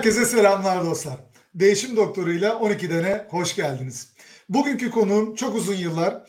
Herkese 0.00 0.24
selamlar 0.24 0.84
dostlar. 0.84 1.16
Değişim 1.54 1.96
Doktoru'yla 1.96 2.58
12 2.58 2.90
dene 2.90 3.26
hoş 3.30 3.56
geldiniz. 3.56 4.12
Bugünkü 4.48 4.90
konuğum 4.90 5.34
çok 5.34 5.54
uzun 5.54 5.74
yıllar 5.74 6.22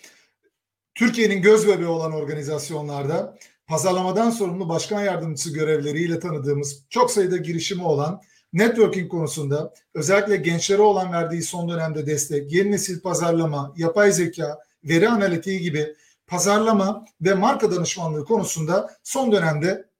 Türkiye'nin 0.96 1.42
göz 1.42 1.68
bebeği 1.68 1.88
olan 1.88 2.12
organizasyonlarda 2.12 3.38
pazarlamadan 3.68 4.30
sorumlu 4.30 4.70
başkan 4.70 5.02
yardımcısı 5.02 5.54
görevleriyle 5.54 6.20
tanıdığımız 6.20 6.86
çok 6.90 7.12
sayıda 7.12 7.38
girişimi 7.38 7.84
olan 7.84 8.22
networking 8.54 9.12
konusunda 9.12 9.74
özellikle 9.94 10.36
gençlere 10.36 10.82
olan 10.82 11.14
verdiği 11.14 11.42
son 11.42 11.70
dönemde 11.70 12.06
destek, 12.06 12.54
yeni 12.54 12.72
nesil 12.72 13.02
pazarlama, 13.02 13.74
yapay 13.78 14.12
zeka, 14.12 14.60
veri 14.84 15.10
analitiği 15.10 15.60
gibi 15.60 15.96
pazarlama 16.28 17.06
ve 17.22 17.34
marka 17.34 17.72
danışmanlığı 17.72 18.26
konusunda 18.26 18.96
son 19.04 19.32
dönemde 19.32 19.91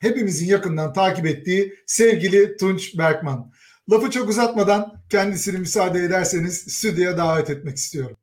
hepimizin 0.00 0.46
yakından 0.46 0.92
takip 0.92 1.26
ettiği 1.26 1.74
sevgili 1.86 2.56
Tunç 2.56 2.98
Berkman. 2.98 3.52
Lafı 3.90 4.10
çok 4.10 4.28
uzatmadan 4.28 4.94
kendisini 5.08 5.58
müsaade 5.58 5.98
ederseniz 5.98 6.54
stüdyoya 6.58 7.18
davet 7.18 7.50
etmek 7.50 7.76
istiyorum. 7.76 8.16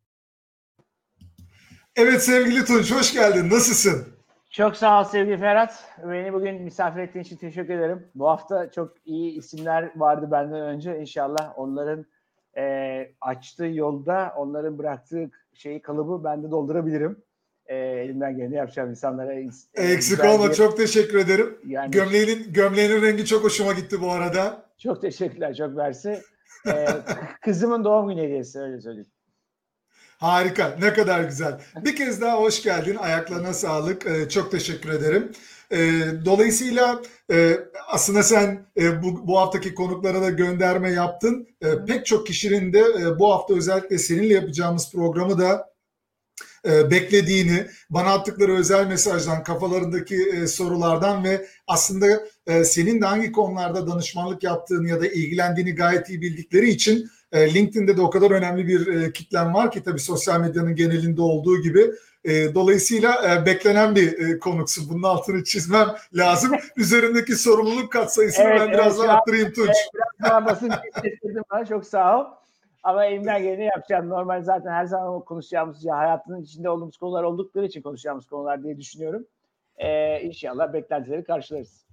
Evet 1.96 2.24
sevgili 2.24 2.66
Tunç 2.66 2.92
hoş 2.92 3.14
geldin. 3.14 3.50
Nasılsın? 3.50 4.08
Çok 4.52 4.76
sağ 4.76 5.02
ol 5.02 5.04
sevgili 5.04 5.38
Ferhat. 5.38 5.84
Beni 6.04 6.34
bugün 6.34 6.62
misafir 6.62 7.00
ettiğin 7.00 7.26
için 7.26 7.38
teşekkür 7.38 7.74
ederim. 7.74 8.08
Bu 8.16 8.28
hafta 8.28 8.72
çok 8.72 8.94
iyi 9.06 9.38
isimler 9.38 9.92
vardı 9.96 10.28
benden 10.32 10.62
önce. 10.62 11.00
İnşallah 11.00 11.54
onların 11.60 12.06
e, 12.58 12.64
açtığı 13.22 13.66
yolda 13.66 14.34
onların 14.38 14.78
bıraktığı 14.78 15.30
şeyi 15.54 15.82
kalıbı 15.82 16.24
ben 16.24 16.44
de 16.44 16.52
doldurabilirim 16.52 17.24
e, 17.68 17.76
elimden 17.76 18.38
geleni 18.38 18.56
yapacağım 18.56 18.90
insanlara. 18.90 19.34
Eksik 19.76 20.26
olma 20.26 20.50
bir, 20.50 20.54
çok 20.54 20.78
teşekkür 20.78 21.18
ederim. 21.18 21.58
Yani, 21.66 21.92
gömleğinin 21.92 22.54
gömleğinin 22.54 23.02
rengi 23.02 23.26
çok 23.26 23.44
hoşuma 23.44 23.74
gitti 23.74 24.02
bu 24.02 24.12
arada. 24.12 24.66
Çok 24.78 25.02
teşekkürler 25.02 25.56
çok 25.56 25.78
versi. 25.78 26.22
Ee, 26.68 26.88
kızımın 27.44 27.84
doğum 27.84 28.10
günü 28.10 28.22
hediyesi 28.22 28.60
öyle 28.60 28.82
söyleyeyim. 28.82 29.08
Harika 30.18 30.76
ne 30.82 30.94
kadar 30.94 31.24
güzel. 31.24 31.60
Bir 31.86 31.96
kez 31.96 32.22
daha 32.22 32.38
hoş 32.38 32.64
geldin 32.64 32.96
ayaklarına 32.96 33.54
sağlık 33.54 34.06
ee, 34.06 34.30
çok 34.30 34.52
teşekkür 34.52 34.90
ederim. 34.90 35.32
Ee, 35.72 36.02
dolayısıyla 36.26 37.02
e, 37.32 37.58
aslında 37.88 38.24
sen 38.24 38.66
e, 38.78 39.04
bu, 39.04 39.28
bu 39.28 39.40
haftaki 39.40 39.76
konuklara 39.76 40.22
da 40.22 40.30
gönderme 40.30 40.92
yaptın. 40.92 41.48
E, 41.62 41.86
pek 41.86 42.06
çok 42.06 42.28
kişinin 42.28 42.74
de 42.74 42.80
e, 42.80 43.20
bu 43.20 43.34
hafta 43.34 43.54
özellikle 43.54 43.98
seninle 43.98 44.34
yapacağımız 44.34 44.92
programı 44.92 45.40
da 45.40 45.77
e, 46.66 46.92
beklediğini, 46.92 47.68
bana 47.90 48.14
attıkları 48.14 48.58
özel 48.58 48.88
mesajdan, 48.88 49.44
kafalarındaki 49.44 50.16
e, 50.16 50.48
sorulardan 50.48 51.24
ve 51.24 51.48
aslında 51.68 52.08
e, 52.48 52.64
senin 52.64 53.02
de 53.02 53.06
hangi 53.06 53.32
konularda 53.32 53.88
danışmanlık 53.88 54.44
yaptığını 54.44 54.90
ya 54.90 55.02
da 55.02 55.08
ilgilendiğini 55.08 55.76
gayet 55.76 56.10
iyi 56.10 56.22
bildikleri 56.22 56.70
için 56.70 57.10
LinkedIn'de 57.36 57.98
de 57.98 58.02
o 58.02 58.10
kadar 58.10 58.32
önemli 58.32 58.68
bir 58.68 59.14
kitlen 59.14 59.54
var 59.54 59.72
ki 59.72 59.84
tabii 59.84 60.00
sosyal 60.00 60.40
medyanın 60.40 60.76
genelinde 60.76 61.22
olduğu 61.22 61.62
gibi. 61.62 61.92
Dolayısıyla 62.56 63.44
beklenen 63.46 63.96
bir 63.96 64.40
konuksun. 64.40 64.90
Bunun 64.90 65.04
altını 65.04 65.44
çizmem 65.44 65.88
lazım. 66.14 66.52
Üzerindeki 66.78 67.36
sorumluluk 67.36 67.92
katsayısını 67.92 68.46
evet, 68.46 68.62
ben 68.62 68.72
biraz 68.72 69.00
evet, 69.00 69.08
daha 69.08 69.18
arttırayım 69.18 69.54
Tunç. 69.54 69.68
Evet, 69.68 69.90
biraz 70.20 70.32
daha 70.32 70.46
basın 70.46 70.72
bana. 71.52 71.66
Çok 71.66 71.86
sağ 71.86 72.20
ol. 72.20 72.26
Ama 72.88 73.06
elimden 73.06 73.44
geleni 73.44 73.66
yapacağım. 73.66 74.10
Normal 74.10 74.44
zaten 74.44 74.72
her 74.72 74.86
zaman 74.86 75.20
konuşacağımız 75.20 75.86
ya 75.86 75.98
hayatının 75.98 76.42
içinde 76.42 76.70
olduğumuz 76.70 76.98
konular 76.98 77.24
oldukları 77.24 77.66
için 77.66 77.82
konuşacağımız 77.82 78.26
konular 78.26 78.64
diye 78.64 78.78
düşünüyorum. 78.78 79.28
Ee, 79.78 80.22
inşallah 80.22 80.74
beklentileri 80.74 81.24
karşılarız. 81.24 81.86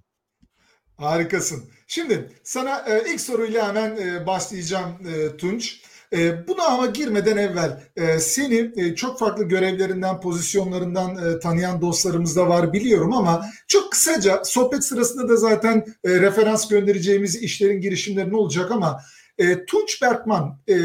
Harikasın. 0.97 1.63
Şimdi 1.87 2.29
sana 2.43 2.79
e, 2.87 3.13
ilk 3.13 3.21
soruyla 3.21 3.67
hemen 3.67 3.97
e, 3.97 4.27
başlayacağım 4.27 4.91
e, 5.07 5.37
Tunç. 5.37 5.81
E, 6.13 6.47
buna 6.47 6.63
ama 6.63 6.85
girmeden 6.85 7.37
evvel 7.37 7.79
e, 7.95 8.19
seni 8.19 8.71
e, 8.75 8.95
çok 8.95 9.19
farklı 9.19 9.43
görevlerinden, 9.43 10.21
pozisyonlarından 10.21 11.15
e, 11.15 11.39
tanıyan 11.39 11.81
dostlarımız 11.81 12.35
da 12.35 12.49
var 12.49 12.73
biliyorum 12.73 13.13
ama 13.13 13.45
çok 13.67 13.91
kısaca 13.91 14.43
sohbet 14.43 14.83
sırasında 14.83 15.29
da 15.29 15.35
zaten 15.35 15.85
e, 16.03 16.09
referans 16.09 16.67
göndereceğimiz 16.67 17.43
işlerin 17.43 17.81
girişimlerin 17.81 18.31
olacak 18.31 18.71
ama 18.71 19.01
e, 19.37 19.65
Tunç 19.65 20.01
Berkman 20.01 20.59
e, 20.69 20.75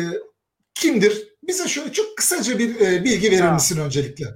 kimdir? 0.74 1.28
Bize 1.42 1.68
şöyle 1.68 1.92
çok 1.92 2.16
kısaca 2.16 2.58
bir 2.58 2.80
e, 2.80 3.04
bilgi 3.04 3.30
verir 3.30 3.52
misin 3.52 3.80
öncelikle? 3.80 4.26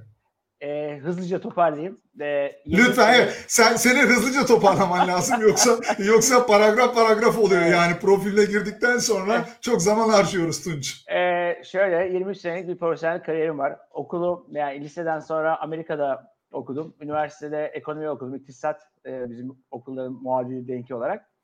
E, 0.61 0.97
hızlıca 0.97 1.41
toparlayayım. 1.41 2.01
E, 2.21 2.51
Lütfen 2.67 3.13
evet. 3.13 3.45
Sen 3.47 3.75
seni 3.75 3.99
hızlıca 3.99 4.45
toparlaman 4.45 5.07
lazım 5.07 5.41
yoksa 5.41 5.79
yoksa 5.97 6.45
paragraf 6.45 6.95
paragraf 6.95 7.37
oluyor 7.37 7.61
evet. 7.61 7.73
yani 7.73 7.99
profiline 7.99 8.45
girdikten 8.45 8.97
sonra 8.97 9.45
çok 9.61 9.81
zaman 9.81 10.09
harcıyoruz 10.09 10.63
Tunç. 10.63 11.05
E, 11.09 11.63
şöyle 11.63 12.13
23 12.13 12.37
senelik 12.37 12.67
bir 12.67 12.77
profesyonel 12.77 13.23
kariyerim 13.23 13.59
var. 13.59 13.79
Okulu 13.91 14.47
yani 14.51 14.81
liseden 14.81 15.19
sonra 15.19 15.61
Amerika'da 15.61 16.35
okudum. 16.51 16.95
Üniversitede 17.01 17.65
ekonomi 17.65 18.09
okudum. 18.09 18.35
İktisat 18.35 18.81
e, 19.05 19.29
bizim 19.29 19.57
okulların 19.71 20.13
muadili 20.13 20.67
denki 20.67 20.95
olarak. 20.95 21.34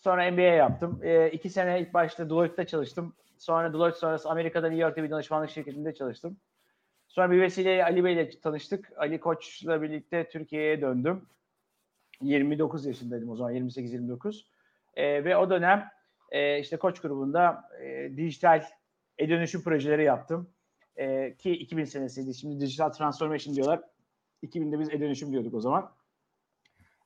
Sonra 0.00 0.30
MBA 0.30 0.40
yaptım. 0.42 1.00
E, 1.02 1.30
iki 1.30 1.50
sene 1.50 1.80
ilk 1.80 1.94
başta 1.94 2.30
Deloitte'de 2.30 2.66
çalıştım. 2.66 3.14
Sonra 3.38 3.72
Deloitte 3.72 3.98
sonrası 3.98 4.30
Amerika'da 4.30 4.68
New 4.68 4.82
York'ta 4.82 5.02
bir 5.02 5.10
danışmanlık 5.10 5.50
şirketinde 5.50 5.94
çalıştım. 5.94 6.36
Sonra 7.08 7.30
bir 7.30 7.40
vesileyle 7.40 7.84
Ali 7.84 8.04
Bey 8.04 8.14
ile 8.14 8.40
tanıştık. 8.40 8.92
Ali 8.96 9.20
Koç'la 9.20 9.82
birlikte 9.82 10.28
Türkiye'ye 10.28 10.80
döndüm. 10.80 11.26
29 12.20 12.86
yaşındaydım 12.86 13.30
o 13.30 13.36
zaman 13.36 13.54
28-29. 13.54 14.44
E, 14.96 15.24
ve 15.24 15.36
o 15.36 15.50
dönem 15.50 15.88
e, 16.30 16.58
işte 16.60 16.76
Koç 16.76 17.00
grubunda 17.00 17.70
e, 17.82 18.16
dijital 18.16 18.64
e-dönüşüm 19.18 19.62
projeleri 19.62 20.04
yaptım. 20.04 20.50
E, 20.96 21.34
ki 21.34 21.50
2000 21.50 21.84
senesiydi. 21.84 22.34
Şimdi 22.34 22.60
dijital 22.60 22.88
transformation 22.88 23.54
diyorlar. 23.54 23.80
2000'de 24.42 24.78
biz 24.78 24.90
e-dönüşüm 24.90 25.32
diyorduk 25.32 25.54
o 25.54 25.60
zaman. 25.60 25.92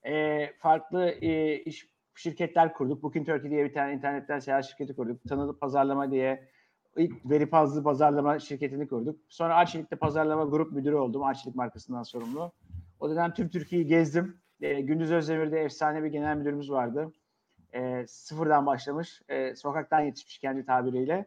E, 0.05 0.47
farklı 0.59 1.11
e, 1.11 1.59
iş 1.59 1.89
şirketler 2.19 2.75
kurduk. 2.75 3.03
Booking 3.03 3.27
Turkey 3.27 3.51
diye 3.51 3.65
bir 3.65 3.73
tane 3.73 3.95
internetten 3.95 4.39
seyahat 4.39 4.65
şirketi 4.65 4.97
kurduk. 4.97 5.29
Tanıdık 5.29 5.61
Pazarlama 5.61 6.11
diye 6.11 6.49
ilk 6.97 7.31
veri 7.31 7.47
fazlı 7.47 7.83
pazarlama 7.83 8.39
şirketini 8.39 8.89
kurduk. 8.89 9.21
Sonra 9.29 9.57
Arçelik'te 9.57 9.97
pazarlama 9.97 10.45
grup 10.45 10.73
müdürü 10.73 10.97
oldum. 10.97 11.23
Arçelik 11.23 11.57
markasından 11.57 12.03
sorumlu. 12.03 12.53
O 13.01 13.11
dönem 13.11 13.35
tüm 13.35 13.49
Türkiye'yi 13.49 13.87
gezdim. 13.87 14.41
E, 14.61 14.81
Gündüz 14.81 15.13
Özdemir'de 15.13 15.61
efsane 15.61 16.03
bir 16.03 16.09
genel 16.09 16.37
müdürümüz 16.37 16.71
vardı. 16.71 17.13
E, 17.75 18.07
sıfırdan 18.07 18.67
başlamış. 18.67 19.23
E, 19.29 19.55
sokaktan 19.55 20.01
yetişmiş 20.01 20.39
kendi 20.39 20.65
tabiriyle. 20.65 21.27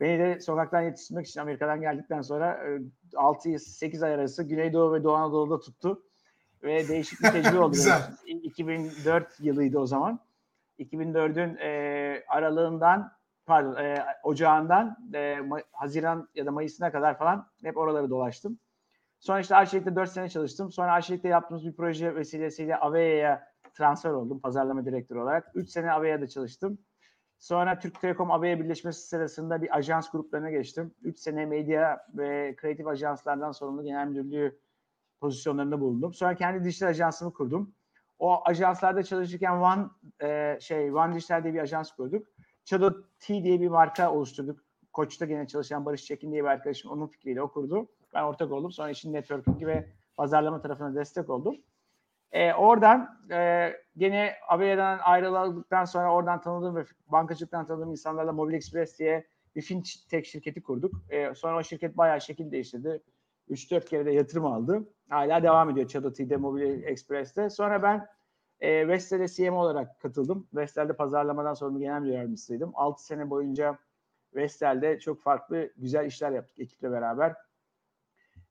Beni 0.00 0.18
de 0.18 0.40
sokaktan 0.40 0.82
yetiştirmek 0.82 1.26
için 1.26 1.40
Amerika'dan 1.40 1.80
geldikten 1.80 2.22
sonra 2.22 2.68
e, 2.68 2.80
6-8 3.12 4.04
ay 4.04 4.14
arası 4.14 4.42
Güneydoğu 4.42 4.92
ve 4.92 5.04
Doğu 5.04 5.14
Anadolu'da 5.14 5.60
tuttu 5.60 6.02
ve 6.64 6.88
değişik 6.88 7.22
bir 7.22 7.30
tecrübe 7.30 7.58
oldu. 7.58 7.72
Güzel. 7.72 8.02
2004 8.26 9.40
yılıydı 9.40 9.78
o 9.78 9.86
zaman. 9.86 10.20
2004'ün 10.78 11.56
e, 11.56 12.24
aralığından 12.28 13.12
pardon 13.46 13.76
e, 13.76 14.04
ocağından 14.22 14.96
e, 15.14 15.38
Haziran 15.72 16.28
ya 16.34 16.46
da 16.46 16.50
Mayıs'ına 16.50 16.92
kadar 16.92 17.18
falan 17.18 17.46
hep 17.62 17.76
oraları 17.76 18.10
dolaştım. 18.10 18.58
Sonra 19.20 19.40
işte 19.40 19.56
Arçelik'te 19.56 19.96
4 19.96 20.10
sene 20.10 20.28
çalıştım. 20.28 20.72
Sonra 20.72 20.92
Arçelik'te 20.92 21.28
yaptığımız 21.28 21.66
bir 21.66 21.72
proje 21.72 22.14
vesilesiyle 22.14 22.76
Avea'ya 22.76 23.54
transfer 23.74 24.10
oldum 24.10 24.40
pazarlama 24.40 24.84
direktörü 24.84 25.18
olarak. 25.18 25.50
3 25.54 25.70
sene 25.70 25.92
Avea'da 25.92 26.28
çalıştım. 26.28 26.78
Sonra 27.38 27.78
Türk 27.78 28.00
Telekom 28.00 28.30
Avea 28.30 28.60
birleşmesi 28.60 29.08
sırasında 29.08 29.62
bir 29.62 29.76
ajans 29.76 30.10
gruplarına 30.10 30.50
geçtim. 30.50 30.94
3 31.02 31.18
sene 31.18 31.46
medya 31.46 32.06
ve 32.14 32.54
kreatif 32.56 32.86
ajanslardan 32.86 33.52
sorumlu 33.52 33.84
genel 33.84 34.06
müdürlüğü 34.06 34.58
pozisyonlarında 35.20 35.80
bulundum. 35.80 36.14
Sonra 36.14 36.34
kendi 36.34 36.64
dijital 36.64 36.88
ajansımı 36.88 37.32
kurdum. 37.32 37.74
O 38.18 38.42
ajanslarda 38.44 39.02
çalışırken 39.02 39.52
One 39.52 39.84
e, 40.22 40.58
şey 40.60 40.92
One 40.92 41.14
Dijital 41.14 41.42
diye 41.44 41.54
bir 41.54 41.58
ajans 41.58 41.92
kurduk. 41.92 42.26
Chado 42.64 42.94
T 43.20 43.44
diye 43.44 43.60
bir 43.60 43.68
marka 43.68 44.12
oluşturduk. 44.12 44.60
Koç'ta 44.92 45.26
gene 45.26 45.46
çalışan 45.46 45.84
Barış 45.84 46.04
Çekin 46.04 46.32
diye 46.32 46.42
bir 46.42 46.48
arkadaşım 46.48 46.90
onun 46.90 47.06
fikriyle 47.06 47.42
o 47.42 47.52
kurdu. 47.52 47.88
Ben 48.14 48.22
ortak 48.22 48.52
oldum. 48.52 48.72
Sonra 48.72 48.90
işin 48.90 49.12
networking 49.12 49.66
ve 49.66 49.88
pazarlama 50.16 50.60
tarafına 50.60 50.94
destek 50.94 51.30
oldum. 51.30 51.56
E, 52.32 52.52
oradan 52.52 53.20
e, 53.30 53.72
gene 53.96 54.34
Avea'dan 54.48 54.98
ayrıldıktan 54.98 55.84
sonra 55.84 56.14
oradan 56.14 56.40
tanıdığım 56.40 56.76
ve 56.76 56.84
bankacılıktan 57.08 57.66
tanıdığım 57.66 57.90
insanlarla 57.90 58.32
Mobil 58.32 58.54
Express 58.54 58.98
diye 58.98 59.26
bir 59.56 59.62
fintech 59.62 60.26
şirketi 60.26 60.62
kurduk. 60.62 60.94
E, 61.10 61.34
sonra 61.34 61.58
o 61.58 61.62
şirket 61.62 61.96
bayağı 61.96 62.20
şekil 62.20 62.50
değiştirdi. 62.50 63.02
3-4 63.50 63.84
kere 63.84 64.06
de 64.06 64.10
yatırım 64.10 64.46
aldı. 64.46 64.88
Hala 65.08 65.42
devam 65.42 65.70
ediyor 65.70 65.88
Çadoti'de, 65.88 66.36
Mobil 66.36 66.82
Express'te. 66.82 67.50
Sonra 67.50 67.82
ben 67.82 68.06
e, 68.60 68.88
Vestel'e 68.88 69.28
CM 69.28 69.54
olarak 69.54 70.00
katıldım. 70.00 70.48
Vestel'de 70.54 70.92
pazarlamadan 70.92 71.54
sorumlu 71.54 71.78
genel 71.78 72.00
müdür 72.00 72.12
yardımcısıydım. 72.12 72.72
6 72.74 73.04
sene 73.04 73.30
boyunca 73.30 73.78
Vestel'de 74.34 75.00
çok 75.00 75.22
farklı 75.22 75.70
güzel 75.76 76.06
işler 76.06 76.30
yaptık 76.30 76.58
ekiple 76.58 76.90
beraber. 76.90 77.34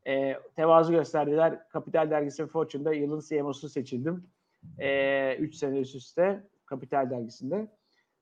E, 0.08 0.40
tevazu 0.56 0.92
gösterdiler. 0.92 1.70
Kapital 1.70 2.10
Dergisi 2.10 2.46
Fortune'da 2.48 2.94
yılın 2.94 3.22
CMO'su 3.30 3.70
seçildim. 3.70 4.28
3 4.74 4.80
e, 4.80 5.50
sene 5.54 5.80
üst 5.80 5.96
üste 5.96 6.44
Kapital 6.66 7.10
Dergisi'nde. 7.10 7.68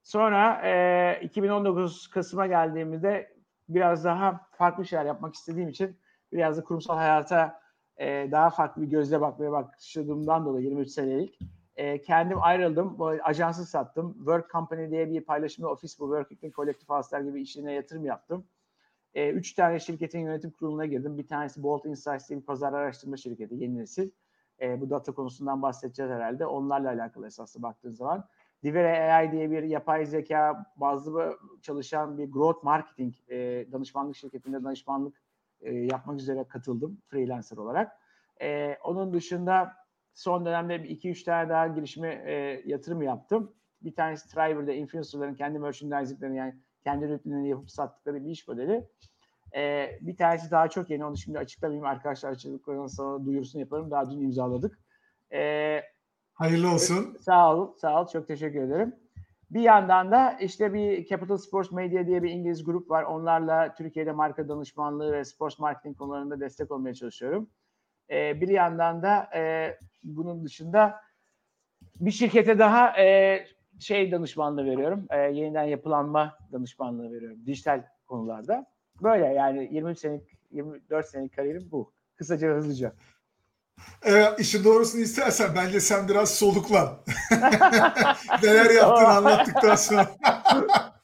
Sonra 0.03 0.61
e, 0.63 1.19
2019 1.23 2.07
Kasım'a 2.07 2.47
geldiğimizde 2.47 3.35
biraz 3.69 4.05
daha 4.05 4.47
farklı 4.51 4.85
şeyler 4.85 5.05
yapmak 5.05 5.35
istediğim 5.35 5.69
için 5.69 5.97
biraz 6.33 6.57
da 6.57 6.63
kurumsal 6.63 6.97
hayata 6.97 7.61
e, 7.97 8.31
daha 8.31 8.49
farklı 8.49 8.81
bir 8.81 8.87
gözle 8.87 9.21
bakmaya 9.21 9.51
başladığımdan 9.51 10.45
dolayı 10.45 10.65
23 10.65 10.89
senelik 10.89 11.39
e, 11.75 12.01
kendim 12.01 12.43
ayrıldım. 12.43 12.97
Ajansı 13.23 13.65
sattım. 13.65 14.13
Work 14.17 14.51
Company 14.51 14.91
diye 14.91 15.09
bir 15.09 15.21
paylaşımlı 15.21 15.69
ofis 15.69 15.99
bu. 15.99 16.05
Working 16.05 16.53
kolektif 16.53 16.89
house'lar 16.89 17.21
gibi 17.21 17.41
işine 17.41 17.73
yatırım 17.73 18.05
yaptım. 18.05 18.45
E, 19.13 19.29
üç 19.29 19.53
tane 19.53 19.79
şirketin 19.79 20.19
yönetim 20.19 20.51
kuruluna 20.51 20.85
girdim. 20.85 21.17
Bir 21.17 21.27
tanesi 21.27 21.63
Bolt 21.63 21.85
Insights 21.85 22.29
diye 22.29 22.39
bir 22.39 22.45
pazar 22.45 22.73
araştırma 22.73 23.17
şirketi, 23.17 23.55
yeni 23.55 23.77
nesil. 23.77 24.09
E, 24.61 24.81
bu 24.81 24.89
data 24.89 25.11
konusundan 25.11 25.61
bahsedeceğiz 25.61 26.11
herhalde. 26.11 26.45
Onlarla 26.45 26.89
alakalı 26.89 27.27
esaslı 27.27 27.61
baktığın 27.61 27.91
zaman. 27.91 28.27
Divere 28.63 29.13
AI 29.13 29.31
diye 29.31 29.51
bir 29.51 29.63
yapay 29.63 30.05
zeka 30.05 30.65
bazlı 30.75 31.37
çalışan 31.61 32.17
bir 32.17 32.31
growth 32.31 32.63
marketing 32.63 33.13
e, 33.29 33.67
danışmanlık 33.71 34.15
şirketinde 34.15 34.63
danışmanlık 34.63 35.21
e, 35.61 35.73
yapmak 35.73 36.19
üzere 36.19 36.43
katıldım 36.47 37.01
freelancer 37.07 37.57
olarak. 37.57 37.91
E, 38.41 38.77
onun 38.83 39.13
dışında 39.13 39.73
son 40.13 40.45
dönemde 40.45 40.75
2-3 40.75 41.23
tane 41.23 41.49
daha 41.49 41.67
girişime 41.67 42.23
e, 42.25 42.61
yatırım 42.65 43.01
yaptım. 43.01 43.53
Bir 43.81 43.95
tanesi 43.95 44.29
Thriver'da 44.29 44.73
influencerların 44.73 45.35
kendi 45.35 45.59
merchandisinglerini 45.59 46.37
yani 46.37 46.55
kendi 46.83 47.05
ürünlerini 47.05 47.49
yapıp 47.49 47.71
sattıkları 47.71 48.25
bir 48.25 48.29
iş 48.29 48.47
modeli. 48.47 48.87
E, 49.55 49.89
bir 50.01 50.17
tanesi 50.17 50.51
daha 50.51 50.67
çok 50.67 50.89
yeni 50.89 51.05
onu 51.05 51.17
şimdi 51.17 51.39
açıklamayayım 51.39 51.85
arkadaşlar 51.85 52.31
açıklıklarına 52.31 52.89
sonra 52.89 53.25
duyurusunu 53.25 53.61
yaparım. 53.61 53.91
Daha 53.91 54.11
dün 54.11 54.21
imzaladık. 54.21 54.79
E, 55.33 55.81
Hayırlı 56.33 56.73
olsun. 56.73 57.17
Sağ 57.19 57.55
ol, 57.55 57.73
sağ 57.77 58.01
ol. 58.01 58.07
Çok 58.07 58.27
teşekkür 58.27 58.61
ederim. 58.61 58.95
Bir 59.51 59.61
yandan 59.61 60.11
da 60.11 60.37
işte 60.41 60.73
bir 60.73 61.05
Capital 61.05 61.37
Sports 61.37 61.71
Media 61.71 62.07
diye 62.07 62.23
bir 62.23 62.29
İngiliz 62.29 62.63
grup 62.63 62.89
var. 62.89 63.03
Onlarla 63.03 63.75
Türkiye'de 63.75 64.11
marka 64.11 64.49
danışmanlığı 64.49 65.13
ve 65.13 65.25
sports 65.25 65.59
marketing 65.59 65.97
konularında 65.97 66.39
destek 66.39 66.71
olmaya 66.71 66.93
çalışıyorum. 66.93 67.49
Ee, 68.09 68.41
bir 68.41 68.47
yandan 68.47 69.03
da 69.03 69.29
e, 69.35 69.77
bunun 70.03 70.45
dışında 70.45 71.01
bir 71.99 72.11
şirkete 72.11 72.59
daha 72.59 73.01
e, 73.01 73.45
şey 73.79 74.11
danışmanlığı 74.11 74.65
veriyorum. 74.65 75.07
E, 75.09 75.17
yeniden 75.17 75.63
yapılanma 75.63 76.37
danışmanlığı 76.51 77.11
veriyorum. 77.11 77.45
Dijital 77.45 77.83
konularda. 78.07 78.65
Böyle 79.03 79.25
yani 79.25 79.69
23 79.71 79.99
senelik, 79.99 80.29
24 80.51 81.05
senelik 81.05 81.35
kariyerim 81.35 81.67
bu. 81.71 81.93
Kısaca 82.15 82.47
hızlıca. 82.47 82.93
Ee, 84.05 84.25
işin 84.39 84.63
doğrusunu 84.63 85.01
istersen 85.01 85.55
bence 85.55 85.79
sen 85.79 86.07
biraz 86.07 86.33
soluklan. 86.33 86.97
Neler 88.43 88.69
yaptığını 88.69 89.07
anlattıktan 89.07 89.75
sonra. 89.75 90.11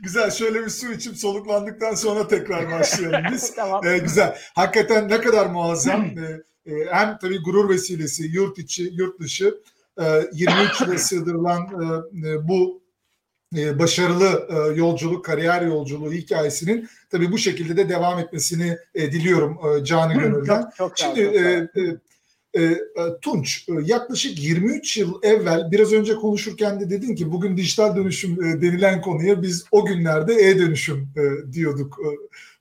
güzel 0.00 0.30
şöyle 0.30 0.64
bir 0.64 0.70
su 0.70 0.92
içip 0.92 1.16
soluklandıklar 1.16 1.94
sonra 1.94 2.28
tekrar 2.28 2.70
başlayalım 2.70 3.32
biz. 3.32 3.54
tamam. 3.56 3.86
Ee, 3.86 3.98
güzel. 3.98 4.38
Hakikaten 4.54 5.08
ne 5.08 5.20
kadar 5.20 5.46
muazzam. 5.46 6.04
Ee, 6.04 6.42
e, 6.72 6.86
hem 6.90 7.18
tabii 7.18 7.42
gurur 7.42 7.68
vesilesi 7.68 8.22
yurt 8.22 8.58
içi 8.58 8.90
yurt 8.92 9.20
dışı 9.20 9.62
e, 10.00 10.04
23 10.32 10.80
yıla 10.80 10.98
sığdırılan 10.98 11.62
e, 11.62 12.28
e, 12.28 12.48
bu 12.48 12.82
e, 13.56 13.78
başarılı 13.78 14.48
e, 14.50 14.78
yolculuk, 14.78 15.24
kariyer 15.24 15.62
yolculuğu 15.62 16.12
hikayesinin 16.12 16.88
tabii 17.10 17.32
bu 17.32 17.38
şekilde 17.38 17.76
de 17.76 17.88
devam 17.88 18.18
etmesini 18.18 18.76
e, 18.94 19.12
diliyorum 19.12 19.58
e, 19.66 19.84
canı 19.84 20.14
gönülden. 20.14 20.62
Çok, 20.62 20.96
çok 20.96 20.98
Şimdi 20.98 21.70
çok. 21.74 22.08
E, 22.54 22.62
e, 22.62 22.78
Tunç 23.22 23.68
e, 23.68 23.72
yaklaşık 23.84 24.42
23 24.42 24.96
yıl 24.96 25.22
evvel 25.22 25.70
biraz 25.70 25.92
önce 25.92 26.14
konuşurken 26.14 26.80
de 26.80 26.90
dedin 26.90 27.14
ki 27.14 27.32
bugün 27.32 27.56
dijital 27.56 27.96
dönüşüm 27.96 28.44
e, 28.44 28.62
denilen 28.62 29.00
konuya 29.00 29.42
biz 29.42 29.64
o 29.70 29.86
günlerde 29.86 30.34
e-dönüşüm 30.34 31.08
e, 31.16 31.52
diyorduk. 31.52 31.98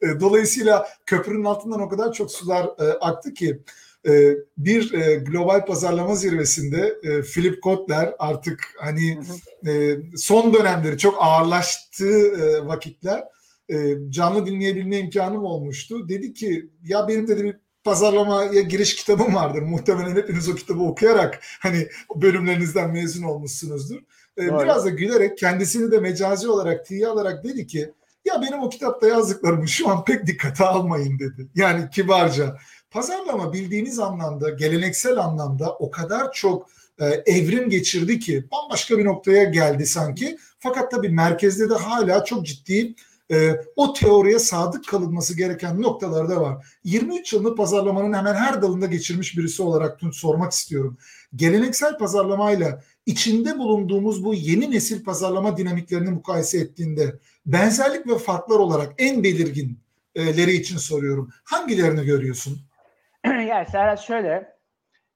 E, 0.02 0.08
e, 0.08 0.20
dolayısıyla 0.20 0.88
köprünün 1.06 1.44
altından 1.44 1.82
o 1.82 1.90
kadar 1.90 2.14
çok 2.14 2.32
sular 2.32 2.66
e, 2.66 2.84
aktı 2.84 3.34
ki 3.34 3.60
e, 4.08 4.36
bir 4.58 4.94
e, 4.94 5.16
global 5.16 5.66
pazarlama 5.66 6.16
zirvesinde 6.16 6.98
e, 7.04 7.22
Philip 7.22 7.64
Kotler 7.64 8.16
artık 8.20 8.74
hani 8.78 9.20
e, 9.68 9.98
son 10.18 10.54
dönemleri 10.54 10.98
çok 10.98 11.18
ağırlaştığı 11.20 12.20
e, 12.20 12.68
vakitler 12.68 13.24
e, 13.70 13.96
canlı 14.10 14.46
dinleyebilme 14.46 15.00
imkanım 15.00 15.44
olmuştu. 15.44 16.10
Dedi 16.10 16.34
ki 16.34 16.70
ya 16.84 17.08
benim 17.08 17.28
dedi 17.28 17.44
bir 17.44 17.67
pazarlamaya 17.88 18.62
giriş 18.62 18.96
kitabım 18.96 19.36
vardır. 19.36 19.62
Muhtemelen 19.62 20.16
hepiniz 20.16 20.50
o 20.50 20.56
kitabı 20.56 20.84
okuyarak 20.84 21.40
hani 21.60 21.88
bölümlerinizden 22.16 22.92
mezun 22.92 23.24
olmuşsunuzdur. 23.24 23.98
E, 24.38 24.48
Doğru. 24.48 24.64
biraz 24.64 24.86
da 24.86 24.90
gülerek 24.90 25.38
kendisini 25.38 25.92
de 25.92 26.00
mecazi 26.00 26.50
olarak 26.50 26.86
tiye 26.86 27.08
alarak 27.08 27.44
dedi 27.44 27.68
ki 27.68 27.92
ya 28.26 28.42
benim 28.42 28.60
o 28.60 28.70
kitapta 28.70 29.08
yazdıklarımı 29.08 29.68
şu 29.68 29.90
an 29.90 30.06
pek 30.06 30.28
dikkate 30.28 30.66
almayın 30.66 31.20
dedi. 31.20 31.48
Yani 31.56 31.90
kibarca. 31.90 32.58
Pazarlama 32.92 33.54
bildiğiniz 33.54 34.00
anlamda, 34.00 34.50
geleneksel 34.50 35.18
anlamda 35.18 35.74
o 35.74 35.92
kadar 35.92 36.32
çok 36.32 36.70
e, 37.00 37.06
evrim 37.06 37.70
geçirdi 37.70 38.20
ki 38.20 38.46
bambaşka 38.52 38.98
bir 38.98 39.06
noktaya 39.06 39.44
geldi 39.44 39.86
sanki. 39.86 40.38
Fakat 40.60 40.92
tabii 40.92 41.10
merkezde 41.10 41.70
de 41.70 41.76
hala 41.76 42.26
çok 42.26 42.46
ciddi 42.46 42.96
e, 43.32 43.62
o 43.76 43.94
teoriye 43.94 44.40
sadık 44.40 44.88
kalınması 44.88 45.38
gereken 45.38 45.82
noktalar 45.82 46.30
da 46.30 46.42
var. 46.42 46.68
23 46.84 47.34
yılını 47.34 47.56
pazarlamanın 47.56 48.14
hemen 48.14 48.36
her 48.36 48.62
dalında 48.62 48.86
geçirmiş 48.86 49.38
birisi 49.38 49.64
olarak 49.64 50.00
Tunç 50.00 50.16
sormak 50.16 50.52
istiyorum. 50.52 50.98
Geleneksel 51.36 51.98
pazarlamayla 51.98 52.84
içinde 53.06 53.58
bulunduğumuz 53.58 54.26
bu 54.26 54.34
yeni 54.34 54.72
nesil 54.72 55.04
pazarlama 55.04 55.58
dinamiklerini 55.58 56.10
mukayese 56.10 56.58
ettiğinde 56.60 57.20
benzerlik 57.46 58.08
ve 58.08 58.18
farklar 58.18 58.60
olarak 58.60 58.94
en 58.98 59.24
belirginleri 59.24 60.52
için 60.52 60.78
soruyorum. 60.78 61.30
Hangilerini 61.44 62.06
görüyorsun? 62.06 62.60
yani 63.26 63.66
Serhat 63.72 64.00
şöyle. 64.00 64.58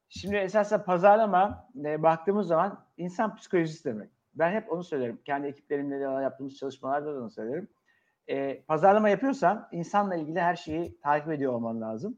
Şimdi 0.09 0.35
esasında 0.35 0.83
pazarlama 0.83 1.69
e, 1.85 2.03
baktığımız 2.03 2.47
zaman 2.47 2.85
insan 2.97 3.35
psikolojisi 3.35 3.85
demek. 3.85 4.09
Ben 4.35 4.51
hep 4.51 4.71
onu 4.71 4.83
söylerim. 4.83 5.19
Kendi 5.25 5.47
ekiplerimle 5.47 5.99
de 5.99 6.03
yaptığımız 6.03 6.55
çalışmalarda 6.55 7.15
da 7.15 7.19
onu 7.19 7.29
söylerim. 7.29 7.67
E, 8.31 8.61
pazarlama 8.67 9.09
yapıyorsan 9.09 9.67
insanla 9.71 10.15
ilgili 10.15 10.41
her 10.41 10.55
şeyi 10.55 10.99
takip 11.01 11.31
ediyor 11.31 11.53
olman 11.53 11.81
lazım. 11.81 12.17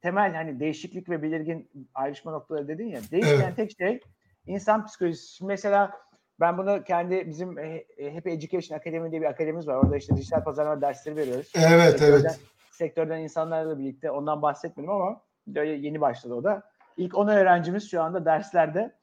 Temel 0.00 0.34
hani 0.34 0.60
değişiklik 0.60 1.08
ve 1.08 1.22
belirgin 1.22 1.70
ayrışma 1.94 2.32
noktaları 2.32 2.68
dedin 2.68 2.86
ya. 2.86 3.00
Değişmeyen 3.10 3.40
Evet. 3.40 3.56
tek 3.56 3.76
şey 3.78 4.00
insan 4.46 4.86
psikolojisi. 4.86 5.36
Şimdi 5.36 5.48
mesela 5.48 5.92
ben 6.40 6.58
bunu 6.58 6.84
kendi 6.84 7.26
bizim 7.28 7.58
e, 7.58 7.84
e, 7.98 8.14
Happy 8.14 8.30
Education 8.30 8.78
Academy 8.78 9.10
diye 9.10 9.20
bir 9.20 9.26
akademimiz 9.26 9.68
var. 9.68 9.74
Orada 9.74 9.96
işte 9.96 10.16
dijital 10.16 10.44
pazarlama 10.44 10.80
dersleri 10.80 11.16
veriyoruz. 11.16 11.52
Evet, 11.56 11.90
sektörden, 11.90 12.24
evet. 12.24 12.40
sektörden 12.70 13.20
insanlarla 13.20 13.78
birlikte 13.78 14.10
ondan 14.10 14.42
bahsetmedim 14.42 14.90
ama 14.90 15.20
böyle 15.46 15.72
yeni 15.72 16.00
başladı 16.00 16.34
o 16.34 16.44
da. 16.44 16.62
İlk 16.96 17.18
10 17.18 17.28
öğrencimiz 17.28 17.90
şu 17.90 18.02
anda 18.02 18.24
derslerde. 18.24 18.94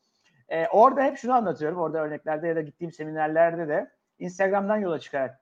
Ee, 0.50 0.68
orada 0.68 1.04
hep 1.04 1.18
şunu 1.18 1.34
anlatıyorum. 1.34 1.78
Orada 1.78 1.98
örneklerde 1.98 2.48
ya 2.48 2.56
da 2.56 2.62
gittiğim 2.62 2.92
seminerlerde 2.92 3.68
de 3.68 3.92
Instagram'dan 4.20 4.78
yola 4.78 5.00
çıkarak 5.00 5.41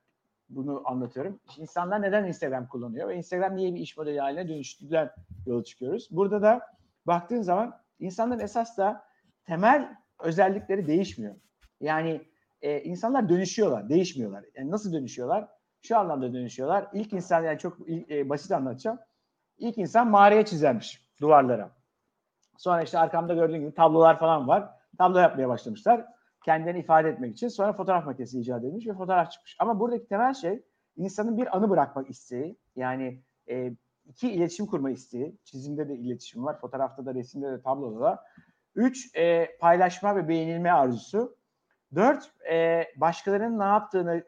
bunu 0.50 0.82
anlatıyorum. 0.84 1.40
İşte 1.48 1.62
İnsanlar 1.62 2.02
neden 2.02 2.24
Instagram 2.24 2.68
kullanıyor 2.68 3.08
ve 3.08 3.16
Instagram 3.16 3.56
niye 3.56 3.74
bir 3.74 3.80
iş 3.80 3.96
modeli 3.96 4.20
haline 4.20 4.48
dönüştüğünden 4.48 5.10
yola 5.46 5.64
çıkıyoruz. 5.64 6.08
Burada 6.10 6.42
da 6.42 6.60
baktığın 7.06 7.42
zaman 7.42 7.80
insanların 7.98 8.40
esas 8.40 8.78
da 8.78 9.04
temel 9.44 9.96
özellikleri 10.20 10.86
değişmiyor. 10.86 11.34
Yani 11.80 12.22
e, 12.62 12.80
insanlar 12.82 13.28
dönüşüyorlar, 13.28 13.88
değişmiyorlar. 13.88 14.44
Yani 14.54 14.70
nasıl 14.70 14.92
dönüşüyorlar? 14.92 15.48
Şu 15.82 15.98
anlamda 15.98 16.32
dönüşüyorlar. 16.32 16.86
İlk 16.92 17.12
insan 17.12 17.42
yani 17.42 17.58
çok 17.58 17.90
e, 17.90 18.28
basit 18.28 18.52
anlatacağım. 18.52 18.98
İlk 19.58 19.78
insan 19.78 20.10
mağaraya 20.10 20.44
çizermiş 20.44 21.06
duvarlara. 21.20 21.70
Sonra 22.58 22.82
işte 22.82 22.98
arkamda 22.98 23.34
gördüğün 23.34 23.60
gibi 23.60 23.74
tablolar 23.74 24.18
falan 24.18 24.48
var. 24.48 24.70
Tablo 24.98 25.18
yapmaya 25.18 25.48
başlamışlar. 25.48 26.06
Kendilerini 26.44 26.80
ifade 26.80 27.08
etmek 27.08 27.32
için. 27.32 27.48
Sonra 27.48 27.72
fotoğraf 27.72 28.06
makinesi 28.06 28.40
icat 28.40 28.64
edilmiş 28.64 28.86
ve 28.86 28.94
fotoğraf 28.94 29.32
çıkmış. 29.32 29.56
Ama 29.58 29.80
buradaki 29.80 30.06
temel 30.06 30.34
şey 30.34 30.62
insanın 30.96 31.36
bir 31.36 31.56
anı 31.56 31.70
bırakmak 31.70 32.10
isteği. 32.10 32.56
Yani 32.76 33.22
e, 33.48 33.72
iki 34.06 34.32
iletişim 34.32 34.66
kurma 34.66 34.90
isteği. 34.90 35.36
Çizimde 35.44 35.88
de 35.88 35.94
iletişim 35.94 36.44
var. 36.44 36.60
Fotoğrafta 36.60 37.06
da, 37.06 37.14
resimde 37.14 37.52
de, 37.52 37.62
tabloda 37.62 38.00
da. 38.00 38.24
Üç, 38.74 39.16
e, 39.16 39.56
paylaşma 39.60 40.16
ve 40.16 40.28
beğenilme 40.28 40.72
arzusu. 40.72 41.36
Dört, 41.94 42.32
e, 42.50 42.86
başkalarının 42.96 43.58
ne 43.58 43.64
yaptığını 43.64 44.24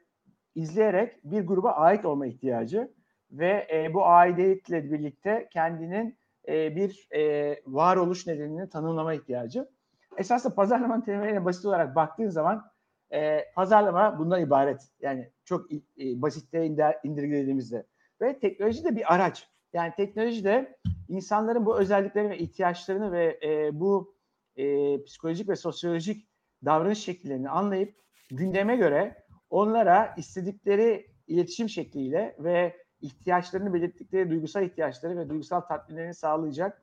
izleyerek 0.54 1.24
bir 1.24 1.46
gruba 1.46 1.70
ait 1.70 2.04
olma 2.04 2.26
ihtiyacı 2.26 2.92
ve 3.30 3.68
e, 3.72 3.94
bu 3.94 4.06
aidiyetle 4.06 4.92
birlikte 4.92 5.48
kendinin 5.52 6.16
e, 6.48 6.76
bir 6.76 7.08
e, 7.14 7.56
varoluş 7.66 8.26
nedenini 8.26 8.68
tanımlama 8.68 9.14
ihtiyacı. 9.14 9.68
Esasında 10.16 10.54
pazarlamanın 10.54 11.00
temeline 11.00 11.44
basit 11.44 11.64
olarak 11.64 11.96
baktığın 11.96 12.28
zaman 12.28 12.70
e, 13.12 13.52
pazarlama 13.54 14.18
bundan 14.18 14.40
ibaret. 14.40 14.88
Yani 15.00 15.30
çok 15.44 15.72
e, 15.72 15.78
basitte 15.98 16.66
indir, 16.66 16.84
indirgediğimizde. 17.04 17.86
Ve 18.20 18.38
teknoloji 18.38 18.84
de 18.84 18.96
bir 18.96 19.14
araç. 19.14 19.48
Yani 19.72 19.92
teknoloji 19.96 20.44
de 20.44 20.78
insanların 21.08 21.66
bu 21.66 21.78
özelliklerini 21.78 22.30
ve 22.30 22.38
ihtiyaçlarını 22.38 23.12
ve 23.12 23.38
e, 23.42 23.80
bu 23.80 24.14
e, 24.56 25.04
psikolojik 25.04 25.48
ve 25.48 25.56
sosyolojik 25.56 26.28
davranış 26.64 26.98
şekillerini 26.98 27.48
anlayıp 27.48 27.94
gündeme 28.30 28.76
göre 28.76 29.24
onlara 29.50 30.14
istedikleri 30.16 31.06
iletişim 31.26 31.68
şekliyle 31.68 32.36
ve 32.38 32.76
ihtiyaçlarını 33.00 33.74
belirttikleri 33.74 34.30
duygusal 34.30 34.62
ihtiyaçları 34.62 35.16
ve 35.16 35.28
duygusal 35.28 35.60
tatminlerini 35.60 36.14
sağlayacak 36.14 36.81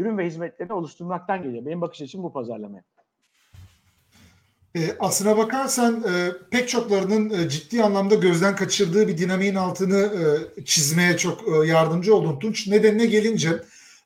ürün 0.00 0.18
ve 0.18 0.26
hizmetlerini 0.26 0.72
oluşturmaktan 0.72 1.42
geliyor. 1.42 1.66
Benim 1.66 1.80
bakış 1.80 2.02
açım 2.02 2.22
bu 2.22 2.32
pazarlamaya. 2.32 2.82
E, 4.76 4.80
aslına 5.00 5.36
bakarsan 5.36 5.94
e, 5.94 6.32
pek 6.50 6.68
çoklarının 6.68 7.30
e, 7.30 7.48
ciddi 7.48 7.82
anlamda 7.82 8.14
gözden 8.14 8.56
kaçırdığı 8.56 9.08
bir 9.08 9.18
dinamiğin 9.18 9.54
altını 9.54 9.98
e, 10.58 10.64
çizmeye 10.64 11.16
çok 11.16 11.48
e, 11.48 11.66
yardımcı 11.66 12.14
oldun 12.14 12.38
Tunç. 12.38 12.68
Nedenine 12.68 13.06
gelince 13.06 13.62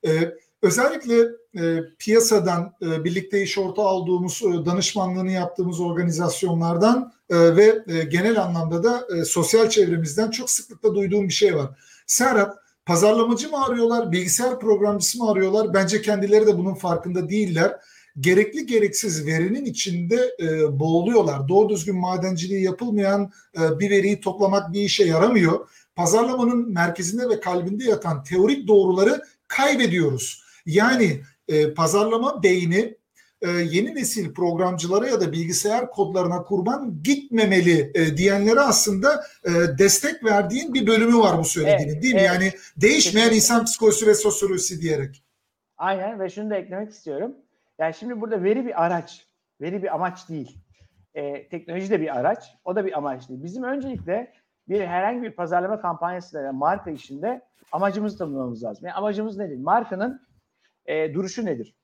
e, 0.07 0.35
özellikle 0.63 1.21
e, 1.59 1.81
piyasadan 1.99 2.75
e, 2.83 3.05
birlikte 3.05 3.43
iş 3.43 3.59
ortağı 3.59 3.85
olduğumuz 3.85 4.43
e, 4.43 4.67
danışmanlığını 4.67 5.31
yaptığımız 5.33 5.81
organizasyonlardan 5.81 7.13
e, 7.31 7.57
ve 7.57 7.85
e, 7.89 8.05
genel 8.05 8.43
anlamda 8.43 8.85
da 8.85 9.07
e, 9.17 9.25
sosyal 9.25 9.69
çevremizden 9.69 10.31
çok 10.31 10.51
sıklıkla 10.51 10.95
duyduğum 10.95 11.29
bir 11.29 11.35
şey 11.35 11.57
var. 11.57 11.71
Serhat 12.07 12.64
pazarlamacı 12.87 13.51
mı 13.51 13.65
arıyorlar, 13.65 14.13
bilgisayar 14.13 14.61
programcısı 14.61 15.19
mı 15.19 15.31
arıyorlar? 15.31 15.75
Bence 15.75 16.03
kendileri 16.03 16.47
de 16.47 16.59
bunun 16.59 16.75
farkında 16.75 17.29
değiller 17.29 17.77
gerekli 18.21 18.67
gereksiz 18.67 19.27
verinin 19.27 19.65
içinde 19.65 20.37
e, 20.41 20.79
boğuluyorlar. 20.79 21.49
Doğru 21.49 21.69
düzgün 21.69 21.97
madenciliği 21.97 22.65
yapılmayan 22.65 23.33
e, 23.61 23.79
bir 23.79 23.91
veriyi 23.91 24.21
toplamak 24.21 24.73
bir 24.73 24.81
işe 24.81 25.05
yaramıyor. 25.05 25.69
Pazarlamanın 25.97 26.73
merkezinde 26.73 27.29
ve 27.29 27.41
kalbinde 27.41 27.85
yatan 27.85 28.23
teorik 28.25 28.69
doğruları 28.69 29.23
kaybediyoruz. 29.49 30.43
Yani 30.67 31.21
e, 31.49 31.75
pazarlama 31.75 32.43
beyni 32.43 32.97
e, 33.43 33.49
yeni 33.51 33.95
nesil 33.95 34.35
programcılara 34.35 35.09
ya 35.09 35.21
da 35.21 35.33
bilgisayar 35.33 35.91
kodlarına 35.91 36.43
kurban 36.43 37.03
gitmemeli 37.03 37.91
e, 37.95 38.17
diyenlere 38.17 38.61
aslında 38.61 39.25
e, 39.45 39.51
destek 39.79 40.25
verdiğin 40.25 40.75
bir 40.75 40.87
bölümü 40.87 41.19
var 41.19 41.39
bu 41.39 41.45
söylediğinin 41.45 41.93
Evet, 41.93 42.03
değil 42.03 42.15
mi? 42.15 42.21
evet. 42.21 42.31
Yani 42.31 42.53
değişmeyen 42.77 43.29
Kesinlikle. 43.29 43.37
insan 43.37 43.65
psikolojisi 43.65 44.07
ve 44.07 44.15
sosyolojisi 44.15 44.81
diyerek. 44.81 45.25
Aynen 45.77 46.21
ve 46.21 46.31
şunu 46.31 46.51
da 46.51 46.57
eklemek 46.57 46.91
istiyorum. 46.91 47.37
Yani 47.79 47.95
şimdi 47.95 48.21
burada 48.21 48.43
veri 48.43 48.67
bir 48.67 48.85
araç. 48.85 49.27
Veri 49.61 49.83
bir 49.83 49.95
amaç 49.95 50.29
değil. 50.29 50.59
Ee, 51.15 51.49
teknoloji 51.49 51.91
de 51.91 52.01
bir 52.01 52.19
araç. 52.19 52.45
O 52.65 52.77
da 52.77 52.87
bir 52.87 52.99
amaç 52.99 53.29
değil. 53.29 53.43
Bizim 53.43 53.63
öncelikle 53.63 54.33
bir 54.69 54.81
herhangi 54.81 55.23
bir 55.23 55.31
pazarlama 55.31 55.81
kampanyasında 55.81 56.43
yani 56.43 56.59
marka 56.59 56.91
işinde 56.91 57.41
amacımızı 57.73 58.19
tanımlamamız 58.19 58.65
lazım. 58.65 58.87
Yani 58.87 58.95
amacımız 58.95 59.37
nedir? 59.37 59.59
Markanın 59.59 60.21
e, 60.87 61.15
duruşu 61.15 61.45
nedir? 61.47 61.75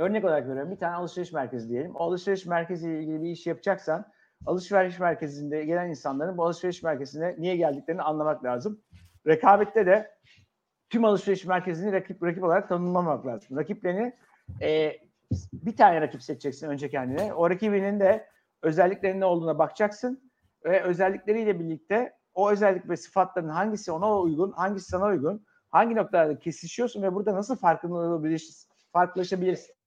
Örnek 0.00 0.24
olarak 0.24 0.48
veriyorum. 0.48 0.70
Bir 0.70 0.76
tane 0.76 0.96
alışveriş 0.96 1.32
merkezi 1.32 1.68
diyelim. 1.68 1.94
O 1.94 2.04
alışveriş 2.04 2.46
merkeziyle 2.46 2.98
ilgili 2.98 3.22
bir 3.22 3.30
iş 3.30 3.46
yapacaksan 3.46 4.06
alışveriş 4.46 4.98
merkezinde 4.98 5.64
gelen 5.64 5.88
insanların 5.88 6.38
bu 6.38 6.44
alışveriş 6.44 6.82
merkezine 6.82 7.34
niye 7.38 7.56
geldiklerini 7.56 8.02
anlamak 8.02 8.44
lazım. 8.44 8.80
Rekabette 9.26 9.86
de 9.86 10.10
tüm 10.90 11.04
alışveriş 11.04 11.44
merkezini 11.44 11.92
rakip 11.92 12.22
rakip 12.22 12.44
olarak 12.44 12.68
tanımlamak 12.68 13.26
lazım. 13.26 13.56
Rakiplerini 13.56 14.16
e, 14.62 14.92
bir 15.52 15.76
tane 15.76 16.00
rakip 16.00 16.22
seçeceksin 16.22 16.68
önce 16.68 16.90
kendine. 16.90 17.34
O 17.34 17.50
rakibinin 17.50 18.00
de 18.00 18.26
özelliklerinin 18.62 19.20
ne 19.20 19.24
olduğuna 19.24 19.58
bakacaksın 19.58 20.30
ve 20.64 20.82
özellikleriyle 20.82 21.60
birlikte 21.60 22.12
o 22.34 22.50
özellik 22.50 22.88
ve 22.88 22.96
sıfatların 22.96 23.48
hangisi 23.48 23.92
ona 23.92 24.18
uygun, 24.18 24.52
hangisi 24.52 24.86
sana 24.88 25.04
uygun, 25.04 25.46
hangi 25.70 25.96
noktalarda 25.96 26.38
kesişiyorsun 26.38 27.02
ve 27.02 27.14
burada 27.14 27.34
nasıl 27.34 27.56
farklılaşabilirsin, 27.56 28.70
farklılaşabilirsin. 28.92 29.79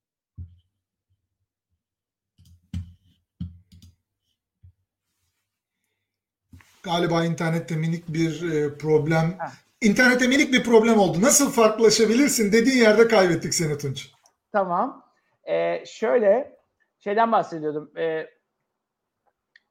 Galiba 6.84 7.24
internette 7.24 7.76
minik 7.76 8.08
bir 8.08 8.52
e, 8.52 8.78
problem. 8.78 9.34
Ha. 9.38 9.52
İnternette 9.80 10.26
minik 10.26 10.52
bir 10.52 10.64
problem 10.64 10.98
oldu. 10.98 11.22
Nasıl 11.22 11.50
farklılaşabilirsin 11.50 12.52
dediğin 12.52 12.82
yerde 12.82 13.08
kaybettik 13.08 13.54
seni 13.54 13.78
Tunç. 13.78 14.12
Tamam. 14.52 15.04
Ee, 15.44 15.84
şöyle 15.86 16.58
şeyden 16.98 17.32
bahsediyordum. 17.32 17.90
Ee, 17.96 18.26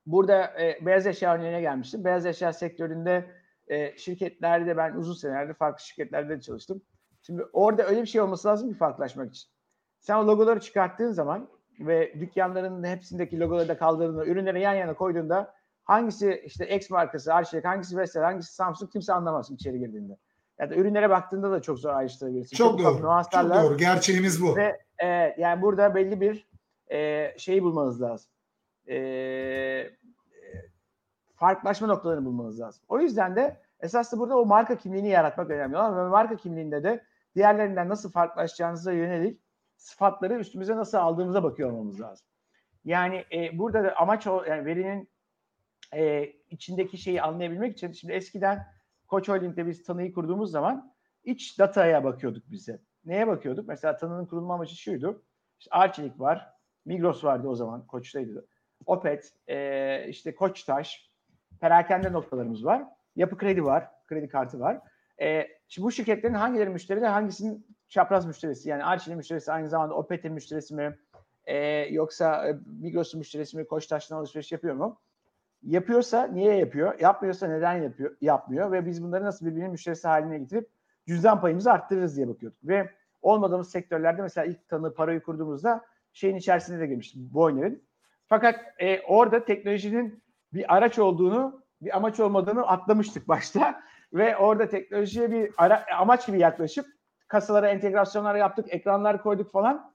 burada 0.05 0.61
e, 0.61 0.85
beyaz 0.85 1.07
eşya 1.07 1.35
örneğine 1.35 1.61
gelmiştim. 1.61 2.03
Beyaz 2.03 2.25
eşya 2.25 2.53
sektöründe 2.53 3.25
e, 3.67 3.97
şirketlerde 3.97 4.77
ben 4.77 4.93
uzun 4.93 5.13
senelerde 5.13 5.53
farklı 5.53 5.85
şirketlerde 5.85 6.37
de 6.37 6.41
çalıştım. 6.41 6.81
Şimdi 7.21 7.43
orada 7.53 7.83
öyle 7.83 8.01
bir 8.01 8.07
şey 8.07 8.21
olması 8.21 8.47
lazım 8.47 8.71
ki 8.71 8.77
farklılaşmak 8.77 9.35
için. 9.35 9.49
Sen 9.99 10.15
o 10.15 10.27
logoları 10.27 10.59
çıkarttığın 10.59 11.11
zaman 11.11 11.49
ve 11.79 12.13
dükkanların 12.19 12.83
hepsindeki 12.83 13.39
logoları 13.39 13.67
da 13.67 13.77
kaldırdığında, 13.77 14.25
ürünleri 14.25 14.61
yan 14.61 14.73
yana 14.73 14.93
koyduğunda 14.93 15.53
hangisi 15.83 16.41
işte 16.45 16.75
X 16.75 16.89
markası, 16.89 17.33
Arçelik, 17.33 17.65
hangisi 17.65 17.97
Vestel, 17.97 18.23
hangisi 18.23 18.53
Samsung 18.53 18.91
kimse 18.91 19.13
anlamaz 19.13 19.51
içeri 19.51 19.79
girdiğinde. 19.79 20.17
Ya 20.59 20.69
da 20.69 20.75
ürünlere 20.75 21.09
baktığında 21.09 21.51
da 21.51 21.61
çok 21.61 21.79
zor 21.79 21.89
ayrıştırabilirsin. 21.89 22.57
Çok 22.57 22.79
ufak 22.79 23.03
doğru. 23.03 23.23
Çok 23.31 23.63
doğru. 23.63 23.77
Gerçeğimiz 23.77 24.41
bu. 24.41 24.55
ve 24.55 24.79
evet 24.99 25.37
yani 25.37 25.61
burada 25.61 25.95
belli 25.95 26.21
bir 26.21 26.47
e, 26.91 27.33
şeyi 27.37 27.63
bulmanız 27.63 28.01
lazım. 28.01 28.31
E, 28.87 28.95
e, 28.95 29.91
farklılaşma 31.35 31.87
noktalarını 31.87 32.25
bulmanız 32.25 32.59
lazım. 32.59 32.83
O 32.87 32.99
yüzden 32.99 33.35
de 33.35 33.57
esas 33.79 34.13
da 34.13 34.19
burada 34.19 34.37
o 34.37 34.45
marka 34.45 34.77
kimliğini 34.77 35.09
yaratmak 35.09 35.49
önemli. 35.49 35.77
Ama 35.77 36.09
marka 36.09 36.35
kimliğinde 36.35 36.83
de 36.83 37.03
diğerlerinden 37.35 37.89
nasıl 37.89 38.11
farklılaşacağınıza 38.11 38.91
yönelik 38.91 39.41
sıfatları 39.77 40.39
üstümüze 40.39 40.75
nasıl 40.75 40.97
aldığımıza 40.97 41.43
bakıyor 41.43 41.71
olmamız 41.71 42.01
lazım. 42.01 42.27
Yani 42.85 43.25
e, 43.31 43.57
burada 43.57 43.83
da 43.83 43.95
amaç 43.95 44.27
o 44.27 44.43
yani 44.43 44.65
verinin 44.65 45.09
e, 45.95 46.33
içindeki 46.49 46.97
şeyi 46.97 47.21
anlayabilmek 47.21 47.73
için 47.73 47.91
şimdi 47.91 48.13
eskiden 48.13 48.67
Koç 49.07 49.29
Holding'de 49.29 49.67
biz 49.67 49.83
tanıyı 49.83 50.13
kurduğumuz 50.13 50.51
zaman 50.51 50.93
iç 51.23 51.59
dataya 51.59 52.03
bakıyorduk 52.03 52.43
bize. 52.51 52.79
Neye 53.05 53.27
bakıyorduk? 53.27 53.67
Mesela 53.67 53.97
tanının 53.97 54.25
kurulma 54.25 54.53
amacı 54.53 54.75
şuydu. 54.75 55.23
İşte 55.59 55.71
Arçelik 55.71 56.19
var, 56.19 56.53
Migros 56.85 57.23
vardı 57.23 57.47
o 57.47 57.55
zaman, 57.55 57.87
Koç'taydı. 57.87 58.47
Opet, 58.85 59.33
e, 59.47 60.07
işte 60.07 60.35
Koçtaş, 60.35 61.11
perakende 61.59 62.11
noktalarımız 62.11 62.65
var. 62.65 62.83
Yapı 63.15 63.37
kredi 63.37 63.63
var, 63.63 63.89
kredi 64.05 64.29
kartı 64.29 64.59
var. 64.59 64.81
E, 65.21 65.47
şimdi 65.67 65.85
bu 65.85 65.91
şirketlerin 65.91 66.33
hangileri 66.33 66.69
müşteriler, 66.69 67.09
hangisinin 67.09 67.67
çapraz 67.89 68.25
müşterisi? 68.25 68.69
Yani 68.69 68.83
Arçelik'in 68.83 69.17
müşterisi 69.17 69.51
aynı 69.51 69.69
zamanda 69.69 69.93
Opet'in 69.93 70.33
müşterisi 70.33 70.75
mi? 70.75 70.97
E, 71.45 71.57
yoksa 71.93 72.47
e, 72.47 72.55
Migros'un 72.65 73.19
müşterisi 73.19 73.57
mi? 73.57 73.67
Koçtaş'tan 73.67 74.17
alışveriş 74.17 74.51
yapıyor 74.51 74.75
mu? 74.75 74.99
Yapıyorsa 75.63 76.27
niye 76.27 76.55
yapıyor? 76.55 76.99
Yapmıyorsa 76.99 77.47
neden 77.47 77.73
yapıyor? 77.73 78.15
Yapmıyor 78.21 78.71
ve 78.71 78.85
biz 78.85 79.03
bunları 79.03 79.23
nasıl 79.23 79.45
birbirinin 79.45 79.71
müşterisi 79.71 80.07
haline 80.07 80.37
getirip 80.37 80.69
cüzdan 81.07 81.41
payımızı 81.41 81.71
arttırırız 81.71 82.15
diye 82.17 82.27
bakıyorduk. 82.27 82.59
Ve 82.63 82.89
olmadığımız 83.21 83.71
sektörlerde 83.71 84.21
mesela 84.21 84.45
ilk 84.45 84.69
tanı 84.69 84.93
parayı 84.93 85.23
kurduğumuzda 85.23 85.85
şeyin 86.13 86.35
içerisinde 86.35 86.79
de 86.79 86.87
girmiştik 86.87 87.33
Boyner'in. 87.33 87.83
Fakat 88.27 88.55
e, 88.79 89.01
orada 89.01 89.45
teknolojinin 89.45 90.23
bir 90.53 90.75
araç 90.75 90.99
olduğunu, 90.99 91.63
bir 91.81 91.97
amaç 91.97 92.19
olmadığını 92.19 92.67
atlamıştık 92.67 93.27
başta. 93.27 93.83
Ve 94.13 94.37
orada 94.37 94.69
teknolojiye 94.69 95.31
bir 95.31 95.51
ara, 95.57 95.85
amaç 95.97 96.27
gibi 96.27 96.39
yaklaşıp 96.39 96.85
kasalara 97.27 97.69
entegrasyonlar 97.69 98.35
yaptık, 98.35 98.65
ekranlar 98.69 99.23
koyduk 99.23 99.51
falan. 99.51 99.93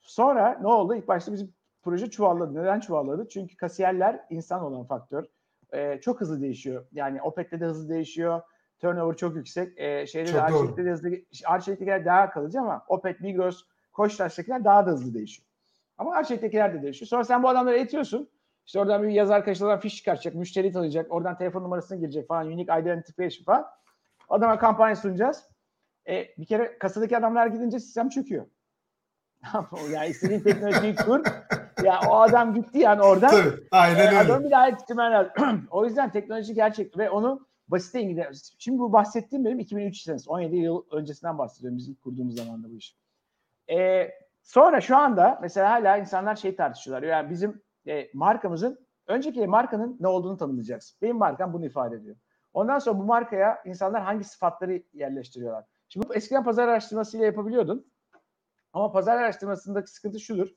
Sonra 0.00 0.58
ne 0.60 0.66
oldu? 0.68 0.94
İlk 0.94 1.08
başta 1.08 1.32
bizim 1.32 1.54
proje 1.82 2.10
çuvalladı. 2.10 2.54
Neden 2.54 2.80
çuvalladı? 2.80 3.28
Çünkü 3.28 3.56
kasiyerler 3.56 4.20
insan 4.30 4.62
olan 4.62 4.84
faktör. 4.84 5.24
Ee, 5.72 6.00
çok 6.02 6.20
hızlı 6.20 6.40
değişiyor. 6.40 6.86
Yani 6.92 7.22
Opet'te 7.22 7.60
de 7.60 7.64
hızlı 7.64 7.88
değişiyor. 7.88 8.40
Turnover 8.78 9.16
çok 9.16 9.36
yüksek. 9.36 9.78
Ee, 9.78 10.06
şeyde 10.06 10.26
Çok 10.26 10.36
de. 10.36 10.42
Arçelik'te 10.42 10.84
de 10.84 10.90
hızlı. 10.90 11.10
Arçelik'tekiler 11.46 12.04
daha 12.04 12.30
kalıcı 12.30 12.60
ama 12.60 12.84
Opet, 12.88 13.20
Migros, 13.20 13.64
Koçtaş'takiler 13.92 14.64
daha 14.64 14.86
da 14.86 14.90
hızlı 14.90 15.14
değişiyor. 15.14 15.48
Ama 15.98 16.14
Arçelik'tekiler 16.14 16.74
de 16.74 16.82
değişiyor. 16.82 17.08
Sonra 17.08 17.24
sen 17.24 17.42
bu 17.42 17.48
adamları 17.48 17.78
etiyorsun. 17.78 18.28
İşte 18.66 18.80
oradan 18.80 19.02
bir 19.02 19.08
yazar 19.08 19.36
arkadaşlardan 19.36 19.80
fiş 19.80 19.96
çıkartacak, 19.96 20.34
müşteri 20.34 20.72
tanıyacak, 20.72 21.12
oradan 21.12 21.38
telefon 21.38 21.62
numarasını 21.62 22.00
girecek 22.00 22.28
falan, 22.28 22.46
unique 22.46 22.80
identification 22.80 23.44
falan. 23.44 23.66
Adama 24.28 24.58
kampanya 24.58 24.96
sunacağız. 24.96 25.44
E, 26.08 26.28
bir 26.38 26.46
kere 26.46 26.78
kasadaki 26.78 27.16
adamlar 27.16 27.46
gidince 27.46 27.80
sistem 27.80 28.08
çöküyor. 28.08 28.46
yani 29.92 30.08
istediğin 30.08 30.40
teknolojiyi 30.40 30.96
kur. 30.96 31.24
Ya 31.84 32.00
o 32.10 32.14
adam 32.20 32.54
gitti 32.54 32.78
yani 32.78 33.02
oradan. 33.02 33.30
Tabii. 33.30 33.66
Aynen 33.70 33.98
E, 33.98 34.06
öyle. 34.08 34.18
adamı 34.18 34.44
bir 34.44 34.50
daha 34.50 34.66
yetiştirmen 34.66 35.12
lazım. 35.12 35.32
o 35.70 35.84
yüzden 35.84 36.10
teknoloji 36.10 36.54
gerçek 36.54 36.98
ve 36.98 37.10
onu 37.10 37.46
basite 37.68 38.00
indirgemek. 38.00 38.34
Şimdi 38.58 38.78
bu 38.78 38.92
bahsettiğim 38.92 39.44
benim 39.44 39.58
2003 39.58 40.00
senesi. 40.02 40.30
17 40.30 40.56
yıl 40.56 40.82
öncesinden 40.92 41.38
bahsediyorum 41.38 41.78
bizim 41.78 41.94
kurduğumuz 41.94 42.36
zamanda 42.36 42.70
bu 42.70 42.74
iş. 42.74 42.96
E, 43.70 44.08
sonra 44.42 44.80
şu 44.80 44.96
anda 44.96 45.38
mesela 45.42 45.70
hala 45.70 45.96
insanlar 45.96 46.36
şey 46.36 46.56
tartışıyorlar. 46.56 47.08
Yani 47.08 47.30
bizim 47.30 47.62
e, 47.86 48.10
markamızın 48.14 48.86
önceki 49.06 49.46
markanın 49.46 49.96
ne 50.00 50.08
olduğunu 50.08 50.36
tanımlayacaksın. 50.36 50.98
Benim 51.02 51.16
markam 51.16 51.52
bunu 51.52 51.66
ifade 51.66 51.96
ediyor. 51.96 52.16
Ondan 52.52 52.78
sonra 52.78 52.98
bu 52.98 53.04
markaya 53.04 53.62
insanlar 53.64 54.02
hangi 54.02 54.24
sıfatları 54.24 54.82
yerleştiriyorlar. 54.92 55.64
Şimdi 55.88 56.06
eskiden 56.14 56.44
pazar 56.44 56.68
araştırmasıyla 56.68 57.26
yapabiliyordun. 57.26 57.92
Ama 58.72 58.92
pazar 58.92 59.16
araştırmasındaki 59.16 59.90
sıkıntı 59.90 60.20
şudur. 60.20 60.48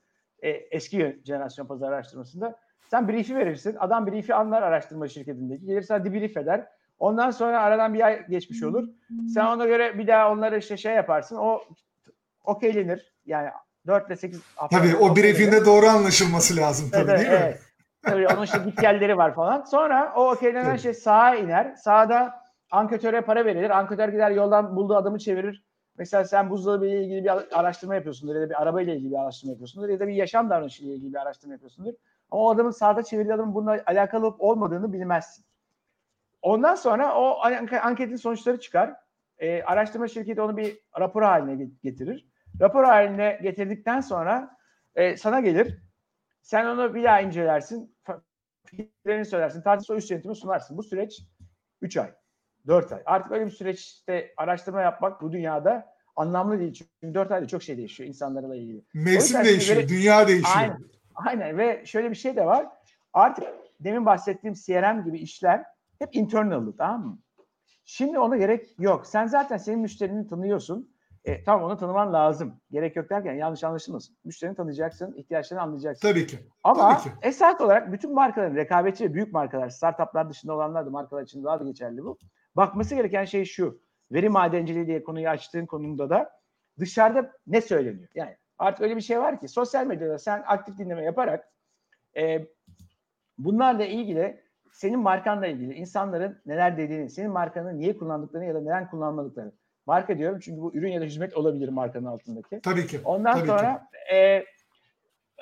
E, 0.44 0.50
eski 0.50 1.22
jenerasyon 1.26 1.66
pazar 1.68 1.92
araştırmasında 1.92 2.60
Sen 2.94 3.08
brief'i 3.08 3.36
verirsin. 3.36 3.76
Adam 3.80 4.08
brief'i 4.08 4.34
anlar 4.36 4.62
araştırma 4.62 5.08
şirketindeki. 5.08 5.66
Gelir 5.66 5.82
sana 5.82 6.06
debrief 6.06 6.38
eder. 6.38 6.68
Ondan 7.00 7.32
sonra 7.32 7.62
aradan 7.62 7.94
bir 7.94 8.06
ay 8.06 8.28
geçmiş 8.28 8.64
olur. 8.64 8.88
Sen 9.34 9.46
ona 9.46 9.66
göre 9.66 9.98
bir 9.98 10.08
daha 10.08 10.32
onları 10.32 10.58
işte 10.58 10.78
şey 10.78 10.94
yaparsın. 10.96 11.36
O 11.36 11.62
okeylenir. 12.44 13.14
Yani 13.26 13.50
4 13.88 14.08
ile 14.08 14.16
8 14.16 14.42
hafta. 14.56 14.78
Tabii 14.78 14.96
o 14.96 15.16
briefinde 15.16 15.66
doğru 15.66 15.86
anlaşılması 15.86 16.58
lazım 16.58 16.90
tabii 16.92 17.12
Evet, 17.12 17.20
değil 17.20 17.32
mi? 17.32 17.40
evet. 17.42 17.62
Tabii 18.02 18.28
onun 18.28 18.44
işte 18.44 18.58
gitgelleri 18.66 19.18
var 19.18 19.36
falan. 19.36 19.64
Sonra 19.64 20.14
o 20.16 20.32
okeylenen 20.32 20.76
şey 20.76 20.94
sağa 20.94 21.36
iner. 21.36 21.76
Sağda 21.76 22.34
anketöre 22.72 23.22
para 23.22 23.46
verilir. 23.46 23.70
Anketör 23.70 24.10
gider 24.10 24.32
yoldan 24.32 24.76
bulduğu 24.76 24.96
adamı 24.96 25.20
çevirir. 25.20 25.64
Mesela 25.98 26.26
sen 26.26 26.50
buzdolabı 26.50 26.86
ilgili 26.88 27.24
bir 27.24 27.60
araştırma 27.60 27.96
yapıyorsundur 27.96 28.36
ya 28.36 28.42
da 28.42 28.50
bir 28.50 28.62
araba 28.62 28.82
ile 28.82 28.96
ilgili 28.96 29.12
bir 29.12 29.18
araştırma 29.22 29.52
yapıyorsundur 29.52 29.90
ya 29.90 30.00
da 30.00 30.08
bir 30.08 30.14
yaşam 30.14 30.50
davranışı 30.50 30.84
ile 30.86 30.94
ilgili 30.96 31.14
bir 31.14 31.22
araştırma 31.22 31.54
yapıyorsundur. 31.54 31.94
Ama 32.32 32.44
o 32.44 32.50
adamın 32.50 32.72
sağda 32.72 33.04
çevirdiği 33.04 33.34
adamın 33.34 33.56
bununla 33.56 33.84
alakalı 33.86 34.28
olup 34.28 34.42
olmadığını 34.42 34.94
bilmezsin. 34.94 35.46
Ondan 36.42 36.76
sonra 36.76 37.16
o 37.16 37.40
anke- 37.44 37.80
anketin 37.80 38.16
sonuçları 38.16 38.60
çıkar. 38.60 38.94
Ee, 39.38 39.64
araştırma 39.64 40.08
şirketi 40.08 40.42
onu 40.42 40.58
bir 40.58 40.80
rapor 41.00 41.22
haline 41.22 41.64
get- 41.64 41.82
getirir. 41.84 42.28
Rapor 42.62 42.84
haline 42.84 43.40
getirdikten 43.42 44.02
sonra 44.02 44.58
e, 44.96 45.18
sana 45.18 45.40
gelir. 45.40 45.84
Sen 46.42 46.66
onu 46.66 46.96
bir 46.96 47.04
daha 47.04 47.22
incelersin. 47.22 47.96
Fikirlerini 48.66 49.26
söylersin. 49.26 49.62
Tartışma 49.62 49.96
üst 49.96 50.12
yönetimi 50.12 50.36
sunarsın. 50.36 50.78
Bu 50.78 50.84
süreç 50.84 51.22
3 51.82 51.98
ay. 51.98 52.14
4 52.68 52.92
ay. 52.92 53.02
Artık 53.06 53.32
öyle 53.32 53.46
bir 53.46 53.52
süreçte 53.52 54.34
araştırma 54.38 54.82
yapmak 54.82 55.22
bu 55.22 55.32
dünyada 55.32 55.94
anlamlı 56.16 56.60
değil. 56.60 56.74
Çünkü 57.02 57.14
4 57.14 57.32
ayda 57.32 57.48
çok 57.48 57.64
şey 57.64 57.78
değişiyor 57.78 58.08
insanlarla 58.08 58.56
ilgili. 58.56 58.84
Mevsim 58.94 59.44
değişiyor, 59.44 59.80
şimdi- 59.80 59.94
dünya 59.94 60.28
değişiyor. 60.28 60.56
Aynen. 60.58 60.80
Aynen 61.16 61.58
ve 61.58 61.86
şöyle 61.86 62.10
bir 62.10 62.16
şey 62.16 62.36
de 62.36 62.46
var. 62.46 62.68
Artık 63.14 63.44
demin 63.80 64.06
bahsettiğim 64.06 64.54
CRM 64.54 65.04
gibi 65.04 65.20
işler 65.20 65.64
hep 66.00 66.16
internal'dı 66.16 66.76
tamam 66.78 67.06
mı? 67.06 67.20
Şimdi 67.86 68.20
ona 68.20 68.38
gerek 68.38 68.80
yok. 68.80 69.08
Sen 69.08 69.28
zaten 69.28 69.58
senin 69.58 69.80
müşterini 69.80 70.28
tanıyorsun. 70.28 70.94
E, 71.26 71.44
tamam 71.44 71.64
onu 71.66 71.78
tanıman 71.78 72.14
lazım. 72.14 72.62
Gerek 72.72 72.96
yok 72.96 73.10
derken 73.10 73.34
yanlış 73.34 73.64
anlaşılmasın. 73.64 74.16
Müşterini 74.24 74.56
tanıyacaksın, 74.56 75.14
ihtiyaçlarını 75.18 75.64
anlayacaksın. 75.64 76.08
Tabii 76.10 76.28
ki. 76.28 76.40
Ama 76.64 76.90
Tabii 76.98 77.04
ki. 77.04 77.10
esas 77.22 77.62
olarak 77.62 77.92
bütün 77.92 78.14
markaların 78.14 78.56
rekabetçi 78.56 79.04
ve 79.04 79.14
büyük 79.14 79.34
markalar, 79.34 79.70
startuplar 79.70 80.30
dışında 80.30 80.54
olanlar 80.54 80.86
da 80.86 80.90
markalar 80.90 81.24
için 81.24 81.44
daha 81.44 81.60
da 81.60 81.64
geçerli 81.64 82.04
bu. 82.04 82.18
Bakması 82.56 82.96
gereken 82.96 83.26
şey 83.26 83.46
şu. 83.46 83.82
Veri 84.12 84.30
madenciliği 84.30 84.88
diye 84.88 85.04
konuyu 85.04 85.30
açtığın 85.30 85.66
konumda 85.66 86.10
da 86.10 86.32
dışarıda 86.80 87.32
ne 87.48 87.62
söyleniyor? 87.62 88.10
Yani 88.16 88.38
artık 88.58 88.82
öyle 88.82 88.96
bir 88.96 89.02
şey 89.02 89.20
var 89.20 89.40
ki 89.40 89.48
sosyal 89.48 89.86
medyada 89.86 90.20
sen 90.20 90.44
aktif 90.48 90.78
dinleme 90.78 91.04
yaparak 91.04 91.52
e, 92.18 92.48
bunlarla 93.38 93.86
ilgili 93.86 94.44
senin 94.72 95.00
markanla 95.00 95.48
ilgili 95.48 95.74
insanların 95.74 96.42
neler 96.46 96.78
dediğini, 96.78 97.10
senin 97.10 97.32
markanı 97.32 97.78
niye 97.78 97.98
kullandıklarını 97.98 98.48
ya 98.48 98.56
da 98.56 98.62
neden 98.62 98.90
kullanmadıklarını. 98.90 99.52
Marka 99.86 100.18
diyorum 100.18 100.40
çünkü 100.40 100.62
bu 100.62 100.76
ürün 100.76 100.92
ya 100.92 101.02
da 101.02 101.06
hizmet 101.06 101.38
olabilir 101.38 101.70
markanın 101.70 102.06
altındaki. 102.06 102.62
Tabii 102.62 102.88
ki. 102.88 103.00
Ondan 103.06 103.34
Tabii 103.34 103.42
ki. 103.42 103.48
sonra 103.48 103.88
e, 104.12 104.44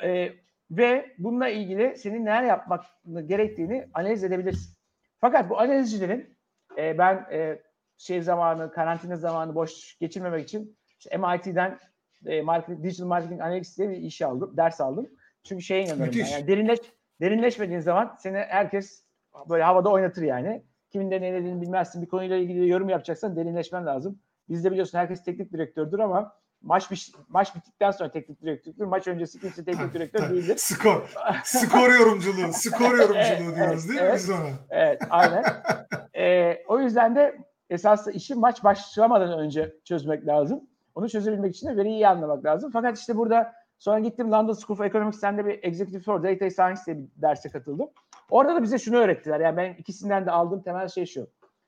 e, 0.04 0.34
ve 0.72 1.16
bununla 1.18 1.50
ilgili 1.50 1.98
senin 1.98 2.26
neler 2.26 2.44
yapmak 2.44 2.86
gerektiğini 3.26 3.88
analiz 3.94 4.24
edebilirsin. 4.24 4.76
Fakat 5.20 5.50
bu 5.50 5.60
analizcilerin 5.60 6.38
e, 6.78 6.98
ben 6.98 7.26
e, 7.32 7.62
şey 7.98 8.22
zamanı, 8.22 8.72
karantina 8.72 9.16
zamanı 9.16 9.56
boş 9.56 9.98
geçirmemek 10.00 10.44
için 10.44 10.78
işte 11.00 11.18
MIT'den 11.18 11.80
e, 12.26 12.42
marketing, 12.42 12.84
Digital 12.84 13.06
Marketing 13.06 13.42
Analytics 13.42 13.78
diye 13.78 13.90
bir 13.90 13.98
iş 13.98 14.22
aldım, 14.22 14.58
ders 14.58 14.82
aldım. 14.82 15.10
Çünkü 15.44 15.64
şeye 15.64 15.88
ben. 15.90 16.00
Müthiş. 16.00 16.32
Yani 16.32 16.48
derinleş, 16.48 16.80
derinleşmediğin 17.22 17.80
zaman 17.80 18.16
seni 18.20 18.38
herkes 18.38 19.04
böyle 19.50 19.64
havada 19.64 19.90
oynatır 19.90 20.22
yani. 20.22 20.64
Kimin 20.92 21.12
de 21.12 21.22
ne 21.22 21.34
dediğini 21.34 21.62
bilmezsin. 21.62 22.02
Bir 22.02 22.08
konuyla 22.08 22.38
ilgili 22.38 22.70
yorum 22.70 22.90
yapacaksan 22.90 23.36
derinleşmen 23.36 23.86
lazım. 23.86 24.20
Bizde 24.50 24.72
biliyorsun 24.72 24.98
herkes 24.98 25.24
teknik 25.24 25.54
direktördür 25.54 26.00
ama 26.00 26.34
maç 26.62 26.92
bir, 26.92 27.12
maç 27.28 27.56
bittikten 27.56 27.92
sonra 27.92 28.12
teknik 28.12 28.42
direktördür. 28.42 28.86
Maç 28.86 29.08
öncesi 29.08 29.40
kimse 29.40 29.66
teknik 29.66 29.94
direktör 29.94 30.30
değildir. 30.30 30.58
Skor. 30.58 31.14
Skor 31.44 31.94
yorumculuğu. 31.94 32.54
Skor 32.54 32.98
yorumculuğu 32.98 33.56
diyoruz 33.56 33.90
değil 33.90 34.02
mi 34.02 34.06
Evet. 34.08 34.16
biz 34.16 34.30
ona? 34.30 34.50
Evet, 34.70 35.02
aynen. 35.10 35.44
Ee, 36.18 36.64
o 36.68 36.80
yüzden 36.80 37.16
de 37.16 37.38
esas 37.70 38.08
işi 38.08 38.36
maç 38.36 38.64
başlamadan 38.64 39.40
önce 39.40 39.76
çözmek 39.84 40.28
lazım. 40.28 40.68
Onu 40.96 41.10
çözebilmek 41.10 41.56
için 41.56 41.68
de 41.68 41.78
veriyi 41.78 41.94
iyi 41.94 42.08
anlamak 42.08 42.46
lazım. 42.46 42.72
Fakat 42.74 42.98
işte 42.98 43.18
burada 43.18 43.54
sonra 43.78 44.00
gittim 44.00 44.32
London 44.32 44.54
School 44.54 44.80
of 44.80 44.86
Economics'ten 44.86 45.38
de 45.38 45.46
bir 45.46 45.60
Executive 45.64 46.02
for 46.02 46.24
Data 46.24 46.50
Science 46.50 46.82
diye 46.86 46.98
bir 46.98 47.22
derse 47.22 47.50
katıldım. 47.50 47.90
Orada 48.30 48.56
da 48.56 48.64
bize 48.64 48.78
şunu 48.78 48.98
öğrettiler. 48.98 49.40
Yani 49.40 49.58
ben 49.58 49.74
ikisinden 49.74 50.26
de 50.26 50.32
aldığım 50.32 50.62
temel 50.62 50.88
şey 50.88 51.06
şu. 51.06 51.28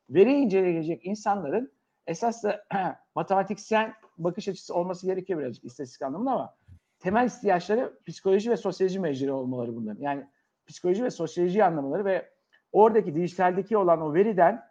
Veri 0.10 0.34
inceleyecek 0.34 1.06
insanların 1.06 1.72
esas 2.08 2.44
da 2.44 2.66
matematiksel 3.16 3.94
bakış 4.18 4.48
açısı 4.48 4.76
olması 4.76 5.06
gerekiyor 5.06 5.40
birazcık 5.40 5.66
istatistik 5.66 6.02
anlamında 6.02 6.32
ama 6.32 6.56
temel 7.00 7.26
ihtiyaçları 7.26 8.00
psikoloji 8.08 8.52
ve 8.52 8.58
sosyoloji 8.58 9.00
mecburi 9.00 9.32
olmaları 9.32 9.76
bunların. 9.76 10.02
Yani 10.02 10.28
psikoloji 10.68 11.04
ve 11.04 11.10
sosyoloji 11.10 11.64
anlamaları 11.64 12.06
ve 12.06 12.30
oradaki 12.74 13.16
dijitaldeki 13.16 13.78
olan 13.78 14.02
o 14.02 14.14
veriden 14.14 14.64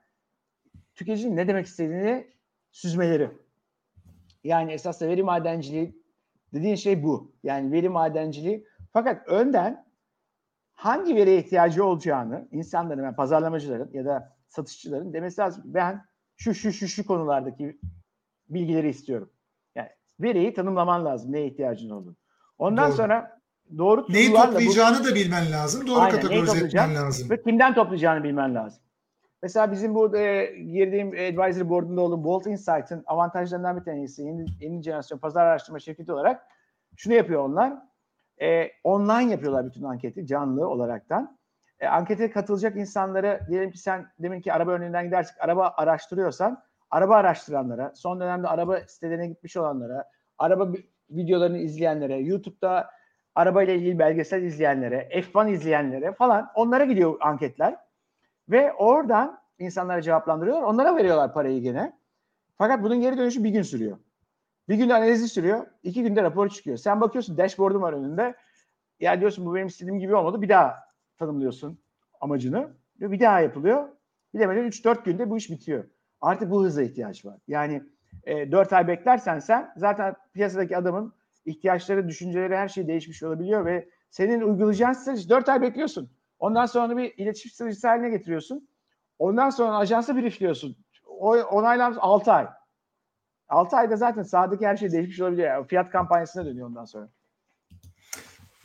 tüketicinin 0.95 1.37
ne 1.37 1.49
demek 1.49 1.67
istediğini 1.67 2.27
süzmeleri. 2.71 3.31
Yani 4.45 4.73
esas 4.73 5.01
da 5.01 5.09
veri 5.09 5.23
madenciliği 5.23 6.03
dediğin 6.55 6.75
şey 6.75 7.03
bu. 7.03 7.33
Yani 7.43 7.73
veri 7.73 7.89
madenciliği. 7.89 8.67
Fakat 8.93 9.29
önden 9.29 9.85
hangi 10.75 11.17
veriye 11.17 11.39
ihtiyacı 11.39 11.85
olacağını 11.85 12.49
insanların, 12.51 13.03
yani 13.03 13.17
pazarlamacıların 13.17 13.91
ya 13.93 14.05
da 14.05 14.37
satışçıların 14.49 15.13
demesi 15.13 15.41
lazım. 15.41 15.63
Ben 15.67 16.05
şu 16.37 16.55
şu 16.55 16.73
şu 16.73 16.89
şu 16.89 17.07
konulardaki 17.07 17.81
bilgileri 18.49 18.89
istiyorum. 18.89 19.31
Yani 19.75 19.89
veriyi 20.21 20.55
tanımlaman 20.55 21.05
lazım 21.05 21.33
neye 21.33 21.47
ihtiyacın 21.47 21.91
olduğunu. 21.91 22.17
Ondan 22.59 22.89
Doğru. 22.89 22.97
sonra 22.97 23.42
doğru 23.79 24.07
Neyi 24.09 24.27
tool'larla 24.29 24.49
bu- 24.49 24.53
toplayacağını 24.53 25.05
da 25.05 25.15
bilmen 25.15 25.53
lazım. 25.53 25.87
Doğru 25.87 25.99
Aynen, 26.01 26.21
kategorize 26.21 26.67
etmen 26.67 26.95
lazım. 26.95 27.31
ve 27.31 27.43
kimden 27.43 27.75
toplayacağını 27.75 28.25
bilmen 28.25 28.55
lazım. 28.55 28.83
Mesela 29.43 29.73
bizim 29.73 29.95
bu 29.95 30.17
e, 30.17 30.47
girdiğim 30.57 31.09
advisory 31.09 31.69
board'unda 31.69 32.01
olduğum 32.01 32.25
Bolt 32.25 32.47
Insight'ın 32.47 33.03
avantajlarından 33.07 33.77
bir 33.77 33.85
tanesi 33.85 34.23
yeni, 34.23 34.47
yeni 34.61 34.83
jenerasyon 34.83 35.19
pazar 35.19 35.47
araştırma 35.47 35.79
şirketi 35.79 36.13
olarak 36.13 36.47
şunu 36.97 37.15
yapıyor 37.15 37.43
onlar. 37.43 37.73
E, 38.43 38.71
online 38.85 39.31
yapıyorlar 39.31 39.67
bütün 39.67 39.83
anketi 39.83 40.27
canlı 40.27 40.69
olaraktan. 40.69 41.39
E, 41.81 41.87
ankete 41.87 42.31
katılacak 42.31 42.77
insanları 42.77 43.41
diyelim 43.49 43.71
ki 43.71 43.79
sen 43.79 44.07
deminki 44.19 44.53
araba 44.53 44.71
örneğinden 44.71 45.05
gidersek 45.05 45.37
araba 45.41 45.75
araştırıyorsan 45.77 46.63
araba 46.91 47.17
araştıranlara, 47.17 47.93
son 47.95 48.21
dönemde 48.21 48.49
araba 48.49 48.81
sitelerine 48.81 49.27
gitmiş 49.27 49.57
olanlara, 49.57 50.05
araba 50.39 50.69
videolarını 51.11 51.59
izleyenlere, 51.59 52.19
YouTube'da 52.19 52.91
arabayla 53.35 53.75
ilgili 53.75 53.99
belgesel 53.99 54.43
izleyenlere, 54.43 55.09
F1 55.13 55.51
izleyenlere 55.51 56.13
falan 56.13 56.49
onlara 56.55 56.85
gidiyor 56.85 57.17
anketler. 57.21 57.77
Ve 58.49 58.73
oradan 58.73 59.41
insanlara 59.59 60.03
cevaplandırıyorlar. 60.03 60.63
Onlara 60.63 60.97
veriyorlar 60.97 61.33
parayı 61.33 61.61
gene. 61.61 61.93
Fakat 62.59 62.83
bunun 62.83 63.01
geri 63.01 63.19
dönüşü 63.19 63.45
bir 63.45 63.51
gün 63.51 63.63
sürüyor. 63.63 63.99
Bir 64.69 64.75
gün 64.75 64.89
analizi 64.89 65.29
sürüyor. 65.29 65.67
iki 65.83 66.03
günde 66.03 66.23
rapor 66.23 66.49
çıkıyor. 66.49 66.77
Sen 66.77 67.01
bakıyorsun 67.01 67.39
dashboard'um 67.39 67.83
var 67.83 67.93
önünde. 67.93 68.35
Ya 69.01 69.21
diyorsun 69.21 69.47
bu 69.47 69.55
benim 69.55 69.67
istediğim 69.67 69.99
gibi 69.99 70.15
olmadı. 70.15 70.43
Bir 70.43 70.49
daha 70.49 70.75
tanımlıyorsun 71.19 71.79
amacını. 72.21 72.71
Bir 73.01 73.21
daha 73.21 73.41
yapılıyor. 73.41 73.89
Bilemedin 74.35 74.71
3-4 74.71 75.05
günde 75.05 75.31
bu 75.31 75.37
iş 75.37 75.51
bitiyor. 75.51 75.85
Artık 76.21 76.51
bu 76.51 76.65
hıza 76.65 76.83
ihtiyaç 76.83 77.25
var. 77.25 77.39
Yani 77.49 77.83
e, 78.25 78.53
4 78.53 78.73
ay 78.73 78.89
beklersen 78.89 79.39
sen 79.39 79.73
zaten 79.77 80.15
piyasadaki 80.33 80.77
adamın 80.77 81.15
ihtiyaçları, 81.45 82.09
düşünceleri 82.09 82.57
her 82.57 82.69
şey 82.69 82.89
değişmiş 82.89 83.23
olabiliyor 83.23 83.65
ve 83.65 83.89
senin 84.11 84.41
uygulayacağın 84.41 84.93
strateji 84.93 85.29
4 85.29 85.49
ay 85.49 85.63
bekliyorsun. 85.63 86.11
Ondan 86.39 86.67
sonra 86.67 86.97
bir 86.97 87.15
iletişim 87.17 87.51
stratejisi 87.51 87.87
haline 87.87 88.11
getiriyorsun. 88.11 88.69
Ondan 89.19 89.51
sonra 89.51 89.77
ajansı 89.77 90.17
briefliyorsun. 90.17 90.77
O 91.07 91.37
onaylanmış 91.37 91.99
6 92.01 92.33
ay. 92.33 92.47
6 93.49 93.77
ayda 93.77 93.97
zaten 93.97 94.23
sahadaki 94.23 94.67
her 94.67 94.77
şey 94.77 94.93
değişmiş 94.93 95.21
olabiliyor. 95.21 95.49
Yani 95.49 95.67
fiyat 95.67 95.91
kampanyasına 95.91 96.47
dönüyor 96.47 96.69
ondan 96.69 96.85
sonra. 96.85 97.09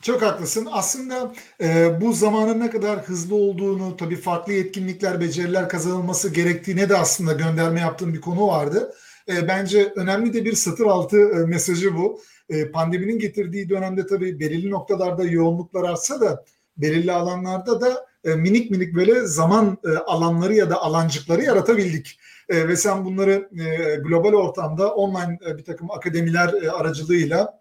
Çok 0.02 0.22
haklısın. 0.22 0.68
Aslında 0.72 1.32
e, 1.60 2.00
bu 2.00 2.12
zamanın 2.12 2.60
ne 2.60 2.70
kadar 2.70 2.98
hızlı 2.98 3.34
olduğunu, 3.34 3.96
tabii 3.96 4.16
farklı 4.16 4.52
yetkinlikler, 4.52 5.20
beceriler 5.20 5.68
kazanılması 5.68 6.34
gerektiğine 6.34 6.88
de 6.88 6.96
aslında 6.96 7.32
gönderme 7.32 7.80
yaptığım 7.80 8.14
bir 8.14 8.20
konu 8.20 8.48
vardı. 8.48 8.94
E, 9.28 9.48
bence 9.48 9.92
önemli 9.96 10.32
de 10.32 10.44
bir 10.44 10.52
satır 10.52 10.86
altı 10.86 11.18
e, 11.18 11.46
mesajı 11.46 11.96
bu. 11.96 12.20
E, 12.48 12.70
pandeminin 12.70 13.18
getirdiği 13.18 13.68
dönemde 13.68 14.06
tabii 14.06 14.40
belirli 14.40 14.70
noktalarda 14.70 15.24
yoğunluklar 15.24 15.90
artsa 15.90 16.20
da 16.20 16.44
belirli 16.76 17.12
alanlarda 17.12 17.80
da 17.80 18.06
e, 18.24 18.34
minik 18.34 18.70
minik 18.70 18.94
böyle 18.94 19.26
zaman 19.26 19.78
e, 19.84 19.88
alanları 19.98 20.54
ya 20.54 20.70
da 20.70 20.82
alancıkları 20.82 21.42
yaratabildik. 21.42 22.20
Ve 22.50 22.76
sen 22.76 23.04
bunları 23.04 23.48
global 24.04 24.32
ortamda 24.32 24.94
online 24.94 25.38
bir 25.58 25.64
takım 25.64 25.90
akademiler 25.90 26.54
aracılığıyla 26.72 27.60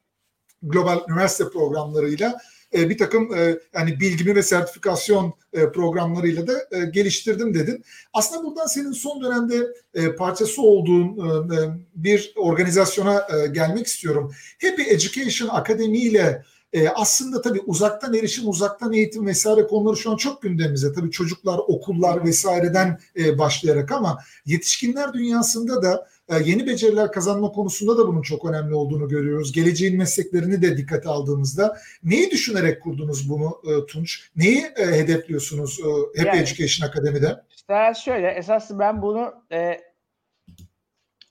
global 0.61 0.99
üniversite 1.09 1.49
programlarıyla 1.49 2.37
e, 2.73 2.89
bir 2.89 2.97
takım 2.97 3.33
e, 3.35 3.59
yani 3.73 3.99
bilgimi 3.99 4.35
ve 4.35 4.43
sertifikasyon 4.43 5.33
e, 5.53 5.71
programlarıyla 5.71 6.47
da 6.47 6.53
e, 6.71 6.85
geliştirdim 6.85 7.53
dedin. 7.53 7.83
Aslında 8.13 8.43
buradan 8.43 8.65
senin 8.65 8.91
son 8.91 9.23
dönemde 9.23 9.67
e, 9.93 10.15
parçası 10.15 10.61
olduğun 10.61 11.17
e, 11.51 11.55
e, 11.55 11.69
bir 11.95 12.33
organizasyona 12.35 13.13
e, 13.13 13.47
gelmek 13.47 13.87
istiyorum. 13.87 14.31
Happy 14.61 14.81
Education 14.81 15.49
Akademi 15.49 15.97
ile 15.97 16.43
e, 16.73 16.89
aslında 16.89 17.41
tabii 17.41 17.61
uzaktan 17.65 18.13
erişim, 18.13 18.49
uzaktan 18.49 18.93
eğitim 18.93 19.27
vesaire 19.27 19.67
konuları 19.67 19.97
şu 19.97 20.11
an 20.11 20.17
çok 20.17 20.41
gündemimizde. 20.41 20.93
Tabii 20.93 21.11
çocuklar, 21.11 21.57
okullar 21.67 22.25
vesaireden 22.25 22.99
e, 23.19 23.37
başlayarak 23.37 23.91
ama 23.91 24.17
yetişkinler 24.45 25.13
dünyasında 25.13 25.83
da 25.83 26.07
yeni 26.35 26.67
beceriler 26.67 27.11
kazanma 27.11 27.51
konusunda 27.51 27.97
da 27.97 28.07
bunun 28.07 28.21
çok 28.21 28.45
önemli 28.45 28.73
olduğunu 28.75 29.07
görüyoruz. 29.07 29.51
Geleceğin 29.51 29.97
mesleklerini 29.97 30.61
de 30.61 30.77
dikkate 30.77 31.09
aldığımızda 31.09 31.77
neyi 32.03 32.31
düşünerek 32.31 32.83
kurdunuz 32.83 33.29
bunu 33.29 33.61
e, 33.63 33.85
Tunç? 33.85 34.31
Neyi 34.35 34.61
e, 34.77 34.85
hedefliyorsunuz 34.85 35.79
e, 35.79 35.83
Happy 36.19 36.37
Yani- 36.37 36.39
Education 36.39 36.89
Akademi'de? 36.89 37.43
İşte 37.55 37.93
şöyle 38.03 38.27
esaslı 38.27 38.79
ben 38.79 39.01
bunu 39.01 39.33
e, 39.51 39.81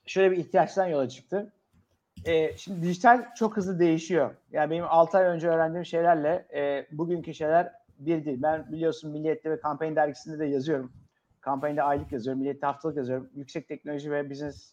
şöyle 0.07 0.31
bir 0.31 0.37
ihtiyaçtan 0.37 0.87
yola 0.87 1.09
çıktı. 1.09 1.53
E, 2.25 2.57
şimdi 2.57 2.83
dijital 2.87 3.35
çok 3.39 3.57
hızlı 3.57 3.79
değişiyor. 3.79 4.31
Yani 4.53 4.71
benim 4.71 4.85
6 4.89 5.19
ay 5.19 5.25
önce 5.25 5.49
öğrendiğim 5.49 5.85
şeylerle 5.87 6.47
e, 6.55 6.87
bugünkü 6.93 7.35
şeyler 7.35 7.73
bir 7.99 8.25
değil. 8.25 8.39
Ben 8.43 8.73
biliyorsun 8.73 9.11
Milliyet'te 9.11 9.51
ve 9.51 9.61
Kampanya 9.61 9.97
Dergisi'nde 9.97 10.39
de 10.39 10.47
yazıyorum. 10.47 10.93
Kampanyada 11.41 11.83
aylık 11.83 12.13
yazıyorum, 12.13 12.39
Milliyet'te 12.41 12.67
haftalık 12.67 12.97
yazıyorum. 12.97 13.29
Yüksek 13.35 13.69
Teknoloji 13.69 14.11
ve 14.11 14.31
Business 14.31 14.73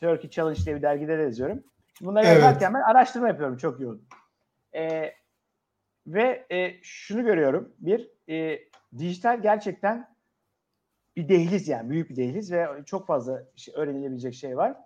Turkey 0.00 0.30
Challenge 0.30 0.60
diye 0.64 0.76
bir 0.76 0.82
dergide 0.82 1.18
de 1.18 1.22
yazıyorum. 1.22 1.64
Bunları 2.00 2.26
Evet. 2.26 2.34
yazarken 2.36 2.74
ben 2.74 2.80
araştırma 2.80 3.28
yapıyorum 3.28 3.56
çok 3.56 3.80
yoğun. 3.80 4.08
E, 4.74 5.12
ve 6.06 6.46
e, 6.50 6.82
şunu 6.82 7.24
görüyorum. 7.24 7.72
Bir, 7.78 8.10
e, 8.28 8.58
dijital 8.98 9.42
gerçekten 9.42 10.16
bir 11.16 11.28
dehliz 11.28 11.68
yani 11.68 11.90
büyük 11.90 12.10
bir 12.10 12.16
dehliz 12.16 12.52
ve 12.52 12.68
çok 12.86 13.06
fazla 13.06 13.42
şey, 13.56 13.74
öğrenilebilecek 13.76 14.34
şey 14.34 14.56
var. 14.56 14.76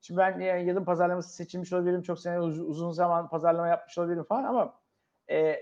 Şimdi 0.00 0.18
ben 0.18 0.40
yani 0.40 0.68
yılın 0.68 0.84
pazarlaması 0.84 1.34
seçilmiş 1.34 1.72
olabilirim, 1.72 2.02
çok 2.02 2.18
sene 2.20 2.40
uz- 2.40 2.60
uzun 2.60 2.90
zaman 2.90 3.28
pazarlama 3.28 3.68
yapmış 3.68 3.98
olabilirim 3.98 4.24
falan 4.24 4.44
ama 4.44 4.74
e, 5.30 5.56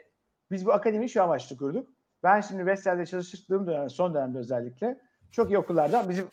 biz 0.50 0.66
bu 0.66 0.72
akademiyi 0.72 1.08
şu 1.08 1.22
amaçlı 1.22 1.56
kurduk. 1.56 1.88
Ben 2.22 2.40
şimdi 2.40 2.66
Vestel'de 2.66 3.06
çalıştığım 3.06 3.66
dönem, 3.66 3.90
son 3.90 4.14
dönemde 4.14 4.38
özellikle 4.38 5.00
çok 5.30 5.50
iyi 5.50 5.58
okullardan 5.58 6.08
bizim 6.08 6.26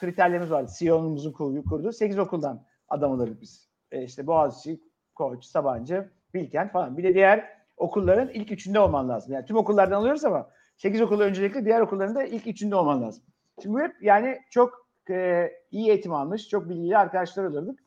kriterlerimiz 0.00 0.50
vardı. 0.50 0.72
CEO'muzun 0.78 1.32
kurduğu, 1.32 1.64
kurduğu 1.64 1.92
8 1.92 2.18
okuldan 2.18 2.62
adam 2.88 3.12
alırdık 3.12 3.40
biz. 3.40 3.68
E, 3.92 4.02
işte 4.02 4.26
Boğaziçi, 4.26 4.80
Koç, 5.14 5.44
Sabancı, 5.44 6.10
Bilkent 6.34 6.72
falan. 6.72 6.98
Bir 6.98 7.04
de 7.04 7.14
diğer 7.14 7.56
okulların 7.76 8.28
ilk 8.28 8.52
üçünde 8.52 8.80
olman 8.80 9.08
lazım. 9.08 9.32
Yani 9.32 9.46
tüm 9.46 9.56
okullardan 9.56 9.96
alıyoruz 9.96 10.24
ama 10.24 10.50
8 10.76 11.00
okulu 11.00 11.22
öncelikle 11.22 11.64
diğer 11.64 11.80
okulların 11.80 12.14
da 12.14 12.24
ilk 12.24 12.46
üçünde 12.46 12.76
olman 12.76 13.02
lazım. 13.02 13.24
Şimdi 13.62 13.74
bu 13.74 13.80
hep 13.80 14.02
yani 14.02 14.38
çok 14.50 14.86
e, 15.10 15.50
iyi 15.70 15.88
eğitim 15.88 16.12
almış, 16.12 16.48
çok 16.48 16.68
bilgili 16.68 16.98
arkadaşlar 16.98 17.44
olurduk. 17.44 17.78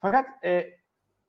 Fakat 0.00 0.26
e, 0.44 0.70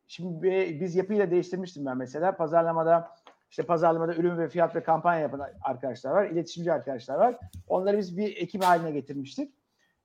şimdi 0.08 0.48
e, 0.48 0.80
biz 0.80 0.96
yapıyla 0.96 1.32
değiştirmiştim 1.32 1.86
ben 1.86 1.98
mesela. 1.98 2.38
Pazarlamada 2.38 3.10
işte 3.52 3.64
pazarlamada 3.64 4.16
ürün 4.16 4.38
ve 4.38 4.50
fiyat 4.50 4.76
ve 4.76 4.84
kampanya 4.84 5.22
yapan 5.22 5.42
arkadaşlar 5.62 6.12
var, 6.12 6.26
iletişimci 6.26 6.74
arkadaşlar 6.74 7.16
var. 7.16 7.36
Onları 7.68 7.98
biz 7.98 8.18
bir 8.18 8.38
ekip 8.38 8.64
haline 8.64 8.92
getirmiştik. 8.92 9.54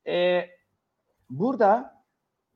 E, 0.06 0.44
burada 1.30 2.02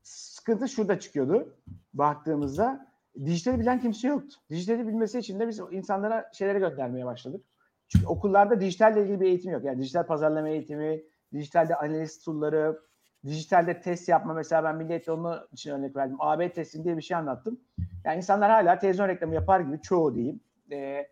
sıkıntı 0.02 0.68
şurada 0.68 1.00
çıkıyordu 1.00 1.56
baktığımızda. 1.94 2.88
Dijitali 3.24 3.61
bilen 3.61 3.80
kimse 3.80 4.08
yoktu. 4.08 4.37
Dijitali 4.50 4.87
bilmesi 4.87 5.18
için 5.18 5.40
de 5.40 5.48
biz 5.48 5.61
insanlara 5.70 6.30
şeyleri 6.32 6.58
göndermeye 6.58 7.06
başladık. 7.06 7.44
Çünkü 7.88 8.06
okullarda 8.06 8.61
dijitalle 8.61 9.02
ilgili 9.02 9.20
bir 9.20 9.26
eğitim 9.26 9.52
yok. 9.52 9.64
Yani 9.64 9.78
dijital 9.78 10.06
pazarlama 10.06 10.48
eğitimi, 10.48 11.02
dijitalde 11.32 11.76
analiz 11.76 12.24
tool'ları, 12.24 12.80
dijitalde 13.26 13.80
test 13.80 14.08
yapma. 14.08 14.34
Mesela 14.34 14.64
ben 14.64 14.76
Milliyet'te 14.76 15.12
onun 15.12 15.38
için 15.52 15.70
örnek 15.70 15.96
verdim. 15.96 16.16
AB 16.18 16.52
testing 16.52 16.84
diye 16.84 16.96
bir 16.96 17.02
şey 17.02 17.16
anlattım. 17.16 17.61
Yani 18.04 18.16
insanlar 18.16 18.50
hala 18.50 18.78
televizyon 18.78 19.08
reklamı 19.08 19.34
yapar 19.34 19.61
gibi 19.61 19.80
çoğu 19.80 20.14
diyeyim. 20.14 20.40
E, 20.72 21.08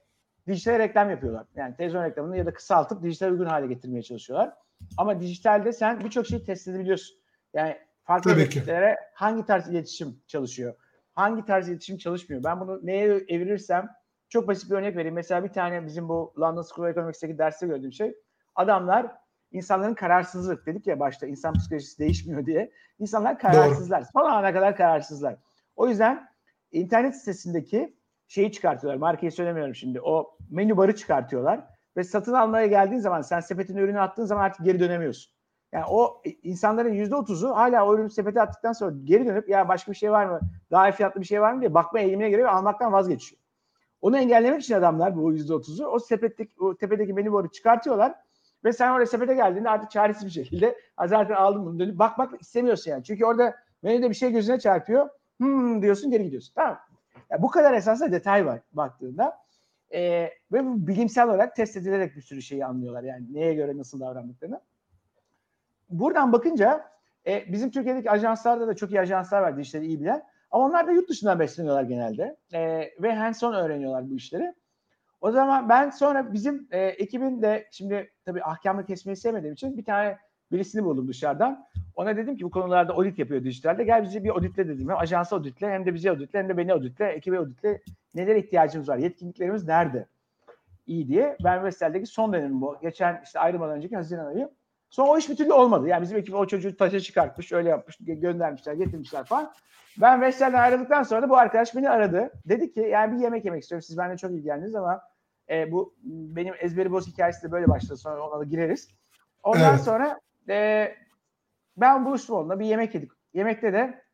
dijital 0.46 0.78
reklam 0.78 1.10
yapıyorlar. 1.10 1.46
Yani 1.56 1.76
televizyon 1.76 2.04
reklamını 2.04 2.36
ya 2.36 2.46
da 2.46 2.52
kısaltıp 2.52 3.02
dijital 3.02 3.30
uygun 3.30 3.46
hale 3.46 3.66
getirmeye 3.66 4.02
çalışıyorlar. 4.02 4.52
Ama 4.96 5.20
dijitalde 5.20 5.72
sen 5.72 6.00
birçok 6.00 6.26
şeyi 6.26 6.44
test 6.44 6.68
edebiliyorsun. 6.68 7.16
Yani 7.54 7.78
farklı 8.02 8.30
Tabii 8.30 8.48
ki. 8.48 8.56
hedeflere 8.56 8.96
hangi 9.14 9.46
tarz 9.46 9.68
iletişim 9.68 10.20
çalışıyor? 10.26 10.74
Hangi 11.12 11.44
tarz 11.44 11.68
iletişim 11.68 11.98
çalışmıyor? 11.98 12.44
Ben 12.44 12.60
bunu 12.60 12.80
neye 12.82 13.04
evirirsem 13.28 13.88
çok 14.28 14.48
basit 14.48 14.70
bir 14.70 14.76
örnek 14.76 14.96
vereyim. 14.96 15.14
Mesela 15.14 15.44
bir 15.44 15.48
tane 15.48 15.86
bizim 15.86 16.08
bu 16.08 16.34
London 16.40 16.62
School 16.62 16.86
of 16.86 16.92
Economics'teki 16.92 17.38
derste 17.38 17.66
gördüğüm 17.66 17.92
şey. 17.92 18.14
Adamlar 18.54 19.12
insanların 19.52 19.94
kararsızlık 19.94 20.66
dedik 20.66 20.86
ya 20.86 21.00
başta 21.00 21.26
insan 21.26 21.54
psikolojisi 21.54 21.98
değişmiyor 21.98 22.46
diye. 22.46 22.72
İnsanlar 22.98 23.38
kararsızlar. 23.38 24.04
Son 24.12 24.30
ana 24.30 24.52
kadar 24.52 24.76
kararsızlar. 24.76 25.36
O 25.76 25.88
yüzden 25.88 26.28
internet 26.72 27.16
sitesindeki 27.16 27.96
şeyi 28.28 28.52
çıkartıyorlar. 28.52 29.00
Markayı 29.00 29.32
söylemiyorum 29.32 29.74
şimdi. 29.74 30.00
O 30.00 30.38
menü 30.50 30.76
barı 30.76 30.96
çıkartıyorlar. 30.96 31.75
Ve 31.96 32.04
satın 32.04 32.32
almaya 32.32 32.66
geldiğin 32.66 33.00
zaman 33.00 33.20
sen 33.22 33.40
sepetine 33.40 33.80
ürünü 33.80 34.00
attığın 34.00 34.24
zaman 34.24 34.42
artık 34.44 34.64
geri 34.66 34.80
dönemiyorsun. 34.80 35.32
Yani 35.72 35.84
o 35.90 36.22
insanların 36.42 36.92
yüzde 36.92 37.16
otuzu 37.16 37.48
hala 37.48 37.86
o 37.86 37.94
ürünü 37.94 38.10
sepete 38.10 38.42
attıktan 38.42 38.72
sonra 38.72 38.94
geri 39.04 39.26
dönüp 39.26 39.48
ya 39.48 39.68
başka 39.68 39.92
bir 39.92 39.96
şey 39.96 40.10
var 40.12 40.26
mı? 40.26 40.40
Daha 40.70 40.88
iyi 40.88 40.92
fiyatlı 40.92 41.20
bir 41.20 41.26
şey 41.26 41.40
var 41.40 41.52
mı 41.52 41.60
diye 41.60 41.74
bakma 41.74 42.00
eğilimine 42.00 42.38
ve 42.38 42.48
almaktan 42.48 42.92
vazgeçiyor. 42.92 43.42
Onu 44.00 44.18
engellemek 44.18 44.62
için 44.62 44.74
adamlar 44.74 45.16
bu 45.16 45.32
yüzde 45.32 45.54
otuzu 45.54 45.84
o 45.86 45.98
sepetteki 45.98 46.54
o 46.60 46.76
tepedeki 46.76 47.12
menü 47.12 47.32
boru 47.32 47.50
çıkartıyorlar 47.50 48.14
ve 48.64 48.72
sen 48.72 48.90
oraya 48.92 49.06
sepete 49.06 49.34
geldiğinde 49.34 49.70
artık 49.70 49.90
çaresiz 49.90 50.24
bir 50.26 50.30
şekilde 50.30 50.78
"Ha, 50.96 51.08
zaten 51.08 51.34
aldım 51.34 51.66
bunu 51.66 51.78
dönüp 51.78 51.98
bakmak 51.98 52.40
istemiyorsun 52.42 52.90
yani. 52.90 53.04
Çünkü 53.04 53.24
orada 53.24 53.54
menüde 53.82 54.10
bir 54.10 54.14
şey 54.14 54.32
gözüne 54.32 54.58
çarpıyor. 54.58 55.08
Hmm 55.40 55.82
diyorsun 55.82 56.10
geri 56.10 56.24
gidiyorsun. 56.24 56.52
Tamam. 56.54 56.78
Ya 57.30 57.42
bu 57.42 57.50
kadar 57.50 57.74
esasında 57.74 58.12
detay 58.12 58.46
var 58.46 58.60
baktığında. 58.72 59.45
Ee, 59.96 60.30
ve 60.52 60.64
bu 60.64 60.86
bilimsel 60.86 61.28
olarak 61.28 61.56
test 61.56 61.76
edilerek 61.76 62.16
bir 62.16 62.22
sürü 62.22 62.42
şeyi 62.42 62.66
anlıyorlar. 62.66 63.02
Yani 63.02 63.34
neye 63.34 63.54
göre 63.54 63.78
nasıl 63.78 64.00
davrandıklarını. 64.00 64.60
Buradan 65.90 66.32
bakınca 66.32 66.84
e, 67.26 67.52
bizim 67.52 67.70
Türkiye'deki 67.70 68.10
ajanslarda 68.10 68.68
da 68.68 68.76
çok 68.76 68.90
iyi 68.90 69.00
ajanslar 69.00 69.42
var 69.42 69.58
işleri 69.58 69.86
iyi 69.86 70.00
bilen. 70.00 70.22
Ama 70.50 70.64
onlar 70.64 70.86
da 70.86 70.92
yurt 70.92 71.08
dışından 71.08 71.38
besleniyorlar 71.38 71.82
genelde. 71.82 72.36
E, 72.52 72.60
ve 73.02 73.14
hands-on 73.14 73.54
öğreniyorlar 73.54 74.10
bu 74.10 74.16
işleri. 74.16 74.54
O 75.20 75.30
zaman 75.30 75.68
ben 75.68 75.90
sonra 75.90 76.32
bizim 76.32 76.68
e, 76.70 76.80
ekibin 76.80 77.42
de 77.42 77.68
şimdi 77.70 78.12
tabii 78.24 78.42
ahkamı 78.42 78.84
kesmeyi 78.84 79.16
sevmediğim 79.16 79.54
için 79.54 79.78
bir 79.78 79.84
tane 79.84 80.18
birisini 80.52 80.84
buldum 80.84 81.08
dışarıdan. 81.08 81.66
Ona 81.96 82.16
dedim 82.16 82.36
ki 82.36 82.44
bu 82.44 82.50
konularda 82.50 82.92
audit 82.92 83.18
yapıyor 83.18 83.44
dijitalde. 83.44 83.84
Gel 83.84 84.02
bizi 84.02 84.24
bir 84.24 84.28
auditle 84.30 84.68
dedim. 84.68 84.88
Hem 84.88 84.96
ajansı 84.96 85.34
auditle 85.36 85.70
hem 85.70 85.86
de 85.86 85.94
bizi 85.94 86.10
auditle 86.10 86.38
hem 86.38 86.48
de 86.48 86.56
beni 86.56 86.72
auditle, 86.72 87.04
ekibi 87.08 87.38
auditle. 87.38 87.80
Nelere 88.14 88.38
ihtiyacımız 88.38 88.88
var? 88.88 88.96
Yetkinliklerimiz 88.96 89.68
nerede? 89.68 90.06
İyi 90.86 91.08
diye. 91.08 91.36
Ben 91.44 91.64
Vestel'deki 91.64 92.06
son 92.06 92.32
dönemim 92.32 92.60
bu. 92.60 92.76
Geçen 92.82 93.20
işte 93.24 93.38
ayrılmadan 93.40 93.76
önceki 93.76 93.96
Haziran 93.96 94.26
ayı. 94.26 94.50
Sonra 94.90 95.10
o 95.10 95.18
iş 95.18 95.28
bir 95.30 95.36
türlü 95.36 95.52
olmadı. 95.52 95.88
Yani 95.88 96.02
bizim 96.02 96.18
ekip 96.18 96.34
o 96.34 96.46
çocuğu 96.46 96.76
taşa 96.76 97.00
çıkartmış, 97.00 97.52
öyle 97.52 97.68
yapmış, 97.68 97.96
gö- 98.00 98.20
göndermişler, 98.20 98.74
getirmişler 98.74 99.24
falan. 99.24 99.52
Ben 100.00 100.20
Vestel'den 100.20 100.58
ayrıldıktan 100.58 101.02
sonra 101.02 101.22
da 101.22 101.28
bu 101.28 101.36
arkadaş 101.36 101.76
beni 101.76 101.90
aradı. 101.90 102.30
Dedi 102.46 102.72
ki 102.72 102.80
yani 102.80 103.16
bir 103.16 103.22
yemek 103.22 103.44
yemek 103.44 103.62
istiyorum. 103.62 103.82
Siz 103.82 103.98
benimle 103.98 104.16
çok 104.16 104.30
ilgilendiniz 104.30 104.74
ama 104.74 105.00
e, 105.50 105.72
bu 105.72 105.94
benim 106.04 106.54
ezberi 106.60 106.92
boz 106.92 107.06
hikayesi 107.06 107.42
de 107.48 107.52
böyle 107.52 107.68
başladı. 107.68 107.96
Sonra 107.96 108.28
ona 108.28 108.40
da 108.40 108.44
gireriz. 108.44 108.88
Ondan 109.42 109.70
Evet. 109.70 109.80
sonra 109.80 110.20
e, 110.48 110.88
ben 111.76 112.04
onunla. 112.34 112.60
Bir 112.60 112.66
yemek 112.66 112.94
yedik. 112.94 113.10
Yemekte 113.34 113.72
de 113.72 114.06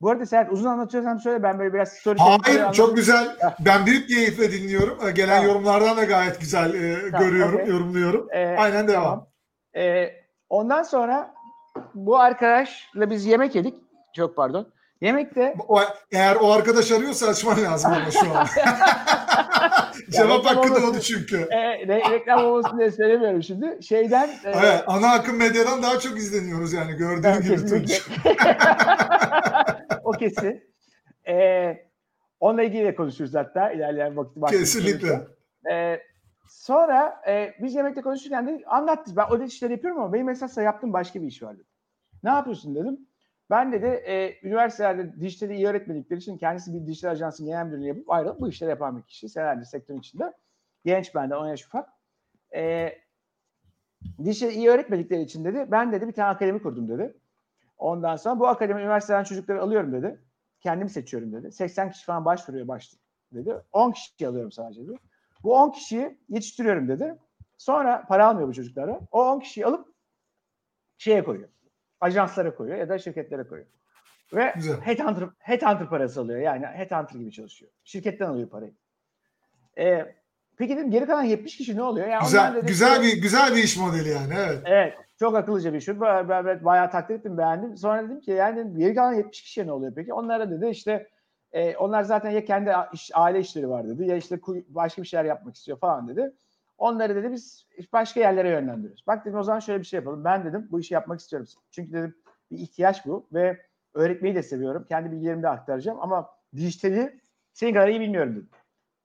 bu 0.00 0.10
arada 0.10 0.26
Serhat 0.26 0.52
uzun 0.52 0.68
anlatıyorsam 0.68 1.20
söyle 1.20 1.42
ben 1.42 1.58
böyle 1.58 1.74
biraz 1.74 1.88
story 1.88 2.18
Hayır 2.18 2.72
çok 2.72 2.96
güzel. 2.96 3.36
Ben 3.60 3.86
büyük 3.86 4.08
keyifle 4.08 4.52
dinliyorum. 4.52 5.14
Gelen 5.14 5.36
Tamam. 5.36 5.46
yorumlardan 5.46 5.96
da 5.96 6.04
gayet 6.04 6.40
güzel 6.40 6.74
e, 6.74 7.10
Tamam, 7.10 7.26
görüyorum, 7.26 7.54
okey. 7.54 7.66
yorumluyorum. 7.68 8.28
Ee, 8.30 8.56
Aynen 8.58 8.88
devam. 8.88 9.02
Tamam. 9.04 9.26
Ee, 9.76 10.10
ondan 10.48 10.82
sonra 10.82 11.34
bu 11.94 12.18
arkadaşla 12.18 13.10
biz 13.10 13.26
yemek 13.26 13.54
yedik. 13.54 13.74
Çok 14.16 14.36
pardon. 14.36 14.72
Yemekte 15.00 15.54
O, 15.68 15.80
eğer 16.12 16.36
o 16.36 16.52
arkadaş 16.52 16.92
arıyorsa 16.92 17.26
açman 17.26 17.64
lazım 17.64 17.92
ama 17.92 18.10
şu 18.10 18.38
an. 18.38 18.46
Cevap 20.10 20.44
hakkı 20.44 20.82
doğdu 20.82 21.00
çünkü. 21.00 21.36
e, 21.50 21.56
re- 21.84 22.10
reklam 22.10 22.44
olmasın 22.44 22.78
diye 22.78 22.90
söylemiyorum 22.90 23.42
şimdi. 23.42 23.78
Şeyden 23.82 24.28
e, 24.28 24.50
Evet, 24.50 24.84
ana 24.86 25.12
akım 25.12 25.36
medyadan 25.36 25.82
daha 25.82 25.98
çok 25.98 26.18
izleniyoruz 26.18 26.72
yani 26.72 26.92
gördüğün 26.92 27.40
gibi. 27.42 27.66
Tunç. 27.66 28.02
o 30.04 30.10
kesin. 30.10 30.62
Ee, 31.28 31.76
onunla 32.40 32.62
ilgili 32.62 32.84
de 32.84 32.94
konuşuruz 32.94 33.34
hatta 33.34 33.70
ilerleyen 33.70 34.16
vakit. 34.16 34.58
Kesinlikle. 34.58 35.26
Ee, 35.70 36.00
sonra 36.48 37.22
e, 37.28 37.54
biz 37.62 37.74
yemekte 37.74 38.00
konuşurken 38.00 38.48
de 38.48 38.62
anlattı. 38.66 39.16
Ben 39.16 39.22
audit 39.22 39.52
işleri 39.52 39.72
yapıyorum 39.72 40.02
ama 40.02 40.12
benim 40.12 40.28
esasla 40.28 40.62
yaptığım 40.62 40.92
başka 40.92 41.22
bir 41.22 41.26
iş 41.26 41.42
vardı. 41.42 41.62
Ne 42.22 42.30
yapıyorsun 42.30 42.74
dedim. 42.74 42.98
Ben 43.50 43.72
dedi 43.72 43.86
e, 43.86 44.38
üniversitelerde 44.42 45.20
dijitali 45.20 45.54
iyi 45.54 45.66
öğretmedikleri 45.66 46.18
için 46.18 46.38
kendisi 46.38 46.74
bir 46.74 46.86
dijital 46.86 47.10
ajansın 47.10 47.46
genel 47.46 47.66
müdürlüğü 47.66 47.86
yapıp 47.86 48.10
ayrılıp 48.10 48.40
bu 48.40 48.48
işleri 48.48 48.70
yapan 48.70 48.96
bir 48.96 49.02
kişi. 49.02 49.28
Senelerdir 49.28 49.64
sektörün 49.64 49.98
içinde. 49.98 50.32
Genç 50.84 51.14
benden 51.14 51.36
10 51.36 51.46
yaş 51.48 51.66
ufak. 51.66 51.88
E, 52.54 52.92
dijitali 54.24 54.52
iyi 54.52 54.68
öğretmedikleri 54.68 55.22
için 55.22 55.44
dedi 55.44 55.66
ben 55.70 55.92
dedi 55.92 56.08
bir 56.08 56.12
tane 56.12 56.28
akademi 56.28 56.62
kurdum 56.62 56.88
dedi. 56.88 57.16
Ondan 57.78 58.16
sonra 58.16 58.40
bu 58.40 58.48
akademi 58.48 58.80
üniversiteden 58.80 59.24
çocukları 59.24 59.62
alıyorum 59.62 59.92
dedi. 59.92 60.20
Kendim 60.60 60.88
seçiyorum 60.88 61.32
dedi. 61.32 61.52
80 61.52 61.90
kişi 61.90 62.04
falan 62.04 62.24
başvuruyor 62.24 62.68
başlık 62.68 63.00
dedi. 63.32 63.56
10 63.72 63.92
kişi 63.92 64.28
alıyorum 64.28 64.52
sadece 64.52 64.86
dedi. 64.86 64.98
Bu 65.42 65.54
10 65.54 65.70
kişiyi 65.70 66.18
yetiştiriyorum 66.28 66.88
dedi. 66.88 67.18
Sonra 67.58 68.04
para 68.08 68.26
almıyor 68.26 68.48
bu 68.48 68.54
çocuklara. 68.54 69.00
O 69.10 69.24
10 69.24 69.40
kişiyi 69.40 69.66
alıp 69.66 69.94
şeye 70.98 71.24
koyuyor. 71.24 71.48
Ajanslara 72.00 72.54
koyuyor 72.54 72.78
ya 72.78 72.88
da 72.88 72.98
şirketlere 72.98 73.44
koyuyor. 73.44 73.68
Ve 74.32 74.52
Güzel. 74.56 74.80
headhunter, 74.80 75.28
headhunter 75.38 75.88
parası 75.88 76.20
alıyor. 76.20 76.38
Yani 76.38 76.66
headhunter 76.66 77.18
gibi 77.18 77.32
çalışıyor. 77.32 77.70
Şirketten 77.84 78.26
alıyor 78.26 78.48
parayı. 78.48 78.74
Ee, 79.78 80.14
peki 80.56 80.76
dedim 80.76 80.90
geri 80.90 81.06
kalan 81.06 81.22
70 81.22 81.56
kişi 81.56 81.76
ne 81.76 81.82
oluyor? 81.82 82.08
Yani 82.08 82.24
Güzel 82.24 82.54
dedi, 82.54 82.66
güzel 82.66 83.02
bir 83.02 83.22
güzel 83.22 83.54
bir 83.56 83.62
iş 83.62 83.76
modeli 83.76 84.08
yani 84.08 84.34
evet. 84.36 84.58
Evet. 84.64 84.94
Çok 85.18 85.36
akıllıca 85.36 85.72
bir 85.72 85.80
şey. 85.80 86.00
Ben, 86.00 86.28
ben, 86.28 86.46
ben 86.46 86.64
bayağı 86.64 86.90
takdir 86.90 87.14
ettim, 87.14 87.38
beğendim. 87.38 87.76
Sonra 87.76 88.04
dedim 88.04 88.20
ki 88.20 88.30
yani 88.30 88.56
dedim, 88.56 88.78
geri 88.78 88.94
kalan 88.94 89.12
70 89.12 89.42
kişiye 89.42 89.66
ne 89.66 89.72
oluyor 89.72 89.92
peki? 89.96 90.12
Onlara 90.12 90.50
dedi 90.50 90.66
işte 90.66 91.08
e, 91.52 91.76
onlar 91.76 92.02
zaten 92.02 92.30
ya 92.30 92.44
kendi 92.44 92.72
iş, 92.92 93.10
aile 93.14 93.40
işleri 93.40 93.68
var 93.68 93.88
dedi 93.88 94.06
ya 94.06 94.16
işte 94.16 94.40
başka 94.68 95.02
bir 95.02 95.06
şeyler 95.06 95.24
yapmak 95.24 95.56
istiyor 95.56 95.78
falan 95.78 96.08
dedi. 96.08 96.32
Onları 96.78 97.14
dedi 97.14 97.32
biz 97.32 97.66
başka 97.92 98.20
yerlere 98.20 98.48
yönlendiriyoruz. 98.48 99.06
Bak 99.06 99.24
dedim 99.24 99.38
o 99.38 99.42
zaman 99.42 99.60
şöyle 99.60 99.80
bir 99.80 99.86
şey 99.86 99.98
yapalım. 99.98 100.24
Ben 100.24 100.44
dedim 100.44 100.68
bu 100.70 100.80
işi 100.80 100.94
yapmak 100.94 101.20
istiyorum. 101.20 101.48
Çünkü 101.70 101.92
dedim 101.92 102.14
bir 102.50 102.58
ihtiyaç 102.58 103.06
bu 103.06 103.26
ve 103.32 103.62
öğretmeyi 103.94 104.34
de 104.34 104.42
seviyorum. 104.42 104.84
Kendi 104.88 105.12
bilgilerimi 105.12 105.42
de 105.42 105.48
aktaracağım 105.48 105.98
ama 106.00 106.30
dijitali 106.56 107.20
senin 107.52 107.74
kadar 107.74 107.88
iyi 107.88 108.00
bilmiyorum 108.00 108.32
dedim. 108.32 108.50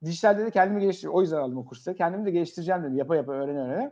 Dijitalde 0.05 0.45
de 0.45 0.51
kendimi 0.51 0.81
geliştiriyorum. 0.81 1.17
O 1.17 1.21
yüzden 1.21 1.37
aldım 1.37 1.57
o 1.57 1.65
kursu. 1.65 1.93
Kendimi 1.95 2.25
de 2.25 2.31
geliştireceğim 2.31 2.83
dedim. 2.83 2.97
Yapa 2.97 3.15
yapa 3.15 3.31
öğrene 3.31 3.59
öğrene. 3.59 3.91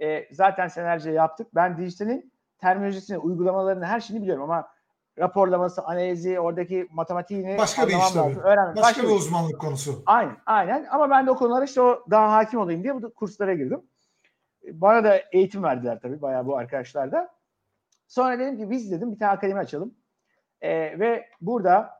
E, 0.00 0.34
zaten 0.34 0.68
senelerce 0.68 1.10
yaptık. 1.10 1.54
Ben 1.54 1.78
dijitalin 1.78 2.32
terminolojisini, 2.58 3.18
uygulamalarını, 3.18 3.84
her 3.84 4.00
şeyini 4.00 4.22
biliyorum 4.22 4.44
ama 4.44 4.68
raporlaması, 5.18 5.82
analizi, 5.82 6.40
oradaki 6.40 6.88
matematiğini 6.90 7.58
Başka 7.58 7.88
bir 7.88 7.92
iş 7.92 8.10
tabii. 8.10 8.38
öğrenmem. 8.38 8.76
Başka 8.76 9.02
bir 9.02 9.08
uzmanlık 9.08 9.60
konusu. 9.60 10.02
Aynen, 10.06 10.36
aynen. 10.46 10.86
Ama 10.90 11.10
ben 11.10 11.26
de 11.26 11.30
o 11.30 11.36
konulara 11.36 11.64
işte 11.64 11.82
o 11.82 12.04
daha 12.10 12.32
hakim 12.32 12.60
olayım 12.60 12.82
diye 12.82 13.02
bu 13.02 13.14
kurslara 13.14 13.54
girdim. 13.54 13.82
Bana 14.72 15.04
da 15.04 15.20
eğitim 15.32 15.62
verdiler 15.62 15.98
tabii 16.02 16.22
bayağı 16.22 16.46
bu 16.46 16.56
arkadaşlar 16.56 17.12
da. 17.12 17.34
Sonra 18.08 18.38
dedim 18.38 18.56
ki 18.58 18.70
biz 18.70 18.90
dedim 18.92 19.12
bir 19.12 19.18
tane 19.18 19.32
akademi 19.32 19.58
açalım. 19.58 19.94
Ee, 20.60 20.98
ve 21.00 21.28
burada 21.40 21.90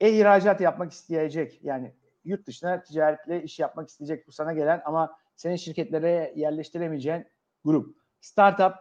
e-ihracat 0.00 0.60
yapmak 0.60 0.92
isteyecek 0.92 1.60
yani 1.62 1.94
yurt 2.24 2.46
dışına 2.46 2.82
ticaretle 2.82 3.42
iş 3.42 3.58
yapmak 3.58 3.88
isteyecek 3.88 4.26
bu 4.26 4.32
sana 4.32 4.52
gelen 4.52 4.82
ama 4.84 5.16
senin 5.36 5.56
şirketlere 5.56 6.32
yerleştiremeyeceğin 6.36 7.26
grup. 7.64 7.96
Startup 8.20 8.74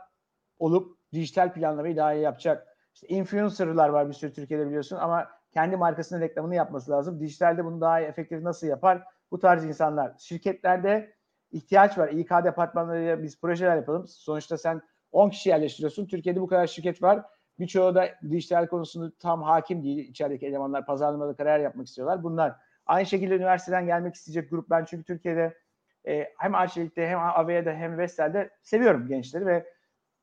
olup 0.60 0.98
dijital 1.14 1.54
planlamayı 1.54 1.98
daha 1.98 2.14
iyi 2.14 2.22
yapacak. 2.24 2.73
İşte 2.94 3.08
influencer'lar 3.08 3.90
var 3.90 4.10
bir 4.10 4.14
sürü 4.14 4.34
Türkiye'de 4.34 4.68
biliyorsun 4.68 4.96
ama 4.96 5.28
kendi 5.54 5.78
markasının 5.78 6.22
reklamını 6.22 6.56
yapması 6.56 6.92
lazım. 6.92 7.20
Dijitalde 7.20 7.66
bunu 7.66 7.82
daha 7.82 8.02
efektif 8.02 8.42
nasıl 8.42 8.68
yapar? 8.68 9.04
Bu 9.32 9.40
tarz 9.40 9.66
insanlar. 9.66 10.14
Şirketlerde 10.20 11.14
ihtiyaç 11.52 11.98
var. 11.98 12.10
İK 12.10 12.30
departmanlarıyla 12.30 13.24
biz 13.24 13.42
projeler 13.42 13.76
yapalım. 13.76 14.08
Sonuçta 14.08 14.58
sen 14.58 14.82
10 15.12 15.30
kişi 15.30 15.50
yerleştiriyorsun. 15.50 16.06
Türkiye'de 16.06 16.42
bu 16.42 16.48
kadar 16.48 16.68
şirket 16.68 17.02
var. 17.02 17.26
Birçoğu 17.60 17.96
da 17.96 18.10
dijital 18.30 18.68
konusunda 18.68 19.12
tam 19.20 19.44
hakim 19.44 19.84
değil. 19.84 20.10
İçerideki 20.10 20.48
elemanlar 20.48 20.86
pazarlamada 20.86 21.36
kariyer 21.36 21.60
yapmak 21.60 21.88
istiyorlar. 21.88 22.24
Bunlar 22.24 22.56
aynı 22.86 23.06
şekilde 23.06 23.36
üniversiteden 23.36 23.86
gelmek 23.86 24.16
isteyecek 24.16 24.50
grup. 24.50 24.70
Ben 24.70 24.86
çünkü 24.86 25.04
Türkiye'de 25.04 25.58
e, 26.08 26.34
hem 26.38 26.56
Arçelik'te 26.56 27.08
hem 27.08 27.20
AV'de 27.20 27.76
hem 27.76 27.98
Vestel'de 27.98 28.50
seviyorum 28.64 29.08
gençleri 29.08 29.46
ve 29.46 29.66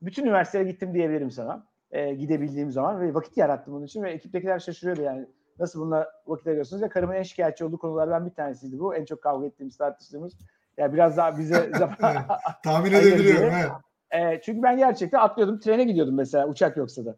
bütün 0.03 0.25
üniversitelere 0.25 0.71
gittim 0.71 0.95
diyebilirim 0.95 1.31
sana. 1.31 1.70
E, 1.91 2.15
gidebildiğim 2.15 2.71
zaman 2.71 3.01
ve 3.01 3.15
vakit 3.15 3.37
yarattım 3.37 3.75
bunun 3.75 3.85
için 3.85 4.03
ve 4.03 4.11
ekiptekiler 4.11 4.59
şaşırıyordu 4.59 5.03
yani. 5.03 5.27
Nasıl 5.59 5.81
bununla 5.81 6.13
vakit 6.27 6.47
ayırıyorsunuz? 6.47 6.83
Ya 6.83 6.89
karımın 6.89 7.15
en 7.15 7.23
şikayetçi 7.23 7.65
olduğu 7.65 7.79
konulardan 7.79 8.27
bir 8.27 8.31
tanesiydi 8.31 8.79
bu. 8.79 8.95
En 8.95 9.05
çok 9.05 9.23
kavga 9.23 9.47
ettiğimiz, 9.47 9.77
tartıştığımız. 9.77 10.39
Yani 10.77 10.93
biraz 10.93 11.17
daha 11.17 11.39
bize 11.39 11.71
zaman 11.79 11.97
Tahmin 12.65 12.93
edebiliyorum. 12.93 13.53
Evet. 13.55 13.71
e, 14.11 14.41
çünkü 14.41 14.63
ben 14.63 14.77
gerçekten 14.77 15.19
atlıyordum, 15.19 15.61
trene 15.61 15.85
gidiyordum 15.85 16.17
mesela 16.17 16.49
uçak 16.49 16.77
yoksa 16.77 17.05
da. 17.05 17.17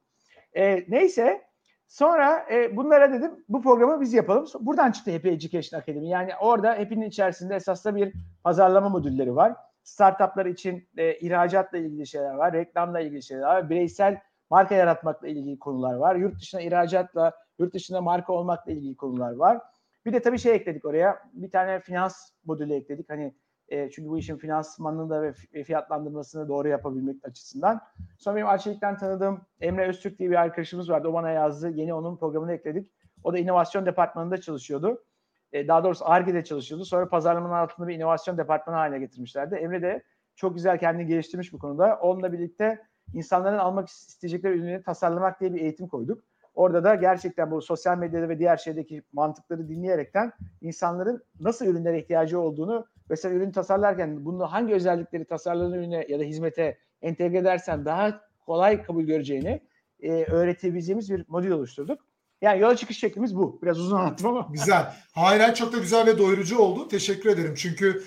E, 0.56 0.84
neyse 0.88 1.42
sonra 1.88 2.46
e, 2.52 2.76
bunlara 2.76 3.12
dedim 3.12 3.44
bu 3.48 3.62
programı 3.62 4.00
biz 4.00 4.12
yapalım. 4.12 4.46
Buradan 4.60 4.92
çıktı 4.92 5.12
Happy 5.12 5.28
Education 5.28 5.80
Academy. 5.80 6.08
Yani 6.08 6.30
orada 6.40 6.70
Happy'nin 6.70 7.08
içerisinde 7.08 7.54
esasında 7.54 7.96
bir 7.96 8.12
pazarlama 8.44 8.88
modülleri 8.88 9.36
var. 9.36 9.56
Startuplar 9.82 10.46
için 10.46 10.88
e, 10.96 11.14
ihracatla 11.18 11.78
ilgili 11.78 12.06
şeyler 12.06 12.34
var, 12.34 12.52
reklamla 12.52 13.00
ilgili 13.00 13.22
şeyler 13.22 13.42
var, 13.42 13.70
bireysel 13.70 14.20
marka 14.52 14.74
yaratmakla 14.74 15.28
ilgili 15.28 15.58
konular 15.58 15.94
var. 15.94 16.16
Yurt 16.16 16.40
dışına 16.40 16.60
ihracatla, 16.60 17.32
yurt 17.58 17.74
dışında 17.74 18.00
marka 18.00 18.32
olmakla 18.32 18.72
ilgili 18.72 18.96
konular 18.96 19.32
var. 19.32 19.60
Bir 20.06 20.12
de 20.12 20.22
tabii 20.22 20.38
şey 20.38 20.54
ekledik 20.54 20.84
oraya. 20.84 21.18
Bir 21.32 21.50
tane 21.50 21.80
finans 21.80 22.30
modülü 22.44 22.74
ekledik. 22.74 23.10
Hani 23.10 23.34
e, 23.68 23.90
çünkü 23.90 24.08
bu 24.08 24.18
işin 24.18 24.36
finansmanını 24.36 25.10
da 25.10 25.22
ve 25.22 25.28
fi- 25.28 25.64
fiyatlandırmasını 25.64 26.48
doğru 26.48 26.68
yapabilmek 26.68 27.24
açısından. 27.24 27.80
Sonra 28.18 28.36
benim 28.36 28.46
Arçelik'ten 28.46 28.96
tanıdığım 28.96 29.40
Emre 29.60 29.88
Öztürk 29.88 30.18
diye 30.18 30.30
bir 30.30 30.40
arkadaşımız 30.40 30.90
vardı. 30.90 31.08
O 31.08 31.12
bana 31.12 31.30
yazdı. 31.30 31.70
Yeni 31.70 31.94
onun 31.94 32.16
programını 32.16 32.52
ekledik. 32.52 32.92
O 33.24 33.32
da 33.32 33.38
inovasyon 33.38 33.86
departmanında 33.86 34.40
çalışıyordu. 34.40 35.04
E, 35.52 35.68
daha 35.68 35.84
doğrusu 35.84 36.04
ARGE'de 36.08 36.44
çalışıyordu. 36.44 36.84
Sonra 36.84 37.08
pazarlamanın 37.08 37.54
altında 37.54 37.88
bir 37.88 37.94
inovasyon 37.94 38.38
departmanı 38.38 38.76
haline 38.76 38.98
getirmişlerdi. 38.98 39.54
Emre 39.54 39.82
de 39.82 40.02
çok 40.36 40.54
güzel 40.54 40.78
kendini 40.78 41.06
geliştirmiş 41.06 41.52
bu 41.52 41.58
konuda. 41.58 41.98
Onunla 42.02 42.32
birlikte 42.32 42.91
insanların 43.14 43.58
almak 43.58 43.88
isteyecekleri 43.88 44.58
ürünleri 44.58 44.82
tasarlamak 44.82 45.40
diye 45.40 45.54
bir 45.54 45.60
eğitim 45.60 45.88
koyduk. 45.88 46.22
Orada 46.54 46.84
da 46.84 46.94
gerçekten 46.94 47.50
bu 47.50 47.62
sosyal 47.62 47.98
medyada 47.98 48.28
ve 48.28 48.38
diğer 48.38 48.56
şeydeki 48.56 49.02
mantıkları 49.12 49.68
dinleyerekten 49.68 50.32
insanların 50.60 51.24
nasıl 51.40 51.66
ürünlere 51.66 51.98
ihtiyacı 51.98 52.40
olduğunu 52.40 52.86
mesela 53.10 53.34
ürün 53.34 53.52
tasarlarken 53.52 54.24
bunu 54.24 54.52
hangi 54.52 54.74
özellikleri 54.74 55.24
tasarlanan 55.24 55.72
ürüne 55.72 56.06
ya 56.08 56.20
da 56.20 56.22
hizmete 56.22 56.78
entegre 57.02 57.38
edersen 57.38 57.84
daha 57.84 58.20
kolay 58.46 58.82
kabul 58.82 59.04
göreceğini 59.04 59.60
e, 60.00 60.24
öğretebileceğimiz 60.24 61.10
bir 61.10 61.24
modül 61.28 61.50
oluşturduk. 61.50 62.00
Yani 62.42 62.60
yola 62.60 62.76
çıkış 62.76 62.98
şeklimiz 62.98 63.36
bu. 63.36 63.58
Biraz 63.62 63.78
uzun 63.78 63.96
anlattım 63.96 64.26
ama. 64.28 64.48
Güzel. 64.52 64.94
Hayır, 65.12 65.54
çok 65.54 65.72
da 65.72 65.78
güzel 65.78 66.06
ve 66.06 66.18
doyurucu 66.18 66.58
oldu. 66.58 66.88
Teşekkür 66.88 67.30
ederim. 67.30 67.54
Çünkü 67.56 68.02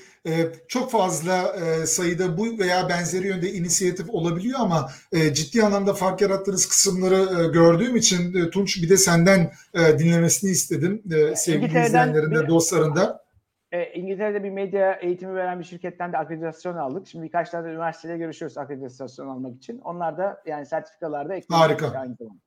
çok 0.67 0.91
fazla 0.91 1.55
e, 1.55 1.85
sayıda 1.85 2.37
bu 2.37 2.59
veya 2.59 2.89
benzeri 2.89 3.27
yönde 3.27 3.53
inisiyatif 3.53 4.09
olabiliyor 4.09 4.59
ama 4.59 4.89
e, 5.11 5.33
ciddi 5.33 5.63
anlamda 5.63 5.93
fark 5.93 6.21
yarattığınız 6.21 6.69
kısımları 6.69 7.43
e, 7.43 7.47
gördüğüm 7.47 7.95
için 7.95 8.49
Tunç 8.49 8.83
bir 8.83 8.89
de 8.89 8.97
senden 8.97 9.51
dinlemesini 9.75 10.51
istedim. 10.51 11.01
Sevgili 11.35 11.57
İngiltere'den 11.63 11.87
izleyenlerin 11.87 12.31
de 12.35 12.43
bir- 12.43 12.47
dostların 12.47 12.95
da. 12.95 13.25
E, 13.71 13.93
İngiltere'de 13.93 14.43
bir 14.43 14.49
medya 14.49 14.93
eğitimi 14.93 15.35
veren 15.35 15.59
bir 15.59 15.63
şirketten 15.63 16.13
de 16.13 16.17
akreditasyon 16.17 16.77
aldık. 16.77 17.07
Şimdi 17.07 17.25
birkaç 17.25 17.49
tane 17.49 17.65
de 17.67 17.71
üniversiteyle 17.71 18.17
görüşüyoruz 18.17 18.57
akreditasyon 18.57 19.27
almak 19.27 19.55
için. 19.57 19.79
Onlar 19.79 20.17
da 20.17 20.41
yani 20.45 20.65
sertifikalarda 20.65 21.33
ekledik. 21.35 21.51
Harika. 21.55 21.85
Aynı 21.99 22.15
zamanda. 22.15 22.39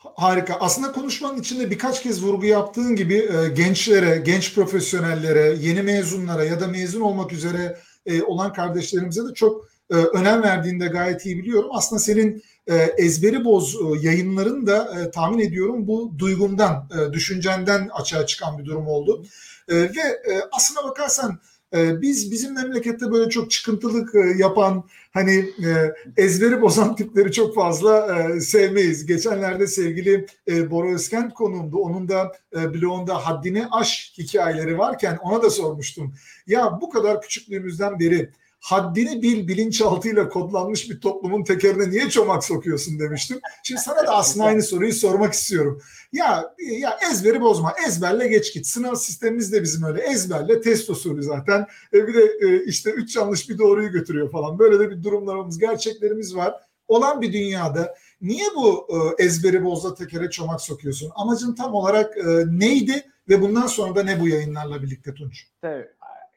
Harika. 0.00 0.56
Aslında 0.60 0.92
konuşmanın 0.92 1.40
içinde 1.40 1.70
birkaç 1.70 2.02
kez 2.02 2.24
vurgu 2.24 2.46
yaptığın 2.46 2.96
gibi 2.96 3.14
e, 3.14 3.48
gençlere, 3.48 4.16
genç 4.16 4.54
profesyonellere, 4.54 5.56
yeni 5.60 5.82
mezunlara 5.82 6.44
ya 6.44 6.60
da 6.60 6.68
mezun 6.68 7.00
olmak 7.00 7.32
üzere 7.32 7.78
e, 8.06 8.22
olan 8.22 8.52
kardeşlerimize 8.52 9.28
de 9.28 9.34
çok 9.34 9.68
e, 9.90 9.94
önem 9.94 10.42
verdiğini 10.42 10.80
de 10.80 10.86
gayet 10.86 11.26
iyi 11.26 11.38
biliyorum. 11.38 11.70
Aslında 11.72 12.00
senin 12.00 12.42
e, 12.66 12.76
ezberi 12.76 13.44
boz 13.44 13.74
e, 13.74 14.06
yayınların 14.06 14.66
da 14.66 15.00
e, 15.00 15.10
tahmin 15.10 15.38
ediyorum 15.38 15.86
bu 15.86 16.18
duygundan, 16.18 16.88
e, 16.98 17.12
düşüncenden 17.12 17.88
açığa 17.88 18.26
çıkan 18.26 18.58
bir 18.58 18.64
durum 18.64 18.88
oldu. 18.88 19.24
E, 19.68 19.74
ve 19.76 20.00
e, 20.30 20.40
aslına 20.52 20.84
bakarsan 20.84 21.38
biz 21.74 22.30
bizim 22.30 22.54
memlekette 22.54 23.12
böyle 23.12 23.30
çok 23.30 23.50
çıkıntılık 23.50 24.14
e, 24.14 24.18
yapan 24.18 24.84
hani 25.10 25.50
e, 25.66 25.94
ezberi 26.16 26.60
bozan 26.60 26.96
tipleri 26.96 27.32
çok 27.32 27.54
fazla 27.54 28.18
e, 28.18 28.40
sevmeyiz. 28.40 29.06
Geçenlerde 29.06 29.66
sevgili 29.66 30.26
Bora 30.70 30.94
Özkent 30.94 31.34
konuğumdu. 31.34 31.78
Onun 31.78 32.08
da 32.08 32.32
blogunda 32.54 33.26
haddini 33.26 33.66
aş 33.70 34.12
hikayeleri 34.18 34.78
varken 34.78 35.18
ona 35.22 35.42
da 35.42 35.50
sormuştum. 35.50 36.14
Ya 36.46 36.78
bu 36.80 36.90
kadar 36.90 37.22
küçüklüğümüzden 37.22 38.00
beri 38.00 38.30
haddini 38.60 39.22
bil 39.22 39.48
bilinçaltıyla 39.48 40.28
kodlanmış 40.28 40.90
bir 40.90 41.00
toplumun 41.00 41.44
tekerine 41.44 41.90
niye 41.90 42.10
çomak 42.10 42.44
sokuyorsun 42.44 42.98
demiştim. 42.98 43.40
Şimdi 43.62 43.80
sana 43.80 44.06
da 44.06 44.16
aslında 44.16 44.46
aynı 44.46 44.62
soruyu 44.62 44.92
sormak 44.92 45.32
istiyorum. 45.32 45.82
Ya 46.12 46.54
ya 46.80 46.98
ezberi 47.10 47.40
bozma. 47.40 47.74
Ezberle 47.86 48.28
geç 48.28 48.54
git. 48.54 48.66
Sınav 48.66 48.94
sistemimiz 48.94 49.52
de 49.52 49.62
bizim 49.62 49.84
öyle. 49.84 50.02
Ezberle 50.02 50.60
test 50.60 50.90
usulü 50.90 51.22
zaten. 51.22 51.66
E, 51.94 52.06
bir 52.06 52.14
de 52.14 52.24
e, 52.40 52.64
işte 52.64 52.90
üç 52.90 53.16
yanlış 53.16 53.48
bir 53.48 53.58
doğruyu 53.58 53.92
götürüyor 53.92 54.30
falan. 54.30 54.58
Böyle 54.58 54.78
de 54.78 54.90
bir 54.90 55.02
durumlarımız, 55.02 55.58
gerçeklerimiz 55.58 56.36
var. 56.36 56.54
olan 56.88 57.20
bir 57.20 57.32
dünyada 57.32 57.94
niye 58.20 58.46
bu 58.56 58.88
e, 58.90 59.24
ezberi 59.24 59.64
bozda 59.64 59.94
tekere 59.94 60.30
çomak 60.30 60.60
sokuyorsun? 60.60 61.12
Amacın 61.14 61.54
tam 61.54 61.74
olarak 61.74 62.16
e, 62.18 62.44
neydi 62.46 63.04
ve 63.28 63.40
bundan 63.40 63.66
sonra 63.66 63.94
da 63.94 64.02
ne 64.02 64.20
bu 64.20 64.28
yayınlarla 64.28 64.82
birlikte 64.82 65.14
Tunç? 65.14 65.46
Tabii. 65.62 65.88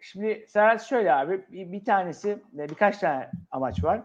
Şimdi 0.04 0.46
Serhat 0.48 0.84
şöyle 0.84 1.14
abi 1.14 1.46
bir, 1.52 1.72
bir 1.72 1.86
tanesi 1.86 2.44
birkaç 2.52 2.98
tane 2.98 3.30
amaç 3.52 3.84
var. 3.84 4.04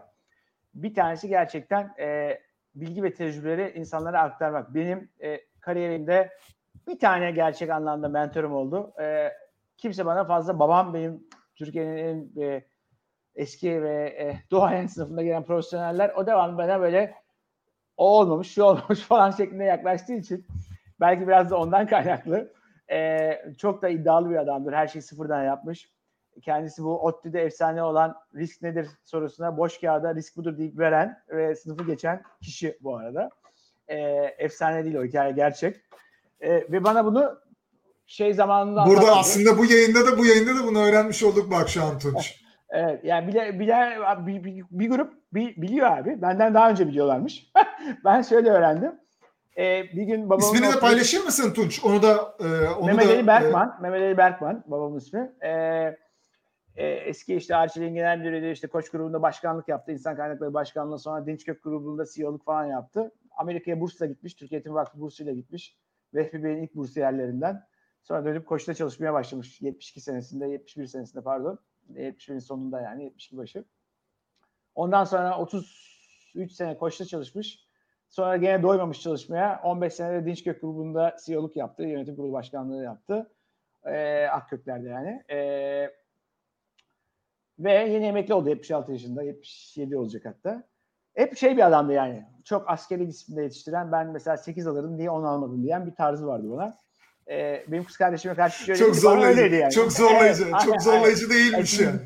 Bir 0.73 0.93
tanesi 0.93 1.27
gerçekten 1.27 1.93
e, 1.99 2.39
bilgi 2.75 3.03
ve 3.03 3.13
tecrübeleri 3.13 3.79
insanlara 3.79 4.21
aktarmak. 4.21 4.75
Benim 4.75 5.09
e, 5.23 5.41
kariyerimde 5.59 6.29
bir 6.87 6.99
tane 6.99 7.31
gerçek 7.31 7.69
anlamda 7.69 8.09
mentorum 8.09 8.53
oldu. 8.53 8.93
E, 9.01 9.33
kimse 9.77 10.05
bana 10.05 10.25
fazla 10.25 10.59
babam 10.59 10.93
benim 10.93 11.27
Türkiye'nin 11.55 11.97
en 11.97 12.41
e, 12.43 12.63
eski 13.35 13.83
ve 13.83 14.05
e, 14.05 14.39
duayen 14.51 14.87
sınıfında 14.87 15.23
gelen 15.23 15.43
profesyoneller 15.43 16.09
o 16.09 16.27
devamlı 16.27 16.57
bana 16.57 16.79
böyle 16.79 17.15
o 17.97 18.19
olmamış, 18.19 18.53
şu 18.53 18.63
olmamış 18.63 18.99
falan 19.07 19.31
şeklinde 19.31 19.63
yaklaştığı 19.63 20.13
için 20.13 20.47
belki 20.99 21.27
biraz 21.27 21.51
da 21.51 21.57
ondan 21.57 21.87
kaynaklı. 21.87 22.58
E, 22.91 23.31
çok 23.57 23.81
da 23.81 23.89
iddialı 23.89 24.29
bir 24.29 24.35
adamdır. 24.35 24.73
Her 24.73 24.87
şeyi 24.87 25.01
sıfırdan 25.01 25.43
yapmış. 25.43 25.89
Kendisi 26.41 26.83
bu 26.83 26.99
ODTÜ'de 26.99 27.41
efsane 27.41 27.83
olan 27.83 28.15
risk 28.35 28.61
nedir 28.61 28.87
sorusuna 29.03 29.57
boş 29.57 29.79
kağıda 29.79 30.15
risk 30.15 30.37
budur 30.37 30.57
deyip 30.57 30.79
veren 30.79 31.21
ve 31.29 31.55
sınıfı 31.55 31.85
geçen 31.85 32.23
kişi 32.41 32.77
bu 32.81 32.97
arada. 32.97 33.29
E, 33.87 33.97
efsane 34.37 34.85
değil 34.85 34.95
o 34.95 35.03
hikaye 35.03 35.31
gerçek. 35.31 35.75
E, 36.41 36.51
ve 36.51 36.83
bana 36.83 37.05
bunu 37.05 37.39
şey 38.05 38.33
zamanında 38.33 38.85
Burada 38.85 39.17
aslında 39.17 39.57
bu 39.57 39.65
yayında 39.65 40.07
da 40.07 40.17
bu 40.17 40.25
yayında 40.25 40.55
da 40.55 40.67
bunu 40.67 40.79
öğrenmiş 40.79 41.23
olduk 41.23 41.51
bak 41.51 41.69
şu 41.69 41.83
an 41.83 41.99
Tunç. 41.99 42.39
Evet 42.71 43.03
yani 43.03 43.27
bile, 43.27 43.59
bile 43.59 43.97
bir, 44.27 44.43
bir, 44.43 44.65
bir 44.71 44.89
grup 44.89 45.13
biliyor 45.33 45.87
abi. 45.87 46.21
Benden 46.21 46.53
daha 46.53 46.69
önce 46.69 46.87
biliyorlarmış. 46.87 47.51
ben 48.05 48.21
şöyle 48.21 48.49
öğrendim. 48.49 48.91
Ee, 49.59 49.89
bir 49.95 50.03
gün 50.03 50.29
babamın 50.29 50.43
İsmini 50.43 50.73
de 50.73 50.79
paylaşır 50.79 51.23
mısın 51.23 51.53
Tunç? 51.53 51.83
Onu 51.83 52.03
da 52.03 52.35
e, 52.39 52.69
onu 52.69 52.85
Mehmet 52.85 53.09
Ali 53.09 53.27
Berkman. 53.27 53.77
Mehmet 53.81 54.01
Ali 54.01 54.17
Berkman 54.17 54.63
babamın 54.67 54.97
ismi. 54.97 55.33
Ee, 55.41 55.49
e, 56.75 56.87
eski 56.87 57.35
işte 57.35 57.55
Arçelik'in 57.55 57.95
genel 57.95 58.17
müdürüydü. 58.17 58.51
işte 58.51 58.67
Koç 58.67 58.89
grubunda 58.89 59.21
başkanlık 59.21 59.67
yaptı. 59.67 59.91
İnsan 59.91 60.15
kaynakları 60.15 60.53
başkanlığı 60.53 60.99
sonra 60.99 61.25
Dinçkök 61.25 61.63
grubunda 61.63 62.05
CEO'luk 62.05 62.45
falan 62.45 62.65
yaptı. 62.65 63.11
Amerika'ya 63.37 63.79
bursla 63.79 64.05
gitmiş. 64.05 64.33
Türkiye 64.33 64.59
Eğitim 64.59 64.73
Vakfı 64.73 64.99
bursuyla 64.99 65.33
gitmiş. 65.33 65.77
Vehbi 66.13 66.43
Bey'in 66.43 66.63
ilk 66.63 66.75
bursiyerlerinden. 66.75 67.63
Sonra 68.03 68.25
dönüp 68.25 68.47
Koç'ta 68.47 68.73
çalışmaya 68.73 69.13
başlamış. 69.13 69.61
72 69.61 70.01
senesinde, 70.01 70.47
71 70.47 70.85
senesinde 70.85 71.23
pardon. 71.23 71.59
71'in 71.93 72.39
sonunda 72.39 72.81
yani 72.81 73.03
72 73.03 73.37
başı. 73.37 73.65
Ondan 74.75 75.03
sonra 75.03 75.37
33 75.39 76.51
sene 76.51 76.77
Koç'ta 76.77 77.05
çalışmış. 77.05 77.68
Sonra 78.09 78.37
gene 78.37 78.63
doymamış 78.63 79.01
çalışmaya. 79.01 79.61
15 79.63 79.93
senede 79.93 80.25
Dinçkök 80.25 80.61
grubunda 80.61 81.15
CEO'luk 81.25 81.55
yaptı. 81.55 81.83
Yönetim 81.83 82.15
kurulu 82.15 82.33
başkanlığı 82.33 82.83
yaptı. 82.83 83.31
Ee, 83.85 84.25
Akkökler'de 84.25 84.89
yani. 84.89 85.23
Ee, 85.29 85.89
ve 87.59 87.73
yeni 87.73 88.05
emekli 88.05 88.33
oldu 88.33 88.49
76 88.49 88.91
yaşında. 88.91 89.23
77 89.23 89.97
olacak 89.97 90.25
hatta. 90.25 90.63
Hep 91.15 91.37
şey 91.37 91.57
bir 91.57 91.67
adamdı 91.67 91.93
yani. 91.93 92.25
Çok 92.43 92.69
askeri 92.69 93.07
disiplinde 93.07 93.43
yetiştiren 93.43 93.91
ben 93.91 94.07
mesela 94.07 94.37
8 94.37 94.67
alırım 94.67 94.97
diye 94.97 95.09
10 95.09 95.23
almadım 95.23 95.63
diyen 95.63 95.85
bir 95.85 95.95
tarzı 95.95 96.27
vardı 96.27 96.51
bana. 96.51 96.77
Ee, 97.29 97.65
benim 97.67 97.83
kız 97.83 97.97
kardeşime 97.97 98.35
karşı 98.35 98.63
şöyle 98.63 98.79
çok 98.79 98.95
zorlayıcı. 98.95 99.55
yani. 99.55 99.71
Çok 99.71 99.91
zorlayıcı. 99.91 100.43
Evet, 100.43 100.53
aynen, 100.53 100.65
çok 100.65 100.81
zorlayıcı 100.81 101.29
değilmiş 101.29 101.79
yani. 101.79 101.99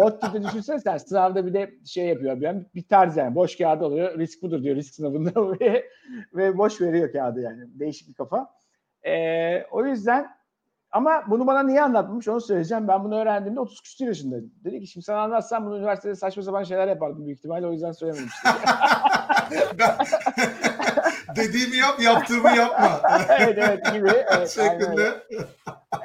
ODTÜ'de 0.00 0.42
düşünsene 0.42 0.80
sen 0.80 0.96
sınavda 0.96 1.46
bir 1.46 1.54
de 1.54 1.74
şey 1.86 2.06
yapıyor. 2.06 2.36
Yani 2.40 2.64
bir 2.74 2.88
tarz 2.88 3.16
yani. 3.16 3.34
Boş 3.34 3.56
kağıdı 3.56 3.84
alıyor. 3.84 4.18
Risk 4.18 4.42
budur 4.42 4.62
diyor 4.62 4.76
risk 4.76 4.94
sınavında 4.94 5.30
ve, 5.60 5.84
ve 6.34 6.58
boş 6.58 6.80
veriyor 6.80 7.12
kağıdı 7.12 7.40
yani. 7.40 7.62
Değişik 7.66 8.08
bir 8.08 8.14
kafa. 8.14 8.50
Ee, 9.06 9.64
o 9.70 9.86
yüzden 9.86 10.30
ama 10.92 11.24
bunu 11.26 11.46
bana 11.46 11.62
niye 11.62 11.82
anlatmamış 11.82 12.28
onu 12.28 12.40
söyleyeceğim. 12.40 12.88
Ben 12.88 13.04
bunu 13.04 13.20
öğrendiğimde 13.20 13.60
30 13.60 13.80
küsur 13.80 14.06
yaşındaydım. 14.06 14.52
Dedi 14.64 14.80
ki 14.80 14.86
şimdi 14.86 15.04
sana 15.04 15.20
anlatsam 15.20 15.66
bunu 15.66 15.78
üniversitede 15.78 16.14
saçma 16.14 16.42
sapan 16.42 16.62
şeyler 16.62 16.88
yapardım 16.88 17.26
büyük 17.26 17.38
ihtimalle. 17.38 17.66
O 17.66 17.72
yüzden 17.72 17.92
söylememiştim. 17.92 18.50
Dediğimi 21.36 21.76
yap, 21.76 22.00
yaptığımı 22.00 22.56
yapma. 22.56 23.00
evet 23.38 23.58
evet 23.58 23.92
gibi. 23.92 24.10
Evet, 24.36 24.50
şeklinde. 24.50 25.22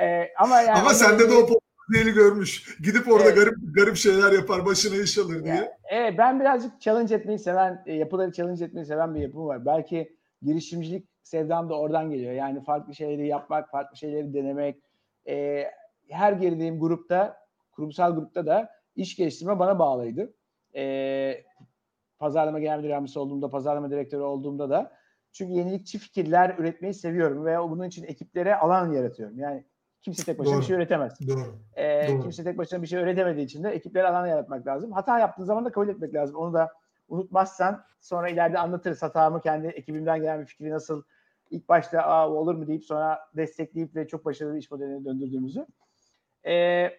Ee, 0.01 0.29
ama 0.39 0.61
yani 0.61 0.79
Ama 0.79 0.93
sende 0.93 1.29
de 1.29 1.33
o 1.33 1.54
potansiyeli 1.87 2.15
görmüş. 2.15 2.77
Gidip 2.79 3.11
orada 3.11 3.23
Evet. 3.23 3.35
garip 3.35 3.55
garip 3.75 3.95
şeyler 3.95 4.31
yapar, 4.31 4.65
başına 4.65 4.95
iş 4.95 5.17
alır 5.17 5.43
diye. 5.43 5.55
Ya, 5.55 5.77
evet, 5.89 6.17
ben 6.17 6.39
birazcık 6.39 6.81
challenge 6.81 7.15
etmeyi 7.15 7.39
seven, 7.39 7.83
e, 7.85 7.93
yapıları 7.93 8.31
challenge 8.31 8.65
etmeyi 8.65 8.85
seven 8.85 9.15
bir 9.15 9.19
yapım 9.19 9.45
var. 9.45 9.65
Belki 9.65 10.15
girişimcilik 10.41 11.07
sevdam 11.23 11.69
da 11.69 11.79
oradan 11.79 12.09
geliyor. 12.09 12.33
Yani 12.33 12.63
farklı 12.63 12.95
şeyleri 12.95 13.27
yapmak, 13.27 13.71
farklı 13.71 13.97
şeyleri 13.97 14.33
denemek. 14.33 14.81
E, 15.27 15.65
her 16.09 16.33
girdiğim 16.33 16.79
grupta, 16.79 17.37
kurumsal 17.71 18.15
grupta 18.15 18.45
da 18.45 18.69
iş 18.95 19.15
geliştirme 19.15 19.59
bana 19.59 19.79
bağlıydı. 19.79 20.33
E, 20.75 21.43
pazarlama 22.19 22.59
genel 22.59 22.77
müdür 22.77 22.89
yardımcısı 22.89 23.21
olduğumda, 23.21 23.49
pazarlama 23.49 23.91
direktörü 23.91 24.21
olduğumda 24.21 24.69
da. 24.69 24.91
Çünkü 25.31 25.53
yenilikçi 25.53 25.97
fikirler 25.99 26.55
üretmeyi 26.57 26.93
seviyorum 26.93 27.45
ve 27.45 27.59
bunun 27.59 27.87
için 27.87 28.03
ekiplere 28.03 28.55
alan 28.55 28.91
yaratıyorum. 28.91 29.39
Yani 29.39 29.65
kimse 30.05 30.23
tek 30.23 30.39
başına 30.39 30.53
Doğru. 30.53 30.61
bir 30.61 30.65
şey 30.65 30.75
üretemez. 30.75 31.27
Doğru. 31.27 31.55
Ee, 31.75 32.07
Doğru. 32.07 32.21
kimse 32.21 32.43
tek 32.43 32.57
başına 32.57 32.81
bir 32.81 32.87
şey 32.87 32.99
öğretemediği 32.99 33.45
için 33.45 33.63
de 33.63 33.69
ekiplere 33.69 34.07
alan 34.07 34.27
yaratmak 34.27 34.67
lazım. 34.67 34.91
Hata 34.91 35.19
yaptığın 35.19 35.43
zaman 35.43 35.65
da 35.65 35.71
kabul 35.71 35.89
etmek 35.89 36.13
lazım. 36.13 36.35
Onu 36.35 36.53
da 36.53 36.73
unutmazsan 37.07 37.83
sonra 38.01 38.29
ileride 38.29 38.59
anlatırız 38.59 39.03
hatamı 39.03 39.41
kendi 39.41 39.67
ekibimden 39.67 40.19
gelen 40.19 40.41
bir 40.41 40.45
fikri 40.45 40.69
nasıl 40.69 41.03
ilk 41.49 41.69
başta 41.69 42.01
Aa, 42.01 42.29
olur 42.29 42.55
mu 42.55 42.67
deyip 42.67 42.85
sonra 42.85 43.19
destekleyip 43.37 43.95
ve 43.95 44.07
çok 44.07 44.25
başarılı 44.25 44.53
bir 44.53 44.59
iş 44.59 44.71
modeline 44.71 45.05
döndürdüğümüzü. 45.05 45.65
Ee, 46.45 46.89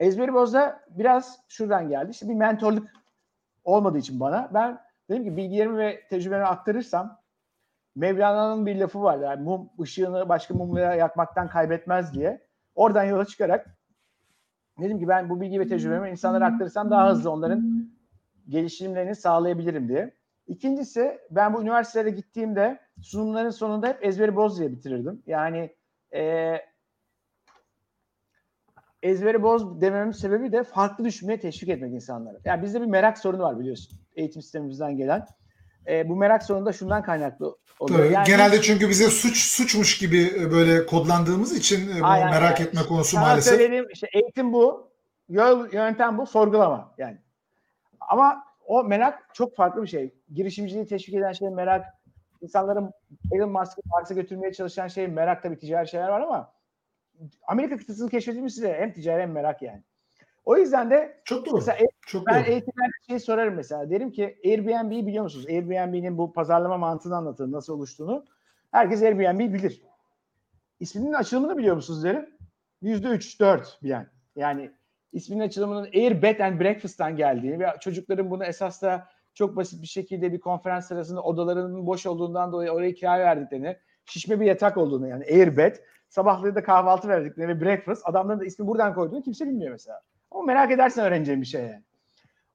Ezberi 0.00 0.34
Boz'da 0.34 0.80
biraz 0.90 1.38
şuradan 1.48 1.88
geldi. 1.88 2.10
İşte 2.10 2.28
bir 2.28 2.34
mentorluk 2.34 2.88
olmadığı 3.64 3.98
için 3.98 4.20
bana 4.20 4.50
ben 4.54 4.80
dedim 5.10 5.24
ki 5.24 5.36
bilgilerimi 5.36 5.78
ve 5.78 6.00
tecrübelerimi 6.10 6.48
aktarırsam 6.48 7.18
Mevlana'nın 7.96 8.66
bir 8.66 8.76
lafı 8.76 9.02
var. 9.02 9.18
Yani 9.18 9.42
mum 9.42 9.70
ışığını 9.80 10.28
başka 10.28 10.54
mumlara 10.54 10.94
yakmaktan 10.94 11.48
kaybetmez 11.48 12.14
diye. 12.14 12.46
Oradan 12.74 13.04
yola 13.04 13.24
çıkarak 13.24 13.78
dedim 14.80 14.98
ki 14.98 15.08
ben 15.08 15.30
bu 15.30 15.40
bilgi 15.40 15.60
ve 15.60 15.68
tecrübelerimi 15.68 16.10
insanlara 16.10 16.46
aktarırsam 16.46 16.90
daha 16.90 17.10
hızlı 17.10 17.30
onların 17.30 17.88
gelişimlerini 18.48 19.14
sağlayabilirim 19.14 19.88
diye. 19.88 20.14
İkincisi 20.46 21.18
ben 21.30 21.54
bu 21.54 21.62
üniversitelere 21.62 22.10
gittiğimde 22.10 22.80
sunumların 23.02 23.50
sonunda 23.50 23.88
hep 23.88 24.04
ezberi 24.04 24.36
boz 24.36 24.58
diye 24.58 24.72
bitirirdim. 24.72 25.22
Yani 25.26 25.74
e, 26.14 26.56
ezberi 29.02 29.42
boz 29.42 29.80
dememin 29.80 30.12
sebebi 30.12 30.52
de 30.52 30.62
farklı 30.62 31.04
düşünmeye 31.04 31.40
teşvik 31.40 31.68
etmek 31.68 31.94
insanlara. 31.94 32.38
Yani 32.44 32.62
bizde 32.62 32.80
bir 32.80 32.86
merak 32.86 33.18
sorunu 33.18 33.42
var 33.42 33.58
biliyorsun 33.58 33.98
eğitim 34.16 34.42
sistemimizden 34.42 34.96
gelen. 34.96 35.26
E, 35.88 36.08
bu 36.08 36.16
merak 36.16 36.42
sorunu 36.42 36.66
da 36.66 36.72
şundan 36.72 37.02
kaynaklı 37.02 37.56
oluyor. 37.80 38.10
Yani 38.10 38.26
Genelde 38.26 38.62
çünkü 38.62 38.88
bize 38.88 39.10
suç 39.10 39.36
suçmuş 39.36 39.98
gibi 39.98 40.32
e, 40.40 40.50
böyle 40.50 40.86
kodlandığımız 40.86 41.56
için 41.56 41.96
e, 41.96 42.00
bu 42.00 42.06
Aynen, 42.06 42.30
merak 42.30 42.60
yani. 42.60 42.68
etme 42.68 42.80
konusu 42.88 43.10
sana 43.10 43.24
maalesef. 43.24 43.54
söylediğim 43.54 43.86
işte 43.90 44.08
eğitim 44.12 44.52
bu, 44.52 44.90
yol, 45.28 45.72
yöntem 45.72 46.18
bu, 46.18 46.26
sorgulama 46.26 46.94
yani. 46.98 47.18
Ama 48.00 48.44
o 48.66 48.84
merak 48.84 49.34
çok 49.34 49.56
farklı 49.56 49.82
bir 49.82 49.88
şey. 49.88 50.14
Girişimciliği 50.34 50.86
teşvik 50.86 51.14
eden 51.14 51.32
şey 51.32 51.50
merak. 51.50 51.86
İnsanların 52.40 52.90
Elon 53.32 53.50
Musk'ı 53.50 53.80
Mars'a 53.84 54.14
götürmeye 54.14 54.52
çalışan 54.52 54.88
şey 54.88 55.08
merak 55.08 55.42
tabii 55.42 55.58
ticari 55.58 55.88
şeyler 55.88 56.08
var 56.08 56.20
ama 56.20 56.52
Amerika 57.46 57.76
kıtasını 57.76 58.10
keşfedilmesi 58.10 58.62
de 58.62 58.76
hem 58.78 58.92
ticari 58.92 59.22
hem 59.22 59.32
merak 59.32 59.62
yani. 59.62 59.82
O 60.44 60.56
yüzden 60.56 60.90
de 60.90 61.20
Çok 61.24 61.46
doğru. 61.46 61.54
mesela 61.54 61.78
Çok 62.06 62.26
ben 62.26 62.34
doğru. 62.34 62.50
eğitimlerde 62.50 62.92
şeyi 63.08 63.20
sorarım 63.20 63.54
mesela. 63.54 63.90
Derim 63.90 64.10
ki 64.10 64.38
Airbnb'yi 64.44 65.06
biliyor 65.06 65.24
musunuz? 65.24 65.46
Airbnb'nin 65.48 66.18
bu 66.18 66.32
pazarlama 66.32 66.78
mantığını 66.78 67.16
anlatır 67.16 67.52
nasıl 67.52 67.72
oluştuğunu. 67.72 68.24
Herkes 68.72 69.02
Airbnb'yi 69.02 69.54
bilir. 69.54 69.82
İsminin 70.80 71.12
açılımını 71.12 71.58
biliyor 71.58 71.76
musunuz 71.76 72.04
derim. 72.04 72.30
Yüzde 72.82 73.08
üç, 73.08 73.40
dört 73.40 73.78
bilen. 73.82 74.06
Yani 74.36 74.70
isminin 75.12 75.40
açılımının 75.40 75.84
Air 75.84 76.22
Bed 76.22 76.40
and 76.40 76.60
Breakfast'tan 76.60 77.16
geldiği 77.16 77.58
ve 77.58 77.66
çocukların 77.80 78.30
bunu 78.30 78.44
esas 78.44 78.82
da 78.82 79.08
çok 79.34 79.56
basit 79.56 79.82
bir 79.82 79.86
şekilde 79.86 80.32
bir 80.32 80.40
konferans 80.40 80.88
sırasında 80.88 81.22
odalarının 81.22 81.86
boş 81.86 82.06
olduğundan 82.06 82.52
dolayı 82.52 82.70
oraya 82.70 82.94
kiraya 82.94 83.24
verdiklerini, 83.24 83.76
şişme 84.04 84.40
bir 84.40 84.46
yatak 84.46 84.76
olduğunu 84.76 85.08
yani 85.08 85.24
Air 85.24 85.56
Bed, 85.56 85.76
sabahları 86.08 86.54
da 86.54 86.62
kahvaltı 86.62 87.08
verdiklerini 87.08 87.56
ve 87.56 87.60
breakfast, 87.60 88.02
adamların 88.08 88.40
da 88.40 88.44
ismi 88.44 88.66
buradan 88.66 88.94
koyduğunu 88.94 89.22
kimse 89.22 89.46
bilmiyor 89.46 89.72
mesela. 89.72 90.00
Ama 90.34 90.42
merak 90.42 90.70
edersen 90.70 91.04
öğreneceğim 91.04 91.40
bir 91.40 91.46
şey 91.46 91.62
yani. 91.62 91.82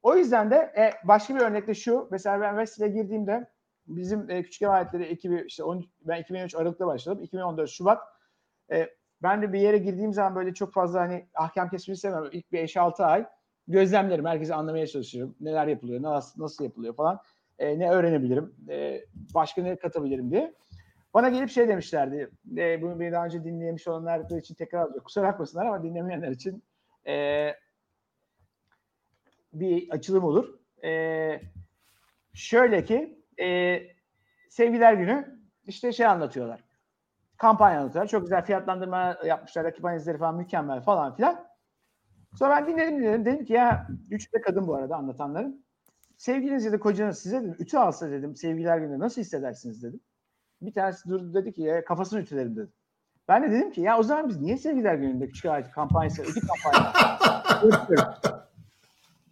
O 0.03 0.15
yüzden 0.15 0.51
de 0.51 0.55
e, 0.55 0.93
başka 1.03 1.35
bir 1.35 1.39
örnek 1.39 1.67
de 1.67 1.73
şu. 1.73 2.07
Mesela 2.11 2.41
ben 2.41 2.57
Vestel'e 2.57 2.87
girdiğimde 2.87 3.47
bizim 3.87 4.29
e, 4.29 4.43
küçük 4.43 4.61
emanetleri 4.61 5.03
ekibi 5.03 5.43
işte 5.47 5.63
10, 5.63 5.85
ben 6.01 6.21
2013 6.21 6.55
Aralık'ta 6.55 6.87
başladım. 6.87 7.23
2014 7.23 7.69
Şubat. 7.69 8.01
E, 8.71 8.89
ben 9.23 9.41
de 9.41 9.53
bir 9.53 9.59
yere 9.59 9.77
girdiğim 9.77 10.13
zaman 10.13 10.35
böyle 10.35 10.53
çok 10.53 10.73
fazla 10.73 10.99
hani 10.99 11.27
ahkam 11.35 11.69
kesmeyi 11.69 11.97
sevmem. 11.97 12.29
İlk 12.31 12.51
bir 12.51 12.67
5-6 12.67 13.03
ay 13.03 13.25
gözlemlerim. 13.67 14.25
Herkesi 14.25 14.53
anlamaya 14.53 14.87
çalışıyorum. 14.87 15.35
Neler 15.39 15.67
yapılıyor, 15.67 16.01
nasıl, 16.01 16.43
nasıl 16.43 16.63
yapılıyor 16.63 16.95
falan. 16.95 17.19
E, 17.59 17.79
ne 17.79 17.91
öğrenebilirim, 17.91 18.55
e, 18.69 19.01
başka 19.33 19.61
ne 19.61 19.75
katabilirim 19.75 20.31
diye. 20.31 20.53
Bana 21.13 21.29
gelip 21.29 21.49
şey 21.49 21.67
demişlerdi. 21.67 22.29
E, 22.57 22.81
bunu 22.81 22.99
beni 22.99 23.11
daha 23.11 23.25
önce 23.25 23.43
dinlemiş 23.43 23.87
olanlar 23.87 24.39
için 24.39 24.55
tekrar 24.55 24.79
alıyor. 24.79 25.03
Kusura 25.03 25.27
bakmasınlar 25.27 25.65
ama 25.65 25.83
dinlemeyenler 25.83 26.31
için 26.31 26.63
e, 27.07 27.53
bir 29.53 29.89
açılım 29.89 30.23
olur. 30.23 30.59
E, 30.83 31.41
şöyle 32.33 32.85
ki 32.85 33.23
e, 33.39 33.79
Sevgiler 34.49 34.93
Günü 34.93 35.39
işte 35.65 35.93
şey 35.93 36.05
anlatıyorlar. 36.05 36.63
Kampanya 37.37 37.79
anlatıyorlar. 37.79 38.09
Çok 38.09 38.21
güzel 38.21 38.45
fiyatlandırma 38.45 39.17
yapmışlar. 39.25 39.63
Rakip 39.63 39.85
analizleri 39.85 40.17
falan 40.17 40.35
mükemmel 40.35 40.81
falan 40.81 41.15
filan. 41.15 41.47
Sonra 42.35 42.55
ben 42.55 42.67
dinledim 42.67 42.97
dinledim. 42.97 43.25
Dedim 43.25 43.45
ki 43.45 43.53
ya 43.53 43.87
üç 44.11 44.33
de 44.33 44.41
kadın 44.41 44.67
bu 44.67 44.75
arada 44.75 44.95
anlatanların. 44.95 45.65
Sevgiliniz 46.17 46.65
ya 46.65 46.71
da 46.71 46.79
kocanız 46.79 47.19
size 47.19 47.41
dedim 47.41 47.55
ütü 47.59 47.77
alsa 47.77 48.11
dedim 48.11 48.35
sevgiler 48.35 48.77
günü 48.77 48.99
nasıl 48.99 49.21
hissedersiniz 49.21 49.83
dedim. 49.83 49.99
Bir 50.61 50.73
tanesi 50.73 51.09
durdu 51.09 51.33
dedi 51.33 51.53
ki 51.53 51.61
ya 51.61 51.85
kafasını 51.85 52.19
ütülerim 52.19 52.55
dedi. 52.55 52.71
Ben 53.27 53.43
de 53.43 53.51
dedim 53.51 53.71
ki 53.71 53.81
ya 53.81 53.99
o 53.99 54.03
zaman 54.03 54.29
biz 54.29 54.41
niye 54.41 54.57
sevgiler 54.57 54.95
gününde 54.95 55.27
küçük 55.27 55.45
ayet 55.45 55.71
kampanyası, 55.71 56.21
ütü 56.21 56.39
kampanyası 56.47 58.29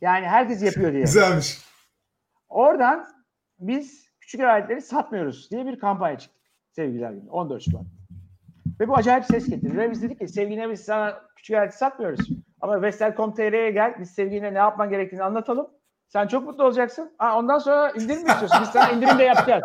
Yani 0.01 0.25
herkes 0.27 0.63
yapıyor 0.63 0.91
diye. 0.91 1.01
Güzelmiş. 1.01 1.57
Oradan 2.49 3.07
biz 3.59 4.07
küçük 4.19 4.41
aletleri 4.41 4.81
satmıyoruz 4.81 5.51
diye 5.51 5.65
bir 5.65 5.79
kampanya 5.79 6.17
çıktık. 6.17 6.41
Sevgiler 6.71 7.11
günü 7.11 7.29
14 7.29 7.63
Şubat. 7.63 7.81
Ve 8.79 8.87
bu 8.87 8.95
acayip 8.95 9.25
ses 9.25 9.49
getirdi. 9.49 9.77
Ve 9.77 9.91
biz 9.91 10.01
dedik 10.03 10.19
ki 10.19 10.27
sevgiline 10.27 10.69
biz 10.69 10.81
sana 10.81 11.21
küçük 11.35 11.55
aleti 11.55 11.77
satmıyoruz. 11.77 12.29
Ama 12.61 12.81
Vestel.com.tr'ye 12.81 13.71
gel 13.71 13.95
biz 13.99 14.11
sevgiline 14.11 14.53
ne 14.53 14.57
yapman 14.57 14.89
gerektiğini 14.89 15.23
anlatalım. 15.23 15.67
Sen 16.07 16.27
çok 16.27 16.43
mutlu 16.47 16.63
olacaksın. 16.63 17.11
Ha, 17.17 17.37
ondan 17.37 17.57
sonra 17.59 17.91
indirim 17.91 18.23
mi 18.23 18.29
istiyorsun? 18.29 18.57
Biz 18.61 18.69
sana 18.69 18.91
indirim 18.91 19.19
de 19.19 19.23
yapacağız. 19.23 19.63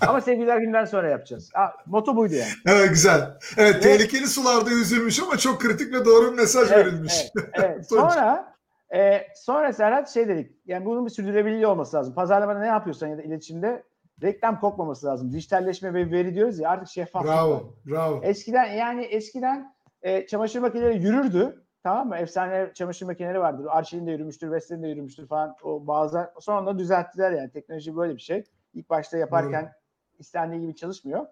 Ama 0.00 0.20
sevgiler 0.20 0.58
günden 0.58 0.84
sonra 0.84 1.08
yapacağız. 1.10 1.50
Ha, 1.54 1.72
moto 1.86 2.16
buydu 2.16 2.34
yani. 2.34 2.50
Evet 2.66 2.88
güzel. 2.90 3.38
Evet 3.56 3.82
tehlikeli 3.82 4.26
sularda 4.26 4.70
yüzülmüş 4.70 5.22
ama 5.22 5.36
çok 5.36 5.60
kritik 5.60 5.92
ve 5.94 6.04
doğru 6.04 6.32
bir 6.32 6.36
mesaj 6.36 6.72
Evet, 6.72 6.86
verilmiş. 6.86 7.14
evet, 7.36 7.48
evet. 7.52 7.88
Sonra 7.88 8.53
e, 8.94 9.26
sonra 9.34 9.72
Serhat 9.72 10.10
şey 10.10 10.28
dedik. 10.28 10.56
Yani 10.66 10.84
bunun 10.84 11.06
bir 11.06 11.10
sürdürülebilirliği 11.10 11.66
olması 11.66 11.96
lazım. 11.96 12.14
Pazarlamada 12.14 12.58
ne 12.58 12.66
yapıyorsan 12.66 13.08
ya 13.08 13.18
da 13.18 13.22
iletişimde 13.22 13.82
reklam 14.22 14.60
kokmaması 14.60 15.06
lazım. 15.06 15.32
Dijitalleşme 15.32 15.94
ve 15.94 16.10
veri 16.10 16.34
diyoruz 16.34 16.58
ya 16.58 16.70
artık 16.70 16.88
şeffaf. 16.88 17.24
bravo, 17.24 17.74
bravo. 17.86 18.20
Eskiden 18.22 18.64
yani 18.64 19.04
eskiden 19.04 19.74
e, 20.02 20.26
çamaşır 20.26 20.60
makineleri 20.60 21.02
yürürdü. 21.02 21.64
Tamam 21.82 22.08
mı? 22.08 22.16
Efsane 22.16 22.70
çamaşır 22.74 23.06
makineleri 23.06 23.40
vardır. 23.40 23.66
Arçelik'in 23.70 24.06
de 24.06 24.10
yürümüştür, 24.10 24.50
Vestel'in 24.50 24.82
de 24.82 24.88
yürümüştür 24.88 25.26
falan. 25.26 25.56
O 25.62 25.86
bazı 25.86 26.30
sonra 26.40 26.78
düzelttiler 26.78 27.32
yani. 27.32 27.50
Teknoloji 27.50 27.96
böyle 27.96 28.14
bir 28.14 28.20
şey. 28.20 28.44
İlk 28.74 28.90
başta 28.90 29.16
yaparken 29.18 29.72
istendiği 30.18 30.60
gibi 30.60 30.76
çalışmıyor. 30.76 31.26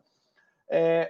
E, 0.73 1.09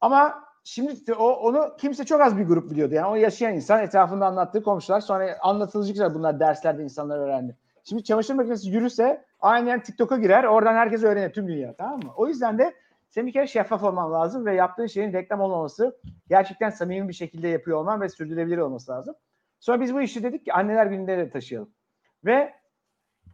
ama 0.00 0.44
şimdi 0.64 1.14
o 1.14 1.32
onu 1.32 1.76
kimse 1.78 2.04
çok 2.04 2.20
az 2.20 2.38
bir 2.38 2.44
grup 2.44 2.70
biliyordu. 2.70 2.94
Yani 2.94 3.06
o 3.06 3.14
yaşayan 3.14 3.54
insan 3.54 3.82
etrafında 3.82 4.26
anlattığı 4.26 4.62
komşular 4.62 5.00
sonra 5.00 5.36
anlatılacak 5.42 6.14
bunlar 6.14 6.40
derslerde 6.40 6.82
insanlar 6.82 7.18
öğrendi. 7.18 7.56
Şimdi 7.84 8.04
çamaşır 8.04 8.34
makinesi 8.34 8.70
yürürse 8.70 9.24
aynen 9.40 9.82
TikTok'a 9.82 10.16
girer. 10.16 10.44
Oradan 10.44 10.74
herkes 10.74 11.02
öğrenir 11.02 11.32
tüm 11.32 11.48
dünya 11.48 11.74
tamam 11.74 12.00
mı? 12.02 12.12
O 12.16 12.28
yüzden 12.28 12.58
de 12.58 12.74
senin 13.08 13.26
bir 13.26 13.32
kere 13.32 13.46
şeffaf 13.46 13.84
olman 13.84 14.12
lazım 14.12 14.46
ve 14.46 14.54
yaptığın 14.54 14.86
şeyin 14.86 15.12
reklam 15.12 15.40
olmaması 15.40 15.96
gerçekten 16.28 16.70
samimi 16.70 17.08
bir 17.08 17.14
şekilde 17.14 17.48
yapıyor 17.48 17.78
olman 17.78 18.00
ve 18.00 18.08
sürdürülebilir 18.08 18.58
olması 18.58 18.92
lazım. 18.92 19.14
Sonra 19.60 19.80
biz 19.80 19.94
bu 19.94 20.00
işi 20.00 20.22
dedik 20.22 20.44
ki 20.44 20.52
anneler 20.52 20.86
gününde 20.86 21.18
de 21.18 21.30
taşıyalım. 21.30 21.70
Ve 22.24 22.54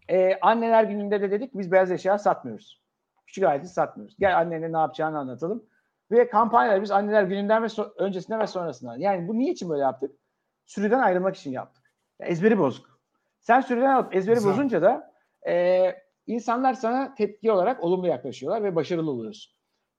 e, 0.08 0.38
anneler 0.40 0.84
gününde 0.84 1.20
de 1.20 1.30
dedik 1.30 1.54
biz 1.54 1.72
beyaz 1.72 1.90
eşya 1.90 2.18
satmıyoruz. 2.18 2.82
Küçük 3.26 3.44
aleti 3.44 3.68
satmıyoruz. 3.68 4.16
Gel 4.18 4.38
annene 4.38 4.72
ne 4.72 4.78
yapacağını 4.78 5.18
anlatalım. 5.18 5.64
Ve 6.10 6.28
kampanyaları 6.28 6.82
biz 6.82 6.90
anneler 6.90 7.22
gününden 7.22 7.62
ve 7.62 7.66
so- 7.66 7.92
öncesinden 7.98 8.40
ve 8.40 8.46
sonrasından. 8.46 8.96
Yani 8.96 9.28
bu 9.28 9.38
niçin 9.38 9.70
böyle 9.70 9.82
yaptık? 9.82 10.10
Sürüden 10.66 10.98
ayrılmak 10.98 11.36
için 11.36 11.50
yaptık. 11.50 11.92
Ya 12.20 12.26
ezberi 12.26 12.58
bozuk. 12.58 13.00
Sen 13.40 13.60
sürüden 13.60 13.90
alıp 13.90 14.16
ezberi 14.16 14.34
Güzel. 14.34 14.52
bozunca 14.52 14.82
da 14.82 15.12
e, 15.48 15.94
insanlar 16.26 16.74
sana 16.74 17.14
tepki 17.14 17.52
olarak 17.52 17.84
olumlu 17.84 18.06
yaklaşıyorlar 18.06 18.62
ve 18.62 18.76
başarılı 18.76 19.10
oluyorsun. 19.10 19.52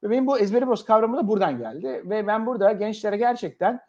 Ve 0.04 0.10
benim 0.10 0.28
bu 0.28 0.40
ezberi 0.40 0.68
boz 0.68 0.86
kavramı 0.86 1.18
da 1.18 1.28
buradan 1.28 1.58
geldi. 1.58 2.02
Ve 2.06 2.28
ben 2.28 2.46
burada 2.46 2.72
gençlere 2.72 3.18
gerçekten 3.18 3.80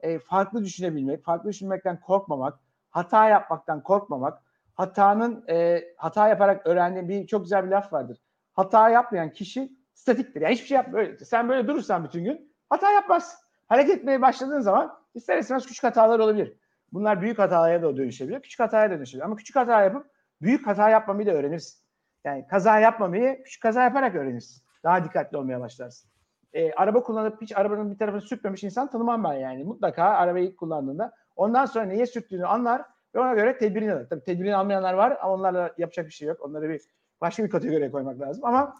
e, 0.00 0.18
farklı 0.18 0.64
düşünebilmek, 0.64 1.24
farklı 1.24 1.48
düşünmekten 1.48 2.00
korkmamak, 2.00 2.58
hata 2.90 3.28
yapmaktan 3.28 3.82
korkmamak, 3.82 4.42
hatanın 4.74 5.44
e, 5.48 5.84
hata 5.96 6.28
yaparak 6.28 6.66
öğrendiğim 6.66 7.08
bir 7.08 7.26
çok 7.26 7.42
güzel 7.42 7.64
bir 7.66 7.70
laf 7.70 7.92
vardır. 7.92 8.18
Hata 8.52 8.88
yapmayan 8.88 9.32
kişi 9.32 9.72
statiktir. 9.94 10.40
Yani 10.40 10.54
hiçbir 10.54 10.66
şey 10.66 10.76
yap 10.76 10.92
böyle. 10.92 11.24
Sen 11.24 11.48
böyle 11.48 11.68
durursan 11.68 12.04
bütün 12.04 12.24
gün 12.24 12.52
hata 12.70 12.92
yapmaz. 12.92 13.44
Hareket 13.68 13.94
etmeye 13.94 14.22
başladığın 14.22 14.60
zaman 14.60 14.98
ister 15.14 15.38
istemez 15.38 15.66
küçük 15.66 15.84
hatalar 15.84 16.18
olabilir. 16.18 16.56
Bunlar 16.92 17.22
büyük 17.22 17.38
hatalara 17.38 17.82
da 17.82 17.96
dönüşebilir. 17.96 18.40
Küçük 18.40 18.60
hataya 18.60 18.90
da 18.90 18.94
dönüşebilir. 18.94 19.24
Ama 19.24 19.36
küçük 19.36 19.56
hata 19.56 19.82
yapıp 19.82 20.06
büyük 20.42 20.66
hata 20.66 20.88
yapmamayı 20.88 21.26
da 21.26 21.30
öğrenirsin. 21.30 21.84
Yani 22.24 22.46
kaza 22.46 22.78
yapmamayı 22.78 23.42
küçük 23.44 23.62
kaza 23.62 23.82
yaparak 23.82 24.14
öğrenirsin. 24.14 24.62
Daha 24.84 25.04
dikkatli 25.04 25.36
olmaya 25.36 25.60
başlarsın. 25.60 26.10
E, 26.52 26.72
araba 26.72 27.02
kullanıp 27.02 27.42
hiç 27.42 27.56
arabanın 27.56 27.90
bir 27.90 27.98
tarafını 27.98 28.20
sürtmemiş 28.20 28.64
insan 28.64 28.90
tanımam 28.90 29.24
ben 29.24 29.32
yani. 29.32 29.64
Mutlaka 29.64 30.04
arabayı 30.04 30.46
ilk 30.46 30.58
kullandığında 30.58 31.12
ondan 31.36 31.66
sonra 31.66 31.84
neye 31.84 32.06
sürttüğünü 32.06 32.46
anlar 32.46 32.82
ve 33.14 33.20
ona 33.20 33.34
göre 33.34 33.58
tedbirini 33.58 33.92
alır. 33.92 34.08
Tabii 34.08 34.24
tedbirini 34.24 34.56
almayanlar 34.56 34.94
var 34.94 35.18
ama 35.22 35.32
onlarla 35.32 35.74
yapacak 35.78 36.06
bir 36.06 36.12
şey 36.12 36.28
yok. 36.28 36.40
Onları 36.40 36.68
bir 36.68 36.80
başka 37.20 37.44
bir 37.44 37.50
kategoriye 37.50 37.90
koymak 37.90 38.20
lazım. 38.20 38.44
Ama 38.44 38.74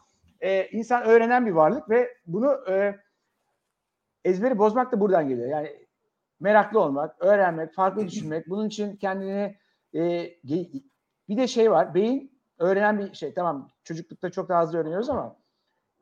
e, 0.44 0.68
insan 0.72 1.02
öğrenen 1.02 1.46
bir 1.46 1.50
varlık 1.50 1.90
ve 1.90 2.16
bunu 2.26 2.58
e, 2.68 3.00
ezberi 4.24 4.58
bozmak 4.58 4.92
da 4.92 5.00
buradan 5.00 5.28
geliyor. 5.28 5.48
Yani 5.48 5.86
meraklı 6.40 6.80
olmak, 6.80 7.22
öğrenmek, 7.22 7.74
farklı 7.74 8.08
düşünmek. 8.08 8.48
Bunun 8.48 8.68
için 8.68 8.96
kendini 8.96 9.56
e, 9.94 10.30
bir 11.28 11.36
de 11.36 11.46
şey 11.46 11.70
var. 11.70 11.94
Beyin 11.94 12.40
öğrenen 12.58 12.98
bir 12.98 13.14
şey. 13.14 13.34
Tamam 13.34 13.70
çocuklukta 13.84 14.30
çok 14.30 14.48
daha 14.48 14.62
hızlı 14.62 14.78
öğreniyoruz 14.78 15.10
ama 15.10 15.36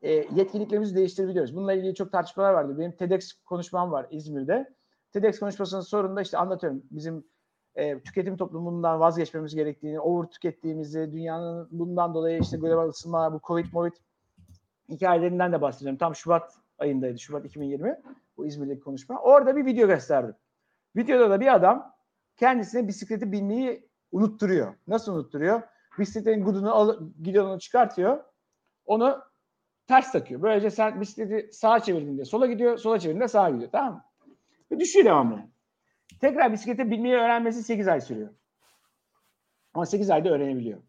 e, 0.01 0.11
yetkinliklerimizi 0.11 0.95
değiştirebiliyoruz. 0.95 1.55
Bununla 1.55 1.73
ilgili 1.73 1.95
çok 1.95 2.11
tartışmalar 2.11 2.53
vardı. 2.53 2.79
Benim 2.79 2.91
TEDx 2.91 3.33
konuşmam 3.45 3.91
var 3.91 4.07
İzmir'de. 4.11 4.73
TEDx 5.13 5.39
konuşmasının 5.39 5.81
sonunda 5.81 6.21
işte 6.21 6.37
anlatıyorum. 6.37 6.83
Bizim 6.91 7.23
e, 7.75 7.99
tüketim 7.99 8.37
toplumundan 8.37 8.99
vazgeçmemiz 8.99 9.55
gerektiğini, 9.55 9.99
over 9.99 10.27
tükettiğimizi, 10.27 11.11
dünyanın 11.11 11.67
bundan 11.71 12.13
dolayı 12.13 12.41
işte 12.41 12.57
global 12.57 12.89
ısınma, 12.89 13.33
bu 13.33 13.39
Covid, 13.47 13.65
Covid 13.71 13.93
hikayelerinden 14.93 15.51
de 15.51 15.61
bahsediyorum. 15.61 15.97
Tam 15.97 16.15
Şubat 16.15 16.53
ayındaydı. 16.77 17.19
Şubat 17.19 17.45
2020 17.45 18.01
bu 18.37 18.45
İzmir'deki 18.45 18.79
konuşma. 18.79 19.19
Orada 19.21 19.55
bir 19.55 19.65
video 19.65 19.87
gösterdim. 19.87 20.35
Videoda 20.95 21.29
da 21.29 21.39
bir 21.39 21.53
adam 21.53 21.95
kendisine 22.37 22.87
bisikleti 22.87 23.31
binmeyi 23.31 23.89
unutturuyor. 24.11 24.75
Nasıl 24.87 25.13
unutturuyor? 25.13 25.61
Bisikletin 25.99 26.43
gudunu 26.43 26.73
alıp 26.73 27.23
gidonunu 27.23 27.59
çıkartıyor. 27.59 28.23
Onu 28.85 29.21
ters 29.87 30.11
takıyor. 30.11 30.41
Böylece 30.41 30.69
sen 30.69 31.01
bisikleti 31.01 31.53
sağa 31.53 31.79
çevirdiğinde 31.79 32.25
sola 32.25 32.47
gidiyor, 32.47 32.77
sola 32.77 32.99
çevirdiğinde 32.99 33.27
sağa 33.27 33.49
gidiyor. 33.49 33.71
Tamam 33.71 33.93
mı? 33.93 34.03
Ve 34.71 34.79
düşüyor 34.79 35.05
devamlı. 35.05 35.39
Tekrar 36.21 36.53
bisiklete 36.53 36.91
binmeyi 36.91 37.15
öğrenmesi 37.15 37.63
8 37.63 37.87
ay 37.87 38.01
sürüyor. 38.01 38.29
Ama 39.73 39.85
8 39.85 40.09
ayda 40.09 40.29
öğrenebiliyor. 40.29 40.81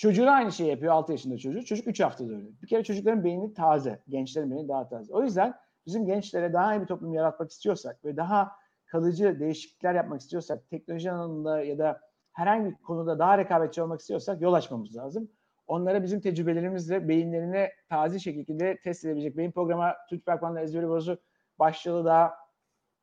Çocuğu 0.00 0.26
da 0.26 0.32
aynı 0.32 0.52
şeyi 0.52 0.70
yapıyor 0.70 0.92
6 0.92 1.12
yaşında 1.12 1.38
çocuğu. 1.38 1.64
Çocuk 1.64 1.86
3 1.86 2.00
haftada 2.00 2.32
öğreniyor. 2.32 2.52
Bir 2.62 2.66
kere 2.68 2.84
çocukların 2.84 3.24
beyni 3.24 3.54
taze. 3.54 4.02
Gençlerin 4.08 4.50
beyni 4.50 4.68
daha 4.68 4.88
taze. 4.88 5.14
O 5.14 5.22
yüzden 5.22 5.54
bizim 5.86 6.06
gençlere 6.06 6.52
daha 6.52 6.74
iyi 6.74 6.80
bir 6.80 6.86
toplum 6.86 7.14
yaratmak 7.14 7.50
istiyorsak 7.50 8.04
ve 8.04 8.16
daha 8.16 8.52
kalıcı 8.86 9.40
değişiklikler 9.40 9.94
yapmak 9.94 10.20
istiyorsak, 10.20 10.70
teknoloji 10.70 11.12
alanında 11.12 11.62
ya 11.62 11.78
da 11.78 12.00
herhangi 12.32 12.70
bir 12.70 12.74
konuda 12.74 13.18
daha 13.18 13.38
rekabetçi 13.38 13.82
olmak 13.82 14.00
istiyorsak 14.00 14.40
yol 14.40 14.52
açmamız 14.52 14.96
lazım. 14.96 15.30
Onlara 15.66 16.02
bizim 16.02 16.20
tecrübelerimizle 16.20 17.08
beyinlerine 17.08 17.72
taze 17.88 18.18
şekilde 18.18 18.78
test 18.80 19.04
edebilecek 19.04 19.36
beyin 19.36 19.52
programı 19.52 19.92
Türk 20.10 20.26
Berkman'la 20.26 20.60
ezberi 20.60 20.88
bozu 20.88 21.18
başlayalı 21.58 22.04
daha 22.04 22.34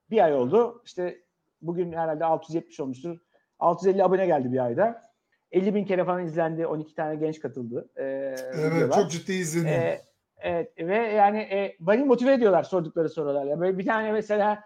bir 0.09 0.23
ay 0.23 0.33
oldu. 0.33 0.81
İşte 0.85 1.17
bugün 1.61 1.91
herhalde 1.91 2.25
670 2.25 2.79
olmuştur. 2.79 3.19
650 3.59 4.03
abone 4.03 4.25
geldi 4.25 4.51
bir 4.53 4.65
ayda. 4.65 5.06
50 5.51 5.75
bin 5.75 5.85
kere 5.85 6.05
falan 6.05 6.23
izlendi. 6.25 6.67
12 6.67 6.95
tane 6.95 7.15
genç 7.15 7.39
katıldı. 7.39 7.89
Ee, 7.97 8.03
Evet 8.03 8.75
videolar. 8.75 9.01
çok 9.01 9.11
ciddi 9.11 9.33
izledim. 9.33 9.67
Ee, 9.67 10.01
evet 10.41 10.71
ve 10.79 10.95
yani 10.97 11.37
e, 11.39 11.75
beni 11.79 12.03
motive 12.03 12.33
ediyorlar 12.33 12.63
sordukları 12.63 13.09
sorularla. 13.09 13.59
Böyle 13.59 13.77
bir 13.77 13.85
tane 13.85 14.11
mesela 14.11 14.63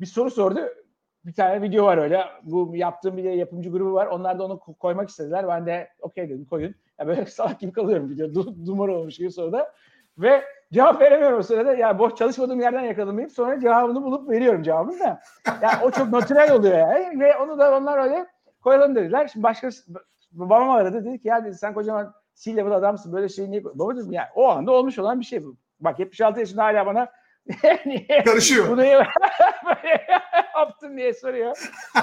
bir 0.00 0.06
soru 0.06 0.30
sordu. 0.30 0.60
Bir 1.24 1.32
tane 1.34 1.62
video 1.62 1.84
var 1.84 1.98
öyle. 1.98 2.24
Bu 2.42 2.76
yaptığım 2.76 3.16
bir 3.16 3.24
yapımcı 3.24 3.70
grubu 3.70 3.94
var. 3.94 4.06
Onlar 4.06 4.38
da 4.38 4.44
onu 4.44 4.52
ko- 4.52 4.78
koymak 4.78 5.08
istediler. 5.08 5.48
Ben 5.48 5.66
de 5.66 5.88
okey 6.00 6.28
dedim 6.28 6.44
koyun. 6.44 6.74
Ya 6.98 7.06
böyle 7.06 7.26
salak 7.26 7.60
gibi 7.60 7.72
kalıyorum 7.72 8.10
video. 8.10 8.26
Du- 8.26 8.66
dumur 8.66 8.88
olmuş 8.88 9.16
gibi 9.16 9.30
soruda. 9.32 9.72
Ve 10.18 10.42
cevap 10.72 11.00
veremiyorum 11.00 11.38
o 11.38 11.42
sırada. 11.42 11.74
Ya 11.74 11.98
boş 11.98 12.14
çalışmadığım 12.14 12.60
yerden 12.60 12.82
yakalamayıp 12.82 13.32
sonra 13.32 13.60
cevabını 13.60 14.02
bulup 14.02 14.30
veriyorum 14.30 14.62
cevabını 14.62 15.00
da. 15.00 15.20
Yani 15.62 15.84
o 15.84 15.90
çok 15.90 16.12
natürel 16.12 16.52
oluyor 16.52 16.78
yani. 16.78 17.20
Ve 17.20 17.36
onu 17.36 17.58
da 17.58 17.76
onlar 17.76 17.98
öyle 17.98 18.26
Koyalım 18.60 18.94
dediler. 18.96 19.28
Şimdi 19.32 19.42
başkası 19.42 19.92
babam 20.34 20.70
aradı 20.70 21.04
dedi 21.04 21.22
ki 21.22 21.28
ya 21.28 21.44
dedi, 21.44 21.54
sen 21.54 21.74
kocaman 21.74 22.14
C-level 22.34 22.72
adamsın 22.72 23.12
böyle 23.12 23.28
şey 23.28 23.50
niye 23.50 23.62
koy-" 23.62 23.72
Baba 23.74 23.96
dedim 23.96 24.12
ya 24.12 24.28
o 24.34 24.48
anda 24.48 24.72
olmuş 24.72 24.98
olan 24.98 25.20
bir 25.20 25.24
şey 25.24 25.44
bu. 25.44 25.56
Bak 25.80 25.98
76 26.00 26.40
yaşında 26.40 26.62
hala 26.64 26.86
bana 26.86 27.08
Karışıyor. 28.24 28.68
bunu 28.68 28.76
böyle 28.80 30.06
yaptın 30.56 30.96
diye 30.96 31.14
soruyor. 31.14 31.56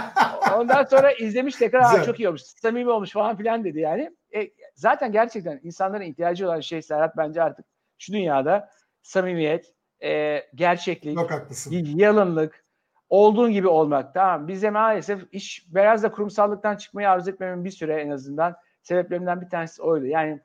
Ondan 0.58 0.84
sonra 0.84 1.12
izlemiş 1.12 1.56
tekrar 1.56 1.82
"Aa, 1.82 1.92
Güzel. 1.92 2.06
çok 2.06 2.20
iyi 2.20 2.28
olmuş, 2.28 2.42
samimi 2.42 2.90
olmuş 2.90 3.12
falan 3.12 3.38
filan 3.38 3.64
dedi 3.64 3.80
yani. 3.80 4.12
E, 4.36 4.50
zaten 4.76 5.12
gerçekten 5.12 5.60
insanların 5.64 6.04
ihtiyacı 6.04 6.46
olan 6.48 6.60
şey 6.60 6.82
Serhat 6.82 7.18
bence 7.18 7.44
artık 7.44 7.66
şu 7.98 8.14
dünyada 8.14 8.70
samimiyet, 9.02 9.74
e, 10.04 10.40
gerçeklik, 10.56 11.18
haklısın. 11.18 11.72
bir 11.72 11.88
yalınlık, 11.88 12.66
olduğun 13.12 13.52
gibi 13.52 13.68
olmak. 13.68 14.14
Tamam 14.14 14.48
bize 14.48 14.70
maalesef 14.70 15.22
iş 15.32 15.66
biraz 15.68 16.04
da 16.04 16.12
kurumsallıktan 16.12 16.76
çıkmayı 16.76 17.10
arzu 17.10 17.32
etmemin 17.32 17.66
bir 17.66 17.72
süre 17.72 18.02
en 18.02 18.10
azından 18.10 18.56
sebeplerinden 18.82 19.42
bir 19.42 19.50
tanesi 19.50 19.82
oydu. 19.82 20.06
Yani 20.06 20.40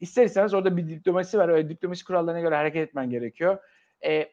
ister 0.00 0.24
istemez 0.24 0.54
orada 0.54 0.76
bir 0.76 0.88
diplomasi 0.88 1.38
var. 1.38 1.48
Öyle 1.48 1.68
diplomasi 1.68 2.04
kurallarına 2.04 2.40
göre 2.40 2.54
hareket 2.56 2.88
etmen 2.88 3.10
gerekiyor. 3.10 3.58
E, 4.04 4.28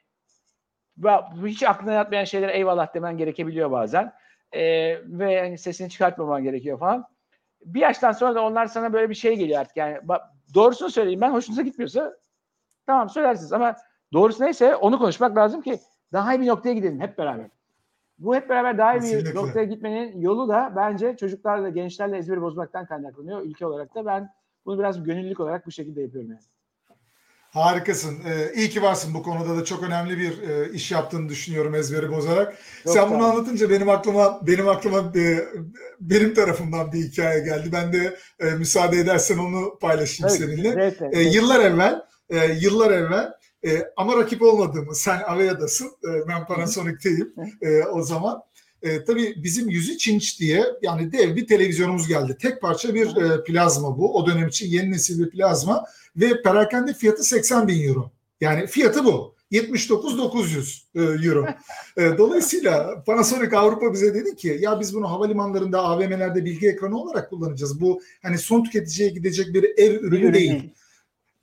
hiç 1.46 1.64
aklına 1.64 1.94
yatmayan 1.94 2.24
şeylere 2.24 2.52
eyvallah 2.52 2.94
demen 2.94 3.18
gerekebiliyor 3.18 3.72
bazen. 3.72 4.14
E, 4.52 4.62
ve 5.06 5.40
hani 5.40 5.58
sesini 5.58 5.90
çıkartmaman 5.90 6.44
gerekiyor 6.44 6.80
falan. 6.80 7.06
Bir 7.66 7.80
yaştan 7.80 8.12
sonra 8.12 8.36
da 8.36 8.44
onlar 8.44 8.66
sana 8.66 8.94
böyle 8.94 9.10
bir 9.10 9.16
şey 9.16 9.36
geliyor 9.36 9.62
artık. 9.62 9.78
Yani 9.78 9.98
bak, 10.04 10.22
doğrusunu 10.54 10.90
söyleyeyim 10.90 11.22
ben 11.22 11.32
hoşunuza 11.32 11.62
gitmiyorsa 11.62 12.14
tamam 12.86 13.10
söylersiniz 13.10 13.54
ama 13.54 13.76
doğrusu 14.14 14.44
neyse 14.44 14.76
onu 14.76 15.00
konuşmak 15.00 15.38
lazım 15.38 15.62
ki 15.62 15.80
daha 16.14 16.34
iyi 16.34 16.42
bir 16.42 16.48
noktaya 16.48 16.74
gidelim 16.74 17.00
hep 17.00 17.18
beraber. 17.18 17.59
Bu 18.20 18.36
hep 18.36 18.50
beraber 18.50 18.78
daha 18.78 18.98
iyi 18.98 19.26
bir 19.26 19.36
noktaya 19.36 19.66
gitmenin 19.66 20.22
yolu 20.22 20.50
da 20.50 20.74
bence 20.76 21.18
çocuklarla, 21.20 21.70
gençlerle 21.70 22.18
ezberi 22.18 22.42
bozmaktan 22.42 22.86
kaynaklanıyor. 22.86 23.42
Ülke 23.42 23.66
olarak 23.66 23.96
da 23.96 24.06
ben 24.06 24.30
bunu 24.66 24.80
biraz 24.80 25.04
gönüllülük 25.04 25.40
olarak 25.40 25.66
bu 25.68 25.72
şekilde 25.72 26.02
yapıyorum 26.02 26.30
yani. 26.32 26.42
Harikasın. 27.52 28.16
Ee, 28.26 28.54
iyi 28.56 28.70
ki 28.70 28.82
varsın 28.82 29.14
bu 29.14 29.24
konuda 29.24 29.58
da 29.58 29.66
çok 29.66 29.84
önemli 29.84 30.18
bir 30.18 30.50
e, 30.50 30.72
iş 30.74 30.92
yaptığını 30.92 31.30
düşünüyorum 31.30 31.76
ezberi 31.76 32.12
bozarak. 32.12 32.58
Çok 32.84 32.94
Sen 32.94 33.10
bunu 33.10 33.24
anlatınca 33.24 33.70
benim 33.70 33.90
aklıma 33.90 34.40
benim 34.48 34.68
aklıma 34.68 34.98
e, 35.20 35.40
benim 36.02 36.34
tarafımdan 36.34 36.92
bir 36.92 36.98
hikaye 37.00 37.40
geldi. 37.40 37.70
Ben 37.74 37.94
de 37.94 38.18
e, 38.40 38.46
müsaade 38.52 38.98
edersen 38.98 39.38
onu 39.38 39.80
paylaşayım 39.82 40.30
Tabii, 40.38 40.40
seninle. 40.52 40.72
zevkle, 40.74 40.86
E, 40.86 40.92
zevkle. 40.92 41.22
yıllar 41.22 41.60
evvel 41.60 42.02
e, 42.30 42.46
yıllar 42.46 42.92
evvel 42.92 43.34
e, 43.66 43.92
ama 43.98 44.18
rakip 44.18 44.42
olmadığımı 44.42 44.96
sen 44.96 45.22
Avea'dasın 45.28 45.88
e, 45.88 46.28
ben 46.28 46.48
Panasonic'teyim 46.48 47.34
e, 47.62 47.84
o 47.84 48.02
zaman. 48.02 48.42
E, 48.82 49.04
tabii 49.04 49.44
bizim 49.44 49.70
103 49.70 50.08
inç 50.08 50.40
diye 50.40 50.66
yani 50.82 51.12
dev 51.12 51.36
bir 51.36 51.48
televizyonumuz 51.48 52.08
geldi. 52.08 52.38
Tek 52.42 52.62
parça 52.62 52.94
bir 52.94 53.16
e, 53.16 53.44
plazma 53.44 53.98
bu. 53.98 54.16
O 54.16 54.28
dönem 54.28 54.48
için 54.48 54.68
yeni 54.68 54.92
nesil 54.92 55.20
bir 55.20 55.30
plazma 55.30 55.86
ve 56.16 56.42
perakende 56.42 56.94
fiyatı 56.94 57.24
80 57.24 57.68
bin 57.68 57.88
euro. 57.88 58.12
Yani 58.42 58.68
fiyatı 58.68 59.06
bu. 59.06 59.36
79.900 59.52 60.82
e, 60.96 61.28
euro. 61.28 61.46
E, 61.98 62.18
dolayısıyla 62.18 63.04
Panasonic 63.04 63.58
Avrupa 63.58 63.94
bize 63.94 64.14
dedi 64.14 64.36
ki 64.36 64.58
ya 64.62 64.80
biz 64.80 64.96
bunu 64.96 65.12
havalimanlarında, 65.12 65.84
AVM'lerde 65.84 66.46
bilgi 66.46 66.68
ekranı 66.68 66.98
olarak 66.98 67.30
kullanacağız. 67.30 67.82
Bu 67.82 68.02
hani 68.22 68.38
son 68.38 68.64
tüketiciye 68.64 69.10
gidecek 69.10 69.54
bir 69.54 69.64
ev 69.78 69.94
ürünü 69.94 70.34
değil. 70.34 70.74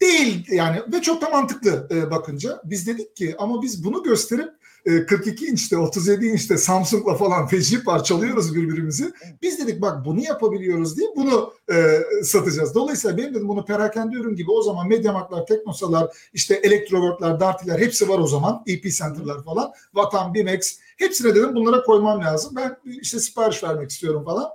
Değil 0.01 0.47
yani 0.49 0.83
ve 0.93 1.03
çok 1.03 1.23
da 1.23 1.29
mantıklı 1.29 1.89
e, 1.91 2.11
bakınca. 2.11 2.61
Biz 2.65 2.87
dedik 2.87 3.17
ki 3.17 3.35
ama 3.39 3.63
biz 3.63 3.85
bunu 3.85 4.03
gösterip 4.03 4.49
e, 4.87 5.07
42 5.07 5.47
inçte 5.47 5.77
37 5.79 6.27
inçte 6.27 6.57
Samsung'la 6.57 7.15
falan 7.15 7.47
feci 7.47 7.85
parçalıyoruz 7.85 8.55
birbirimizi. 8.55 9.13
Biz 9.43 9.59
dedik 9.59 9.83
bak 9.83 10.05
bunu 10.05 10.21
yapabiliyoruz 10.21 10.97
diye 10.97 11.09
bunu 11.17 11.53
e, 11.73 12.03
satacağız. 12.23 12.75
Dolayısıyla 12.75 13.17
benim 13.17 13.35
dedim 13.35 13.49
bunu 13.49 13.65
perakende 13.65 14.17
ürün 14.17 14.37
gibi 14.37 14.51
o 14.51 14.63
zaman 14.63 14.89
Mediamarktlar, 14.89 15.47
Teknosalar, 15.47 16.17
işte 16.33 16.55
Electrowork'lar, 16.55 17.41
Darty'ler 17.41 17.79
hepsi 17.79 18.09
var 18.09 18.19
o 18.19 18.27
zaman. 18.27 18.63
EP 18.67 18.85
Center'lar 18.85 19.45
falan. 19.45 19.73
Vatan, 19.95 20.35
Bimex 20.35 20.79
hepsine 20.99 21.35
dedim 21.35 21.55
bunlara 21.55 21.83
koymam 21.83 22.21
lazım. 22.21 22.53
Ben 22.57 22.77
işte 23.01 23.21
sipariş 23.21 23.65
vermek 23.65 23.91
istiyorum 23.91 24.25
falan. 24.25 24.51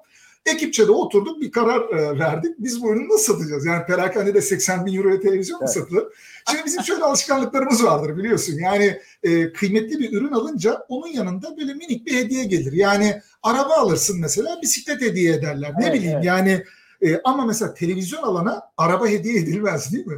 Ekipçe 0.45 0.87
de 0.87 0.91
oturduk 0.91 1.41
bir 1.41 1.51
karar 1.51 1.89
e, 1.89 2.19
verdik. 2.19 2.55
Biz 2.59 2.81
bu 2.81 2.91
ürünü 2.93 3.09
nasıl 3.09 3.33
satacağız? 3.33 3.65
Yani 3.65 3.85
perakende 3.85 4.41
80 4.41 4.85
bin 4.85 4.97
euroya 4.97 5.19
televizyon 5.19 5.59
mu 5.59 5.65
Evet. 5.67 5.73
satılır? 5.73 6.07
Şimdi 6.49 6.65
bizim 6.65 6.83
şöyle 6.83 7.03
alışkanlıklarımız 7.03 7.83
vardır 7.83 8.17
biliyorsun. 8.17 8.53
Yani 8.53 9.01
e, 9.23 9.53
kıymetli 9.53 9.99
bir 9.99 10.13
ürün 10.17 10.31
alınca 10.31 10.85
onun 10.89 11.07
yanında 11.07 11.57
böyle 11.57 11.73
minik 11.73 12.05
bir 12.05 12.15
hediye 12.15 12.43
gelir. 12.43 12.73
Yani 12.73 13.21
araba 13.43 13.73
alırsın 13.73 14.19
mesela 14.19 14.59
bisiklet 14.61 15.01
hediye 15.01 15.33
ederler. 15.33 15.73
Ne 15.79 15.85
Evet, 15.85 15.93
bileyim 15.93 16.15
evet. 16.15 16.25
yani 16.25 16.63
e, 17.01 17.21
ama 17.23 17.45
mesela 17.45 17.73
televizyon 17.73 18.23
alana 18.23 18.61
araba 18.77 19.07
hediye 19.07 19.39
edilmez 19.39 19.93
değil 19.93 20.07
mi? 20.07 20.17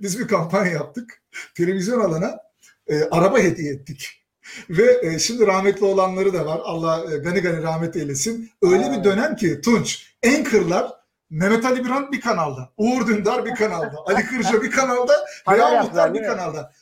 Biz 0.00 0.18
bir 0.18 0.28
kampanya 0.28 0.72
yaptık. 0.72 1.22
Televizyon 1.54 2.00
alana 2.00 2.38
e, 2.86 3.02
araba 3.10 3.38
hediye 3.38 3.72
ettik. 3.72 4.19
Ve 4.70 5.00
e, 5.02 5.18
şimdi 5.18 5.46
rahmetli 5.46 5.84
olanları 5.84 6.34
da 6.34 6.46
var. 6.46 6.60
Allah 6.64 7.14
e, 7.14 7.16
gani 7.18 7.40
gani 7.40 7.62
rahmet 7.62 7.96
eylesin. 7.96 8.50
Öyle 8.62 8.86
Aa. 8.86 8.92
bir 8.92 9.04
dönem 9.04 9.36
ki 9.36 9.60
Tunç, 9.60 10.06
Anchor'lar 10.26 10.92
Mehmet 11.30 11.64
Ali 11.64 11.84
Birant 11.84 12.12
bir 12.12 12.20
kanalda, 12.20 12.72
Uğur 12.76 13.06
Dündar 13.06 13.44
bir 13.46 13.54
kanalda, 13.54 13.96
Ali 14.06 14.26
Kırca 14.26 14.62
bir 14.62 14.70
kanalda, 14.70 15.12
yaptılar, 15.46 15.82
Muhtar 15.82 16.14
bir 16.14 16.22
kanalda. 16.22 16.72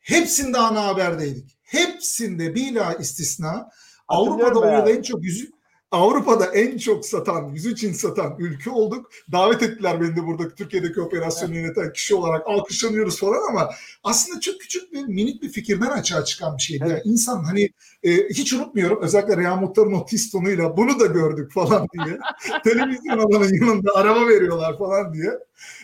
Hepsinde 0.00 0.58
ana 0.58 0.84
haberdeydik. 0.84 1.58
Hepsinde 1.62 2.54
bila 2.54 2.94
istisna 2.94 3.70
Avrupa'da 4.08 4.44
o 4.44 4.62
Hatırlıyorum 4.62 4.78
yıl 4.78 4.84
bayağı. 4.84 4.98
en 4.98 5.02
çok 5.02 5.24
yüzü 5.24 5.50
Avrupa'da 5.92 6.46
en 6.46 6.78
çok 6.78 7.06
satan, 7.06 7.48
yüzü 7.48 7.76
Çin 7.76 7.92
satan 7.92 8.36
ülke 8.38 8.70
olduk. 8.70 9.10
Davet 9.32 9.62
ettiler 9.62 10.00
beni 10.00 10.16
de 10.16 10.26
burada 10.26 10.54
Türkiye'deki 10.54 11.00
operasyonu 11.00 11.54
yöneten 11.54 11.92
kişi 11.92 12.14
olarak 12.14 12.46
alkışlanıyoruz 12.46 13.20
falan 13.20 13.50
ama 13.50 13.70
aslında 14.04 14.40
çok 14.40 14.60
küçük 14.60 14.92
bir 14.92 15.02
minik 15.02 15.42
bir 15.42 15.48
fikirden 15.48 15.90
açığa 15.90 16.24
çıkan 16.24 16.56
bir 16.56 16.62
şeydi. 16.62 16.84
Evet. 16.86 17.02
Yani 17.06 17.12
insan 17.12 17.44
hani 17.44 17.70
e, 18.02 18.28
hiç 18.28 18.52
unutmuyorum 18.52 19.02
özellikle 19.02 19.36
Reha 19.36 19.56
Muhtar'ın 19.56 19.92
o 19.92 20.06
tiz 20.06 20.30
tonuyla 20.30 20.76
bunu 20.76 21.00
da 21.00 21.06
gördük 21.06 21.52
falan 21.52 21.86
diye. 21.92 22.18
Televizyon 22.64 23.18
alanın 23.18 23.54
yanında 23.54 23.94
araba 23.94 24.28
veriyorlar 24.28 24.78
falan 24.78 25.14
diye. 25.14 25.38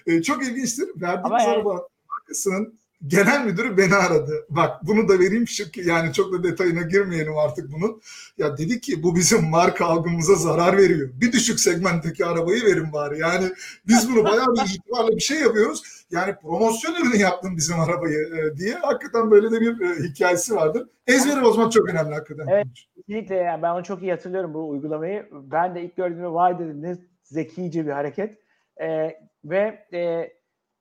E, 0.06 0.22
çok 0.22 0.42
ilginçtir. 0.42 0.88
Verdiğimiz 0.96 1.42
Ama 1.42 1.52
araba 1.52 1.88
markasının 2.10 2.78
genel 3.06 3.44
müdürü 3.44 3.76
beni 3.76 3.94
aradı. 3.94 4.46
Bak 4.48 4.86
bunu 4.86 5.08
da 5.08 5.18
vereyim 5.18 5.44
çünkü 5.44 5.88
yani 5.88 6.12
çok 6.12 6.32
da 6.32 6.42
detayına 6.42 6.82
girmeyelim 6.82 7.38
artık 7.38 7.72
bunun. 7.72 8.00
Ya 8.38 8.56
dedi 8.58 8.80
ki 8.80 9.02
bu 9.02 9.16
bizim 9.16 9.50
marka 9.50 9.86
algımıza 9.86 10.34
zarar 10.34 10.76
veriyor. 10.76 11.10
Bir 11.14 11.32
düşük 11.32 11.60
segmentteki 11.60 12.26
arabayı 12.26 12.64
verin 12.64 12.92
bari. 12.92 13.18
Yani 13.18 13.46
biz 13.86 14.10
bunu 14.10 14.24
bayağı 14.24 14.46
bir 14.46 14.74
itibarla 14.74 15.16
bir 15.16 15.20
şey 15.20 15.40
yapıyoruz. 15.40 15.82
Yani 16.10 16.34
promosyon 16.42 16.94
ürünü 16.94 17.16
yaptın 17.16 17.56
bizim 17.56 17.80
arabayı 17.80 18.18
e, 18.18 18.56
diye. 18.56 18.74
Hakikaten 18.74 19.30
böyle 19.30 19.50
de 19.50 19.60
bir 19.60 19.80
e, 19.80 20.08
hikayesi 20.08 20.54
vardır. 20.54 20.88
Ezberi 21.06 21.42
bozmak 21.42 21.72
çok 21.72 21.88
önemli 21.88 22.14
hakikaten. 22.14 22.46
Evet. 22.50 22.66
Kesinlikle 22.96 23.34
yani 23.34 23.62
ben 23.62 23.70
onu 23.70 23.84
çok 23.84 24.02
iyi 24.02 24.10
hatırlıyorum 24.10 24.54
bu 24.54 24.68
uygulamayı. 24.68 25.28
Ben 25.32 25.74
de 25.74 25.82
ilk 25.82 25.96
gördüğümde 25.96 26.32
vay 26.32 26.58
dedim 26.58 26.82
ne 26.82 26.96
zekice 27.22 27.86
bir 27.86 27.90
hareket. 27.90 28.38
Ee, 28.80 29.16
ve 29.44 29.86
e, 29.92 30.32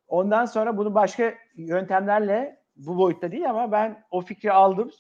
ondan 0.08 0.46
sonra 0.46 0.78
bunu 0.78 0.96
başka 0.96 1.34
yöntemlerle 1.56 2.64
bu 2.76 2.98
boyutta 2.98 3.32
değil 3.32 3.50
ama 3.50 3.72
ben 3.72 4.04
o 4.12 4.22
fikri 4.22 4.52
aldım 4.52 4.92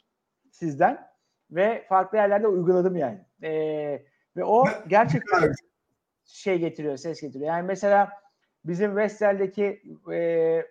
sizden 0.51 1.08
ve 1.51 1.86
farklı 1.89 2.18
yerlerde 2.18 2.47
uyguladım 2.47 2.95
yani. 2.95 3.20
Ee, 3.43 4.03
ve 4.36 4.43
o 4.43 4.64
gerçekten 4.88 5.53
şey 6.26 6.60
getiriyor, 6.60 6.97
ses 6.97 7.22
getiriyor. 7.22 7.47
Yani 7.47 7.68
mesela 7.68 8.10
bizim 8.66 8.95
Vestel'deki 8.95 9.82
e, 10.14 10.62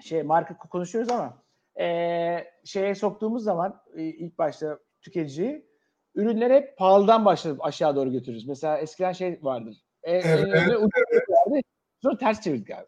şey 0.00 0.22
marka 0.22 0.56
konuşuyoruz 0.56 1.12
ama 1.12 1.42
e, 1.80 2.44
şeye 2.64 2.94
soktuğumuz 2.94 3.44
zaman 3.44 3.82
e, 3.96 4.02
ilk 4.02 4.38
başta 4.38 4.78
tüketiciyi 5.02 5.70
ürünleri 6.14 6.54
hep 6.54 6.76
pahalıdan 6.78 7.24
başlayıp 7.24 7.64
aşağı 7.64 7.96
doğru 7.96 8.12
götürürüz. 8.12 8.48
Mesela 8.48 8.78
eskiden 8.78 9.12
şey 9.12 9.38
vardır. 9.42 9.76
E, 10.02 10.12
Evet, 10.12 10.44
önde 10.44 10.76
ucuz 10.76 10.90
vardı. 11.28 11.60
Sonra 12.02 12.16
ters 12.16 12.40
çevirdik 12.40 12.70
abi. 12.70 12.86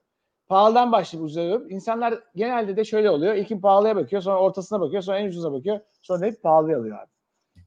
Pahalıdan 0.53 0.93
başlayıp 0.93 1.37
yapıp 1.37 1.73
insanlar 1.73 2.25
genelde 2.35 2.77
de 2.77 2.85
şöyle 2.85 3.11
oluyor. 3.11 3.35
İlkin 3.35 3.61
pahalıya 3.61 3.97
bakıyor, 3.97 4.23
sonra 4.23 4.41
ortasına 4.41 4.81
bakıyor, 4.81 5.03
sonra 5.03 5.19
en 5.19 5.29
ucuza 5.29 5.53
bakıyor. 5.53 5.81
Sonra 6.03 6.27
hep 6.27 6.43
pahalıya 6.43 6.79
alıyor 6.79 6.99
abi. 6.99 7.11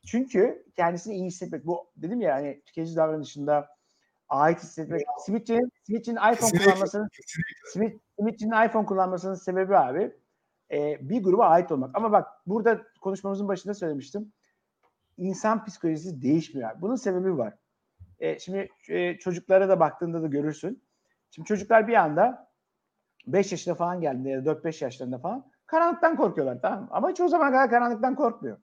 Çünkü 0.06 0.66
kendisini 0.76 1.16
iyi 1.16 1.26
hissetmek. 1.26 1.66
Bu 1.66 1.88
dedim 1.98 2.22
ya 2.22 2.36
hani 2.36 2.62
tüketici 2.66 2.96
davranışında 2.96 3.68
ait 4.30 4.60
hissetmek. 4.60 5.02
Simitçinin, 5.26 5.72
Simitçinin 5.84 6.16
iPhone 6.34 6.52
kullanmasının. 6.52 7.10
Smith, 7.74 7.96
Smith'in 8.20 8.66
iPhone 8.68 8.86
kullanmasının 8.86 9.36
sebebi 9.36 9.78
abi 9.78 10.16
e, 10.72 11.10
bir 11.10 11.24
gruba 11.24 11.46
ait 11.46 11.72
olmak. 11.72 11.98
Ama 11.98 12.12
bak 12.12 12.28
burada 12.48 12.82
konuşmamızın 13.02 13.48
başında 13.48 13.74
söylemiştim. 13.74 14.34
İnsan 15.18 15.66
psikolojisi 15.66 16.22
değişmiyor. 16.22 16.72
abi. 16.72 16.82
Bunun 16.82 16.96
sebebi 16.96 17.38
var. 17.38 17.54
E, 18.20 18.40
şimdi 18.40 18.70
e, 18.90 19.18
çocuklara 19.18 19.70
da 19.70 19.80
baktığında 19.80 20.22
da 20.22 20.28
görürsün. 20.28 20.84
Şimdi 21.32 21.48
çocuklar 21.48 21.88
bir 21.88 21.94
anda 21.94 22.45
5 23.28 23.52
yaşında 23.52 23.76
falan 23.76 24.02
geldiğinde 24.02 24.30
ya 24.30 24.46
da 24.46 24.52
4-5 24.52 24.84
yaşlarında 24.84 25.18
falan 25.18 25.46
karanlıktan 25.66 26.18
korkuyorlar 26.18 26.62
tamam 26.62 26.82
mı? 26.82 26.88
Ama 26.92 27.14
o 27.22 27.28
zaman 27.28 27.52
kadar 27.52 27.70
karanlıktan 27.70 28.16
korkmuyor. 28.16 28.58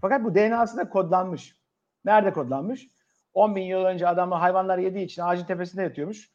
Fakat 0.00 0.24
bu 0.24 0.34
DNA'sı 0.34 0.76
da 0.76 0.88
kodlanmış. 0.88 1.56
Nerede 2.04 2.32
kodlanmış? 2.32 2.88
10 3.34 3.56
bin 3.56 3.62
yıl 3.62 3.84
önce 3.84 4.08
adamı 4.08 4.34
hayvanlar 4.34 4.78
yediği 4.78 5.04
için 5.04 5.22
ağacın 5.22 5.44
tepesinde 5.44 5.82
yatıyormuş. 5.82 6.30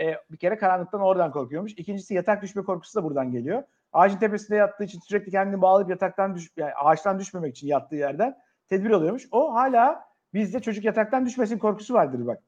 E, 0.00 0.14
bir 0.30 0.36
kere 0.36 0.58
karanlıktan 0.58 1.00
oradan 1.00 1.32
korkuyormuş. 1.32 1.72
İkincisi 1.72 2.14
yatak 2.14 2.42
düşme 2.42 2.62
korkusu 2.62 2.98
da 2.98 3.04
buradan 3.04 3.32
geliyor. 3.32 3.62
Ağacın 3.92 4.18
tepesinde 4.18 4.56
yattığı 4.56 4.84
için 4.84 5.00
sürekli 5.00 5.30
kendini 5.30 5.62
bağlayıp 5.62 5.90
yataktan 5.90 6.34
düş, 6.34 6.52
yani 6.56 6.74
ağaçtan 6.74 7.18
düşmemek 7.18 7.56
için 7.56 7.66
yattığı 7.66 7.96
yerden 7.96 8.36
tedbir 8.68 8.90
alıyormuş. 8.90 9.28
O 9.32 9.54
hala 9.54 10.04
bizde 10.34 10.60
çocuk 10.60 10.84
yataktan 10.84 11.26
düşmesin 11.26 11.58
korkusu 11.58 11.94
vardır 11.94 12.26
bak. 12.26 12.42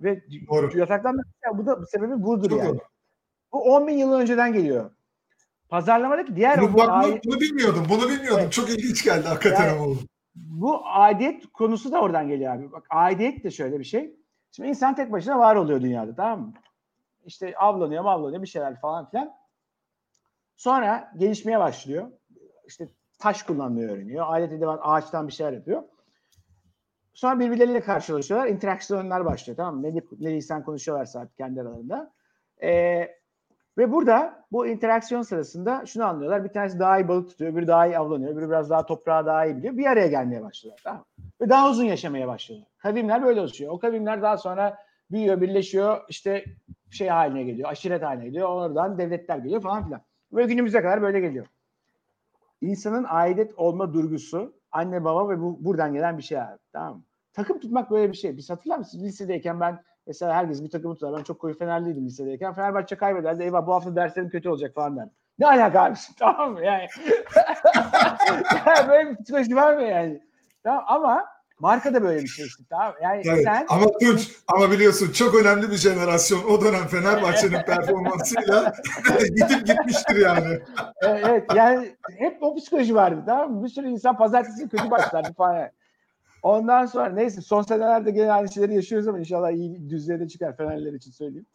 Ve 0.00 0.22
Doğru. 0.50 0.78
yataktan 0.78 1.16
bu 1.54 1.66
da 1.66 1.86
sebebi 1.86 2.22
budur 2.22 2.50
Çok 2.50 2.58
yani. 2.58 2.68
doğru. 2.68 2.78
Bu 3.52 3.62
10 3.74 3.86
bin 3.86 3.98
yıl 3.98 4.12
önceden 4.12 4.52
geliyor. 4.52 4.90
Pazarlamadaki 5.68 6.36
diğer 6.36 6.60
Bunu, 6.60 6.72
bu, 6.72 6.78
bak, 6.78 6.88
ai- 6.90 7.20
bunu, 7.24 7.40
bilmiyordum. 7.40 7.86
Bunu 7.88 8.08
bilmiyordum. 8.08 8.40
Evet. 8.42 8.52
Çok 8.52 8.70
ilginç 8.70 9.04
geldi 9.04 9.28
hakikaten 9.28 9.64
Yani- 9.68 9.78
ama 9.80 9.94
bu. 10.34 10.80
aidiyet 10.84 11.46
konusu 11.52 11.92
da 11.92 12.00
oradan 12.00 12.28
geliyor 12.28 12.54
abi. 12.54 12.72
Bak 12.72 12.86
aidiyet 12.90 13.44
de 13.44 13.50
şöyle 13.50 13.78
bir 13.78 13.84
şey. 13.84 14.16
Şimdi 14.52 14.68
insan 14.68 14.94
tek 14.96 15.12
başına 15.12 15.38
var 15.38 15.56
oluyor 15.56 15.80
dünyada 15.80 16.14
tamam 16.14 16.40
mı? 16.40 16.52
İşte 17.26 17.54
avlanıyor 17.56 18.04
avlanıyor 18.04 18.42
bir 18.42 18.46
şeyler 18.46 18.80
falan 18.80 19.10
filan. 19.10 19.32
Sonra 20.56 21.12
gelişmeye 21.16 21.58
başlıyor. 21.58 22.08
İşte 22.66 22.88
taş 23.18 23.42
kullanmayı 23.42 23.88
öğreniyor. 23.88 24.26
Alet 24.26 24.52
edevat 24.52 24.80
ağaçtan 24.82 25.28
bir 25.28 25.32
şeyler 25.32 25.52
yapıyor. 25.52 25.82
Sonra 27.14 27.40
birbirleriyle 27.40 27.80
karşılaşıyorlar. 27.80 28.48
interaksiyonlar 28.48 29.24
başlıyor 29.24 29.56
tamam 29.56 29.76
mı? 29.76 29.82
Ne, 29.82 30.00
ne 30.20 30.34
lisan 30.34 30.64
konuşuyorlarsa 30.64 31.20
artık 31.20 31.36
kendi 31.36 31.60
aralarında. 31.60 32.12
Ee, 32.62 33.17
ve 33.78 33.92
burada 33.92 34.44
bu 34.52 34.66
interaksiyon 34.66 35.22
sırasında 35.22 35.86
şunu 35.86 36.04
anlıyorlar. 36.04 36.44
Bir 36.44 36.48
tanesi 36.48 36.78
daha 36.78 36.98
iyi 36.98 37.08
balık 37.08 37.28
tutuyor, 37.28 37.52
öbürü 37.52 37.66
daha 37.66 37.86
iyi 37.86 37.98
avlanıyor, 37.98 38.32
öbürü 38.32 38.48
biraz 38.48 38.70
daha 38.70 38.86
toprağı 38.86 39.26
daha 39.26 39.46
iyi 39.46 39.56
biliyor. 39.56 39.76
Bir 39.76 39.86
araya 39.86 40.06
gelmeye 40.06 40.42
başlıyorlar. 40.42 40.80
Tamam? 40.84 41.04
Ve 41.40 41.48
daha 41.48 41.70
uzun 41.70 41.84
yaşamaya 41.84 42.28
başlıyorlar. 42.28 42.68
Kavimler 42.78 43.22
böyle 43.22 43.40
oluşuyor. 43.40 43.72
O 43.72 43.78
kavimler 43.78 44.22
daha 44.22 44.36
sonra 44.36 44.78
büyüyor, 45.10 45.40
birleşiyor, 45.40 46.00
işte 46.08 46.44
şey 46.90 47.08
haline 47.08 47.42
geliyor, 47.42 47.68
aşiret 47.68 48.02
haline 48.02 48.24
geliyor. 48.24 48.48
Oradan 48.48 48.98
devletler 48.98 49.38
geliyor 49.38 49.62
falan 49.62 49.84
filan. 49.84 50.00
Ve 50.32 50.44
günümüze 50.44 50.82
kadar 50.82 51.02
böyle 51.02 51.20
geliyor. 51.20 51.46
İnsanın 52.60 53.06
aidet 53.08 53.58
olma 53.58 53.94
durgusu 53.94 54.52
anne 54.72 55.04
baba 55.04 55.28
ve 55.28 55.40
bu 55.40 55.64
buradan 55.64 55.92
gelen 55.92 56.18
bir 56.18 56.22
şey 56.22 56.40
abi. 56.40 56.58
Tamam 56.72 56.96
mı? 56.96 57.02
Takım 57.32 57.60
tutmak 57.60 57.90
böyle 57.90 58.12
bir 58.12 58.16
şey. 58.16 58.36
Biz 58.36 58.50
hatırlar 58.50 58.78
mısınız? 58.78 59.04
Lisedeyken 59.04 59.60
ben 59.60 59.82
mesela 60.08 60.34
herkes 60.34 60.62
bir 60.62 60.70
takımı 60.70 60.94
tutar. 60.94 61.18
Ben 61.18 61.22
çok 61.22 61.38
koyu 61.38 61.58
Fenerliydim 61.58 62.06
lisedeyken. 62.06 62.54
Fenerbahçe 62.54 62.96
kaybederdi. 62.96 63.42
Eyvah 63.42 63.66
bu 63.66 63.74
hafta 63.74 63.96
derslerim 63.96 64.30
kötü 64.30 64.48
olacak 64.48 64.74
falan 64.74 64.96
derdim. 64.96 65.12
Ne 65.38 65.46
alaka 65.46 65.84
abi? 65.84 65.94
tamam 66.18 66.52
mı? 66.52 66.64
Yani, 66.64 66.86
yani 68.66 68.88
böyle 68.88 69.10
bir 69.10 69.16
psikoloji 69.16 69.56
var 69.56 69.74
mı 69.74 69.82
yani? 69.82 70.22
Tamam 70.64 70.84
ama 70.86 71.24
marka 71.60 71.94
da 71.94 72.02
böyle 72.02 72.22
bir 72.22 72.28
şey 72.28 72.46
işte. 72.46 72.64
Tamam? 72.70 72.94
Yani 73.02 73.22
Evet. 73.26 73.44
sen 73.44 73.66
Ama 73.68 73.86
Tunç, 74.00 74.32
ama 74.48 74.70
biliyorsun 74.70 75.12
çok 75.12 75.34
önemli 75.34 75.70
bir 75.70 75.76
jenerasyon. 75.76 76.44
O 76.44 76.60
dönem 76.60 76.86
Fenerbahçe'nin 76.86 77.62
performansıyla 77.66 78.72
gidip 79.34 79.66
gitmiştir 79.66 80.16
yani. 80.16 80.58
Evet, 81.02 81.24
evet 81.28 81.44
yani 81.54 81.96
hep 82.18 82.42
o 82.42 82.54
psikoloji 82.56 82.94
vardı 82.94 83.22
tamam 83.26 83.52
mı? 83.52 83.64
Bir 83.64 83.68
sürü 83.68 83.88
insan 83.88 84.16
pazartesi 84.16 84.68
kötü 84.68 84.90
başlardı 84.90 85.32
falan. 85.32 85.70
Ondan 86.42 86.86
sonra 86.86 87.08
neyse 87.10 87.40
son 87.40 87.62
senelerde 87.62 88.10
gene 88.10 88.32
aynı 88.32 88.52
şeyleri 88.52 88.74
yaşıyoruz 88.74 89.08
ama 89.08 89.18
inşallah 89.18 89.50
iyi 89.50 89.74
bir 89.74 89.90
düzlere 89.90 90.28
çıkar 90.28 90.56
Fenerler 90.56 90.92
için 90.92 91.10
söyleyeyim. 91.10 91.46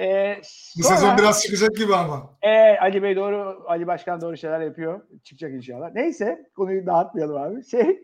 Ee, 0.00 0.36
Bu 0.78 0.82
sonra- 0.82 0.96
sezon 0.96 1.18
biraz 1.18 1.42
çıkacak 1.42 1.76
gibi 1.76 1.94
ama. 1.94 2.34
Ee, 2.42 2.76
Ali 2.78 3.02
Bey 3.02 3.16
doğru, 3.16 3.64
Ali 3.66 3.86
Başkan 3.86 4.20
doğru 4.20 4.36
şeyler 4.36 4.60
yapıyor. 4.60 5.00
Çıkacak 5.24 5.52
inşallah. 5.52 5.90
Neyse 5.94 6.38
konuyu 6.56 6.86
dağıtmayalım 6.86 7.36
abi. 7.42 7.64
Şey, 7.64 8.00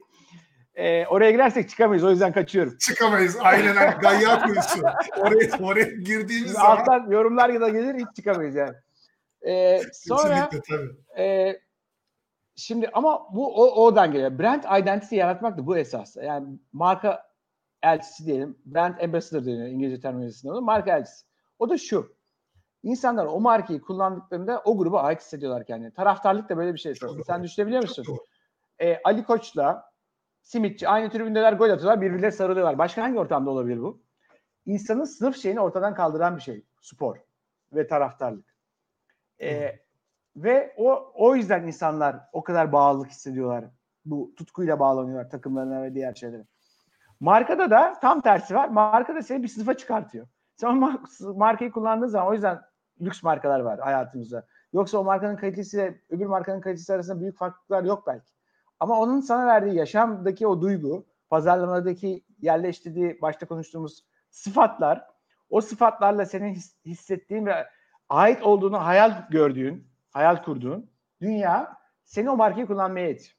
e, 0.74 1.06
oraya 1.06 1.30
girersek 1.30 1.68
çıkamayız 1.70 2.04
o 2.04 2.10
yüzden 2.10 2.32
kaçıyorum. 2.32 2.76
Çıkamayız. 2.78 3.36
Aynen. 3.42 3.98
Gayyat 4.00 4.42
kuyusu. 4.42 4.82
Oraya, 5.18 5.64
oraya 5.64 5.84
girdiğimiz 5.84 6.38
Şimdi 6.38 6.48
zaman 6.52 6.76
alttan 6.76 7.10
yorumlar 7.10 7.50
ya 7.50 7.60
da 7.60 7.68
gelir 7.68 7.94
hiç 7.94 8.16
çıkamayız 8.16 8.54
yani. 8.54 8.74
Ee, 9.48 9.80
sonra 9.92 10.48
kesinlikle 10.48 10.76
tabii. 10.76 11.22
e, 11.22 11.56
şimdi 12.56 12.90
ama 12.92 13.34
bu 13.34 13.62
o, 13.62 13.84
oradan 13.84 14.12
geliyor. 14.12 14.38
Brand 14.38 14.64
identity 14.82 15.16
yaratmak 15.16 15.58
da 15.58 15.66
bu 15.66 15.76
esas. 15.76 16.16
Yani 16.16 16.58
marka 16.72 17.30
elçisi 17.82 18.26
diyelim. 18.26 18.58
Brand 18.64 19.00
ambassador 19.00 19.46
deniyor 19.46 19.66
İngilizce 19.66 20.00
terminolojisinde. 20.00 20.52
Marka 20.52 20.96
elçisi. 20.96 21.26
O 21.58 21.68
da 21.68 21.78
şu. 21.78 22.14
İnsanlar 22.82 23.26
o 23.26 23.40
markayı 23.40 23.80
kullandıklarında 23.80 24.62
o 24.64 24.78
gruba 24.78 25.02
ait 25.02 25.20
hissediyorlar 25.20 25.66
kendini. 25.66 25.94
Taraftarlık 25.94 26.48
da 26.48 26.56
böyle 26.56 26.74
bir 26.74 26.78
şey. 26.78 26.94
Çok 26.94 27.26
Sen 27.26 27.42
düşünebiliyor 27.42 27.82
musun? 27.82 28.02
Çok 28.02 28.16
doğru. 28.16 28.24
e, 28.78 29.00
Ali 29.04 29.24
Koç'la 29.24 29.94
Simitçi 30.44 30.88
aynı 30.88 31.10
tribündeler 31.10 31.52
gol 31.52 31.70
atıyorlar 31.70 32.00
birbirlerine 32.00 32.30
sarılıyorlar. 32.30 32.78
Başka 32.78 33.02
hangi 33.02 33.18
ortamda 33.18 33.50
olabilir 33.50 33.80
bu? 33.80 34.02
İnsanın 34.66 35.04
sınıf 35.04 35.36
şeyini 35.36 35.60
ortadan 35.60 35.94
kaldıran 35.94 36.36
bir 36.36 36.42
şey. 36.42 36.64
Spor 36.80 37.16
ve 37.72 37.86
taraftarlık. 37.86 38.54
E, 39.40 39.78
ve 40.36 40.74
o 40.76 41.12
o 41.14 41.36
yüzden 41.36 41.62
insanlar 41.66 42.16
o 42.32 42.44
kadar 42.44 42.72
bağlılık 42.72 43.10
hissediyorlar. 43.10 43.64
Bu 44.04 44.34
tutkuyla 44.36 44.80
bağlanıyorlar 44.80 45.30
takımlarına 45.30 45.82
ve 45.82 45.94
diğer 45.94 46.14
şeylere. 46.14 46.44
Markada 47.20 47.70
da 47.70 47.94
tam 48.00 48.20
tersi 48.20 48.54
var. 48.54 48.68
Marka 48.68 49.14
da 49.14 49.22
seni 49.22 49.42
bir 49.42 49.48
sınıfa 49.48 49.74
çıkartıyor. 49.74 50.26
Sen 50.56 50.68
o 50.68 50.70
mar- 50.72 51.36
markayı 51.38 51.70
kullandığın 51.72 52.06
zaman 52.06 52.28
o 52.28 52.32
yüzden 52.32 52.60
lüks 53.00 53.22
markalar 53.22 53.60
var 53.60 53.80
hayatımızda. 53.80 54.46
Yoksa 54.72 54.98
o 54.98 55.04
markanın 55.04 55.36
kalitesiyle 55.36 56.00
öbür 56.10 56.26
markanın 56.26 56.60
kalitesi 56.60 56.94
arasında 56.94 57.20
büyük 57.20 57.36
farklılıklar 57.38 57.84
yok 57.84 58.06
belki. 58.06 58.32
Ama 58.80 59.00
onun 59.00 59.20
sana 59.20 59.46
verdiği 59.46 59.74
yaşamdaki 59.76 60.46
o 60.46 60.60
duygu, 60.60 61.06
pazarlamadaki 61.30 62.24
yerleştirdiği 62.40 63.18
başta 63.22 63.46
konuştuğumuz 63.46 64.04
sıfatlar, 64.30 65.06
o 65.50 65.60
sıfatlarla 65.60 66.26
senin 66.26 66.54
his- 66.54 66.76
hissettiğin 66.84 67.46
ve 67.46 67.66
ait 68.08 68.42
olduğunu 68.42 68.84
hayal 68.84 69.28
gördüğün, 69.30 69.93
hayal 70.14 70.42
kurduğun 70.42 70.90
dünya 71.20 71.76
seni 72.04 72.30
o 72.30 72.36
markayı 72.36 72.66
kullanmaya 72.66 73.10
itiyor. 73.10 73.36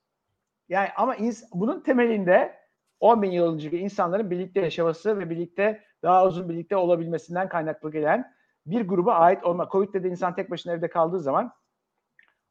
Yani 0.70 0.90
ama 0.98 1.16
bunun 1.54 1.80
temelinde 1.80 2.56
10 3.00 3.22
bin 3.22 3.32
yıl 3.32 3.54
önceki 3.54 3.78
insanların 3.78 4.32
birlikte 4.32 4.62
yaşaması 4.62 5.20
ve 5.20 5.30
birlikte 5.30 5.84
daha 6.04 6.26
uzun 6.26 6.50
birlikte 6.50 6.76
olabilmesinden 6.76 7.50
kaynaklı 7.50 7.92
gelen 7.92 8.36
bir 8.66 8.88
gruba 8.88 9.14
ait 9.14 9.44
olma. 9.44 9.70
Covid'de 9.72 10.04
de 10.04 10.10
insan 10.10 10.36
tek 10.36 10.52
başına 10.52 10.74
evde 10.74 10.90
kaldığı 10.90 11.20
zaman 11.20 11.54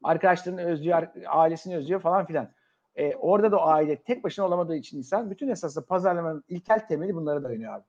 arkadaşlarını 0.03 0.63
özlüyor, 0.63 1.07
ailesini 1.27 1.77
özlüyor 1.77 2.01
falan 2.01 2.27
filan. 2.27 2.53
Ee, 2.97 3.15
orada 3.15 3.53
da 3.53 3.59
o 3.59 3.67
aile 3.67 4.03
tek 4.03 4.25
başına 4.25 4.47
olamadığı 4.47 4.77
için 4.77 4.99
insan 4.99 5.31
bütün 5.31 5.49
esasında 5.49 5.87
pazarlamanın 5.87 6.45
ilkel 6.49 6.89
temeli 6.89 7.15
bunlara 7.15 7.45
dayanıyor 7.45 7.75
abi. 7.75 7.85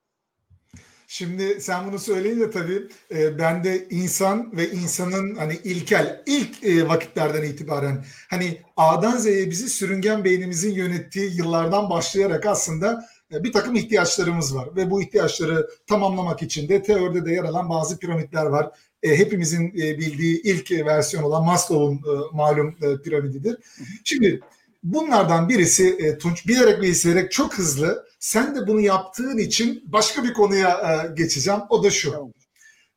Şimdi 1.07 1.61
sen 1.61 1.87
bunu 1.87 1.99
söyleyince 1.99 2.51
tabii 2.51 2.87
e, 3.11 3.39
ben 3.39 3.63
de 3.63 3.87
insan 3.89 4.57
ve 4.57 4.71
insanın 4.71 5.35
hani 5.35 5.59
ilkel 5.63 6.23
ilk 6.25 6.63
e, 6.63 6.87
vakitlerden 6.87 7.43
itibaren 7.43 8.05
hani 8.29 8.61
A'dan 8.77 9.17
Z'ye 9.17 9.49
bizi 9.49 9.69
sürüngen 9.69 10.23
beynimizin 10.23 10.73
yönettiği 10.73 11.37
yıllardan 11.37 11.89
başlayarak 11.89 12.45
aslında 12.45 13.05
e, 13.33 13.43
bir 13.43 13.53
takım 13.53 13.75
ihtiyaçlarımız 13.75 14.55
var 14.55 14.69
ve 14.75 14.91
bu 14.91 15.01
ihtiyaçları 15.01 15.69
tamamlamak 15.87 16.41
için 16.41 16.69
de 16.69 16.83
teoride 16.83 17.25
de 17.25 17.31
yer 17.31 17.43
alan 17.43 17.69
bazı 17.69 17.97
piramitler 17.99 18.45
var. 18.45 18.71
E, 19.03 19.17
hepimizin 19.17 19.69
e, 19.69 19.97
bildiği 19.99 20.41
ilk 20.41 20.71
e, 20.71 20.85
versiyon 20.85 21.23
olan 21.23 21.43
Maslow'un 21.43 21.95
e, 21.95 22.35
malum 22.35 22.75
e, 22.81 23.01
piramididir. 23.01 23.57
Şimdi 24.03 24.39
bunlardan 24.83 25.49
birisi 25.49 25.97
e, 25.99 26.17
Tunç 26.17 26.47
bilerek 26.47 26.81
ve 26.81 26.87
isteyerek 26.87 27.31
çok 27.31 27.53
hızlı 27.57 28.05
sen 28.25 28.55
de 28.55 28.67
bunu 28.67 28.81
yaptığın 28.81 29.37
için 29.37 29.83
başka 29.85 30.23
bir 30.23 30.33
konuya 30.33 30.69
e, 30.69 31.15
geçeceğim. 31.15 31.59
O 31.69 31.83
da 31.83 31.89
şu. 31.89 32.11
Tamam. 32.11 32.31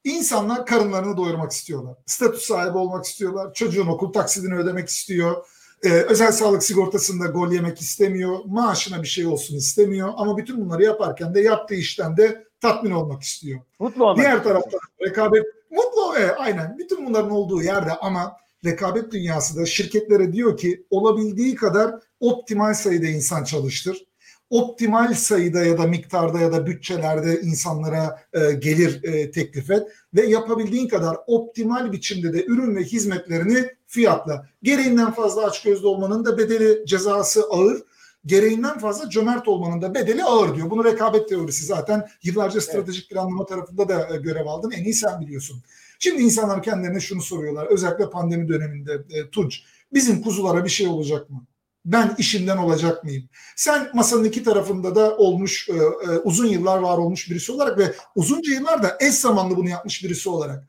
İnsanlar 0.04 0.66
karınlarını 0.66 1.16
doyurmak 1.16 1.52
istiyorlar. 1.52 1.94
Statü 2.06 2.40
sahibi 2.40 2.78
olmak 2.78 3.04
istiyorlar. 3.04 3.54
Çocuğun 3.54 3.86
okul 3.86 4.12
taksidini 4.12 4.54
ödemek 4.54 4.88
istiyor. 4.88 5.46
Ee, 5.82 5.88
özel 5.88 6.32
sağlık 6.32 6.62
sigortasında 6.62 7.26
gol 7.26 7.52
yemek 7.52 7.80
istemiyor. 7.80 8.38
Maaşına 8.46 9.02
bir 9.02 9.08
şey 9.08 9.26
olsun 9.26 9.56
istemiyor. 9.56 10.12
Ama 10.16 10.36
bütün 10.36 10.64
bunları 10.64 10.82
yaparken 10.82 11.34
de 11.34 11.40
yaptığı 11.40 11.74
işten 11.74 12.16
de 12.16 12.44
tatmin 12.60 12.90
olmak 12.90 13.22
istiyor. 13.22 13.60
Mutlu 13.78 14.04
olmak. 14.04 14.16
Diğer 14.16 14.44
taraftan 14.44 14.80
rekabet 15.06 15.44
mutlu 15.70 16.18
e, 16.18 16.30
aynen 16.30 16.78
bütün 16.78 17.06
bunların 17.06 17.30
olduğu 17.30 17.62
yerde 17.62 17.92
ama 17.92 18.36
rekabet 18.64 19.12
dünyası 19.12 19.56
da 19.56 19.66
şirketlere 19.66 20.32
diyor 20.32 20.56
ki 20.56 20.86
olabildiği 20.90 21.54
kadar 21.54 21.94
optimal 22.20 22.74
sayıda 22.74 23.06
insan 23.06 23.44
çalıştır. 23.44 24.07
Optimal 24.50 25.14
sayıda 25.14 25.64
ya 25.64 25.78
da 25.78 25.86
miktarda 25.86 26.40
ya 26.40 26.52
da 26.52 26.66
bütçelerde 26.66 27.40
insanlara 27.40 28.22
e, 28.32 28.52
gelir 28.52 29.04
e, 29.04 29.30
teklif 29.30 29.70
et 29.70 29.88
ve 30.14 30.26
yapabildiğin 30.26 30.88
kadar 30.88 31.16
optimal 31.26 31.92
biçimde 31.92 32.32
de 32.32 32.44
ürün 32.44 32.76
ve 32.76 32.84
hizmetlerini 32.84 33.68
fiyatla. 33.86 34.48
Gereğinden 34.62 35.12
fazla 35.12 35.46
açgözlü 35.46 35.86
olmanın 35.86 36.24
da 36.24 36.38
bedeli 36.38 36.86
cezası 36.86 37.42
ağır 37.50 37.82
gereğinden 38.26 38.78
fazla 38.78 39.10
cömert 39.10 39.48
olmanın 39.48 39.82
da 39.82 39.94
bedeli 39.94 40.24
ağır 40.24 40.56
diyor. 40.56 40.70
Bunu 40.70 40.84
rekabet 40.84 41.28
teorisi 41.28 41.66
zaten 41.66 42.08
yıllarca 42.22 42.60
stratejik 42.60 43.10
planlama 43.10 43.46
tarafında 43.46 43.88
da 43.88 44.14
e, 44.14 44.16
görev 44.16 44.46
aldın. 44.46 44.70
En 44.70 44.84
iyi 44.84 44.94
sen 44.94 45.20
biliyorsun. 45.20 45.62
Şimdi 45.98 46.22
insanlar 46.22 46.62
kendilerine 46.62 47.00
şunu 47.00 47.22
soruyorlar. 47.22 47.66
Özellikle 47.66 48.10
pandemi 48.10 48.48
döneminde 48.48 48.92
e, 49.10 49.30
Tunç. 49.30 49.62
Bizim 49.92 50.22
kuzulara 50.22 50.64
bir 50.64 50.70
şey 50.70 50.86
olacak 50.86 51.30
mı? 51.30 51.46
Ben 51.92 52.14
işimden 52.18 52.56
olacak 52.56 53.04
mıyım? 53.04 53.28
Sen 53.56 53.90
masanın 53.94 54.24
iki 54.24 54.42
tarafında 54.44 54.94
da 54.94 55.16
olmuş, 55.16 55.68
e, 55.68 55.72
e, 55.72 56.18
uzun 56.18 56.46
yıllar 56.46 56.78
var 56.78 56.98
olmuş 56.98 57.30
birisi 57.30 57.52
olarak 57.52 57.78
ve 57.78 57.94
uzunca 58.14 58.52
yıllar 58.52 58.82
da 58.82 58.96
eş 59.00 59.14
zamanlı 59.14 59.56
bunu 59.56 59.68
yapmış 59.68 60.04
birisi 60.04 60.28
olarak 60.28 60.64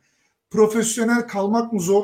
profesyonel 0.51 1.27
kalmak 1.27 1.73
mı 1.73 1.81
zor, 1.81 2.03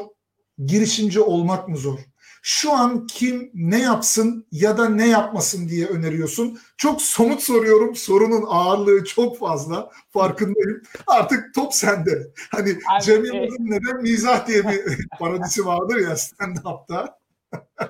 girişimci 0.65 1.19
olmak 1.19 1.69
mı 1.69 1.77
zor? 1.77 1.99
Şu 2.47 2.73
an 2.73 3.07
kim 3.07 3.51
ne 3.53 3.81
yapsın 3.81 4.47
ya 4.51 4.77
da 4.77 4.89
ne 4.89 5.07
yapmasın 5.07 5.69
diye 5.69 5.85
öneriyorsun. 5.85 6.59
Çok 6.77 7.01
somut 7.01 7.41
soruyorum. 7.41 7.95
Sorunun 7.95 8.45
ağırlığı 8.47 9.03
çok 9.03 9.39
fazla. 9.39 9.91
Farkındayım. 10.09 10.81
Artık 11.07 11.53
top 11.55 11.73
sende. 11.73 12.27
Hani 12.51 12.77
Cem 13.03 13.25
e- 13.25 13.27
Yılmaz'ın 13.27 13.65
neden 13.65 14.01
mizah 14.01 14.47
diye 14.47 14.63
bir 14.63 15.07
parodisi 15.19 15.65
vardır 15.65 15.95
ya 15.95 16.17
stand-up'ta. 16.17 17.24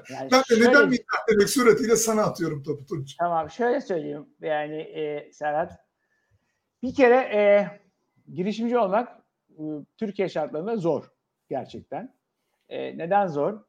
Yani 0.09 0.29
Ben 0.31 0.41
de 0.41 0.69
neden 0.69 0.89
mizah 0.89 1.27
demek 1.29 1.49
suretiyle 1.49 1.95
sana 1.95 2.23
atıyorum 2.23 2.63
topu 2.63 2.85
Tunç. 2.85 3.15
Tamam 3.17 3.49
şöyle 3.49 3.81
söyleyeyim 3.81 4.25
yani 4.41 4.75
e, 4.75 5.31
Serhat. 5.31 5.79
Bir 6.83 6.95
kere 6.95 7.15
e, 7.15 7.67
girişimci 8.33 8.77
olmak 8.77 9.19
e, 9.49 9.63
Türkiye 9.97 10.29
şartlarında 10.29 10.77
zor 10.77 11.11
gerçekten. 11.49 12.15
E, 12.69 12.97
neden 12.97 13.27
zor? 13.27 13.59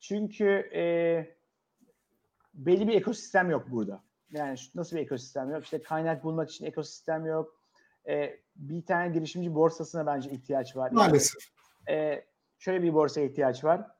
Çünkü 0.00 0.70
e, 0.74 0.82
belli 2.54 2.88
bir 2.88 2.94
ekosistem 2.94 3.50
yok 3.50 3.66
burada. 3.70 4.02
Yani 4.30 4.58
nasıl 4.74 4.96
bir 4.96 5.02
ekosistem 5.02 5.50
yok? 5.50 5.64
İşte 5.64 5.82
kaynak 5.82 6.24
bulmak 6.24 6.50
için 6.50 6.64
ekosistem 6.66 7.26
yok. 7.26 7.60
E, 8.08 8.40
bir 8.56 8.86
tane 8.86 9.12
girişimci 9.12 9.54
borsasına 9.54 10.06
bence 10.06 10.30
ihtiyaç 10.30 10.76
var. 10.76 10.86
Yani, 10.86 10.94
Maalesef. 10.94 11.42
e, 11.88 12.24
şöyle 12.58 12.82
bir 12.82 12.94
borsaya 12.94 13.26
ihtiyaç 13.26 13.64
var. 13.64 13.90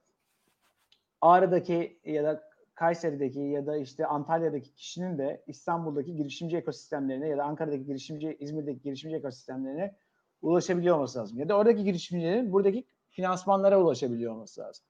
Ağrı'daki 1.25 1.99
ya 2.05 2.25
da 2.25 2.43
Kayseri'deki 2.75 3.41
ya 3.41 3.67
da 3.67 3.77
işte 3.77 4.07
Antalya'daki 4.07 4.75
kişinin 4.75 5.19
de 5.19 5.43
İstanbul'daki 5.47 6.17
girişimci 6.17 6.57
ekosistemlerine 6.57 7.29
ya 7.29 7.39
da 7.39 7.45
Ankara'daki 7.45 7.85
girişimci, 7.85 8.37
İzmir'deki 8.41 8.83
girişimci 8.83 9.17
ekosistemlerine 9.17 9.97
ulaşabiliyor 10.43 10.97
olması 10.97 11.19
lazım. 11.19 11.39
Ya 11.39 11.49
da 11.49 11.57
oradaki 11.59 11.85
girişimcilerin 11.85 12.53
buradaki 12.53 12.87
finansmanlara 13.11 13.81
ulaşabiliyor 13.81 14.33
olması 14.33 14.61
lazım. 14.61 14.85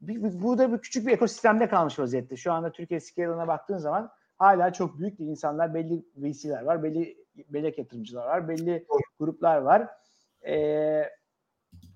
Bir, 0.00 0.22
bir- 0.24 0.42
burada 0.42 0.72
bir 0.72 0.78
küçük 0.78 1.06
bir 1.06 1.12
ekosistemde 1.12 1.68
kalmış 1.68 1.98
vaziyette. 1.98 2.36
Şu 2.36 2.52
anda 2.52 2.72
Türkiye 2.72 3.00
scale'ına 3.00 3.48
baktığın 3.48 3.78
zaman 3.78 4.10
hala 4.38 4.72
çok 4.72 4.98
büyük 4.98 5.18
değil. 5.18 5.30
insanlar 5.30 5.74
belli 5.74 6.04
VC'ler 6.16 6.62
var, 6.62 6.82
belli 6.82 7.16
bellek 7.48 7.78
yatırımcılar 7.78 8.26
var, 8.26 8.48
belli 8.48 8.86
gruplar 9.18 9.58
var. 9.58 9.88
Ee, 10.46 11.02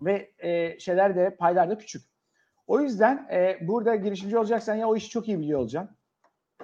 ve 0.02 0.32
e, 0.38 0.78
şeyler 0.78 1.16
de 1.16 1.36
paylar 1.36 1.70
da 1.70 1.78
küçük. 1.78 2.17
O 2.68 2.80
yüzden 2.80 3.28
e, 3.32 3.58
burada 3.68 3.94
girişimci 3.94 4.38
olacaksan 4.38 4.74
ya 4.74 4.88
o 4.88 4.96
işi 4.96 5.10
çok 5.10 5.28
iyi 5.28 5.40
biliyor 5.40 5.60
olacaksın. 5.60 5.96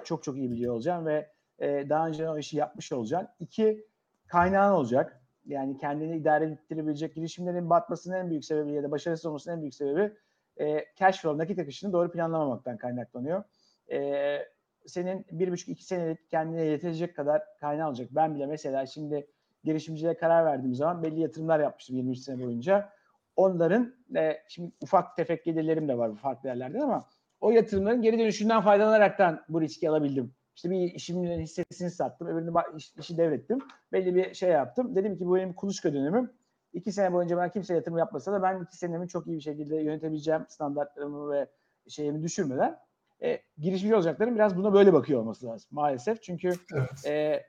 Çok 0.03 0.23
çok 0.23 0.37
iyi 0.37 0.51
biliyor 0.51 0.73
olacaksın 0.73 1.05
ve 1.05 1.31
e, 1.59 1.89
daha 1.89 2.07
önce 2.07 2.29
o 2.29 2.37
işi 2.37 2.57
yapmış 2.57 2.91
olacaksın. 2.91 3.29
İki, 3.39 3.85
kaynağın 4.27 4.73
olacak. 4.73 5.21
Yani 5.45 5.77
kendini 5.77 6.17
idare 6.17 6.45
ettirebilecek 6.45 7.15
girişimlerin 7.15 7.69
batmasının 7.69 8.15
en 8.15 8.29
büyük 8.29 8.45
sebebi 8.45 8.71
ya 8.71 8.83
da 8.83 8.91
başarısız 8.91 9.25
olmasının 9.25 9.55
en 9.55 9.61
büyük 9.61 9.75
sebebi 9.75 10.13
e, 10.59 10.85
cash 10.95 11.21
flow, 11.21 11.43
nakit 11.43 11.59
akışını 11.59 11.93
doğru 11.93 12.11
planlamamaktan 12.11 12.77
kaynaklanıyor. 12.77 13.43
E, 13.91 14.39
senin 14.85 15.25
bir 15.31 15.51
buçuk 15.51 15.69
iki 15.69 15.85
senelik 15.85 16.29
kendine 16.29 16.65
yetecek 16.65 17.15
kadar 17.15 17.43
kaynağı 17.59 17.89
olacak. 17.89 18.07
Ben 18.11 18.35
bile 18.35 18.45
mesela 18.45 18.85
şimdi 18.85 19.27
girişimciliğe 19.63 20.17
karar 20.17 20.45
verdiğim 20.45 20.75
zaman 20.75 21.03
belli 21.03 21.19
yatırımlar 21.19 21.59
yapmıştım 21.59 21.95
23 21.95 22.19
sene 22.19 22.43
boyunca 22.43 22.89
onların 23.35 23.95
e, 24.15 24.37
şimdi 24.47 24.71
ufak 24.81 25.15
tefek 25.15 25.45
gelirlerim 25.45 25.87
de 25.87 25.97
var 25.97 26.15
farklı 26.15 26.49
yerlerden 26.49 26.79
ama 26.79 27.05
o 27.41 27.51
yatırımların 27.51 28.01
geri 28.01 28.19
dönüşünden 28.19 28.61
faydalanaraktan 28.61 29.41
bu 29.49 29.61
riski 29.61 29.89
alabildim. 29.89 30.33
İşte 30.55 30.69
bir 30.69 30.77
işimin 30.77 31.39
hissesini 31.39 31.91
sattım, 31.91 32.27
öbürünü 32.27 32.53
işi 32.99 33.17
devrettim. 33.17 33.59
Belli 33.91 34.15
bir 34.15 34.33
şey 34.33 34.49
yaptım. 34.49 34.95
Dedim 34.95 35.17
ki 35.17 35.25
bu 35.25 35.35
benim 35.35 35.53
kuluçka 35.53 35.93
dönemim. 35.93 36.31
İki 36.73 36.91
sene 36.91 37.13
boyunca 37.13 37.37
ben 37.37 37.49
kimse 37.49 37.73
yatırım 37.73 37.97
yapmasa 37.97 38.33
da 38.33 38.41
ben 38.43 38.63
iki 38.63 38.77
senemi 38.77 39.07
çok 39.07 39.27
iyi 39.27 39.37
bir 39.37 39.41
şekilde 39.41 39.75
yönetebileceğim 39.75 40.45
standartlarımı 40.49 41.31
ve 41.31 41.47
şeyimi 41.87 42.23
düşürmeden 42.23 42.79
e, 43.23 43.39
girişimci 43.57 43.95
olacakların 43.95 44.35
biraz 44.35 44.57
buna 44.57 44.73
böyle 44.73 44.93
bakıyor 44.93 45.19
olması 45.19 45.45
lazım 45.45 45.67
maalesef. 45.71 46.23
Çünkü 46.23 46.51
Evet. 46.73 47.05
e, 47.05 47.43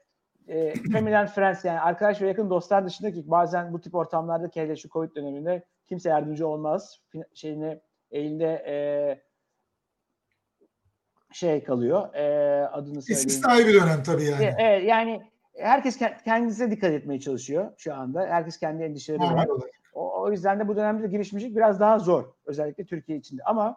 e, 0.49 0.74
family 0.93 1.16
and 1.16 1.28
friends 1.28 1.64
yani 1.64 1.80
arkadaş 1.80 2.22
ve 2.22 2.28
yakın 2.28 2.51
dostlar 2.51 2.87
dışındaki 2.87 3.30
bazen 3.30 3.72
bu 3.72 3.80
tip 3.80 3.95
ortamlarda 3.95 4.49
ki 4.49 4.61
hele 4.61 4.76
şu 4.76 4.89
Covid 4.89 5.16
döneminde 5.16 5.64
kimse 5.89 6.09
yardımcı 6.09 6.49
olmaz. 6.49 7.01
Şeyini 7.34 7.80
elinde 8.11 8.47
e, 8.66 8.76
şey 11.32 11.64
kalıyor. 11.64 12.14
E, 12.14 12.66
adını 12.68 13.03
söyleyeyim. 13.03 13.28
İstisnai 13.28 13.66
bir 13.66 13.74
dönem 13.74 14.03
tabii 14.03 14.24
yani. 14.24 14.45
E, 14.45 14.55
Evet 14.59 14.89
yani 14.89 15.22
herkes 15.57 16.01
ke- 16.01 16.22
kendisine 16.24 16.70
dikkat 16.70 16.91
etmeye 16.93 17.20
çalışıyor 17.20 17.72
şu 17.76 17.95
anda. 17.95 18.26
Herkes 18.26 18.59
kendi 18.59 18.82
endişeleri 18.82 19.20
var. 19.20 19.49
O, 19.93 20.20
o 20.22 20.30
yüzden 20.30 20.61
de 20.61 20.68
bu 20.68 20.76
dönemde 20.76 21.03
de 21.03 21.09
girişimcilik 21.09 21.57
biraz 21.57 21.80
daha 21.80 21.99
zor. 21.99 22.24
Özellikle 22.47 22.84
Türkiye 22.84 23.18
içinde. 23.18 23.43
Ama 23.45 23.76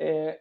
e, 0.00 0.38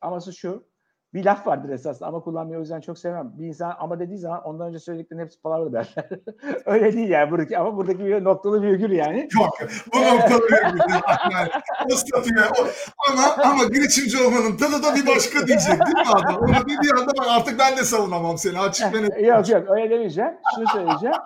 aması 0.00 0.32
şu. 0.32 0.68
Bir 1.16 1.24
laf 1.24 1.46
vardır 1.46 1.68
esasında 1.68 2.08
ama 2.08 2.20
kullanmayı 2.20 2.58
o 2.58 2.60
yüzden 2.60 2.80
çok 2.80 2.98
sevmem. 2.98 3.32
Bir 3.38 3.46
insan 3.46 3.76
ama 3.78 4.00
dediği 4.00 4.18
zaman 4.18 4.42
ondan 4.42 4.68
önce 4.68 4.78
söylediklerinin 4.78 5.24
hepsi 5.24 5.42
palavra 5.42 5.72
derler. 5.72 6.08
Öyle 6.66 6.92
değil 6.92 7.08
yani 7.08 7.30
buradaki 7.30 7.58
ama 7.58 7.76
buradaki 7.76 7.98
bir 7.98 8.24
noktalı 8.24 8.62
virgül 8.62 8.90
yani. 8.90 9.28
Yok. 9.40 9.58
Bu 9.94 9.98
noktada 9.98 10.40
bir 10.48 10.80
yani, 12.36 12.50
o 12.60 12.66
ama 13.10 13.50
ama 13.50 13.64
girişimci 13.64 14.26
olmanın 14.26 14.56
tadı 14.56 14.82
da 14.82 14.94
bir 14.94 15.06
başka 15.06 15.46
diyecek 15.46 15.86
değil 15.86 16.06
mi 16.06 16.14
adam? 16.14 16.36
Onu 16.36 16.64
dediği 16.64 16.92
anda 17.00 17.12
bak 17.18 17.26
artık 17.28 17.58
ben 17.58 17.76
de 17.76 17.84
savunamam 17.84 18.38
seni. 18.38 18.58
Açık 18.58 18.94
net. 18.94 19.22
yok 19.26 19.48
yok 19.48 19.70
öyle 19.70 19.90
demeyeceğim. 19.90 20.32
Şunu 20.54 20.68
söyleyeceğim. 20.68 21.16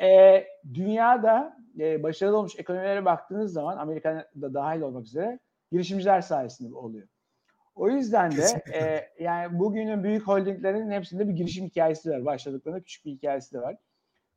E, 0.00 0.44
dünyada 0.74 1.56
e, 1.80 2.02
başarılı 2.02 2.38
olmuş 2.38 2.52
ekonomilere 2.58 3.04
baktığınız 3.04 3.52
zaman 3.52 3.76
Amerika'da 3.76 4.54
dahil 4.54 4.80
olmak 4.80 5.04
üzere 5.04 5.38
girişimciler 5.72 6.20
sayesinde 6.20 6.76
oluyor. 6.76 7.08
O 7.76 7.88
yüzden 7.88 8.32
de 8.32 8.62
e, 8.72 9.08
yani 9.24 9.58
bugünün 9.58 10.04
büyük 10.04 10.28
holdinglerin 10.28 10.90
hepsinde 10.90 11.28
bir 11.28 11.32
girişim 11.32 11.64
hikayesi 11.64 12.10
var. 12.10 12.24
Başladıklarında 12.24 12.80
küçük 12.80 13.04
bir 13.04 13.10
hikayesi 13.10 13.52
de 13.54 13.60
var. 13.60 13.76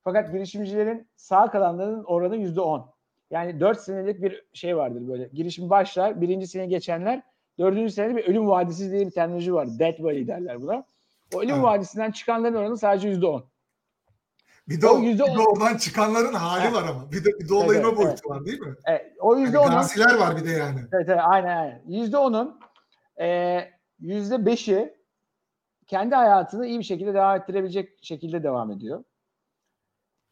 Fakat 0.04 0.32
girişimcilerin 0.32 1.08
sağ 1.16 1.52
kalanlarının 1.52 2.04
oranı 2.04 2.36
yüzde 2.36 2.62
on. 2.62 2.90
Yani 3.32 3.60
dört 3.60 3.82
senelik 3.82 4.22
bir 4.22 4.46
şey 4.54 4.78
vardır 4.78 5.08
böyle. 5.08 5.28
Girişim 5.34 5.70
başlar, 5.70 6.22
birinci 6.22 6.48
sene 6.48 6.66
geçenler, 6.66 7.22
dördüncü 7.60 7.94
senede 7.94 8.16
bir 8.16 8.28
ölüm 8.28 8.48
vadisi 8.48 8.92
diye 8.92 9.06
bir 9.06 9.12
terminoloji 9.12 9.54
var. 9.54 9.80
Death 9.80 10.04
Valley 10.04 10.28
derler 10.28 10.62
buna. 10.62 10.84
O 11.36 11.40
ölüm 11.40 11.54
Evet. 11.56 11.64
vadisinden 11.64 12.12
çıkanların 12.12 12.56
oranı 12.56 12.78
sadece 12.78 13.08
yüzde 13.08 13.26
on. 13.26 13.44
Bir 14.70 14.82
de, 14.82 14.88
O 14.88 15.00
yüzde 15.00 15.24
bir 15.24 15.36
de 15.36 15.40
oradan 15.40 15.78
çıkanların 15.78 16.34
hali 16.34 16.64
Evet. 16.64 16.74
var 16.74 16.84
ama. 16.84 17.12
Bir 17.12 17.26
de, 17.26 17.40
bir 17.40 17.50
de 17.50 17.54
olayın 17.54 17.84
Evet, 17.84 17.94
o 17.94 17.98
boyutu 17.98 18.30
var 18.30 18.46
değil 18.46 18.60
mi? 18.60 18.76
Evet, 18.86 19.14
o 19.20 19.38
yüzde 19.38 19.58
Yani 19.58 19.68
onun 19.68 19.76
gaziler 19.76 20.18
var 20.18 20.38
bir 20.38 20.46
de 20.46 20.50
yani. 20.52 20.80
Evet, 20.94 21.10
evet 21.10 21.20
aynen 21.24 21.58
aynen. 21.58 21.82
Yüzde 21.88 22.18
onun 22.18 22.60
yüzde 24.00 24.46
beşi 24.46 25.00
kendi 25.88 26.16
hayatını 26.16 26.68
iyi 26.68 26.80
bir 26.80 26.84
şekilde 26.84 27.14
devam 27.14 27.38
ettirebilecek 27.38 28.00
şekilde 28.02 28.44
devam 28.44 28.72
ediyor. 28.72 29.04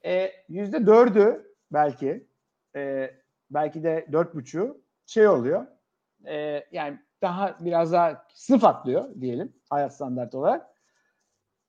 E, 0.05 0.31
Yüzde 0.49 0.85
dördü 0.88 1.55
belki 1.71 2.27
e, 2.75 3.11
belki 3.49 3.83
de 3.83 4.07
dört 4.11 4.35
buçuğu 4.35 4.81
şey 5.05 5.27
oluyor. 5.27 5.67
E, 6.25 6.63
yani 6.71 6.99
daha 7.21 7.57
biraz 7.59 7.91
daha 7.91 8.25
sınıf 8.33 8.63
atlıyor 8.63 9.21
diyelim 9.21 9.53
hayat 9.69 9.95
standartı 9.95 10.38
olarak. 10.38 10.67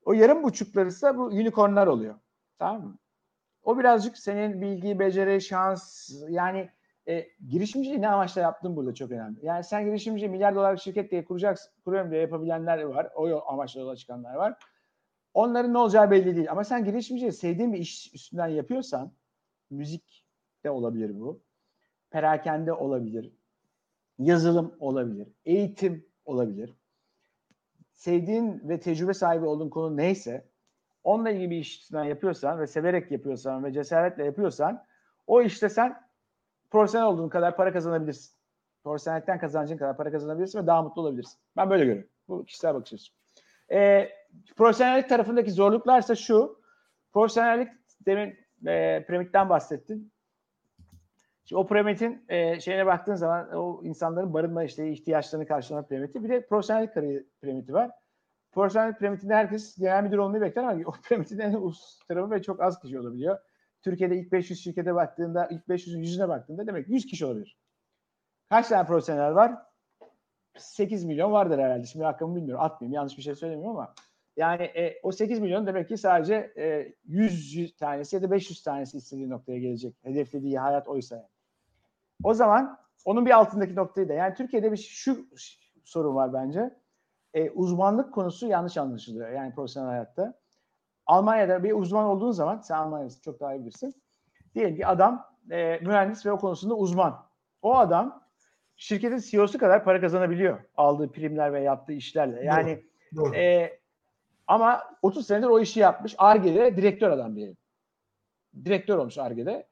O 0.04 0.12
yarım 0.12 0.42
buçukları 0.42 0.88
ise 0.88 1.16
bu 1.16 1.24
unicornlar 1.24 1.86
oluyor. 1.86 2.14
Tamam 2.58 2.82
mı? 2.82 2.98
O 3.62 3.78
birazcık 3.78 4.18
senin 4.18 4.60
bilgi, 4.60 4.98
beceri, 4.98 5.40
şans 5.40 6.10
yani 6.28 6.70
e, 7.08 7.28
girişimciliği 7.48 8.00
ne 8.00 8.08
amaçla 8.08 8.40
yaptığın 8.40 8.76
burada 8.76 8.94
çok 8.94 9.10
önemli. 9.10 9.46
Yani 9.46 9.64
sen 9.64 9.84
girişimci 9.84 10.28
milyar 10.28 10.54
dolarlık 10.54 10.80
şirket 10.80 11.10
diye 11.10 11.24
kuracaksın, 11.24 11.72
kuruyorum 11.84 12.10
diye 12.10 12.20
yapabilenler 12.20 12.82
var. 12.82 13.08
O 13.16 13.42
amaçla 13.46 13.80
yola 13.80 13.96
çıkanlar 13.96 14.34
var. 14.34 14.58
Onların 15.34 15.72
ne 15.72 15.78
olacağı 15.78 16.10
belli 16.10 16.36
değil. 16.36 16.50
Ama 16.50 16.64
sen 16.64 16.84
girişimciyi 16.84 17.32
sevdiğin 17.32 17.72
bir 17.72 17.78
iş 17.78 18.14
üstünden 18.14 18.48
yapıyorsan, 18.48 19.12
müzik 19.70 20.24
de 20.64 20.70
olabilir 20.70 21.20
bu, 21.20 21.40
perakende 22.10 22.72
olabilir, 22.72 23.32
yazılım 24.18 24.74
olabilir, 24.80 25.28
eğitim 25.44 26.06
olabilir. 26.24 26.74
Sevdiğin 27.92 28.68
ve 28.68 28.80
tecrübe 28.80 29.14
sahibi 29.14 29.46
olduğun 29.46 29.68
konu 29.68 29.96
neyse, 29.96 30.48
onunla 31.04 31.30
ilgili 31.30 31.50
bir 31.50 31.56
iş 31.56 31.78
üstünden 31.78 32.04
yapıyorsan 32.04 32.60
ve 32.60 32.66
severek 32.66 33.10
yapıyorsan 33.10 33.64
ve 33.64 33.72
cesaretle 33.72 34.24
yapıyorsan, 34.24 34.84
o 35.26 35.42
işte 35.42 35.68
sen 35.68 36.07
profesyonel 36.70 37.08
olduğun 37.08 37.28
kadar 37.28 37.56
para 37.56 37.72
kazanabilirsin. 37.72 38.38
Profesyonellikten 38.84 39.38
kazancın 39.38 39.76
kadar 39.76 39.96
para 39.96 40.10
kazanabilirsin 40.10 40.62
ve 40.62 40.66
daha 40.66 40.82
mutlu 40.82 41.02
olabilirsin. 41.02 41.38
Ben 41.56 41.70
böyle 41.70 41.84
görüyorum. 41.84 42.10
Bu 42.28 42.44
kişisel 42.44 42.74
bakış 42.74 42.92
açısı. 42.92 43.12
Ee, 43.72 44.08
profesyonellik 44.56 45.08
tarafındaki 45.08 45.50
zorluklarsa 45.50 46.14
şu. 46.14 46.60
Profesyonellik 47.12 47.68
demin 48.06 48.36
e, 48.66 49.04
piramitten 49.06 49.48
bahsettin. 49.48 50.12
Şimdi 51.44 51.60
o 51.60 51.66
piramidin 51.66 52.24
e, 52.28 52.60
şeyine 52.60 52.86
baktığın 52.86 53.14
zaman 53.14 53.52
o 53.52 53.80
insanların 53.84 54.34
barınma 54.34 54.64
işte 54.64 54.90
ihtiyaçlarını 54.90 55.46
karşılama 55.46 55.86
piramidi. 55.86 56.24
Bir 56.24 56.28
de 56.28 56.46
profesyonel 56.46 56.92
kariyer 56.92 57.22
piramidi 57.40 57.72
var. 57.72 57.90
Profesyonel 58.52 58.94
piramidinde 58.94 59.34
herkes 59.34 59.76
genel 59.78 60.02
müdür 60.02 60.18
olmayı 60.18 60.42
bekler 60.42 60.62
ama 60.62 60.80
o 60.86 60.92
piramidin 61.08 61.38
en 61.38 61.68
üst 61.68 62.08
tarafı 62.08 62.30
ve 62.30 62.42
çok 62.42 62.62
az 62.62 62.80
kişi 62.80 63.00
olabiliyor. 63.00 63.38
Türkiye'de 63.82 64.16
ilk 64.16 64.32
500 64.32 64.64
şirkete 64.64 64.94
baktığında, 64.94 65.46
ilk 65.46 65.66
500'ün 65.68 66.02
yüzüne 66.02 66.28
baktığında 66.28 66.66
demek 66.66 66.88
100 66.88 67.06
kişi 67.06 67.26
olabilir. 67.26 67.58
Kaç 68.48 68.68
tane 68.68 68.86
profesyonel 68.86 69.34
var? 69.34 69.54
8 70.58 71.04
milyon 71.04 71.32
vardır 71.32 71.58
herhalde. 71.58 71.86
Şimdi 71.86 72.04
rakamı 72.04 72.36
bilmiyorum. 72.36 72.64
Atmayayım. 72.64 72.94
Yanlış 72.94 73.18
bir 73.18 73.22
şey 73.22 73.34
söylemiyorum 73.34 73.76
ama 73.76 73.94
yani 74.36 74.62
e, 74.62 75.00
o 75.02 75.12
8 75.12 75.40
milyon 75.40 75.66
demek 75.66 75.88
ki 75.88 75.96
sadece 75.96 76.52
e, 76.58 76.94
100, 77.04 77.54
100 77.54 77.76
tanesi 77.76 78.16
ya 78.16 78.22
da 78.22 78.30
500 78.30 78.62
tanesi 78.62 78.96
istediği 78.96 79.30
noktaya 79.30 79.58
gelecek. 79.58 79.96
Hedeflediği 80.02 80.58
hayat 80.58 80.88
oysa. 80.88 81.16
Yani. 81.16 81.28
O 82.24 82.34
zaman 82.34 82.78
onun 83.04 83.26
bir 83.26 83.30
altındaki 83.30 83.74
noktayı 83.74 84.08
da 84.08 84.12
yani 84.12 84.34
Türkiye'de 84.34 84.72
bir 84.72 84.76
şu 84.76 85.28
sorun 85.84 86.14
var 86.14 86.32
bence. 86.32 86.78
E, 87.34 87.50
uzmanlık 87.50 88.14
konusu 88.14 88.46
yanlış 88.46 88.76
anlaşılıyor 88.76 89.30
yani 89.30 89.54
profesyonel 89.54 89.90
hayatta. 89.90 90.37
Almanya'da 91.08 91.64
bir 91.64 91.72
uzman 91.72 92.04
olduğun 92.04 92.30
zaman 92.30 92.58
sen 92.58 92.76
Almanya'da 92.76 93.14
çok 93.24 93.40
daha 93.40 93.54
iyi 93.54 93.60
bilirsin. 93.60 93.94
Diyelim 94.54 94.76
ki 94.76 94.86
adam 94.86 95.26
e, 95.50 95.78
mühendis 95.78 96.26
ve 96.26 96.32
o 96.32 96.38
konusunda 96.38 96.74
uzman. 96.74 97.26
O 97.62 97.76
adam 97.76 98.22
şirketin 98.76 99.18
CEO'su 99.18 99.58
kadar 99.58 99.84
para 99.84 100.00
kazanabiliyor 100.00 100.58
aldığı 100.76 101.12
primler 101.12 101.52
ve 101.52 101.60
yaptığı 101.60 101.92
işlerle. 101.92 102.44
Yani 102.44 102.84
Doğru. 103.16 103.24
Doğru. 103.24 103.36
E, 103.36 103.78
ama 104.46 104.82
30 105.02 105.26
senedir 105.26 105.46
o 105.46 105.60
işi 105.60 105.80
yapmış. 105.80 106.14
Arge'de 106.18 106.76
direktör 106.76 107.10
adam 107.10 107.36
diyelim. 107.36 107.56
Direktör 108.64 108.98
olmuş 108.98 109.18
Arge'de. 109.18 109.66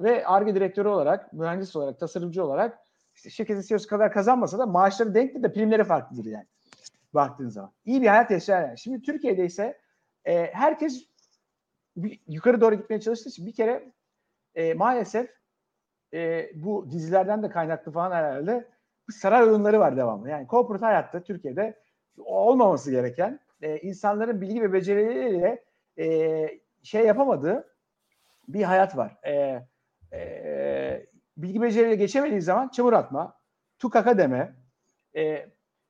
Ve 0.00 0.26
Arge 0.26 0.54
direktörü 0.54 0.88
olarak, 0.88 1.32
mühendis 1.32 1.76
olarak, 1.76 2.00
tasarımcı 2.00 2.44
olarak 2.44 2.78
işte 3.14 3.30
şirketin 3.30 3.62
CEO'su 3.62 3.88
kadar 3.88 4.12
kazanmasa 4.12 4.58
da 4.58 4.66
maaşları 4.66 5.14
denktir 5.14 5.42
de 5.42 5.52
primleri 5.52 5.84
farklıdır 5.84 6.24
yani. 6.24 6.46
Baktığın 7.14 7.48
zaman. 7.48 7.72
İyi 7.84 8.02
bir 8.02 8.06
hayat 8.06 8.30
yaşar 8.30 8.62
yani. 8.62 8.78
Şimdi 8.78 9.02
Türkiye'de 9.02 9.44
ise 9.44 9.78
e, 10.28 10.50
herkes 10.52 11.08
bir, 11.96 12.20
yukarı 12.28 12.60
doğru 12.60 12.74
gitmeye 12.74 13.00
çalıştığı 13.00 13.28
için 13.28 13.46
bir 13.46 13.54
kere 13.54 13.92
e, 14.54 14.74
maalesef 14.74 15.30
e, 16.14 16.50
bu 16.54 16.90
dizilerden 16.90 17.42
de 17.42 17.50
kaynaklı 17.50 17.92
falan 17.92 18.10
herhalde 18.10 18.68
bir 19.08 19.14
saray 19.14 19.42
oyunları 19.42 19.80
var 19.80 19.96
devamlı. 19.96 20.30
Yani 20.30 20.46
corporate 20.48 20.84
hayatta 20.84 21.22
Türkiye'de 21.22 21.80
olmaması 22.18 22.90
gereken 22.90 23.40
e, 23.62 23.78
insanların 23.78 24.40
bilgi 24.40 24.62
ve 24.62 24.72
becerileriyle 24.72 25.64
e, 25.98 26.48
şey 26.82 27.06
yapamadığı 27.06 27.74
bir 28.48 28.62
hayat 28.62 28.96
var. 28.96 29.16
E, 29.26 29.62
e, 30.12 31.06
bilgi 31.36 31.62
beceriyle 31.62 31.94
geçemediği 31.94 32.42
zaman 32.42 32.68
çamur 32.68 32.92
atma, 32.92 33.38
tukaka 33.78 34.18
deme. 34.18 34.56
E, 35.16 35.48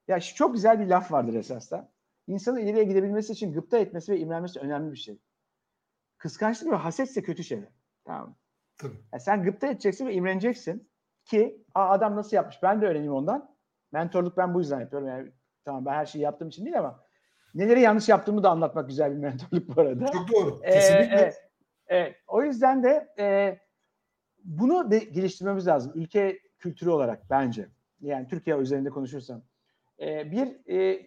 ya 0.08 0.20
çok 0.20 0.54
güzel 0.54 0.80
bir 0.80 0.86
laf 0.86 1.12
vardır 1.12 1.34
esasda. 1.34 1.88
İnsanın 2.28 2.58
ileriye 2.58 2.84
gidebilmesi 2.84 3.32
için 3.32 3.52
gıpta 3.52 3.78
etmesi 3.78 4.12
ve 4.12 4.18
imrenmesi 4.18 4.60
önemli 4.60 4.92
bir 4.92 4.96
şey. 4.96 5.18
Kıskançlık 6.18 6.72
ve 6.72 6.76
hasetse 6.76 7.22
kötü 7.22 7.44
şeyler. 7.44 7.68
Tamam 8.04 8.36
Tabii. 8.78 8.96
Yani 9.12 9.20
sen 9.20 9.42
gıpta 9.42 9.66
edeceksin 9.66 10.06
ve 10.06 10.14
imreneceksin 10.14 10.90
ki 11.24 11.64
Aa, 11.74 11.88
adam 11.88 12.16
nasıl 12.16 12.36
yapmış 12.36 12.62
ben 12.62 12.82
de 12.82 12.86
öğreneyim 12.86 13.12
ondan. 13.12 13.56
Mentorluk 13.92 14.36
ben 14.36 14.54
bu 14.54 14.60
yüzden 14.60 14.80
yapıyorum. 14.80 15.08
Yani 15.08 15.32
tamam 15.64 15.86
ben 15.86 15.92
her 15.92 16.06
şeyi 16.06 16.22
yaptığım 16.22 16.48
için 16.48 16.64
değil 16.64 16.78
ama 16.78 17.04
neleri 17.54 17.80
yanlış 17.80 18.08
yaptığımı 18.08 18.42
da 18.42 18.50
anlatmak 18.50 18.88
güzel 18.88 19.12
bir 19.12 19.16
mentorluk 19.18 19.76
bu 19.76 19.80
arada. 19.80 20.06
Çok 20.06 20.32
doğru. 20.32 20.60
Ee, 20.62 20.72
Kesinlikle. 20.72 21.16
evet, 21.16 21.50
evet. 21.86 22.16
O 22.26 22.42
yüzden 22.42 22.82
de 22.82 23.08
e, 23.18 23.58
bunu 24.44 24.90
de 24.90 24.98
geliştirmemiz 24.98 25.66
lazım. 25.66 25.92
Ülke 25.94 26.38
kültürü 26.58 26.90
olarak 26.90 27.30
bence. 27.30 27.68
Yani 28.00 28.28
Türkiye 28.28 28.56
üzerinde 28.56 28.90
konuşursam. 28.90 29.42
E, 30.00 30.30
bir 30.30 30.74
e, 30.74 31.06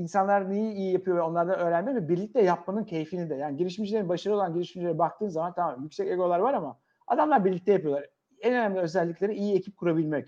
insanlar 0.00 0.50
neyi 0.50 0.72
iyi 0.72 0.92
yapıyor 0.92 1.16
ve 1.16 1.22
onlardan 1.22 1.58
öğrenme 1.58 1.94
ve 1.94 2.08
birlikte 2.08 2.42
yapmanın 2.42 2.84
keyfini 2.84 3.30
de. 3.30 3.34
Yani 3.34 3.56
girişimcilerin 3.56 4.08
başarılı 4.08 4.36
olan 4.36 4.54
girişimcilere 4.54 4.98
baktığın 4.98 5.28
zaman 5.28 5.54
tamam 5.54 5.82
yüksek 5.82 6.08
egolar 6.08 6.38
var 6.38 6.54
ama 6.54 6.78
adamlar 7.06 7.44
birlikte 7.44 7.72
yapıyorlar. 7.72 8.06
En 8.40 8.52
önemli 8.52 8.78
özellikleri 8.78 9.34
iyi 9.34 9.56
ekip 9.56 9.76
kurabilmek. 9.76 10.26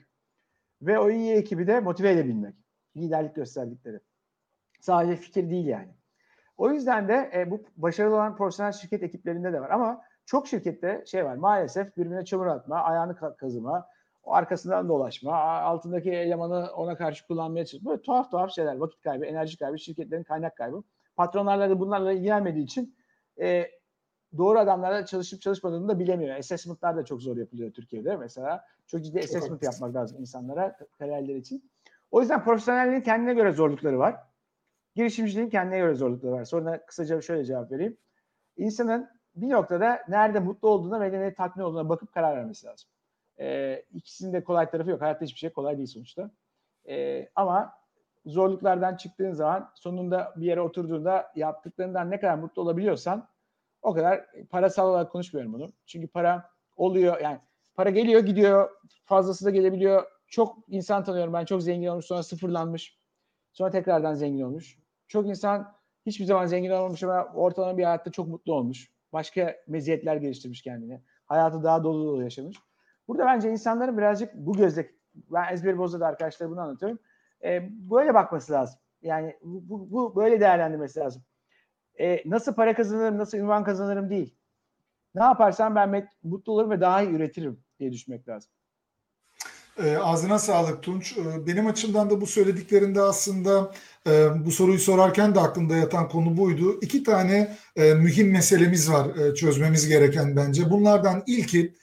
Ve 0.83 0.99
o 0.99 1.11
iyi 1.11 1.33
ekibi 1.35 1.67
de 1.67 1.81
motive 1.81 2.11
edebilmek. 2.11 2.55
Liderlik 2.97 3.35
gösterdikleri. 3.35 4.01
Sadece 4.81 5.17
fikir 5.17 5.51
değil 5.51 5.67
yani. 5.67 5.95
O 6.57 6.71
yüzden 6.71 7.09
de 7.09 7.31
e, 7.35 7.51
bu 7.51 7.63
başarılı 7.77 8.15
olan 8.15 8.37
profesyonel 8.37 8.73
şirket 8.73 9.03
ekiplerinde 9.03 9.53
de 9.53 9.61
var. 9.61 9.71
Ama 9.71 10.03
çok 10.27 10.49
şirkette 10.49 11.05
şey 11.07 11.25
var 11.25 11.37
maalesef 11.37 11.97
birbirine 11.97 12.25
çamur 12.25 12.47
atma, 12.47 12.77
ayağını 12.77 13.37
kazıma, 13.37 13.87
o 14.25 14.33
arkasından 14.35 14.89
dolaşma, 14.89 15.37
altındaki 15.43 16.11
elemanı 16.11 16.73
ona 16.77 16.97
karşı 16.97 17.27
kullanmaya 17.27 17.67
çalışma. 17.67 17.91
Böyle 17.91 18.03
tuhaf 18.03 18.31
tuhaf 18.31 18.51
şeyler, 18.51 18.77
vakit 18.77 19.03
kaybı, 19.03 19.25
enerji 19.25 19.59
kaybı, 19.59 19.79
şirketlerin 19.79 20.23
kaynak 20.23 20.57
kaybı. 20.57 20.83
Patronlarla 21.17 21.71
da 21.71 21.81
bunlarla 21.81 22.13
ilgilenmediği 22.13 22.65
için 22.65 22.97
e, 23.41 23.71
doğru 24.37 24.59
adamlarla 24.59 25.07
çalışıp 25.07 25.41
çalışmadığını 25.41 25.89
da 25.89 25.99
bilemiyor. 25.99 26.37
Assessment'lar 26.37 26.97
da 26.97 27.05
çok 27.05 27.23
zor 27.23 27.37
yapılıyor 27.37 27.73
Türkiye'de 27.73 28.17
mesela. 28.17 28.65
Çok 28.87 29.05
ciddi 29.05 29.19
assessment 29.19 29.49
çok 29.49 29.63
yapmak 29.63 29.95
lazım 29.95 30.21
insanlara 30.21 30.77
kariyerleri 30.99 31.39
için. 31.39 31.71
O 32.11 32.21
yüzden 32.21 32.45
profesyonelliğin 32.45 33.01
kendine 33.01 33.35
göre 33.35 33.53
zorlukları 33.53 33.99
var. 33.99 34.17
Girişimciliğin 34.95 35.51
kendine 35.51 35.79
göre 35.79 35.95
zorlukları 35.95 36.33
var. 36.33 36.45
Sonra 36.45 36.87
kısaca 36.87 37.21
şöyle 37.21 37.45
cevap 37.45 37.73
vereyim. 37.73 37.97
İnsanın 38.57 39.09
bir 39.37 39.51
noktada 39.51 40.03
nerede 40.09 40.41
mutlu 40.41 40.69
olduğuna 40.69 41.01
ve 41.01 41.13
nerede 41.13 41.35
tatmin 41.35 41.65
olduğuna 41.65 41.89
bakıp 41.89 42.13
karar 42.13 42.37
vermesi 42.37 42.67
lazım. 42.67 42.91
Ee, 43.41 43.85
ikisinin 43.95 44.33
de 44.33 44.45
kolay 44.45 44.71
tarafı 44.71 44.91
yok. 44.91 45.01
Hayatta 45.01 45.25
hiçbir 45.25 45.39
şey 45.39 45.51
kolay 45.51 45.77
değil 45.77 45.89
sonuçta. 45.89 46.31
Ee, 46.89 47.29
ama 47.35 47.73
zorluklardan 48.27 48.97
çıktığın 48.97 49.33
zaman 49.33 49.71
sonunda 49.75 50.35
bir 50.37 50.47
yere 50.47 50.61
oturduğunda 50.61 51.33
yaptıklarından 51.37 52.11
ne 52.11 52.21
kadar 52.21 52.35
mutlu 52.35 52.63
olabiliyorsan 52.63 53.29
o 53.83 53.95
kadar 53.95 54.27
parasal 54.51 54.89
olarak 54.91 55.13
konuşmuyorum 55.13 55.53
bunu. 55.53 55.73
Çünkü 55.87 56.09
para 56.09 56.51
oluyor 56.77 57.21
yani 57.21 57.39
para 57.75 57.91
geliyor 57.91 58.21
gidiyor 58.21 58.71
fazlası 59.05 59.45
da 59.45 59.51
gelebiliyor. 59.51 60.05
Çok 60.29 60.59
insan 60.69 61.05
tanıyorum 61.05 61.33
ben 61.33 61.45
çok 61.45 61.63
zengin 61.63 61.87
olmuş 61.87 62.07
sonra 62.07 62.23
sıfırlanmış. 62.23 62.99
Sonra 63.53 63.71
tekrardan 63.71 64.15
zengin 64.15 64.43
olmuş. 64.43 64.79
Çok 65.09 65.27
insan 65.27 65.75
hiçbir 66.07 66.25
zaman 66.25 66.47
zengin 66.47 66.71
olmamış 66.71 67.03
ama 67.03 67.25
ortalama 67.35 67.79
bir 67.79 67.85
hayatta 67.85 68.11
çok 68.11 68.29
mutlu 68.29 68.55
olmuş. 68.55 68.93
Başka 69.13 69.57
meziyetler 69.67 70.17
geliştirmiş 70.17 70.63
kendine. 70.63 71.03
Hayatı 71.27 71.63
daha 71.63 71.85
dolu 71.85 72.07
dolu 72.07 72.23
yaşamış. 72.23 72.57
Burada 73.09 73.27
bence 73.27 73.51
insanların 73.51 73.99
birazcık 73.99 74.35
bu 74.35 74.53
gözle 74.53 74.91
ben 75.15 75.53
ezberi 75.53 75.79
bozda 75.79 76.07
arkadaşlar 76.07 76.51
bunu 76.51 76.61
anlatıyorum. 76.61 76.99
E, 77.45 77.69
böyle 77.71 78.15
bakması 78.15 78.53
lazım. 78.53 78.79
Yani 79.03 79.37
bu, 79.43 79.69
bu, 79.69 79.93
bu 79.93 80.17
böyle 80.17 80.41
değerlendirmesi 80.41 81.01
lazım. 81.01 81.23
E, 82.01 82.31
nasıl 82.31 82.55
para 82.55 82.75
kazanırım, 82.75 83.19
nasıl 83.19 83.39
ünvan 83.39 83.65
kazanırım 83.65 84.11
değil. 84.11 84.37
Ne 85.15 85.23
yaparsam 85.23 85.75
ben 85.75 86.09
mutlu 86.23 86.53
olurum 86.53 86.71
ve 86.71 86.81
daha 86.81 87.03
iyi 87.03 87.11
üretirim 87.11 87.61
diye 87.79 87.93
düşünmek 87.93 88.29
lazım. 88.29 88.51
E, 89.79 89.97
ağzına 89.97 90.39
sağlık 90.39 90.83
Tunç. 90.83 91.17
E, 91.19 91.47
benim 91.47 91.67
açımdan 91.67 92.11
da 92.11 92.21
bu 92.21 92.27
söylediklerinde 92.27 93.01
aslında 93.01 93.73
e, 94.07 94.45
bu 94.47 94.51
soruyu 94.51 94.79
sorarken 94.79 95.35
de 95.35 95.41
aklımda 95.41 95.77
yatan 95.77 96.09
konu 96.09 96.37
buydu. 96.37 96.79
İki 96.81 97.03
tane 97.03 97.57
e, 97.77 97.95
mühim 97.95 98.33
meselemiz 98.33 98.93
var 98.93 99.17
e, 99.17 99.35
çözmemiz 99.35 99.89
gereken 99.89 100.37
bence. 100.37 100.71
Bunlardan 100.71 101.23
ilki 101.27 101.75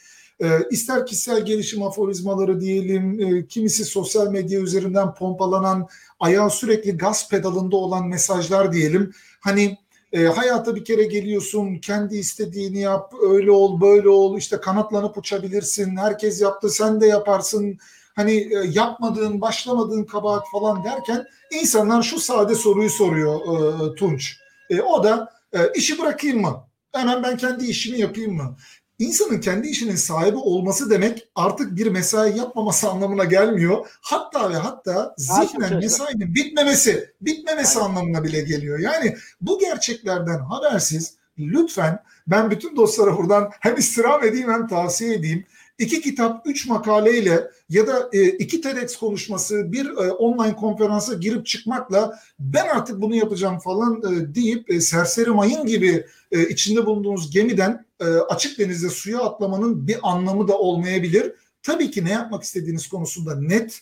e, 0.42 0.48
ister 0.72 1.06
kişisel 1.06 1.46
gelişim 1.46 1.84
aforizmaları 1.84 2.62
diyelim, 2.62 3.20
e, 3.20 3.48
kimisi 3.48 3.86
sosyal 3.86 4.32
medya 4.32 4.60
üzerinden 4.60 5.14
pompalanan, 5.14 5.88
ayağı 6.20 6.50
sürekli 6.50 6.98
gaz 6.98 7.30
pedalında 7.30 7.76
olan 7.78 8.08
mesajlar 8.08 8.74
diyelim. 8.74 9.14
Hani 9.40 9.78
e, 10.14 10.24
hayata 10.24 10.76
bir 10.76 10.86
kere 10.86 11.04
geliyorsun, 11.04 11.76
kendi 11.76 12.18
istediğini 12.18 12.80
yap, 12.80 13.14
öyle 13.22 13.52
ol, 13.52 13.82
böyle 13.82 14.10
ol, 14.10 14.38
işte 14.38 14.58
kanatlanıp 14.58 15.18
uçabilirsin, 15.18 15.98
herkes 15.98 16.42
yaptı, 16.42 16.70
sen 16.70 17.02
de 17.02 17.08
yaparsın. 17.08 17.78
Hani 18.16 18.32
e, 18.32 18.68
yapmadığın, 18.72 19.42
başlamadığın 19.42 20.04
kabahat 20.04 20.44
falan 20.52 20.84
derken 20.84 21.26
insanlar 21.52 22.04
şu 22.04 22.20
sade 22.20 22.56
soruyu 22.56 22.90
soruyor 22.90 23.40
e, 23.40 23.96
Tunç. 23.96 24.38
E, 24.70 24.82
o 24.82 25.04
da 25.04 25.32
e, 25.54 25.60
işi 25.76 26.00
bırakayım 26.00 26.42
mı? 26.42 26.64
Hemen 26.92 27.24
ben 27.24 27.38
kendi 27.38 27.66
işimi 27.66 28.00
yapayım 28.00 28.36
mı? 28.36 28.56
İnsanın 29.00 29.40
kendi 29.40 29.68
işinin 29.68 29.96
sahibi 29.96 30.38
olması 30.38 30.90
demek 30.90 31.28
artık 31.36 31.76
bir 31.76 31.88
mesai 31.88 32.38
yapmaması 32.38 32.90
anlamına 32.90 33.24
gelmiyor. 33.24 33.88
Hatta 34.02 34.50
ve 34.50 34.56
hatta 34.56 35.16
zihnen 35.18 35.78
mesainin 35.78 36.36
bitmemesi, 36.36 37.14
bitmemesi 37.22 37.80
anlamına 37.80 38.24
bile 38.24 38.42
geliyor. 38.42 38.80
Yani 38.80 39.16
bu 39.42 39.60
gerçeklerden 39.60 40.40
habersiz 40.40 41.14
lütfen 41.38 42.04
ben 42.28 42.52
bütün 42.52 42.76
dostlara 42.76 43.18
buradan 43.18 43.52
hem 43.60 43.78
istirham 43.78 44.24
edeyim 44.24 44.52
hem 44.52 44.68
tavsiye 44.68 45.14
edeyim. 45.14 45.46
İki 45.80 46.02
kitap, 46.02 46.48
üç 46.48 46.68
makaleyle 46.68 47.52
ya 47.70 47.88
da 47.88 48.10
e, 48.14 48.28
iki 48.28 48.62
TEDx 48.62 48.96
konuşması, 48.96 49.72
bir 49.72 49.86
e, 49.86 50.12
online 50.12 50.56
konferansa 50.56 51.14
girip 51.14 51.46
çıkmakla 51.46 52.20
ben 52.40 52.68
artık 52.68 53.02
bunu 53.02 53.16
yapacağım 53.16 53.60
falan 53.60 54.02
e, 54.02 54.36
deyip 54.36 54.72
e, 54.72 54.82
serseri 54.82 55.30
mayın 55.30 55.66
gibi 55.66 56.06
içinde 56.50 56.86
bulunduğunuz 56.86 57.32
gemiden 57.32 57.86
açık 58.30 58.60
denizde 58.60 58.90
suya 58.90 59.20
atlamanın 59.20 59.88
bir 59.88 59.98
anlamı 60.04 60.48
da 60.48 60.58
olmayabilir. 60.58 61.34
tabii 61.64 61.92
ki 61.92 62.06
ne 62.06 62.12
yapmak 62.12 62.44
istediğiniz 62.44 62.88
konusunda 62.88 63.36
net 63.36 63.82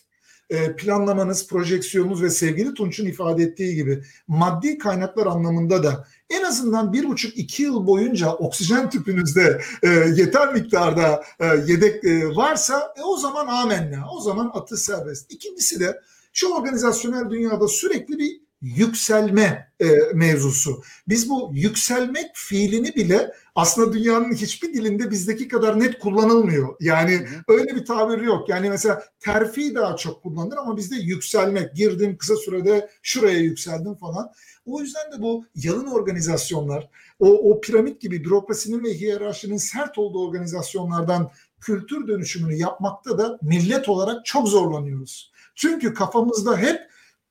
e, 0.50 0.76
planlamanız, 0.76 1.46
projeksiyonunuz 1.46 2.22
ve 2.22 2.30
sevgili 2.30 2.74
Tunç'un 2.74 3.06
ifade 3.06 3.42
ettiği 3.42 3.74
gibi 3.74 4.02
maddi 4.28 4.78
kaynaklar 4.78 5.26
anlamında 5.26 5.82
da 5.82 6.06
en 6.30 6.44
azından 6.44 6.92
bir 6.92 7.08
buçuk 7.08 7.38
iki 7.38 7.62
yıl 7.62 7.86
boyunca 7.86 8.32
oksijen 8.32 8.90
tüpünüzde 8.90 9.60
e, 9.82 9.88
yeter 9.88 10.54
miktarda 10.54 11.22
e, 11.40 11.46
yedek 11.46 12.04
e, 12.04 12.36
varsa 12.36 12.94
e, 12.98 13.02
o 13.02 13.16
zaman 13.16 13.46
amenna. 13.46 14.04
O 14.12 14.20
zaman 14.20 14.50
atış 14.54 14.80
serbest. 14.80 15.32
İkincisi 15.32 15.80
de 15.80 16.00
şu 16.32 16.48
organizasyonel 16.54 17.30
dünyada 17.30 17.68
sürekli 17.68 18.18
bir 18.18 18.47
yükselme 18.62 19.72
e, 19.80 19.86
mevzusu. 20.14 20.82
Biz 21.08 21.30
bu 21.30 21.50
yükselmek 21.54 22.30
fiilini 22.34 22.94
bile 22.94 23.32
aslında 23.54 23.92
dünyanın 23.92 24.34
hiçbir 24.34 24.74
dilinde 24.74 25.10
bizdeki 25.10 25.48
kadar 25.48 25.80
net 25.80 25.98
kullanılmıyor. 25.98 26.76
Yani 26.80 27.26
öyle 27.48 27.76
bir 27.76 27.84
tabir 27.84 28.22
yok. 28.22 28.48
Yani 28.48 28.70
mesela 28.70 29.02
terfi 29.20 29.74
daha 29.74 29.96
çok 29.96 30.22
kullanılır 30.22 30.56
ama 30.56 30.76
bizde 30.76 30.96
yükselmek, 30.96 31.74
girdim 31.74 32.16
kısa 32.18 32.36
sürede 32.36 32.90
şuraya 33.02 33.38
yükseldim 33.38 33.94
falan. 33.94 34.32
O 34.66 34.80
yüzden 34.80 35.12
de 35.12 35.22
bu 35.22 35.44
yalın 35.54 35.86
organizasyonlar, 35.86 36.88
o, 37.18 37.28
o 37.28 37.60
piramit 37.60 38.00
gibi 38.00 38.24
bürokrasinin 38.24 38.84
ve 38.84 38.94
hiyerarşinin 38.94 39.56
sert 39.56 39.98
olduğu 39.98 40.28
organizasyonlardan 40.28 41.30
kültür 41.60 42.08
dönüşümünü 42.08 42.54
yapmakta 42.54 43.18
da 43.18 43.38
millet 43.42 43.88
olarak 43.88 44.26
çok 44.26 44.48
zorlanıyoruz. 44.48 45.32
Çünkü 45.54 45.94
kafamızda 45.94 46.56
hep 46.56 46.80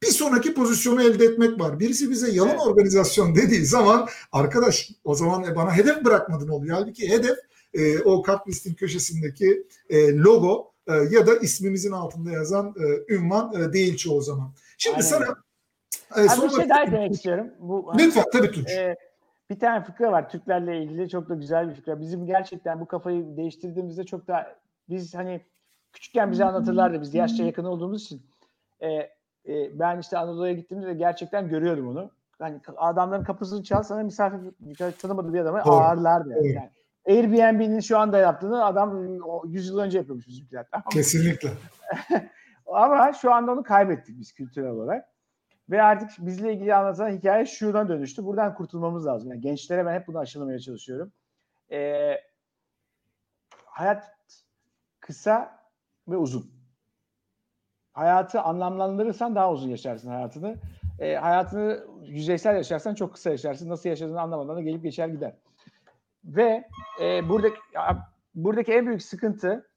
bir 0.03 0.07
sonraki 0.07 0.53
pozisyonu 0.53 1.03
elde 1.03 1.25
etmek 1.25 1.59
var. 1.59 1.79
Birisi 1.79 2.09
bize 2.09 2.31
yalan 2.31 2.49
evet. 2.49 2.61
organizasyon 2.67 3.35
dediği 3.35 3.65
zaman 3.65 4.07
arkadaş 4.31 4.91
o 5.03 5.15
zaman 5.15 5.43
e, 5.43 5.55
bana 5.55 5.75
hedef 5.75 6.05
bırakmadın 6.05 6.47
oluyor. 6.47 6.77
Halbuki 6.77 7.09
hedef 7.09 7.37
e, 7.73 7.99
o 7.99 8.21
kartlistin 8.21 8.73
köşesindeki 8.73 9.67
e, 9.89 10.17
logo 10.17 10.71
e, 10.87 10.93
ya 10.93 11.27
da 11.27 11.35
ismimizin 11.35 11.91
altında 11.91 12.31
yazan 12.31 12.75
e, 12.79 13.13
ünvan 13.13 13.53
e, 13.53 13.73
değil 13.73 13.97
çoğu 13.97 14.21
zaman. 14.21 14.53
Şimdi 14.77 14.95
Aynen. 14.95 15.07
sana 15.07 15.25
e, 16.15 16.21
Abi 16.21 16.49
bir 16.49 16.55
şey 16.55 16.69
daha 16.69 16.91
demek 16.91 17.11
istiyorum. 17.11 17.47
Bu, 17.59 17.93
Lütfen 17.97 18.25
tabii 18.33 18.51
Tunç. 18.51 18.69
E, 18.69 18.95
bir 19.49 19.59
tane 19.59 19.83
fıkra 19.83 20.11
var 20.11 20.29
Türklerle 20.29 20.83
ilgili 20.83 21.09
çok 21.09 21.29
da 21.29 21.35
güzel 21.35 21.69
bir 21.69 21.75
fıkra. 21.75 21.99
Bizim 21.99 22.25
gerçekten 22.25 22.79
bu 22.79 22.85
kafayı 22.85 23.37
değiştirdiğimizde 23.37 24.03
çok 24.03 24.27
da 24.27 24.59
biz 24.89 25.15
hani 25.15 25.41
küçükken 25.93 26.31
bize 26.31 26.45
anlatırlardı 26.45 27.01
biz 27.01 27.13
yaşça 27.13 27.43
yakın 27.43 27.63
olduğumuz 27.63 28.03
için. 28.03 28.21
E, 28.81 29.16
ben 29.73 29.99
işte 29.99 30.17
Anadolu'ya 30.17 30.53
gittiğimde 30.53 30.87
de 30.87 30.93
gerçekten 30.93 31.49
görüyordum 31.49 31.87
onu. 31.87 32.11
Hani 32.39 32.59
adamların 32.77 33.23
kapısını 33.23 33.63
çal 33.63 33.83
sana 33.83 34.03
misafir 34.03 34.51
tanımadığı 35.01 35.33
bir 35.33 35.39
adamı 35.39 35.61
Doğru. 35.65 35.75
ağırlardı. 35.75 36.29
Yani. 36.29 36.51
yani 36.51 36.69
Airbnb'nin 37.07 37.79
şu 37.79 37.97
anda 37.99 38.17
yaptığını 38.17 38.65
adam 38.65 39.03
100 39.45 39.67
yıl 39.67 39.79
önce 39.79 39.97
yapıyormuş 39.97 40.27
bizimkiler. 40.27 40.65
Tamam? 40.71 40.85
Kesinlikle. 40.91 41.49
Ama 42.65 43.13
şu 43.13 43.33
anda 43.33 43.51
onu 43.51 43.63
kaybettik 43.63 44.19
biz 44.19 44.33
kültürel 44.33 44.69
olarak. 44.69 45.05
Ve 45.69 45.83
artık 45.83 46.09
bizle 46.25 46.53
ilgili 46.53 46.75
anlatılan 46.75 47.09
hikaye 47.09 47.45
şuna 47.45 47.89
dönüştü. 47.89 48.25
Buradan 48.25 48.55
kurtulmamız 48.55 49.05
lazım. 49.05 49.29
Yani 49.29 49.41
gençlere 49.41 49.85
ben 49.85 49.93
hep 49.93 50.07
bunu 50.07 50.19
aşılamaya 50.19 50.59
çalışıyorum. 50.59 51.11
Ee, 51.71 52.15
hayat 53.65 54.11
kısa 54.99 55.59
ve 56.07 56.17
uzun 56.17 56.56
hayatı 57.97 58.41
anlamlandırırsan 58.41 59.35
daha 59.35 59.51
uzun 59.51 59.69
yaşarsın 59.69 60.09
hayatını. 60.09 60.55
E, 60.99 61.15
hayatını 61.15 61.83
yüzeysel 62.05 62.55
yaşarsan 62.55 62.95
çok 62.95 63.13
kısa 63.13 63.29
yaşarsın. 63.29 63.69
Nasıl 63.69 63.89
yaşadığını 63.89 64.21
anlamadan 64.21 64.55
da 64.55 64.61
gelip 64.61 64.83
geçer 64.83 65.07
gider. 65.07 65.33
Ve 66.25 66.67
e, 67.01 67.29
buradaki 67.29 67.57
buradaki 68.35 68.73
en 68.73 68.87
büyük 68.87 69.03
sıkıntı 69.03 69.69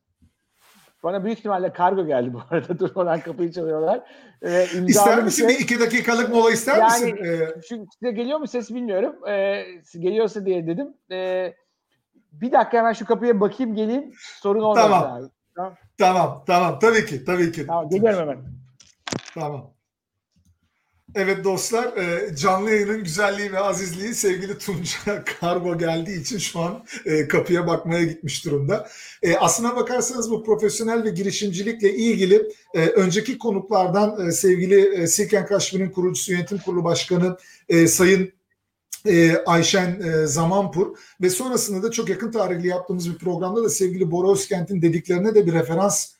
bana 1.03 1.25
büyük 1.25 1.39
ihtimalle 1.39 1.73
kargo 1.73 2.07
geldi 2.07 2.33
bu 2.35 2.41
arada. 2.51 2.79
Durmadan 2.79 3.21
kapıyı 3.21 3.53
çalıyorlar. 3.53 4.01
Ee, 4.43 4.65
ister 4.87 5.23
misin? 5.23 5.49
Bir, 5.49 5.53
şey. 5.53 5.59
bir 5.59 5.65
iki 5.65 5.81
dakikalık 5.81 6.29
mola 6.29 6.51
ister 6.51 6.79
yani, 6.79 7.13
misin? 7.13 7.25
Ee... 7.25 7.63
Şu, 7.69 7.87
size 7.99 8.13
geliyor 8.13 8.39
mu 8.39 8.47
ses 8.47 8.71
bilmiyorum. 8.71 9.29
Ee, 9.29 9.65
geliyorsa 9.99 10.47
diye 10.47 10.67
dedim. 10.67 10.95
Ee, 11.11 11.55
bir 12.33 12.53
dakika 12.53 12.79
hemen 12.79 12.93
şu 12.93 13.07
kapıya 13.07 13.41
bakayım 13.41 13.75
geleyim. 13.75 14.13
Sorun 14.19 14.61
olmaz. 14.61 14.85
Tamam. 14.85 15.13
Abi. 15.13 15.27
Tamam. 15.57 15.75
Tamam, 16.01 16.45
tamam. 16.47 16.79
Tabii 16.79 17.07
ki, 17.07 17.25
tabii 17.25 17.53
ki. 17.53 17.67
Tamam, 17.67 17.89
geliyorum 17.89 18.19
hemen. 18.21 18.39
Tamam. 19.35 19.75
Evet 21.15 21.45
dostlar, 21.45 21.97
e, 21.97 22.37
canlı 22.37 22.71
yayının 22.71 23.05
güzelliği 23.05 23.53
ve 23.53 23.59
azizliği 23.59 24.15
sevgili 24.15 24.59
Tunca 24.59 25.25
Kargo 25.41 25.79
geldiği 25.79 26.21
için 26.21 26.39
şu 26.39 26.61
an 26.61 26.85
e, 27.07 27.29
kapıya 27.29 27.67
bakmaya 27.67 28.05
gitmiş 28.05 28.45
durumda. 28.45 28.89
E, 29.23 29.37
aslına 29.37 29.77
bakarsanız 29.77 30.31
bu 30.31 30.45
profesyonel 30.45 31.05
ve 31.05 31.11
girişimcilikle 31.11 31.95
ilgili 31.95 32.49
önceki 32.75 33.39
konuklardan 33.39 34.31
sevgili 34.31 35.09
Silken 35.09 35.47
Kaşmir'in 35.47 35.91
kurucusu 35.91 36.33
yönetim 36.33 36.59
kurulu 36.59 36.85
başkanı 36.85 37.37
Sayın 37.87 38.33
Ayşen 39.47 40.03
Zamanpur 40.27 40.97
ve 41.21 41.31
sonrasında 41.31 41.83
da 41.83 41.91
çok 41.91 42.09
yakın 42.09 42.33
tarihli 42.33 42.67
yaptığımız 42.67 43.11
bir 43.13 43.19
programda 43.19 43.65
da 43.65 43.69
sevgili 43.69 44.11
Bora 44.11 44.33
Özkent'in 44.33 44.83
dediklerine 44.83 45.35
de 45.35 45.47
bir 45.47 45.53
referans 45.53 46.13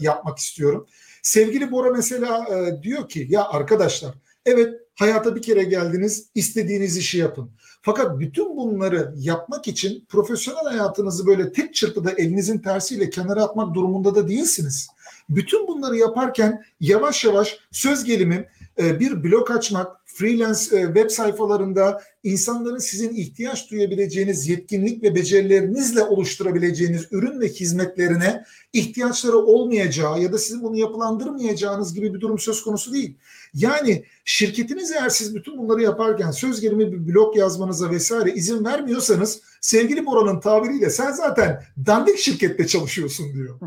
yapmak 0.00 0.38
istiyorum. 0.38 0.86
Sevgili 1.22 1.72
Bora 1.72 1.90
mesela 1.90 2.46
diyor 2.82 3.08
ki 3.08 3.26
ya 3.30 3.44
arkadaşlar 3.48 4.14
Evet 4.46 4.74
hayata 4.94 5.36
bir 5.36 5.42
kere 5.42 5.62
geldiniz 5.64 6.28
istediğiniz 6.34 6.96
işi 6.96 7.18
yapın. 7.18 7.50
Fakat 7.82 8.18
bütün 8.18 8.56
bunları 8.56 9.14
yapmak 9.16 9.68
için 9.68 10.04
profesyonel 10.08 10.64
hayatınızı 10.64 11.26
böyle 11.26 11.52
tek 11.52 11.74
çırpıda 11.74 12.10
elinizin 12.10 12.58
tersiyle 12.58 13.10
kenara 13.10 13.44
atmak 13.44 13.74
durumunda 13.74 14.14
da 14.14 14.28
değilsiniz. 14.28 14.88
Bütün 15.28 15.68
bunları 15.68 15.96
yaparken 15.96 16.64
yavaş 16.80 17.24
yavaş 17.24 17.58
söz 17.70 18.04
gelimi 18.04 18.48
bir 18.78 19.24
blog 19.24 19.50
açmak, 19.50 20.03
freelance 20.14 20.60
web 20.70 21.10
sayfalarında 21.10 22.02
insanların 22.22 22.78
sizin 22.78 23.14
ihtiyaç 23.14 23.70
duyabileceğiniz 23.70 24.48
yetkinlik 24.48 25.02
ve 25.02 25.14
becerilerinizle 25.14 26.02
oluşturabileceğiniz 26.02 27.06
ürün 27.10 27.40
ve 27.40 27.48
hizmetlerine 27.48 28.44
ihtiyaçları 28.72 29.36
olmayacağı 29.36 30.20
ya 30.20 30.32
da 30.32 30.38
sizin 30.38 30.62
bunu 30.62 30.76
yapılandırmayacağınız 30.76 31.94
gibi 31.94 32.14
bir 32.14 32.20
durum 32.20 32.38
söz 32.38 32.62
konusu 32.62 32.92
değil. 32.92 33.16
Yani 33.54 34.04
şirketiniz 34.24 34.92
eğer 34.92 35.08
siz 35.08 35.34
bütün 35.34 35.58
bunları 35.58 35.82
yaparken 35.82 36.30
söz 36.30 36.60
gelimi 36.60 36.92
bir 36.92 37.14
blog 37.14 37.36
yazmanıza 37.36 37.90
vesaire 37.90 38.32
izin 38.32 38.64
vermiyorsanız 38.64 39.40
sevgili 39.60 40.06
Bora'nın 40.06 40.40
tabiriyle 40.40 40.90
sen 40.90 41.12
zaten 41.12 41.62
dandik 41.86 42.18
şirkette 42.18 42.66
çalışıyorsun 42.66 43.26
diyor. 43.34 43.58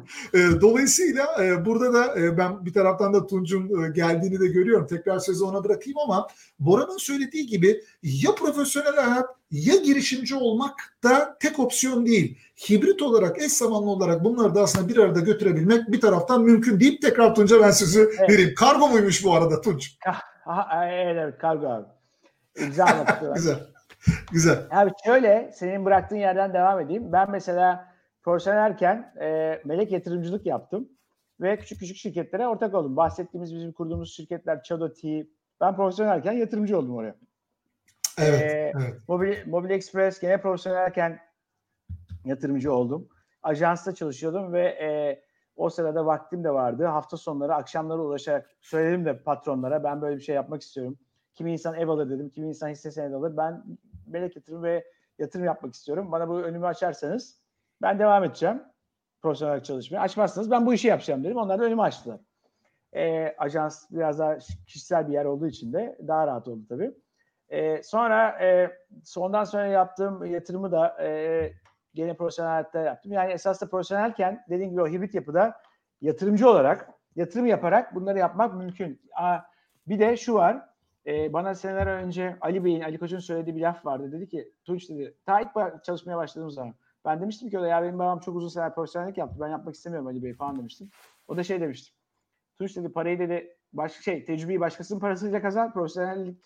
Dolayısıyla 0.62 1.26
burada 1.66 1.93
da 1.93 2.16
ben 2.38 2.66
bir 2.66 2.74
taraftan 2.74 3.14
da 3.14 3.28
Tunç'un 3.28 3.93
geldiğini 3.93 4.39
de 4.39 4.48
görüyorum. 4.48 4.88
Tekrar 4.88 5.20
sözü 5.20 5.43
ona 5.43 5.64
bırakayım 5.64 6.00
ama 6.00 6.28
Bora'nın 6.60 6.98
söylediği 6.98 7.48
gibi 7.48 7.82
ya 8.04 8.36
profesyonel 8.36 8.96
hayat 8.96 9.30
ya 9.52 9.76
girişimci 9.76 10.36
olmak 10.36 10.80
da 11.04 11.38
tek 11.40 11.60
opsiyon 11.60 12.06
değil. 12.06 12.38
Hibrit 12.70 13.02
olarak, 13.02 13.42
eş 13.42 13.52
zamanlı 13.52 13.90
olarak 13.90 14.24
bunları 14.24 14.56
da 14.56 14.62
aslında 14.62 14.90
bir 14.90 14.98
arada 14.98 15.20
götürebilmek 15.20 15.92
bir 15.92 16.02
taraftan 16.02 16.44
mümkün 16.44 16.80
deyip 16.80 17.02
tekrar 17.02 17.36
Tunç'a 17.36 17.62
ben 17.62 17.72
sözü 17.72 18.10
evet. 18.20 18.30
vereyim. 18.30 18.54
Kargo 18.56 18.90
muymuş 18.90 19.26
bu 19.26 19.34
arada 19.34 19.62
Tunç? 19.62 19.98
evet, 20.76 21.18
evet 21.18 21.38
kargo 21.38 21.68
abi. 21.68 21.86
Güzel 22.56 23.06
Güzel. 23.36 23.60
Güzel. 24.32 24.68
Abi 24.72 24.92
şöyle 25.06 25.52
senin 25.54 25.86
bıraktığın 25.86 26.16
yerden 26.16 26.54
devam 26.54 26.80
edeyim. 26.80 27.12
Ben 27.12 27.32
mesela 27.32 27.86
profesyonelken 28.24 29.14
e, 29.22 29.62
melek 29.66 29.92
yatırımcılık 29.92 30.46
yaptım 30.46 30.90
ve 31.42 31.58
küçük 31.58 31.80
küçük 31.80 31.98
şirketlere 31.98 32.48
ortak 32.48 32.74
oldum. 32.74 32.98
Bahsettiğimiz 32.98 33.56
bizim 33.56 33.72
kurduğumuz 33.72 34.14
şirketler 34.16 34.64
Çado 34.64 34.94
T. 34.94 35.28
Ben 35.62 35.76
profesyonelken 35.76 36.32
yatırımcı 36.32 36.78
oldum 36.80 36.95
oraya. 36.95 37.16
Evet, 38.18 38.41
ee, 38.41 38.74
evet. 38.76 38.95
Mobil, 39.08 39.36
Mobil 39.47 39.70
Express 39.70 40.20
gene 40.20 40.41
profesyonelken 40.41 41.20
yatırımcı 42.26 42.74
oldum. 42.74 43.10
Ajansta 43.43 43.95
çalışıyordum 43.95 44.53
ve 44.53 44.64
e, 44.68 45.22
o 45.55 45.70
sırada 45.70 46.05
vaktim 46.05 46.43
de 46.43 46.53
vardı. 46.53 46.86
Hafta 46.86 47.18
sonları, 47.18 47.55
akşamları 47.55 48.01
ulaşarak 48.01 48.49
söyledim 48.62 49.05
de 49.05 49.24
patronlara 49.24 49.84
ben 49.84 50.01
böyle 50.01 50.18
bir 50.18 50.22
şey 50.22 50.36
yapmak 50.36 50.62
istiyorum. 50.62 50.97
Kimi 51.36 51.51
insan 51.51 51.76
ev 51.76 51.88
alır 51.88 52.10
dedim, 52.10 52.30
kimi 52.30 52.47
insan 52.47 52.70
hisse 52.70 52.91
senedi 52.91 53.16
alır. 53.16 53.38
Ben 53.38 53.64
melek 54.08 54.36
yatırım 54.36 54.64
ve 54.64 54.86
yatırım 55.20 55.45
yapmak 55.45 55.74
istiyorum. 55.74 56.12
Bana 56.12 56.30
bu 56.30 56.39
önümü 56.39 56.66
açarsanız 56.66 57.39
ben 57.82 57.99
devam 57.99 58.24
edeceğim 58.24 58.64
profesyonel 59.22 59.64
çalışmaya. 59.64 59.99
Açmazsanız 59.99 60.51
ben 60.51 60.66
bu 60.66 60.74
işi 60.74 60.88
yapacağım 60.88 61.24
dedim. 61.24 61.38
Onlar 61.38 61.60
da 61.60 61.64
önümü 61.64 61.82
açtılar. 61.82 62.20
E, 62.98 63.36
ajans 63.38 63.91
biraz 63.91 64.20
daha 64.20 64.38
kişisel 64.68 65.08
bir 65.08 65.14
yer 65.14 65.26
olduğu 65.26 65.48
için 65.48 65.74
de 65.74 65.98
daha 66.08 66.28
rahat 66.28 66.48
oldu 66.48 66.66
tabii. 66.70 66.93
E, 67.50 67.84
sonra 67.84 68.30
e, 68.41 68.72
sondan 69.04 69.43
sonra 69.43 69.66
yaptığım 69.66 70.26
yatırımı 70.26 70.72
da 70.72 71.04
e, 71.04 71.54
gene 71.93 72.14
profesyonel 72.14 72.52
hayatta 72.52 72.80
yaptım. 72.80 73.12
Yani 73.12 73.32
esas 73.32 73.62
da 73.62 73.70
profesyonelken 73.70 74.43
dediğim 74.50 74.72
gibi 74.72 74.82
o 74.82 74.88
hibrit 74.88 75.16
yapıda 75.16 75.62
yatırımcı 76.02 76.50
olarak 76.50 76.89
yatırım 77.16 77.45
yaparak 77.45 77.95
bunları 77.95 78.20
yapmak 78.20 78.56
mümkün. 78.56 79.02
Aa, 79.16 79.39
bir 79.88 80.00
de 80.00 80.18
şu 80.18 80.34
var. 80.34 80.70
E, 81.06 81.34
bana 81.34 81.56
seneler 81.56 81.88
önce 81.88 82.38
Ali 82.41 82.66
Bey'in, 82.66 82.82
Ali 82.82 82.98
Koç'un 82.98 83.20
söylediği 83.20 83.56
bir 83.56 83.62
laf 83.62 83.86
vardı. 83.86 84.12
Dedi 84.12 84.28
ki 84.28 84.54
Tunç 84.66 84.89
dedi, 84.89 85.14
ta 85.26 85.41
ilk 85.41 85.84
çalışmaya 85.84 86.18
başladığım 86.18 86.52
zaman 86.52 86.76
Ben 87.06 87.22
demiştim 87.22 87.50
ki 87.50 87.60
o 87.60 87.62
da 87.62 87.68
ya 87.68 87.84
benim 87.84 88.00
babam 88.00 88.20
çok 88.20 88.36
uzun 88.36 88.50
seneler 88.50 88.76
profesyonellik 88.76 89.18
yaptı. 89.18 89.38
Ben 89.41 89.48
yapmak 89.48 89.76
istemiyorum 89.76 90.08
Ali 90.08 90.24
Bey 90.24 90.34
falan 90.34 90.58
demiştim. 90.58 90.89
O 91.28 91.38
da 91.38 91.43
şey 91.43 91.62
demişti. 91.62 91.97
Tunç 92.60 92.76
dedi 92.76 92.91
parayı 92.91 93.20
dedi 93.20 93.55
başka 93.74 94.01
şey 94.01 94.26
tecrübeyi 94.26 94.60
başkasının 94.60 94.99
parasıyla 94.99 95.41
kazan. 95.41 95.74
Profesyonellik 95.74 96.38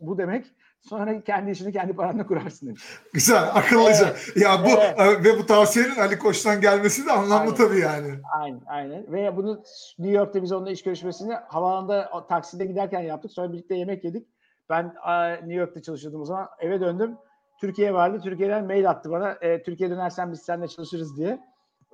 bu 0.00 0.18
demek. 0.18 0.46
Sonra 0.80 1.20
kendi 1.20 1.50
işini 1.50 1.72
kendi 1.72 1.92
paranla 1.96 2.26
kurarsın 2.26 2.66
demiş. 2.66 2.82
Güzel, 3.12 3.42
akıllıca. 3.54 4.16
Ya 4.36 4.64
bu 4.64 4.68
Evet. 4.68 5.00
e, 5.00 5.24
ve 5.24 5.38
bu 5.38 5.46
tavsiyenin 5.46 5.96
Ali 5.96 6.18
Koç'tan 6.18 6.60
gelmesi 6.60 7.06
de 7.06 7.12
anlamlı 7.12 7.40
Aynen. 7.40 7.54
tabii 7.54 7.78
yani. 7.80 8.14
Aynen, 8.40 8.60
aynen. 8.66 9.12
Ve 9.12 9.36
bunu 9.36 9.62
New 9.98 10.16
York'ta 10.16 10.42
biz 10.42 10.52
onunla 10.52 10.70
iş 10.70 10.82
görüşmesini 10.82 11.34
havaalanında 11.34 12.10
o 12.12 12.26
takside 12.26 12.64
giderken 12.64 13.00
yaptık. 13.00 13.32
Sonra 13.32 13.52
birlikte 13.52 13.74
yemek 13.74 14.04
yedik. 14.04 14.28
Ben 14.70 14.94
New 15.40 15.54
York'ta 15.54 15.82
çalışıyordum 15.82 16.20
o 16.20 16.24
zaman. 16.24 16.48
Eve 16.60 16.80
döndüm. 16.80 17.16
Türkiye 17.60 17.94
vardı. 17.94 18.20
Türkiye'den 18.22 18.66
mail 18.66 18.90
attı 18.90 19.10
bana. 19.10 19.32
E, 19.32 19.62
Türkiye 19.62 19.90
dönersen 19.90 20.32
biz 20.32 20.40
seninle 20.42 20.68
çalışırız 20.68 21.16
diye. 21.16 21.38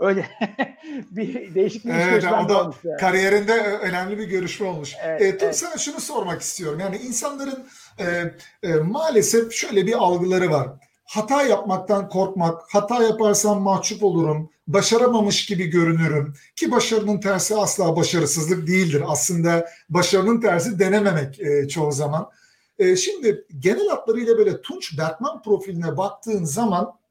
Öyle 0.03 0.28
bir 1.11 1.55
değişik 1.55 1.84
bir 1.84 1.90
Evet, 1.90 2.24
o 2.44 2.48
da 2.48 2.61
olmuş 2.61 2.76
yani. 2.84 2.96
Kariyerinde 2.96 3.53
e, 3.53 3.78
önemli 3.78 4.18
bir 4.18 4.24
görüşme 4.24 4.66
olmuş. 4.66 4.94
Evet, 5.05 5.22
e, 5.22 5.44
evet. 5.44 5.59
sana 5.59 5.76
şunu 5.76 6.00
sormak 6.00 6.40
istiyorum. 6.40 6.80
Yani 6.80 6.96
insanların 6.96 7.66
e, 7.98 8.32
e, 8.62 8.74
maalesef 8.74 9.53
şöyle 9.53 9.86
bir 9.86 9.92
algıları 9.92 10.50
var. 10.50 10.68
Hata 11.05 11.42
yapmaktan 11.42 12.09
korkmak, 12.09 12.62
hata 12.72 13.03
yaparsam 13.03 13.62
mahcup 13.62 14.05
olurum, 14.05 14.50
başaramamış 14.66 15.46
gibi 15.46 15.66
görünürüm. 15.66 16.34
Ki 16.57 16.70
başarının 16.70 17.20
tersi 17.20 17.57
asla 17.57 17.96
başarısızlık 17.96 18.66
değildir. 18.66 19.03
Aslında 19.07 19.68
başarının 19.88 20.40
tersi 20.40 20.78
denememek 20.78 21.40
e, 21.40 21.68
çoğu 21.68 21.92
zaman. 21.92 22.30
E, 22.78 22.96
şimdi 22.96 23.44
genel 23.59 23.88
hatlarıyla 23.88 24.38
böyle 24.38 24.62
Tunç 24.62 24.98
Berkman 24.98 25.42
profiline 25.42 25.96
baktığın 25.96 26.44
zaman 26.44 27.01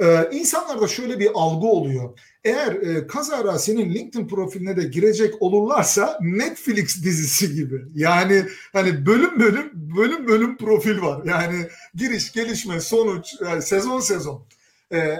e, 0.00 0.28
insanlarda 0.32 0.88
şöyle 0.88 1.18
bir 1.18 1.30
algı 1.34 1.66
oluyor. 1.66 2.18
Eğer 2.44 2.72
e, 2.72 3.06
kazara 3.06 3.58
senin 3.58 3.94
LinkedIn 3.94 4.28
profiline 4.28 4.76
de 4.76 4.82
girecek 4.84 5.42
olurlarsa 5.42 6.18
Netflix 6.22 7.04
dizisi 7.04 7.54
gibi. 7.54 7.82
Yani 7.94 8.44
hani 8.72 9.06
bölüm 9.06 9.40
bölüm 9.40 9.70
bölüm 9.74 10.26
bölüm 10.28 10.56
profil 10.56 11.00
var. 11.00 11.24
Yani 11.24 11.68
giriş, 11.94 12.32
gelişme, 12.32 12.80
sonuç, 12.80 13.34
yani 13.44 13.62
sezon 13.62 14.00
sezon. 14.00 14.46
E, 14.92 15.16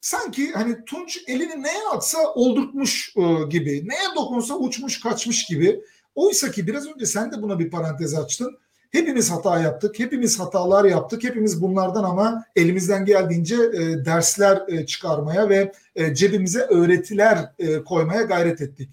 sanki 0.00 0.52
hani 0.52 0.84
Tunç 0.84 1.18
elini 1.26 1.62
neye 1.62 1.88
atsa 1.92 2.18
oldurtmuş 2.34 3.14
e, 3.16 3.22
gibi. 3.48 3.88
Neye 3.88 4.16
dokunsa 4.16 4.54
uçmuş 4.54 5.00
kaçmış 5.00 5.44
gibi. 5.44 5.80
Oysa 6.14 6.50
ki 6.50 6.66
biraz 6.66 6.86
önce 6.86 7.06
sen 7.06 7.32
de 7.32 7.42
buna 7.42 7.58
bir 7.58 7.70
parantez 7.70 8.14
açtın. 8.14 8.58
Hepimiz 8.92 9.30
hata 9.30 9.60
yaptık, 9.60 9.98
hepimiz 9.98 10.40
hatalar 10.40 10.84
yaptık, 10.84 11.24
hepimiz 11.24 11.62
bunlardan 11.62 12.04
ama 12.04 12.44
elimizden 12.56 13.04
geldiğince 13.04 13.54
e, 13.54 14.04
dersler 14.04 14.62
e, 14.68 14.86
çıkarmaya 14.86 15.48
ve 15.48 15.72
e, 15.96 16.14
cebimize 16.14 16.60
öğretiler 16.60 17.38
e, 17.58 17.84
koymaya 17.84 18.22
gayret 18.22 18.60
ettik. 18.60 18.90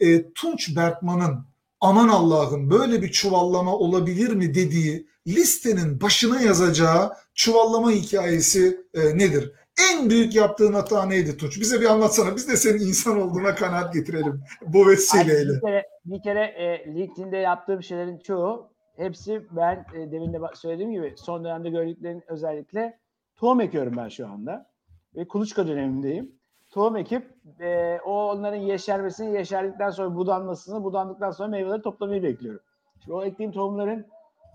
E, 0.00 0.32
Tunç 0.32 0.76
Berkman'ın 0.76 1.38
aman 1.80 2.08
Allah'ım 2.08 2.70
böyle 2.70 3.02
bir 3.02 3.10
çuvallama 3.12 3.76
olabilir 3.76 4.32
mi 4.32 4.54
dediği 4.54 5.06
listenin 5.26 6.00
başına 6.00 6.40
yazacağı 6.40 7.12
çuvallama 7.34 7.90
hikayesi 7.90 8.80
e, 8.94 9.18
nedir? 9.18 9.52
En 9.92 10.10
büyük 10.10 10.34
yaptığın 10.34 10.72
hata 10.72 11.06
neydi 11.06 11.36
Tunç? 11.36 11.60
Bize 11.60 11.80
bir 11.80 11.86
anlatsana. 11.86 12.36
Biz 12.36 12.48
de 12.48 12.56
senin 12.56 12.80
insan 12.80 13.20
olduğuna 13.22 13.54
kanaat 13.54 13.94
getirelim 13.94 14.40
bu 14.66 14.88
vesileyle. 14.88 15.54
bir 15.54 15.60
kere, 15.60 15.82
bir 16.04 16.22
kere 16.22 16.44
e, 16.44 16.94
LinkedIn'de 16.94 17.36
yaptığım 17.36 17.82
şeylerin 17.82 18.18
çoğu 18.18 18.77
hepsi 18.98 19.46
ben 19.50 19.86
e, 19.94 20.12
demin 20.12 20.32
de 20.32 20.38
söylediğim 20.54 20.92
gibi 20.92 21.14
son 21.16 21.44
dönemde 21.44 21.70
gördüklerin 21.70 22.22
özellikle 22.26 22.98
tohum 23.36 23.60
ekiyorum 23.60 23.96
ben 23.96 24.08
şu 24.08 24.28
anda. 24.28 24.70
Ve 25.16 25.28
kuluçka 25.28 25.66
dönemindeyim. 25.66 26.38
Tohum 26.70 26.96
ekip 26.96 27.34
e, 27.60 27.98
o 28.04 28.30
onların 28.30 28.58
yeşermesini, 28.58 29.34
yeşerdikten 29.34 29.90
sonra 29.90 30.16
budanmasını, 30.16 30.84
budandıktan 30.84 31.30
sonra 31.30 31.48
meyveleri 31.48 31.82
toplamayı 31.82 32.22
bekliyorum. 32.22 32.60
Şimdi 33.04 33.14
o 33.14 33.24
ektiğim 33.24 33.52
tohumların 33.52 34.06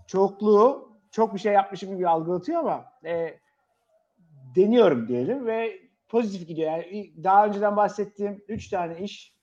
çokluğu 0.06 0.88
çok 1.10 1.34
bir 1.34 1.38
şey 1.38 1.52
yapmışım 1.52 1.96
gibi 1.96 2.08
algılatıyor 2.08 2.60
ama 2.60 2.84
e, 3.04 3.38
deniyorum 4.56 5.08
diyelim 5.08 5.46
ve 5.46 5.78
pozitif 6.08 6.48
gidiyor. 6.48 6.70
Yani 6.70 7.12
daha 7.24 7.46
önceden 7.46 7.76
bahsettiğim 7.76 8.44
3 8.48 8.68
tane 8.68 8.98
iş 8.98 9.34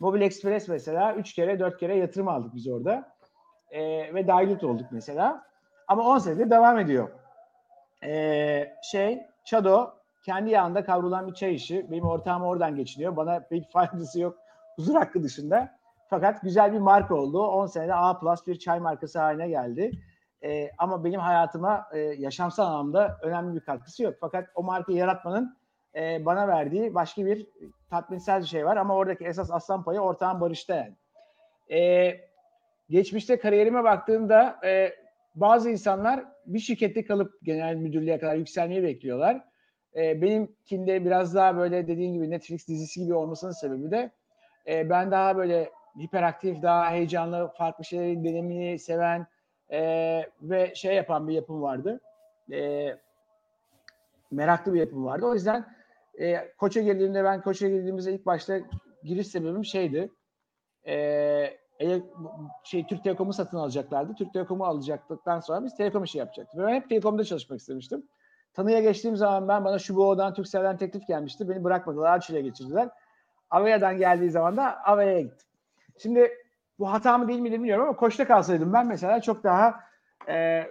Mobil 0.00 0.20
Express 0.20 0.68
mesela 0.68 1.14
3 1.14 1.32
kere 1.32 1.60
4 1.60 1.80
kere 1.80 1.96
yatırım 1.96 2.28
aldık 2.28 2.54
biz 2.54 2.68
orada. 2.68 3.17
Ee, 3.70 4.14
ve 4.14 4.26
dilute 4.26 4.66
olduk 4.66 4.86
mesela. 4.90 5.42
Ama 5.88 6.02
10 6.02 6.18
senedir 6.18 6.50
devam 6.50 6.78
ediyor. 6.78 7.08
Ee, 8.04 8.72
şey 8.82 9.22
Çado 9.44 9.94
kendi 10.24 10.50
yağında 10.50 10.84
kavrulan 10.84 11.26
bir 11.26 11.34
çay 11.34 11.54
işi. 11.54 11.90
Benim 11.90 12.04
ortağım 12.04 12.42
oradan 12.42 12.76
geçiniyor. 12.76 13.16
Bana 13.16 13.40
pek 13.40 13.70
faydası 13.72 14.20
yok 14.20 14.38
huzur 14.78 14.94
hakkı 14.94 15.22
dışında. 15.22 15.78
Fakat 16.10 16.42
güzel 16.42 16.72
bir 16.72 16.78
marka 16.78 17.14
oldu. 17.14 17.42
10 17.42 17.66
senede 17.66 17.94
A 17.94 18.18
plus 18.18 18.46
bir 18.46 18.58
çay 18.58 18.80
markası 18.80 19.18
haline 19.18 19.48
geldi. 19.48 19.90
Ee, 20.44 20.70
ama 20.78 21.04
benim 21.04 21.20
hayatıma 21.20 21.88
e, 21.92 21.98
yaşamsal 21.98 22.66
anlamda 22.66 23.18
önemli 23.22 23.54
bir 23.54 23.60
katkısı 23.60 24.02
yok. 24.02 24.14
Fakat 24.20 24.48
o 24.54 24.62
markayı 24.62 24.98
yaratmanın 24.98 25.56
e, 25.94 26.26
bana 26.26 26.48
verdiği 26.48 26.94
başka 26.94 27.26
bir 27.26 27.46
tatminsel 27.90 28.40
bir 28.40 28.46
şey 28.46 28.66
var. 28.66 28.76
Ama 28.76 28.94
oradaki 28.94 29.24
esas 29.24 29.50
aslan 29.50 29.82
payı 29.82 30.00
ortağın 30.00 30.40
barışta 30.40 30.74
yani. 30.74 30.96
E, 31.80 32.10
geçmişte 32.90 33.38
kariyerime 33.38 33.84
baktığımda 33.84 34.60
e, 34.64 34.92
bazı 35.34 35.70
insanlar 35.70 36.24
bir 36.46 36.58
şirkette 36.58 37.04
kalıp 37.04 37.32
genel 37.42 37.74
müdürlüğe 37.74 38.18
kadar 38.18 38.36
yükselmeyi 38.36 38.82
bekliyorlar. 38.82 39.44
E, 39.96 40.22
benimkinde 40.22 41.04
biraz 41.04 41.34
daha 41.34 41.56
böyle 41.56 41.88
dediğin 41.88 42.12
gibi 42.12 42.30
Netflix 42.30 42.68
dizisi 42.68 43.00
gibi 43.00 43.14
olmasının 43.14 43.52
sebebi 43.52 43.90
de 43.90 44.10
e, 44.66 44.90
ben 44.90 45.10
daha 45.10 45.36
böyle 45.36 45.70
hiperaktif, 45.98 46.62
daha 46.62 46.90
heyecanlı, 46.90 47.52
farklı 47.58 47.84
şeyleri 47.84 48.24
denemeyi 48.24 48.78
seven 48.78 49.26
e, 49.70 49.80
ve 50.42 50.74
şey 50.74 50.94
yapan 50.94 51.28
bir 51.28 51.34
yapım 51.34 51.62
vardı. 51.62 52.00
E, 52.52 52.88
meraklı 54.30 54.74
bir 54.74 54.80
yapım 54.80 55.04
vardı. 55.04 55.26
O 55.26 55.34
yüzden 55.34 55.66
e, 56.18 56.52
koça 56.58 56.80
girdiğimde 56.80 57.24
ben 57.24 57.42
koça 57.42 57.68
girdiğimizde 57.68 58.12
ilk 58.12 58.26
başta 58.26 58.60
giriş 59.02 59.26
sebebim 59.26 59.64
şeydi. 59.64 60.10
E, 60.86 61.58
ele, 61.78 62.02
şey 62.64 62.86
Türk 62.86 63.04
Telekom'u 63.04 63.32
satın 63.32 63.56
alacaklardı. 63.56 64.14
Türk 64.14 64.32
Telekom'u 64.32 64.64
alacaktıktan 64.64 65.40
sonra 65.40 65.64
biz 65.64 65.76
Telekom 65.76 66.04
işi 66.04 66.18
yapacaktık. 66.18 66.60
Ben 66.60 66.74
hep 66.74 66.88
Telekom'da 66.88 67.24
çalışmak 67.24 67.60
istemiştim. 67.60 68.06
Tanıya 68.54 68.80
geçtiğim 68.80 69.16
zaman 69.16 69.48
ben 69.48 69.64
bana 69.64 69.78
Şubo'dan 69.78 70.34
Turkcell'den 70.34 70.76
teklif 70.76 71.06
gelmişti. 71.06 71.48
Beni 71.48 71.64
bırakmadılar. 71.64 72.10
Arçil'e 72.10 72.40
geçirdiler. 72.40 72.88
Avea'dan 73.50 73.98
geldiği 73.98 74.30
zaman 74.30 74.56
da 74.56 74.84
Avea'ya 74.84 75.20
gittim. 75.20 75.48
Şimdi 75.98 76.30
bu 76.78 76.92
hata 76.92 77.18
mı 77.18 77.28
değil 77.28 77.40
mi 77.40 77.52
bilmiyorum 77.52 77.84
ama 77.84 77.96
koçta 77.96 78.26
kalsaydım 78.26 78.72
ben 78.72 78.86
mesela 78.86 79.20
çok 79.20 79.44
daha 79.44 79.80
e, 80.28 80.66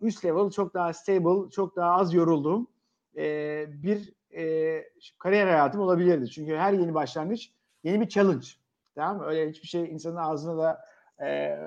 üst 0.00 0.24
level, 0.24 0.50
çok 0.50 0.74
daha 0.74 0.92
stable, 0.92 1.50
çok 1.50 1.76
daha 1.76 1.92
az 1.92 2.14
yorulduğum 2.14 2.66
e, 3.16 3.64
bir 3.82 4.12
e, 4.36 4.84
kariyer 5.18 5.46
hayatım 5.46 5.80
olabilirdi. 5.80 6.30
Çünkü 6.30 6.56
her 6.56 6.72
yeni 6.72 6.94
başlangıç 6.94 7.50
yeni 7.84 8.00
bir 8.00 8.08
challenge. 8.08 8.46
Tamam 8.94 9.16
mı? 9.16 9.24
Öyle 9.24 9.50
hiçbir 9.50 9.68
şey 9.68 9.84
insanın 9.90 10.16
ağzına 10.16 10.58
da 10.58 10.84
e, 11.26 11.58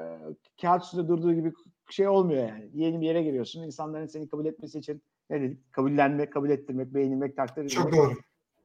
kağıt 0.61 0.83
üstünde 0.83 1.07
durduğu 1.07 1.33
gibi 1.33 1.53
şey 1.89 2.07
olmuyor 2.07 2.47
yani. 2.47 2.69
Yeni 2.73 3.01
bir 3.01 3.05
yere 3.05 3.23
giriyorsun. 3.23 3.63
İnsanların 3.63 4.05
seni 4.05 4.27
kabul 4.27 4.45
etmesi 4.45 4.79
için 4.79 5.03
ne 5.29 5.41
dedik? 5.41 5.73
Kabullenmek, 5.73 6.33
kabul 6.33 6.49
ettirmek, 6.49 6.93
beğenilmek, 6.93 7.37
takdir 7.37 7.65
edilmek. 7.65 7.83
Çok 7.83 7.93
doğru. 7.93 8.13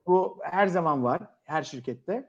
Bu 0.06 0.39
her 0.43 0.66
zaman 0.66 1.05
var 1.05 1.20
her 1.44 1.62
şirkette. 1.62 2.28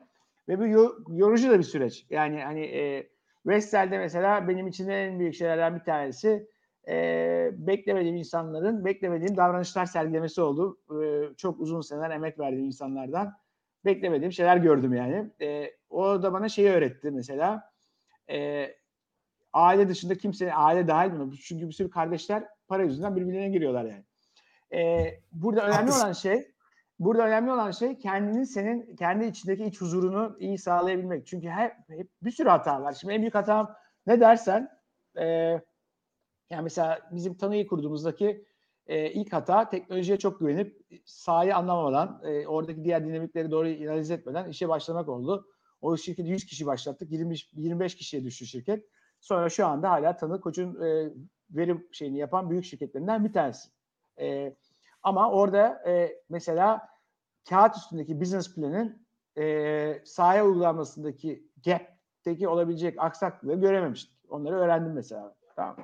Ve 0.49 0.60
bu 0.60 0.68
yo- 0.68 0.95
yorucu 1.07 1.49
da 1.49 1.57
bir 1.60 1.64
süreç. 1.64 2.06
Yani 2.10 2.43
hani 2.43 2.61
e, 2.61 3.10
Vestel'de 3.45 3.97
mesela 3.97 4.47
benim 4.47 4.68
için 4.68 4.89
en 4.89 5.19
büyük 5.19 5.35
şeylerden 5.35 5.76
bir 5.76 5.84
tanesi 5.84 6.47
e, 6.88 7.51
beklemediğim 7.53 8.15
insanların 8.15 8.85
beklemediğim 8.85 9.38
davranışlar 9.38 9.85
sergilemesi 9.85 10.41
oldu. 10.41 10.77
E, 11.03 11.30
çok 11.38 11.60
uzun 11.60 11.81
seneler 11.81 12.10
emek 12.10 12.39
verdiğim 12.39 12.65
insanlardan 12.65 13.34
beklemediğim 13.85 14.31
şeyler 14.31 14.57
gördüm 14.57 14.93
yani. 14.93 15.30
E, 15.41 15.72
o 15.89 16.23
da 16.23 16.34
bana 16.34 16.49
şeyi 16.49 16.69
öğretti 16.69 17.11
mesela. 17.11 17.72
E, 18.30 18.68
aile 19.53 19.89
dışında 19.89 20.15
kimse, 20.15 20.53
aile 20.53 20.88
dahil 20.88 21.11
mi? 21.11 21.38
Çünkü 21.38 21.68
bir 21.68 21.73
sürü 21.73 21.89
kardeşler 21.89 22.43
para 22.68 22.84
yüzünden 22.84 23.15
birbirlerine 23.15 23.49
giriyorlar 23.49 23.85
yani. 23.85 24.03
E, 24.73 25.14
burada 25.31 25.61
önemli 25.61 25.76
Haklısın. 25.76 26.06
olan 26.06 26.14
şey 26.14 26.51
Burada 26.99 27.27
önemli 27.27 27.51
olan 27.51 27.72
şey 27.72 27.97
kendinin 27.97 28.43
senin 28.43 28.95
kendi 28.95 29.26
içindeki 29.26 29.65
iç 29.65 29.81
huzurunu 29.81 30.38
iyi 30.39 30.57
sağlayabilmek. 30.57 31.27
Çünkü 31.27 31.49
hep, 31.49 31.73
hep 31.88 32.10
bir 32.22 32.31
sürü 32.31 32.49
hata 32.49 32.81
var. 32.81 32.93
Şimdi 32.93 33.14
en 33.14 33.22
büyük 33.22 33.35
hatam 33.35 33.76
ne 34.07 34.19
dersen 34.19 34.69
e, 35.18 35.26
yani 36.49 36.64
mesela 36.64 36.99
bizim 37.11 37.38
tanıyı 37.38 37.68
kurduğumuzdaki 37.68 38.45
e, 38.90 39.11
ilk 39.11 39.34
hata 39.34 39.70
teknolojiye 39.70 40.18
çok 40.18 40.40
güvenip 40.40 40.82
sahayı 41.06 41.56
anlamadan 41.56 42.22
e, 42.24 42.48
oradaki 42.48 42.84
diğer 42.84 43.06
dinamikleri 43.06 43.52
doğru 43.52 43.68
analiz 43.68 44.11
etmeden 44.11 44.49
işe 44.49 44.70
başlamak 44.70 45.10
oldu. 45.10 45.48
O 45.82 45.98
şirketi 45.98 46.30
100 46.30 46.45
kişi 46.45 46.66
başlattık. 46.66 47.11
20, 47.11 47.36
25 47.53 47.95
kişiye 47.95 48.24
düştü 48.24 48.45
şirket. 48.45 48.86
Sonra 49.20 49.49
şu 49.49 49.66
anda 49.68 49.91
hala 49.91 50.18
tanı 50.18 50.41
koçun 50.41 50.82
e, 50.82 51.10
veri 51.52 51.78
şeyini 51.91 52.18
yapan 52.18 52.49
büyük 52.49 52.66
şirketlerinden 52.66 53.26
bir 53.26 53.34
tanesi. 53.34 53.70
E, 54.20 54.56
Ama 55.03 55.32
orada 55.32 55.84
e, 55.88 56.22
mesela 56.30 56.90
kağıt 57.49 57.78
üstündeki 57.78 58.22
business 58.22 58.56
planın 58.56 59.06
e, 59.38 60.02
sahaya 60.06 60.45
uygulanmasındaki 60.45 61.48
gap'teki 61.66 62.48
olabilecek 62.48 62.95
aksaklığı 63.03 63.61
görememiştik. 63.61 64.20
Onları 64.30 64.56
öğrendim 64.56 64.94
mesela. 64.94 65.36
Tamam. 65.56 65.76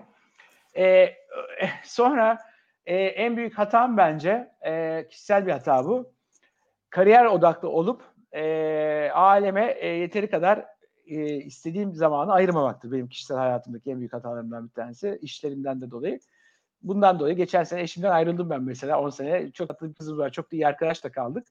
E, 0.77 1.09
sonra 1.83 2.37
e, 2.85 2.95
en 2.95 3.37
büyük 3.37 3.57
hatam 3.57 3.97
bence 3.97 4.51
e, 4.65 5.05
kişisel 5.09 5.47
bir 5.47 5.51
hata 5.51 5.85
bu. 5.85 6.13
Kariyer 6.89 7.25
odaklı 7.25 7.69
olup 7.69 8.01
e, 8.31 9.09
aleme 9.13 9.71
e, 9.79 9.87
yeteri 9.87 10.29
kadar 10.29 10.65
e, 11.07 11.35
istediğim 11.35 11.95
zamanı 11.95 12.33
ayırmamaktır 12.33 12.91
benim 12.91 13.09
kişisel 13.09 13.37
hayatımdaki 13.37 13.91
en 13.91 13.99
büyük 13.99 14.13
hatalarımdan 14.13 14.67
bir 14.67 14.73
tanesi. 14.73 15.19
işlerimden 15.21 15.81
de 15.81 15.91
dolayı. 15.91 16.19
Bundan 16.81 17.19
dolayı 17.19 17.35
geçen 17.35 17.63
sene 17.63 17.81
eşimden 17.81 18.11
ayrıldım 18.11 18.49
ben 18.49 18.63
mesela 18.63 19.01
10 19.01 19.09
sene. 19.09 19.51
Çok 19.51 19.67
tatlı 19.67 19.89
bir 19.89 19.93
kızım 19.93 20.17
var. 20.17 20.29
Çok 20.29 20.51
da 20.51 20.55
iyi 20.55 20.67
arkadaş 20.67 21.03
da 21.03 21.11
kaldık. 21.11 21.47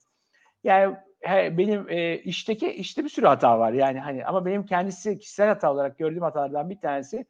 Yani 0.65 0.97
he, 1.21 1.59
benim 1.59 1.89
e, 1.89 2.19
işteki 2.19 2.73
işte 2.73 3.05
bir 3.05 3.09
sürü 3.09 3.27
hata 3.27 3.59
var 3.59 3.73
yani 3.73 4.01
hani 4.01 4.25
ama 4.27 4.47
benim 4.47 4.67
kendisi 4.67 5.19
kişisel 5.19 5.49
hata 5.49 5.73
olarak 5.73 5.99
gördüğüm 5.99 6.23
hatalardan 6.23 6.71
bir 6.71 6.81
tanesi 6.81 7.27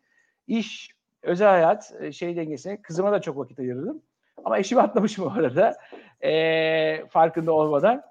iş, 0.47 0.94
özel 1.25 1.49
hayat 1.49 1.93
e, 2.01 2.13
şey 2.13 2.37
dengesine 2.37 2.83
kızıma 2.83 3.13
da 3.13 3.21
çok 3.21 3.39
vakit 3.39 3.59
ayırdım. 3.59 4.03
Ama 4.45 4.59
eşimi 4.59 4.81
atlamışım 4.83 5.27
orada 5.27 5.77
e, 6.21 7.07
farkında 7.07 7.53
olmadan. 7.53 8.03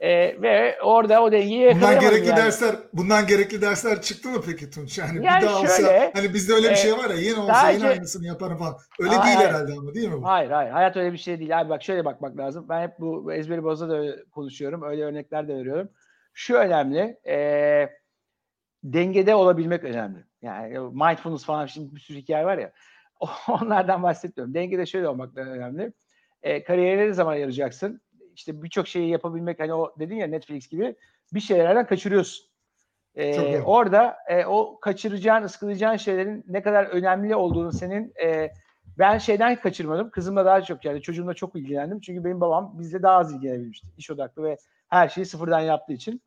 E, 0.00 0.42
ve 0.42 0.82
orada 0.82 1.22
o 1.22 1.32
dengeyi 1.32 1.74
Bundan 1.74 2.00
gerekli 2.00 2.28
yani. 2.28 2.36
dersler 2.36 2.76
bundan 2.92 3.26
gerekli 3.26 3.62
dersler 3.62 4.02
çıktı 4.02 4.28
mı 4.28 4.40
peki 4.46 4.70
Tunç? 4.70 4.98
Yani, 4.98 5.24
Yani 5.24 5.42
bir 5.42 5.46
daha 5.46 5.66
şöyle, 5.66 5.88
olsa 5.88 6.10
hani 6.14 6.34
bizde 6.34 6.52
öyle 6.52 6.66
bir 6.68 6.72
e, 6.72 6.76
şey 6.76 6.92
var 6.92 7.10
ya 7.10 7.16
yine 7.16 7.40
olsa 7.40 7.70
yine 7.70 7.88
aynısını 7.88 8.26
yaparım 8.26 8.58
falan. 8.58 8.76
Öyle 9.00 9.10
Hayır, 9.10 9.38
değil 9.38 9.48
herhalde 9.48 9.72
ama 9.72 9.94
değil 9.94 10.08
mi 10.08 10.22
bu? 10.22 10.28
Hayır 10.28 10.50
hayır 10.50 10.70
hayat 10.70 10.96
öyle 10.96 11.12
bir 11.12 11.18
şey 11.18 11.38
değil 11.38 11.60
abi 11.60 11.68
bak 11.68 11.82
şöyle 11.82 12.04
bakmak 12.04 12.36
lazım. 12.36 12.66
Ben 12.68 12.82
hep 12.82 12.98
bu 12.98 13.32
ezberi 13.32 13.64
bozda 13.64 13.88
da 13.88 14.16
konuşuyorum 14.30 14.82
öyle 14.82 15.04
örnekler 15.04 15.48
de 15.48 15.54
veriyorum. 15.54 15.88
Şu 16.34 16.54
önemli 16.54 17.18
e, 17.28 17.88
dengede 18.84 19.34
olabilmek 19.34 19.84
önemli. 19.84 20.24
Yani 20.42 20.78
mindfulness 20.78 21.44
falan 21.44 21.66
şimdi 21.66 21.94
bir 21.94 22.00
sürü 22.00 22.18
hikaye 22.18 22.44
var 22.46 22.58
ya 22.58 22.72
onlardan 23.48 24.02
bahsetmiyorum. 24.02 24.54
Dengede 24.54 24.86
şöyle 24.86 25.08
olmak 25.08 25.36
da 25.36 25.40
önemli. 25.40 25.92
E, 26.42 26.64
kariyerine 26.64 27.08
ne 27.08 27.12
zaman 27.12 27.34
yarayacaksın? 27.34 28.00
İşte 28.34 28.62
birçok 28.62 28.88
şeyi 28.88 29.10
yapabilmek 29.10 29.60
hani 29.60 29.74
o 29.74 29.94
dedin 29.98 30.16
ya 30.16 30.26
Netflix 30.26 30.68
gibi 30.68 30.94
bir 31.34 31.40
şeylerden 31.40 31.86
kaçırıyorsun. 31.86 32.48
E, 33.14 33.60
orada 33.60 34.16
e, 34.28 34.44
o 34.44 34.80
kaçıracağın, 34.80 35.42
ıskalayacağın 35.42 35.96
şeylerin 35.96 36.44
ne 36.48 36.62
kadar 36.62 36.84
önemli 36.84 37.36
olduğunu 37.36 37.72
senin 37.72 38.12
e, 38.24 38.52
ben 38.98 39.18
şeyden 39.18 39.56
kaçırmadım. 39.56 40.10
Kızımla 40.10 40.44
daha 40.44 40.62
çok 40.62 40.84
yani 40.84 41.02
çocuğumla 41.02 41.34
çok 41.34 41.56
ilgilendim. 41.56 42.00
Çünkü 42.00 42.24
benim 42.24 42.40
babam 42.40 42.78
bizle 42.78 43.02
daha 43.02 43.18
az 43.18 43.34
ilgilenebilmişti. 43.34 43.86
İş 43.96 44.10
odaklı 44.10 44.42
ve 44.42 44.56
her 44.88 45.08
şeyi 45.08 45.26
sıfırdan 45.26 45.60
yaptığı 45.60 45.92
için. 45.92 46.22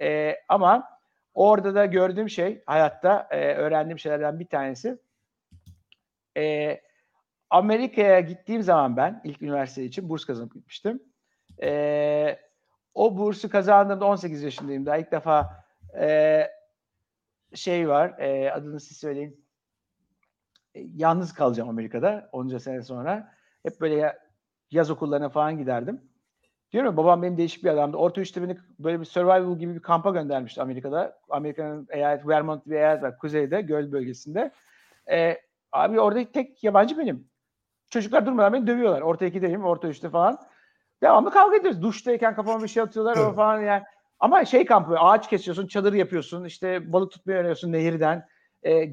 Ee, 0.00 0.36
ama 0.48 0.99
orada 1.34 1.74
da 1.74 1.86
gördüğüm 1.86 2.30
şey 2.30 2.62
hayatta 2.66 3.28
e, 3.30 3.54
öğrendiğim 3.54 3.98
şeylerden 3.98 4.40
bir 4.40 4.46
tanesi. 4.48 4.98
e, 6.36 6.80
Amerika'ya 7.50 8.20
gittiğim 8.20 8.62
zaman 8.62 8.96
ben 8.96 9.20
ilk 9.24 9.42
üniversite 9.42 9.84
için 9.84 10.08
burs 10.08 10.24
kazanıp 10.24 10.54
gitmiştim. 10.54 11.02
E, 11.62 12.38
o 12.94 13.16
bursu 13.18 13.48
kazandığımda 13.50 14.04
18 14.04 14.42
yaşındayım 14.42 14.86
daha 14.86 14.96
ilk 14.96 15.12
defa 15.12 15.64
e, 16.00 16.46
şey 17.54 17.88
var 17.88 18.18
e, 18.18 18.52
adını 18.52 18.80
siz 18.80 18.96
söyleyin 18.96 19.46
e, 20.74 20.80
yalnız 20.80 21.32
kalacağım 21.34 21.68
Amerika'da 21.68 22.28
onca 22.32 22.60
sene 22.60 22.82
sonra. 22.82 23.32
Hep 23.62 23.80
böyle 23.80 23.94
ya- 23.94 24.18
yaz 24.70 24.90
okullarına 24.90 25.28
falan 25.28 25.58
giderdim. 25.58 26.09
Diyorum 26.72 26.96
babam 26.96 27.22
benim 27.22 27.36
değişik 27.36 27.64
bir 27.64 27.68
adamdı. 27.68 27.96
Orta 27.96 28.20
üçte 28.20 28.42
beni 28.42 28.56
böyle 28.78 29.00
bir 29.00 29.04
survival 29.04 29.58
gibi 29.58 29.74
bir 29.74 29.80
kampa 29.80 30.10
göndermişti 30.10 30.62
Amerika'da. 30.62 31.18
Amerika'nın 31.30 31.86
eyalet 31.90 32.28
Vermont 32.28 32.66
bir 32.66 32.74
eyalet 32.74 33.02
var 33.02 33.18
kuzeyde 33.18 33.60
göl 33.60 33.92
bölgesinde. 33.92 34.50
Ee, 35.10 35.36
abi 35.72 36.00
orada 36.00 36.32
tek 36.32 36.64
yabancı 36.64 36.98
benim. 36.98 37.28
Çocuklar 37.90 38.26
durmadan 38.26 38.52
beni 38.52 38.66
dövüyorlar. 38.66 39.00
Orta 39.00 39.26
ikideyim, 39.26 39.64
orta 39.64 39.88
üçte 39.88 40.10
falan. 40.10 40.38
Devamlı 41.02 41.30
kavga 41.30 41.56
ediyoruz. 41.56 41.82
Duştayken 41.82 42.34
kafama 42.34 42.62
bir 42.62 42.68
şey 42.68 42.82
atıyorlar 42.82 43.16
o 43.16 43.32
falan 43.32 43.60
yani. 43.60 43.82
Ama 44.20 44.44
şey 44.44 44.64
kampı, 44.64 44.98
ağaç 44.98 45.30
kesiyorsun, 45.30 45.66
çadır 45.66 45.92
yapıyorsun, 45.92 46.44
işte 46.44 46.92
balık 46.92 47.12
tutmayı 47.12 47.38
öğreniyorsun 47.38 47.72
nehirden. 47.72 48.26
Ee, 48.62 48.92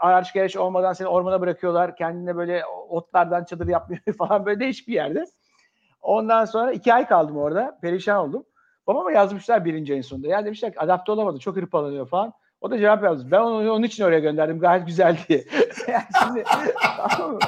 araç 0.00 0.32
gereç 0.32 0.56
olmadan 0.56 0.92
seni 0.92 1.08
ormana 1.08 1.40
bırakıyorlar. 1.40 1.96
Kendine 1.96 2.36
böyle 2.36 2.66
otlardan 2.88 3.44
çadır 3.44 3.68
yapmıyor 3.68 4.02
falan 4.18 4.46
böyle 4.46 4.60
değişik 4.60 4.88
bir 4.88 4.94
yerde. 4.94 5.24
Ondan 6.04 6.44
sonra 6.44 6.72
iki 6.72 6.94
ay 6.94 7.06
kaldım 7.06 7.36
orada. 7.36 7.78
Perişan 7.82 8.28
oldum. 8.28 8.46
Babama 8.86 9.12
yazmışlar 9.12 9.64
birinci 9.64 9.92
ayın 9.92 10.02
sonunda. 10.02 10.28
Ya 10.28 10.44
demişler 10.44 10.72
ki 10.72 10.80
adapte 10.80 11.12
olamadı. 11.12 11.38
Çok 11.38 11.56
hırpalanıyor 11.56 12.08
falan. 12.08 12.32
O 12.60 12.70
da 12.70 12.78
cevap 12.78 13.04
yazmış. 13.04 13.32
Ben 13.32 13.40
onu 13.40 13.72
onun 13.72 13.82
için 13.82 14.04
oraya 14.04 14.20
gönderdim. 14.20 14.58
Gayet 14.60 14.86
güzel 14.86 15.18
diye. 15.28 15.44
yani 15.88 16.02
şimdi 16.22 16.44
tamam 17.08 17.32
mı? 17.32 17.38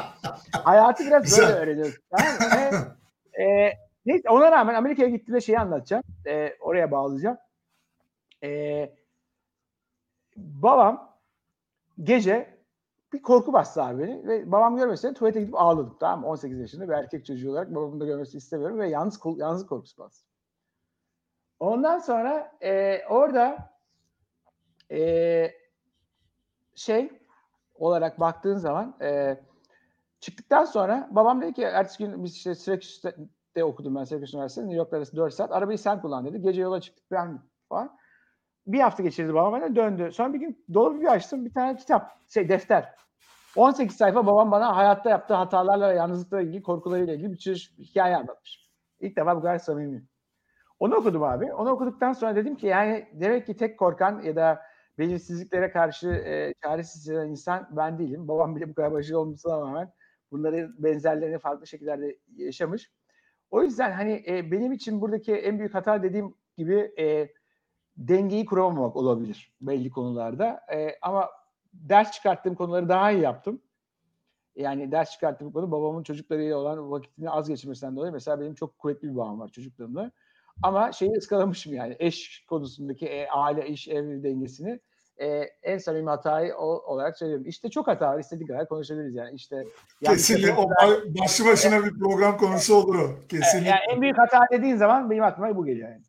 Hayatı 0.65 1.03
biraz 1.07 1.13
böyle 1.13 1.23
Güzel. 1.23 1.57
öğreniyorsun. 1.57 2.03
Tamam 2.11 2.73
mı? 2.73 2.97
E, 3.43 3.73
neyse 4.07 4.31
ona 4.31 4.53
rağmen 4.53 4.75
Amerika'ya 4.75 5.09
gittiğimde 5.09 5.41
şeyi 5.41 5.59
anlatacağım. 5.59 6.03
E, 6.27 6.53
oraya 6.61 6.91
bağlayacağım. 6.91 7.37
E, 8.43 8.91
babam 10.37 11.17
gece 12.03 12.56
bir 13.13 13.23
korku 13.23 13.53
bastı 13.53 13.83
abi 13.83 14.03
beni 14.03 14.29
ve 14.29 14.53
babam 14.53 14.77
görmesine 14.77 15.15
tuvalete 15.15 15.41
gidip 15.41 15.55
ağladım 15.55 15.97
tamam 16.01 16.21
mı? 16.21 16.27
18 16.27 16.61
yaşında 16.61 16.89
bir 16.89 16.93
erkek 16.93 17.27
çocuğu 17.27 17.51
olarak 17.51 17.75
babamın 17.75 18.01
da 18.01 18.05
görmesini 18.07 18.39
istemiyorum 18.39 18.79
ve 18.79 18.89
yalnız 18.89 19.21
yalnız 19.37 19.67
korkusu 19.67 20.03
bastı. 20.03 20.27
Ondan 21.61 21.99
sonra 21.99 22.53
e, 22.63 23.01
orada 23.09 23.73
e, 24.91 25.51
şey 26.75 27.11
olarak 27.75 28.21
baktığın 28.21 28.57
zaman 28.57 28.97
e, 29.03 29.41
çıktıktan 30.21 30.65
sonra 30.65 31.09
babam 31.11 31.43
dedi 31.43 31.53
ki 31.53 31.63
ertesi 31.63 31.99
gün 31.99 32.25
biz 32.25 32.35
işte 32.35 32.55
Syracuse'de 32.55 33.65
okudum 33.65 33.95
ben 33.95 34.05
Syracuse 34.05 34.37
Üniversitesi'nde 34.37 34.67
New 34.67 34.79
York'ta 34.79 34.97
arası 34.97 35.17
4 35.17 35.35
saat. 35.35 35.53
Arabayı 35.53 35.79
sen 35.79 36.01
kullan 36.01 36.25
dedi. 36.25 36.41
Gece 36.41 36.63
yola 36.63 36.81
çıktık 36.81 37.11
ben 37.11 37.43
falan. 37.69 37.99
Bir 38.67 38.81
hafta 38.81 39.03
geçirdi 39.03 39.35
babam 39.35 39.53
bana 39.53 39.77
döndü. 39.77 40.11
Sonra 40.13 40.35
bir 40.35 40.39
gün 40.39 40.65
dolabı 40.75 41.01
bir 41.01 41.07
açtım 41.07 41.45
bir 41.45 41.55
tane 41.55 41.77
kitap 41.77 42.21
şey 42.29 42.49
defter. 42.49 42.95
18 43.57 43.97
sayfa 43.97 44.27
babam 44.27 44.51
bana 44.51 44.77
hayatta 44.77 45.11
yaptığı 45.11 45.35
hatalarla 45.35 45.93
yalnızlıkla 45.93 46.41
ilgili 46.41 46.63
korkularıyla 46.63 47.15
ilgili 47.15 47.33
bir 47.33 47.39
sürü 47.39 47.55
hikaye 47.79 48.17
anlatmış. 48.17 48.71
İlk 49.01 49.17
defa 49.17 49.37
bu 49.37 49.41
kadar 49.41 49.59
samimi. 49.59 50.07
Onu 50.79 50.95
okudum 50.95 51.23
abi. 51.23 51.53
Onu 51.53 51.71
okuduktan 51.71 52.13
sonra 52.13 52.37
dedim 52.37 52.57
ki 52.57 52.67
yani 52.67 53.09
demek 53.13 53.47
ki 53.47 53.57
tek 53.57 53.79
korkan 53.79 54.23
ya 54.23 54.37
da 54.37 54.63
belirsizliklere 54.99 55.71
karşı 55.71 56.09
e, 56.09 56.55
çaresiz 56.63 57.03
hisseden 57.03 57.29
insan 57.29 57.69
ben 57.71 57.99
değilim. 57.99 58.29
Babam 58.29 58.57
bile 58.57 58.69
bu 58.69 58.75
kadar 58.75 58.93
başarılı 58.93 59.21
olmasına 59.21 59.61
rağmen 59.61 59.93
bunların 60.33 60.75
benzerlerini 60.79 61.39
farklı 61.39 61.67
şekillerde 61.67 62.19
yaşamış. 62.37 62.91
O 63.51 63.63
yüzden 63.63 63.93
hani 63.93 64.25
e, 64.29 64.51
benim 64.53 64.73
için 64.73 65.01
buradaki 65.01 65.35
en 65.35 65.59
büyük 65.59 65.75
hata 65.75 66.03
dediğim 66.03 66.35
gibi 66.57 66.93
e, 66.99 67.29
dengeyi 67.97 68.45
kuramamak 68.45 68.97
olabilir 68.97 69.55
belli 69.61 69.91
konularda. 69.91 70.61
E, 70.75 70.99
ama 71.03 71.31
ders 71.73 72.11
çıkarttığım 72.13 72.55
konuları 72.55 72.89
daha 72.89 73.13
iyi 73.13 73.23
yaptım. 73.23 73.63
Yani 74.57 74.93
ders 74.93 75.11
çıkarttığım 75.11 75.53
konu 75.53 75.71
babamın 75.73 76.03
çocuklarıyla 76.03 76.57
olan 76.57 76.91
vakitini 76.91 77.31
az 77.31 77.49
geçirmesinden 77.49 77.97
dolayı 77.97 78.13
mesela 78.13 78.41
benim 78.41 78.55
çok 78.55 78.79
kuvvetli 78.79 79.11
bir 79.11 79.17
bağım 79.17 79.41
var 79.41 79.49
çocuklarımla. 79.49 80.11
Ama 80.63 80.93
şeyi 80.93 81.13
ıskalamışım 81.13 81.75
yani 81.75 81.97
eş 81.99 82.45
konusundaki 82.49 83.07
e, 83.07 83.29
aile, 83.29 83.69
iş, 83.69 83.89
ev 83.89 84.23
dengesini 84.23 84.81
e, 85.21 85.27
en 85.63 85.79
samimi 85.79 86.11
hatayı 86.11 86.55
o, 86.55 86.65
olarak 86.65 87.19
söylüyorum. 87.19 87.47
İşte 87.47 87.71
çok 87.71 87.89
hata 87.89 88.09
var. 88.09 88.19
istediği 88.19 88.47
kadar 88.47 88.69
konuşabiliriz 88.69 89.15
yani. 89.15 89.35
İşte 89.35 89.57
yanlış 90.01 90.29
Kesinlikle 90.29 90.55
o 90.55 90.71
başlı 91.23 91.45
başına 91.45 91.85
bir 91.85 91.99
program 91.99 92.37
konusu 92.37 92.75
olur 92.75 92.95
o. 92.95 93.29
Kesinlikle. 93.29 93.71
yani 93.71 93.81
en 93.93 94.03
büyük 94.03 94.19
hata 94.19 94.41
dediğin 94.53 94.77
zaman 94.77 95.11
benim 95.11 95.25
aklıma 95.25 95.57
bu 95.57 95.67
geliyor 95.67 95.89
yani. 95.89 96.03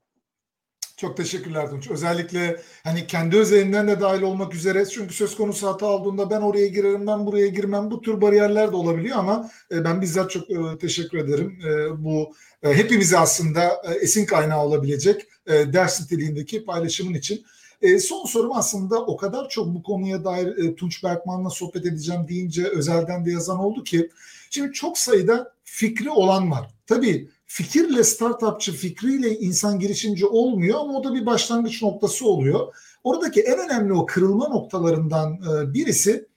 Çok 0.98 1.18
teşekkürler 1.18 1.70
Tunç. 1.70 1.92
Özellikle 1.92 2.62
hani 2.84 3.08
kendi 3.08 3.38
özelinden 3.38 3.88
de 3.88 4.02
dahil 4.02 4.22
olmak 4.22 4.56
üzere 4.56 4.86
çünkü 4.86 5.14
söz 5.14 5.36
konusu 5.36 5.68
hata 5.68 5.86
olduğunda 5.86 6.30
ben 6.30 6.42
oraya 6.42 6.68
girerim, 6.68 7.08
ben 7.08 7.26
buraya 7.26 7.48
girmem 7.48 7.92
bu 7.92 8.02
tür 8.02 8.22
bariyerler 8.22 8.72
de 8.72 8.76
olabiliyor 8.76 9.18
ama 9.18 9.50
e, 9.72 9.84
ben 9.84 10.02
bizzat 10.02 10.32
çok 10.32 10.52
e, 10.52 10.78
teşekkür 10.82 11.18
ederim. 11.18 11.60
E, 11.66 12.04
bu 12.04 12.34
hepimize 12.62 13.18
aslında 13.18 13.82
esin 14.02 14.26
kaynağı 14.26 14.66
olabilecek 14.66 15.28
ders 15.48 16.02
niteliğindeki 16.02 16.66
paylaşımın 16.66 17.14
için. 17.14 17.46
E, 17.82 18.00
son 18.00 18.26
sorum 18.26 18.52
aslında 18.54 19.06
o 19.06 19.18
kadar 19.18 19.50
çok 19.50 19.68
bu 19.68 19.84
konuya 19.84 20.24
dair 20.24 20.48
e, 20.48 20.76
Tunç 20.76 21.04
Berkman'la 21.04 21.50
sohbet 21.50 21.86
edeceğim 21.86 22.28
deyince 22.28 22.68
özelden 22.68 23.26
de 23.26 23.32
yazan 23.32 23.60
oldu 23.60 23.84
ki 23.84 24.10
şimdi 24.50 24.74
çok 24.74 24.98
sayıda 24.98 25.54
fikri 25.64 26.10
olan 26.10 26.52
var. 26.52 26.70
Tabii 26.88 27.30
fikirle 27.48 28.04
startupçı 28.04 28.74
fikriyle 28.74 29.40
insan 29.40 29.80
girişimci 29.80 30.26
olmuyor 30.26 30.80
ama 30.80 31.00
o 31.00 31.04
da 31.04 31.14
bir 31.14 31.26
başlangıç 31.26 31.82
noktası 31.82 32.28
oluyor. 32.28 32.76
Oradaki 33.04 33.42
en 33.42 33.60
önemli 33.60 33.94
o 33.94 34.06
kırılma 34.06 34.48
noktalarından 34.48 35.34
e, 35.34 35.74
birisi 35.74 36.28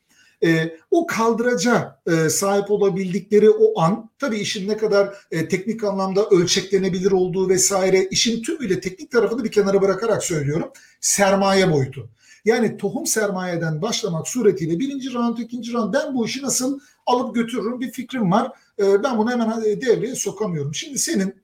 e, 0.45 0.77
o 0.91 1.07
kaldıraca 1.07 2.01
e, 2.07 2.28
sahip 2.28 2.70
olabildikleri 2.70 3.51
o 3.51 3.81
an 3.81 4.11
tabii 4.19 4.39
işin 4.39 4.69
ne 4.69 4.77
kadar 4.77 5.15
teknik 5.31 5.85
anlamda 5.85 6.27
ölçeklenebilir 6.27 7.12
olduğu 7.12 7.49
vesaire 7.49 8.05
işin 8.05 8.43
tümüyle 8.43 8.81
teknik 8.81 9.11
tarafını 9.11 9.45
bir 9.45 9.51
kenara 9.51 9.82
bırakarak 9.82 10.24
söylüyorum. 10.24 10.70
Sermaye 11.01 11.73
boyutu. 11.73 12.09
Yani 12.45 12.77
tohum 12.77 13.07
sermayeden 13.07 13.82
başlamak 13.82 14.28
suretiyle 14.28 14.78
birinci 14.78 15.15
round, 15.15 15.39
ikinci 15.39 15.73
round 15.73 15.95
ben 15.95 16.15
bu 16.15 16.27
işi 16.27 16.43
nasıl 16.43 16.81
alıp 17.11 17.35
götürürüm 17.35 17.81
bir 17.81 17.93
fikrim 17.93 18.32
var. 18.32 18.53
E, 18.78 19.03
ben 19.03 19.19
bunu 19.19 19.31
hemen 19.31 19.61
e, 19.61 19.81
devreye 19.81 20.15
sokamıyorum. 20.15 20.74
Şimdi 20.74 20.99
senin 20.99 21.35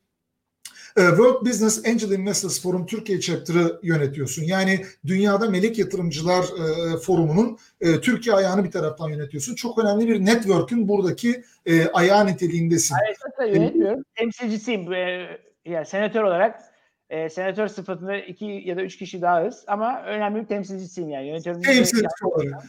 e, 0.97 1.01
World 1.01 1.47
Business 1.47 1.87
Angel 1.87 2.11
Investors 2.11 2.63
Forum 2.63 2.87
Türkiye 2.87 3.21
Chapter'ı 3.21 3.81
yönetiyorsun. 3.83 4.43
Yani 4.43 4.85
dünyada 5.07 5.51
melek 5.51 5.79
yatırımcılar 5.79 6.45
e, 6.45 6.97
forumunun 6.97 7.59
e, 7.81 8.01
Türkiye 8.01 8.35
ayağını 8.35 8.65
bir 8.65 8.71
taraftan 8.71 9.09
yönetiyorsun. 9.09 9.55
Çok 9.55 9.79
önemli 9.79 10.09
bir 10.09 10.25
network'ün 10.25 10.89
buradaki 10.89 11.45
e, 11.67 11.87
ayağı 11.87 12.27
niteliğindesin. 12.27 12.97
Hayır, 13.37 13.55
yönetmiyorum. 13.55 14.05
Temsilcisiyim. 14.15 14.93
E, 14.93 15.29
yani 15.65 15.87
senatör 15.87 16.23
olarak 16.23 16.63
e, 17.11 17.29
senatör 17.29 17.69
sıfatında 17.69 18.17
iki 18.17 18.45
ya 18.45 18.77
da 18.77 18.83
üç 18.83 18.97
kişi 18.99 19.23
dahız 19.23 19.65
ama 19.67 20.03
önemli 20.03 20.43
bir 20.43 20.47
temsilcisiyim 20.47 21.11
yani. 21.11 21.27
Yönetiyorum. 21.29 21.63
Temsilci 21.63 22.07
olarak. 22.25 22.65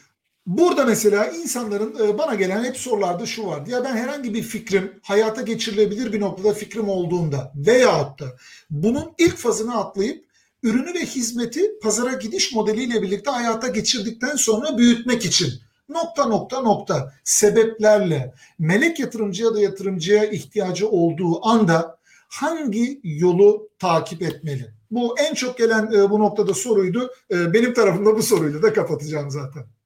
Burada 0.48 0.86
mesela 0.86 1.28
insanların 1.28 2.08
e, 2.08 2.18
bana 2.18 2.36
gelen 2.36 2.64
hep 2.64 2.78
sorularda 2.78 3.26
şu 3.26 3.48
vardı. 3.48 3.72
Ya 3.72 3.84
ben 3.84 3.98
herhangi 3.98 4.34
bir 4.34 4.44
fikrim 4.44 5.00
hayata 5.02 5.42
geçirilebilir 5.42 6.14
bir 6.14 6.22
noktada 6.22 6.54
fikrim 6.54 6.90
olduğunda 6.90 7.52
veyahut 7.56 8.20
da 8.20 8.26
bunun 8.70 9.14
ilk 9.18 9.38
fazını 9.38 9.78
atlayıp 9.78 10.26
ürünü 10.64 10.94
ve 10.94 11.06
hizmeti 11.06 11.80
pazara 11.80 12.14
gidiş 12.14 12.54
modeliyle 12.54 13.02
birlikte 13.02 13.32
hayata 13.32 13.68
geçirdikten 13.68 14.36
sonra 14.36 14.78
büyütmek 14.78 15.26
için 15.26 15.54
nokta 15.90 16.26
nokta 16.26 16.62
nokta 16.62 17.14
sebeplerle 17.24 18.34
melek 18.60 19.00
yatırımcıya 19.00 19.54
da 19.54 19.62
yatırımcıya 19.62 20.26
ihtiyacı 20.26 20.90
olduğu 20.90 21.46
anda 21.48 21.98
hangi 22.30 23.00
yolu 23.04 23.70
takip 23.80 24.22
etmeli? 24.22 24.74
Bu 24.92 25.20
en 25.20 25.34
çok 25.34 25.58
gelen 25.58 25.92
e, 25.92 26.10
bu 26.10 26.20
noktada 26.20 26.54
soruydu. 26.54 27.12
E, 27.32 27.54
benim 27.54 27.74
tarafımda 27.74 28.18
bu 28.18 28.24
soruyla 28.24 28.62
da 28.62 28.74
kapatacağım 28.74 29.32
zaten. 29.32 29.77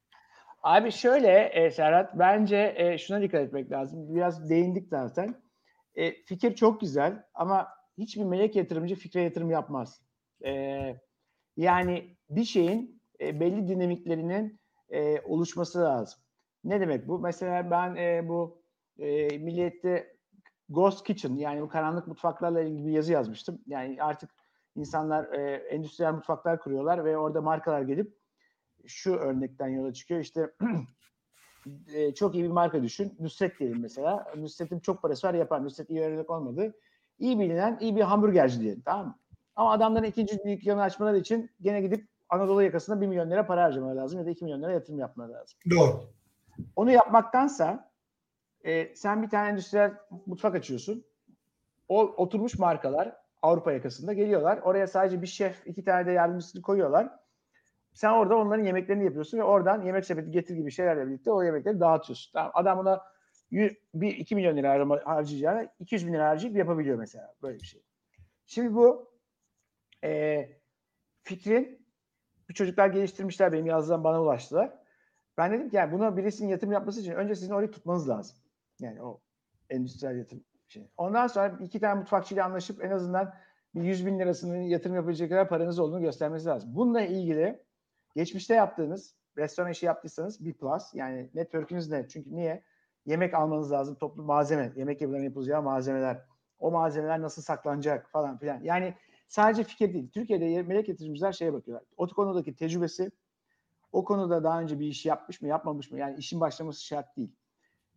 Abi 0.64 0.92
şöyle 0.92 1.44
e, 1.44 1.72
Serhat 1.72 2.20
bence 2.20 2.74
e, 2.78 2.98
şuna 2.98 3.22
dikkat 3.22 3.42
etmek 3.42 3.72
lazım. 3.72 4.16
Biraz 4.16 4.50
değindik 4.50 4.88
zaten. 4.88 5.36
E, 5.96 6.24
fikir 6.24 6.56
çok 6.56 6.82
güzel 6.82 7.24
ama 7.34 7.68
hiçbir 7.98 8.24
melek 8.24 8.56
yatırımcı 8.56 8.96
fikre 8.96 9.22
yatırım 9.22 9.52
yapmaz. 9.52 10.02
E, 10.46 10.52
yani 11.58 12.18
bir 12.30 12.44
şeyin 12.44 13.02
e, 13.22 13.40
belli 13.40 13.68
dinamiklerinin 13.68 14.60
e, 14.90 15.22
oluşması 15.22 15.80
lazım. 15.80 16.20
Ne 16.64 16.82
demek 16.82 17.08
bu? 17.08 17.20
Mesela 17.20 17.72
ben 17.72 17.96
e, 17.96 18.28
bu 18.30 18.64
e, 19.00 19.38
Milliyet'te 19.38 20.18
Ghost 20.70 21.08
Kitchen 21.08 21.36
yani 21.36 21.62
bu 21.62 21.70
karanlık 21.70 22.08
mutfaklarla 22.08 22.62
ilgili 22.62 22.86
bir 22.86 22.92
yazı 22.92 23.14
yazmıştım. 23.14 23.62
Yani 23.68 24.04
artık 24.04 24.30
insanlar 24.76 25.34
e, 25.34 25.56
endüstriyel 25.56 26.14
mutfaklar 26.14 26.60
kuruyorlar 26.60 27.06
ve 27.06 27.18
orada 27.18 27.42
markalar 27.42 27.82
gelip 27.82 28.21
şu 28.88 29.16
örnekten 29.16 29.68
yola 29.68 29.94
çıkıyor. 29.94 30.20
İşte 30.20 30.52
e, 31.94 32.14
çok 32.14 32.36
iyi 32.36 32.44
bir 32.44 32.50
marka 32.50 32.84
düşün. 32.84 33.14
Nusret 33.20 33.60
diyelim 33.60 33.82
mesela. 33.82 34.34
Nusret'in 34.38 34.80
çok 34.80 35.02
parası 35.02 35.28
var 35.28 35.34
yapar. 35.34 35.64
Nusret 35.64 35.90
iyi 35.90 36.02
örnek 36.02 36.30
olmadı. 36.30 36.74
İyi 37.20 37.40
bilinen 37.40 37.78
iyi 37.82 37.96
bir 37.96 38.02
hamburgerci 38.02 38.60
diyelim 38.60 38.82
tamam 38.86 39.06
mı? 39.06 39.16
Ama 39.56 39.72
adamların 39.72 40.06
ikinci 40.06 40.40
dükkanı 40.44 40.82
açmaları 40.82 41.18
için 41.18 41.52
gene 41.62 41.82
gidip 41.82 42.08
Anadolu 42.30 42.64
yakasında 42.64 43.02
1 43.02 43.08
milyon 43.08 43.32
lira 43.32 43.46
para 43.46 43.64
harcamaları 43.64 43.98
lazım 43.98 44.20
ya 44.20 44.26
da 44.26 44.30
2 44.30 44.46
milyon 44.46 44.62
lira 44.62 44.72
yatırım 44.72 45.00
yapmaları 45.00 45.34
lazım. 45.34 45.60
Doğru. 45.70 46.04
Onu 46.76 46.92
yapmaktansa 46.92 47.92
e, 48.64 48.96
sen 48.96 49.24
bir 49.24 49.30
tane 49.30 49.50
endüstriyel 49.50 49.94
mutfak 50.26 50.56
açıyorsun. 50.56 51.06
O 51.90 52.00
oturmuş 52.02 52.60
markalar 52.60 53.16
Avrupa 53.42 53.72
yakasında 53.72 54.14
geliyorlar. 54.14 54.58
Oraya 54.58 54.88
sadece 54.88 55.22
bir 55.22 55.28
şef, 55.28 55.68
iki 55.68 55.84
tane 55.84 56.06
de 56.06 56.12
yardımcısını 56.12 56.62
koyuyorlar. 56.62 57.10
Sen 57.94 58.10
orada 58.12 58.38
onların 58.38 58.64
yemeklerini 58.64 59.04
yapıyorsun 59.04 59.38
ve 59.38 59.44
oradan 59.44 59.82
yemek 59.82 60.06
sepeti 60.06 60.32
getir 60.32 60.56
gibi 60.56 60.72
şeylerle 60.72 61.08
birlikte 61.08 61.32
o 61.32 61.44
yemekleri 61.44 61.80
dağıtıyorsun. 61.80 62.34
Tamam, 62.34 62.52
adam 62.54 62.78
buna 62.78 63.02
1, 63.52 63.78
2 63.94 64.36
milyon 64.36 64.58
lira 64.58 65.06
harcayacağına 65.06 65.68
200 65.80 66.08
bin 66.08 66.14
lira 66.14 66.30
harcayıp 66.30 66.58
yapabiliyor 66.58 66.98
mesela 66.98 67.36
böyle 67.42 67.60
bir 67.60 67.66
şey. 67.66 67.82
Şimdi 68.46 68.76
bu 68.76 69.12
e, 70.04 70.50
fikrin 71.24 71.88
bir 72.50 72.54
çocuklar 72.54 72.88
geliştirmişler 72.88 73.54
benim 73.54 73.66
yazdığım 73.66 74.04
bana 74.04 74.22
ulaştılar. 74.22 74.82
Ben 75.38 75.52
dedim 75.52 75.70
ki 75.70 75.76
yani 75.76 75.92
buna 75.92 76.18
birisinin 76.18 76.50
yatırım 76.50 76.74
yapması 76.74 77.02
için 77.02 77.12
önce 77.12 77.36
sizin 77.36 77.54
orayı 77.54 77.72
tutmanız 77.72 78.10
lazım. 78.10 78.38
Yani 78.80 79.02
o 79.02 79.22
endüstriyel 79.70 80.18
yatırım 80.18 80.44
şey. 80.68 80.88
Ondan 80.98 81.28
sonra 81.28 81.58
iki 81.62 81.80
tane 81.80 82.00
mutfakçıyla 82.00 82.46
anlaşıp 82.46 82.84
en 82.84 82.92
azından 82.92 83.34
bir 83.76 83.84
100 83.84 84.06
bin 84.06 84.20
lirasının 84.20 84.62
yatırım 84.62 84.96
yapacak 84.96 85.30
kadar 85.30 85.50
paranız 85.50 85.80
olduğunu 85.80 86.02
göstermesi 86.02 86.46
lazım. 86.46 86.76
Bununla 86.76 87.02
ilgili 87.02 87.64
geçmişte 88.16 88.54
yaptığınız 88.54 89.16
restoran 89.38 89.72
işi 89.72 89.86
yaptıysanız 89.86 90.46
bir 90.46 90.54
plus 90.54 90.94
yani 90.94 91.30
network'ünüz 91.34 91.90
ne? 91.90 92.08
Çünkü 92.08 92.36
niye? 92.36 92.64
Yemek 93.06 93.34
almanız 93.34 93.72
lazım 93.72 93.96
toplu 93.96 94.24
malzeme. 94.24 94.74
Yemek 94.76 95.02
evlerine 95.02 95.26
yapılacağı 95.26 95.62
malzemeler. 95.62 96.22
O 96.60 96.72
malzemeler 96.72 97.22
nasıl 97.22 97.42
saklanacak 97.42 98.10
falan 98.12 98.38
filan. 98.38 98.64
Yani 98.64 98.96
sadece 99.28 99.64
fikir 99.64 99.94
değil. 99.94 100.12
Türkiye'de 100.12 100.64
melek 100.64 100.90
yatırımcılar 100.90 101.34
şeye 101.34 101.54
bakıyorlar. 101.54 101.88
O 101.98 102.08
konudaki 102.08 102.56
tecrübesi 102.56 103.12
o 103.92 104.06
konuda 104.06 104.44
daha 104.44 104.62
önce 104.62 104.80
bir 104.80 104.88
iş 104.88 105.06
yapmış 105.06 105.42
mı 105.42 105.48
yapmamış 105.48 105.92
mı? 105.92 105.98
Yani 106.00 106.18
işin 106.18 106.40
başlaması 106.40 106.86
şart 106.86 107.18
değil. 107.18 107.36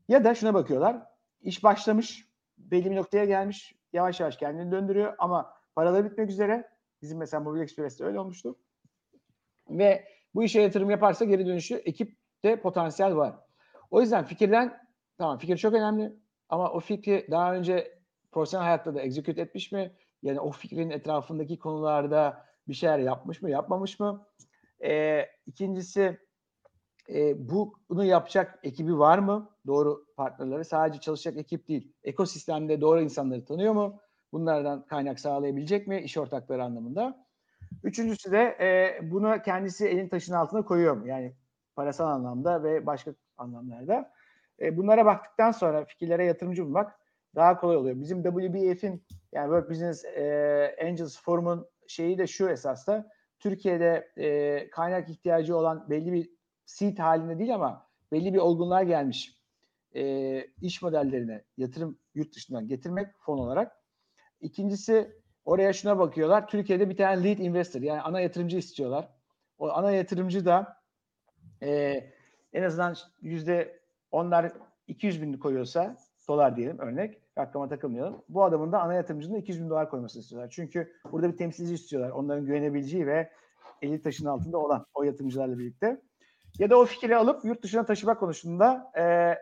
Ya 0.08 0.24
da 0.24 0.34
şuna 0.34 0.54
bakıyorlar. 0.54 1.02
İş 1.40 1.64
başlamış, 1.64 2.28
belli 2.58 2.90
bir 2.90 2.96
noktaya 2.96 3.24
gelmiş, 3.24 3.74
yavaş 3.92 4.20
yavaş 4.20 4.36
kendini 4.36 4.72
döndürüyor 4.72 5.14
ama 5.18 5.54
paraları 5.74 6.04
bitmek 6.04 6.30
üzere. 6.30 6.68
Bizim 7.02 7.18
mesela 7.18 7.40
Mobil 7.40 7.60
Express'te 7.60 8.04
öyle 8.04 8.20
olmuştu. 8.20 8.58
Ve 9.70 10.04
bu 10.34 10.44
işe 10.44 10.60
yatırım 10.60 10.90
yaparsa 10.90 11.24
geri 11.24 11.46
dönüşü 11.46 11.74
ekipte 11.74 12.60
potansiyel 12.60 13.16
var. 13.16 13.34
O 13.90 14.00
yüzden 14.00 14.24
fikirden 14.24 14.80
tamam 15.18 15.38
fikir 15.38 15.56
çok 15.56 15.74
önemli 15.74 16.12
ama 16.48 16.70
o 16.70 16.80
fikri 16.80 17.26
daha 17.30 17.54
önce 17.54 17.98
profesyonel 18.32 18.64
hayatta 18.64 18.94
da 18.94 19.00
execute 19.00 19.40
etmiş 19.40 19.72
mi? 19.72 19.92
Yani 20.22 20.40
o 20.40 20.50
fikrin 20.50 20.90
etrafındaki 20.90 21.58
konularda 21.58 22.46
bir 22.68 22.74
şeyler 22.74 22.98
yapmış 22.98 23.42
mı, 23.42 23.50
yapmamış 23.50 24.00
mı? 24.00 24.26
Ee, 24.84 25.26
ikincisi 25.46 26.18
e, 27.08 27.48
bu, 27.48 27.74
bunu 27.88 28.04
yapacak 28.04 28.58
ekibi 28.62 28.98
var 28.98 29.18
mı? 29.18 29.50
Doğru 29.66 30.06
partnerleri. 30.16 30.64
Sadece 30.64 31.00
çalışacak 31.00 31.38
ekip 31.38 31.68
değil. 31.68 31.92
Ekosistemde 32.04 32.80
doğru 32.80 33.00
insanları 33.00 33.44
tanıyor 33.44 33.72
mu? 33.72 34.00
Bunlardan 34.32 34.86
kaynak 34.86 35.20
sağlayabilecek 35.20 35.86
mi? 35.86 36.00
İş 36.00 36.18
ortakları 36.18 36.64
anlamında. 36.64 37.23
Üçüncüsü 37.82 38.32
de 38.32 38.56
e, 38.60 38.98
bunu 39.10 39.42
kendisi 39.44 39.88
elin 39.88 40.08
taşın 40.08 40.34
altına 40.34 40.64
koyuyor 40.64 40.96
mu? 40.96 41.08
Yani 41.08 41.34
parasal 41.76 42.06
anlamda 42.08 42.62
ve 42.62 42.86
başka 42.86 43.14
anlamlarda. 43.36 44.12
E, 44.60 44.76
bunlara 44.76 45.04
baktıktan 45.04 45.50
sonra 45.52 45.84
fikirlere 45.84 46.24
yatırımcı 46.24 46.64
bulmak 46.64 47.00
daha 47.34 47.60
kolay 47.60 47.76
oluyor. 47.76 48.00
Bizim 48.00 48.22
WBF'in 48.22 49.04
yani 49.32 49.44
World 49.44 49.70
Business 49.70 50.04
e, 50.04 50.76
Angels 50.82 51.22
Forum'un 51.22 51.66
şeyi 51.88 52.18
de 52.18 52.26
şu 52.26 52.48
esasda 52.48 53.10
Türkiye'de 53.38 54.12
e, 54.16 54.70
kaynak 54.70 55.08
ihtiyacı 55.08 55.56
olan 55.56 55.90
belli 55.90 56.12
bir 56.12 56.30
seed 56.64 56.98
halinde 56.98 57.38
değil 57.38 57.54
ama 57.54 57.86
belli 58.12 58.34
bir 58.34 58.38
olgunluğa 58.38 58.82
gelmiş 58.82 59.44
e, 59.94 60.44
iş 60.60 60.82
modellerine 60.82 61.44
yatırım 61.56 61.98
yurt 62.14 62.34
dışından 62.34 62.68
getirmek 62.68 63.08
fon 63.18 63.38
olarak. 63.38 63.76
İkincisi 64.40 65.23
oraya 65.44 65.72
şuna 65.72 65.98
bakıyorlar. 65.98 66.48
Türkiye'de 66.48 66.90
bir 66.90 66.96
tane 66.96 67.24
lead 67.24 67.38
investor 67.38 67.80
yani 67.80 68.00
ana 68.00 68.20
yatırımcı 68.20 68.56
istiyorlar. 68.56 69.08
O 69.58 69.70
ana 69.70 69.90
yatırımcı 69.90 70.44
da 70.44 70.76
e, 71.62 72.00
en 72.52 72.62
azından 72.62 72.96
yüzde 73.22 73.80
onlar 74.10 74.52
200 74.88 75.22
bin 75.22 75.32
koyuyorsa 75.32 75.96
dolar 76.28 76.56
diyelim 76.56 76.78
örnek 76.78 77.20
rakama 77.38 77.68
takılmayalım. 77.68 78.22
Bu 78.28 78.44
adamın 78.44 78.72
da 78.72 78.82
ana 78.82 78.94
yatırımcının 78.94 79.36
200 79.38 79.60
bin 79.62 79.70
dolar 79.70 79.90
koymasını 79.90 80.22
istiyorlar. 80.22 80.50
Çünkü 80.50 80.92
burada 81.12 81.32
bir 81.32 81.36
temsilci 81.36 81.74
istiyorlar. 81.74 82.10
Onların 82.10 82.46
güvenebileceği 82.46 83.06
ve 83.06 83.30
eli 83.82 84.02
taşın 84.02 84.26
altında 84.26 84.58
olan 84.58 84.86
o 84.94 85.02
yatırımcılarla 85.02 85.58
birlikte. 85.58 86.02
Ya 86.58 86.70
da 86.70 86.78
o 86.78 86.84
fikri 86.84 87.16
alıp 87.16 87.44
yurt 87.44 87.62
dışına 87.62 87.86
taşımak 87.86 88.20
konusunda 88.20 88.92
e, 88.98 89.34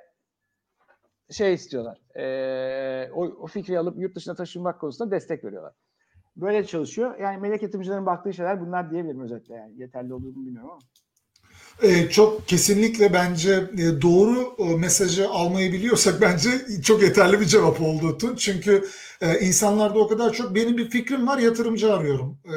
şey 1.33 1.55
istiyorlar. 1.55 1.99
E, 2.17 3.13
o, 3.13 3.25
o 3.25 3.47
fikri 3.47 3.79
alıp 3.79 3.99
yurt 3.99 4.17
dışına 4.17 4.35
taşımak 4.35 4.81
konusunda 4.81 5.11
destek 5.11 5.45
veriyorlar. 5.45 5.73
Böyle 6.37 6.67
çalışıyor. 6.67 7.19
Yani 7.19 7.39
melek 7.39 7.63
yatırımcıların 7.63 8.07
baktığı 8.07 8.35
şeyler 8.35 8.61
bunlar 8.61 8.91
diyebilirim 8.91 9.21
özetle. 9.21 9.55
Yani 9.55 9.81
yeterli 9.81 10.15
olur 10.15 10.29
mu 10.29 10.47
bilmiyorum 10.47 10.71
ama. 10.71 10.81
Ee, 11.83 12.09
çok 12.11 12.49
kesinlikle 12.49 13.13
bence 13.13 13.71
e, 13.79 14.03
doğru 14.03 14.57
e, 14.59 14.77
mesajı 14.77 15.29
almayı 15.29 15.73
biliyorsak 15.73 16.21
bence 16.21 16.51
çok 16.83 17.03
yeterli 17.03 17.41
bir 17.41 17.45
cevap 17.45 17.81
oldu 17.81 18.19
Tun. 18.19 18.37
Çünkü 18.37 18.85
e, 19.21 19.41
insanlarda 19.41 19.99
o 19.99 20.09
kadar 20.09 20.33
çok 20.33 20.55
benim 20.55 20.77
bir 20.77 20.91
fikrim 20.91 21.27
var 21.27 21.39
yatırımcı 21.39 21.95
arıyorum. 21.95 22.39
E, 22.45 22.55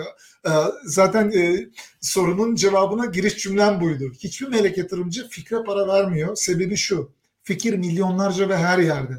e, 0.49 0.53
zaten 0.85 1.31
e, 1.31 1.69
sorunun 2.02 2.56
cevabına 2.56 3.06
giriş 3.06 3.38
cümlem 3.38 3.81
buydu. 3.81 4.11
Hiçbir 4.19 4.47
melek 4.47 4.77
yatırımcı 4.77 5.30
fikre 5.30 5.64
para 5.64 5.88
vermiyor. 5.88 6.35
Sebebi 6.35 6.77
şu. 6.77 7.11
Fikir 7.43 7.77
milyonlarca 7.77 8.49
ve 8.49 8.57
her 8.57 8.80
yerde. 8.80 9.14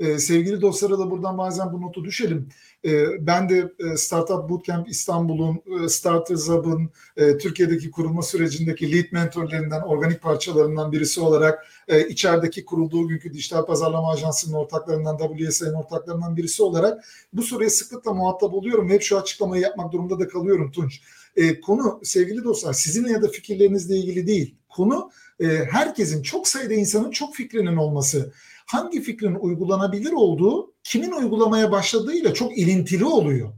E, 0.00 0.18
sevgili 0.18 0.60
dostlara 0.60 0.98
da 0.98 1.10
buradan 1.10 1.38
bazen 1.38 1.72
bu 1.72 1.80
notu 1.80 2.04
düşelim. 2.04 2.48
E, 2.84 3.26
ben 3.26 3.48
de 3.48 3.72
e, 3.78 3.96
Startup 3.96 4.48
Bootcamp 4.48 4.88
İstanbul'un, 4.88 5.62
e, 5.84 5.88
Starters 5.88 6.48
Hub'ın 6.48 6.90
e, 7.16 7.38
Türkiye'deki 7.38 7.90
kurulma 7.90 8.22
sürecindeki 8.22 8.92
lead 8.92 9.04
mentorlarından, 9.12 9.82
organik 9.88 10.22
parçalarından 10.22 10.92
birisi 10.92 11.20
olarak 11.20 11.66
e, 11.88 12.08
içerideki 12.08 12.64
kurulduğu 12.64 13.08
günkü 13.08 13.32
dijital 13.32 13.66
pazarlama 13.66 14.12
ajansının 14.12 14.56
ortaklarından, 14.56 15.18
WSA'nın 15.18 15.74
ortaklarından 15.74 16.36
birisi 16.36 16.62
olarak 16.62 17.04
bu 17.32 17.42
soruya 17.42 17.70
sıklıkla 17.70 18.14
muhatap 18.14 18.54
oluyorum 18.54 18.90
hep 18.90 19.02
şu 19.02 19.18
açıklamayı 19.18 19.62
yapmak 19.62 19.92
durumunda 19.92 20.18
da 20.18 20.28
kalıyorum 20.28 20.72
Tunç. 20.72 21.00
E, 21.36 21.60
konu 21.60 22.00
sevgili 22.02 22.44
dostlar 22.44 22.72
sizinle 22.72 23.12
ya 23.12 23.22
da 23.22 23.28
fikirlerinizle 23.28 23.96
ilgili 23.96 24.26
değil. 24.26 24.59
Konu 24.70 25.10
e, 25.40 25.46
herkesin, 25.70 26.22
çok 26.22 26.48
sayıda 26.48 26.74
insanın 26.74 27.10
çok 27.10 27.34
fikrinin 27.34 27.76
olması 27.76 28.32
hangi 28.66 29.02
fikrin 29.02 29.34
uygulanabilir 29.34 30.12
olduğu 30.12 30.72
kimin 30.84 31.12
uygulamaya 31.12 31.72
başladığıyla 31.72 32.34
çok 32.34 32.58
ilintili 32.58 33.04
oluyor. 33.04 33.52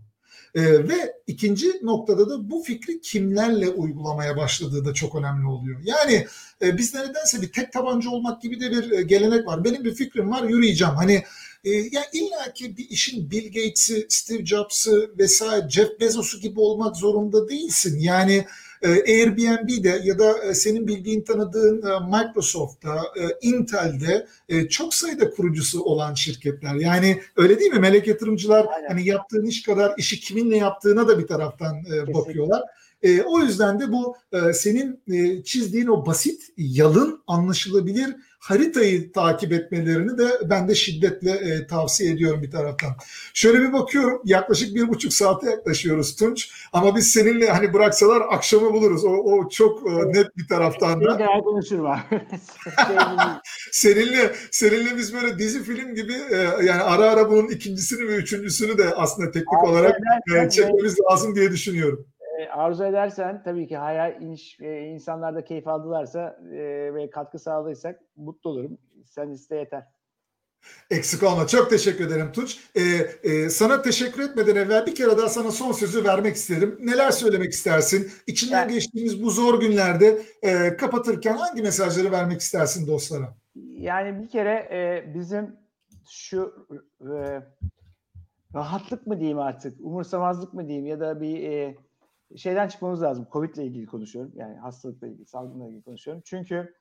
ee, 0.55 0.63
ve 0.63 1.13
ikinci 1.27 1.67
noktada 1.83 2.31
da 2.31 2.51
bu 2.51 2.63
fikri 2.63 3.01
kimlerle 3.01 3.69
uygulamaya 3.69 4.37
başladığı 4.37 4.85
da 4.85 4.95
çok 4.95 5.15
önemli 5.15 5.47
oluyor. 5.47 5.81
Yani 5.85 6.27
e, 6.63 6.79
bizde 6.79 6.99
nedense 6.99 7.43
bir 7.43 7.53
tek 7.53 7.73
tabanca 7.73 8.11
olmak 8.11 8.43
gibi 8.43 8.61
de 8.61 8.71
bir 8.71 8.91
e, 8.91 9.03
gelenek 9.03 9.47
var. 9.47 9.65
Benim 9.65 9.85
bir 9.85 9.95
fikrim 9.95 10.31
var 10.31 10.43
yürüyeceğim. 10.43 10.95
Hani 10.95 11.23
e, 11.65 11.71
ya 11.71 12.03
illa 12.13 12.53
ki 12.53 12.77
bir 12.77 12.89
işin 12.91 13.31
Bill 13.31 13.47
Gates'i, 13.47 14.07
Steve 14.09 14.47
Jobs'ı 14.47 15.11
vesaire 15.19 15.71
Jeff 15.71 16.01
Bezos'u 16.01 16.41
gibi 16.41 16.61
olmak 16.61 16.97
zorunda 16.97 17.49
değilsin. 17.49 17.99
Yani 18.01 18.35
e, 18.35 18.47
Airbnb'de 18.89 20.01
ya 20.05 20.19
da 20.19 20.39
e, 20.39 20.55
senin 20.55 20.87
bildiğin 20.87 21.23
tanıdığın 21.23 21.83
e, 21.83 22.19
Microsoft'ta, 22.19 23.03
Intel'de 23.43 24.27
çok 24.69 24.95
sayıda 24.95 25.31
kurucusu 25.31 25.83
olan 25.83 26.15
şirketler. 26.15 26.75
Yani 26.75 27.21
öyle 27.37 27.61
değil 27.61 27.73
mi? 27.73 27.79
Melek 27.79 28.07
yatırımcılar 28.07 28.67
Aynen. 28.77 28.89
hani 28.89 29.07
yaptığın 29.07 29.45
iş 29.45 29.63
kadar 29.63 29.95
işi 29.99 30.21
kiminle 30.21 30.57
yaptığına 30.57 31.09
da 31.09 31.19
bir 31.19 31.27
taraftan 31.27 31.83
Kesinlikle. 31.83 32.15
bakıyorlar. 32.15 32.63
o 33.27 33.41
yüzden 33.41 33.81
de 33.81 33.93
bu 33.93 34.17
senin 34.53 35.01
çizdiğin 35.43 35.87
o 35.87 36.07
basit, 36.07 36.43
yalın, 36.57 37.23
anlaşılabilir 37.27 38.17
haritayı 38.43 39.13
takip 39.13 39.53
etmelerini 39.53 40.19
de 40.19 40.29
ben 40.51 40.69
de 40.69 40.75
şiddetle 40.75 41.31
e, 41.31 41.67
tavsiye 41.67 42.13
ediyorum 42.13 42.43
bir 42.43 42.51
taraftan. 42.51 42.91
Şöyle 43.35 43.61
bir 43.61 43.73
bakıyorum 43.73 44.23
yaklaşık 44.25 44.75
bir 44.75 44.89
buçuk 44.89 45.13
saate 45.13 45.51
yaklaşıyoruz 45.51 46.17
Tunç 46.17 46.51
ama 46.73 46.97
biz 46.97 47.11
seninle 47.11 47.51
hani 47.51 47.73
bıraksalar 47.73 48.23
akşamı 48.31 48.73
buluruz. 48.73 49.05
O, 49.05 49.09
o 49.09 49.49
çok 49.49 49.91
e, 49.91 49.93
net 49.93 50.37
bir 50.37 50.49
taraftan 50.49 51.01
da. 51.01 51.05
Seninle 51.05 51.25
seninle, 53.73 54.35
seninle 54.51 54.97
biz 54.97 55.15
böyle 55.15 55.39
dizi 55.39 55.63
film 55.65 55.95
gibi 55.95 56.13
e, 56.13 56.37
yani 56.65 56.83
ara 56.83 57.11
ara 57.11 57.31
bunun 57.31 57.49
ikincisini 57.49 58.09
ve 58.09 58.15
üçüncüsünü 58.15 58.79
de 58.79 58.95
aslında 58.95 59.31
teknik 59.31 59.59
Abi, 59.63 59.71
olarak 59.71 59.97
e, 60.37 60.51
çekmemiz 60.51 60.97
lazım 61.11 61.35
diye 61.35 61.51
düşünüyorum 61.51 62.07
arzu 62.51 62.85
edersen 62.85 63.43
tabii 63.43 63.69
ki 63.69 63.77
hayal 63.77 64.23
inş, 64.23 64.61
e, 64.61 64.81
insanlar 64.81 65.35
da 65.35 65.45
keyif 65.45 65.69
aldılarsa 65.69 66.41
e, 66.53 66.95
ve 66.95 67.11
katkı 67.11 67.39
sağladıysak 67.39 68.01
mutlu 68.17 68.51
olurum. 68.51 68.79
Sen 69.07 69.31
iste 69.31 69.57
yeter. 69.57 69.85
Eksik 70.91 71.23
olma. 71.23 71.47
Çok 71.47 71.71
teşekkür 71.71 72.07
ederim 72.07 72.33
Tunç. 72.33 72.59
Ee, 72.75 72.81
e, 73.31 73.51
sana 73.51 73.83
teşekkür 73.83 74.23
etmeden 74.23 74.57
evvel 74.57 74.87
bir 74.87 74.95
kere 74.95 75.19
daha 75.19 75.29
sana 75.29 75.51
son 75.51 75.73
sözü 75.73 76.05
vermek 76.05 76.37
isterim. 76.37 76.79
Neler 76.81 77.11
söylemek 77.11 77.53
istersin? 77.53 78.11
İçinden 78.27 78.61
yani, 78.61 78.73
geçtiğimiz 78.73 79.23
bu 79.23 79.31
zor 79.31 79.61
günlerde 79.61 80.23
e, 80.43 80.77
kapatırken 80.77 81.37
hangi 81.37 81.63
mesajları 81.63 82.13
vermek 82.13 82.41
istersin 82.41 82.87
dostlara? 82.87 83.35
Yani 83.77 84.23
bir 84.23 84.29
kere 84.29 84.69
e, 84.73 85.15
bizim 85.15 85.57
şu 86.11 86.67
e, 87.01 87.43
rahatlık 88.55 89.07
mı 89.07 89.19
diyeyim 89.19 89.39
artık, 89.39 89.81
umursamazlık 89.81 90.55
mı 90.55 90.69
diyeyim 90.69 90.87
ya 90.87 91.01
da 91.01 91.21
bir 91.21 91.43
e, 91.43 91.77
şeyden 92.37 92.69
çıkmamız 92.69 93.03
lazım. 93.03 93.27
Covid 93.33 93.55
ile 93.55 93.65
ilgili 93.65 93.87
konuşuyorum. 93.87 94.33
Yani 94.35 94.57
hastalıkla 94.57 95.07
ilgili, 95.07 95.27
salgınla 95.27 95.67
ilgili 95.67 95.83
konuşuyorum. 95.83 96.23
Çünkü 96.27 96.75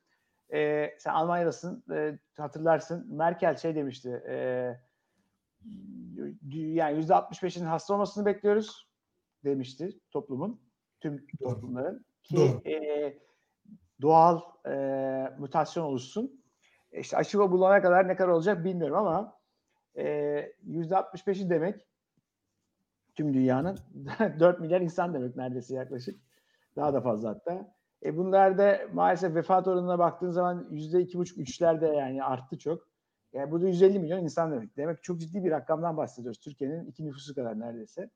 e, 0.53 0.89
sen 0.99 1.13
Almanya'dasın, 1.13 1.83
e, 1.91 2.19
hatırlarsın. 2.37 3.15
Merkel 3.15 3.55
şey 3.55 3.75
demişti. 3.75 4.23
E, 4.27 4.35
yani 6.51 6.97
yüzde 6.97 7.13
65'in 7.13 7.65
hasta 7.65 7.93
olmasını 7.93 8.25
bekliyoruz 8.25 8.89
demişti 9.43 9.99
toplumun, 10.11 10.61
tüm 10.99 11.25
toplumların. 11.43 12.05
Ki 12.23 12.61
e, 12.65 13.13
doğal 14.01 14.41
e, 14.67 14.75
mutasyon 15.39 15.83
oluşsun. 15.83 16.43
E, 16.91 16.99
işte 16.99 17.17
aşı 17.17 17.39
bulana 17.39 17.81
kadar 17.81 18.07
ne 18.07 18.15
kadar 18.15 18.29
olacak 18.29 18.65
bilmiyorum 18.65 18.97
ama 18.97 19.41
yüzde 20.63 20.95
65'i 20.95 21.49
demek 21.49 21.87
tüm 23.21 23.33
dünyanın 23.33 23.77
4 24.39 24.59
milyar 24.59 24.81
insan 24.81 25.13
demek 25.13 25.35
neredeyse 25.35 25.75
yaklaşık. 25.75 26.19
Daha 26.75 26.93
da 26.93 27.01
fazla 27.01 27.29
hatta. 27.29 27.73
E 28.05 28.17
bunlar 28.17 28.81
maalesef 28.93 29.35
vefat 29.35 29.67
oranına 29.67 29.99
baktığın 29.99 30.29
zaman 30.29 30.67
yüzde 30.71 31.01
iki 31.01 31.17
buçuk 31.17 31.37
üçlerde 31.37 31.87
yani 31.87 32.23
arttı 32.23 32.57
çok. 32.57 32.87
Yani 33.33 33.51
bu 33.51 33.61
da 33.61 33.67
150 33.67 33.99
milyon 33.99 34.23
insan 34.23 34.51
demek. 34.51 34.77
Demek 34.77 35.03
çok 35.03 35.19
ciddi 35.19 35.43
bir 35.43 35.51
rakamdan 35.51 35.97
bahsediyoruz. 35.97 36.39
Türkiye'nin 36.39 36.85
iki 36.85 37.05
nüfusu 37.05 37.35
kadar 37.35 37.59
neredeyse. 37.59 38.09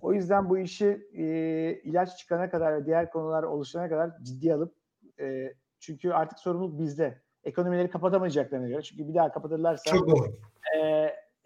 O 0.00 0.12
yüzden 0.12 0.50
bu 0.50 0.58
işi 0.58 1.08
e, 1.12 1.24
ilaç 1.84 2.18
çıkana 2.18 2.50
kadar 2.50 2.80
ve 2.80 2.86
diğer 2.86 3.10
konular 3.10 3.42
oluşana 3.42 3.88
kadar 3.88 4.10
ciddi 4.22 4.54
alıp 4.54 4.74
e, 5.20 5.54
çünkü 5.80 6.10
artık 6.10 6.38
sorumluluk 6.38 6.78
bizde. 6.78 7.22
Ekonomileri 7.44 7.90
kapatamayacaklarına 7.90 8.68
göre. 8.68 8.82
Çünkü 8.82 9.08
bir 9.08 9.14
daha 9.14 9.32
kapatırlarsa 9.32 9.90
çok 9.90 10.08
doğru. 10.08 10.36
E, 10.76 10.78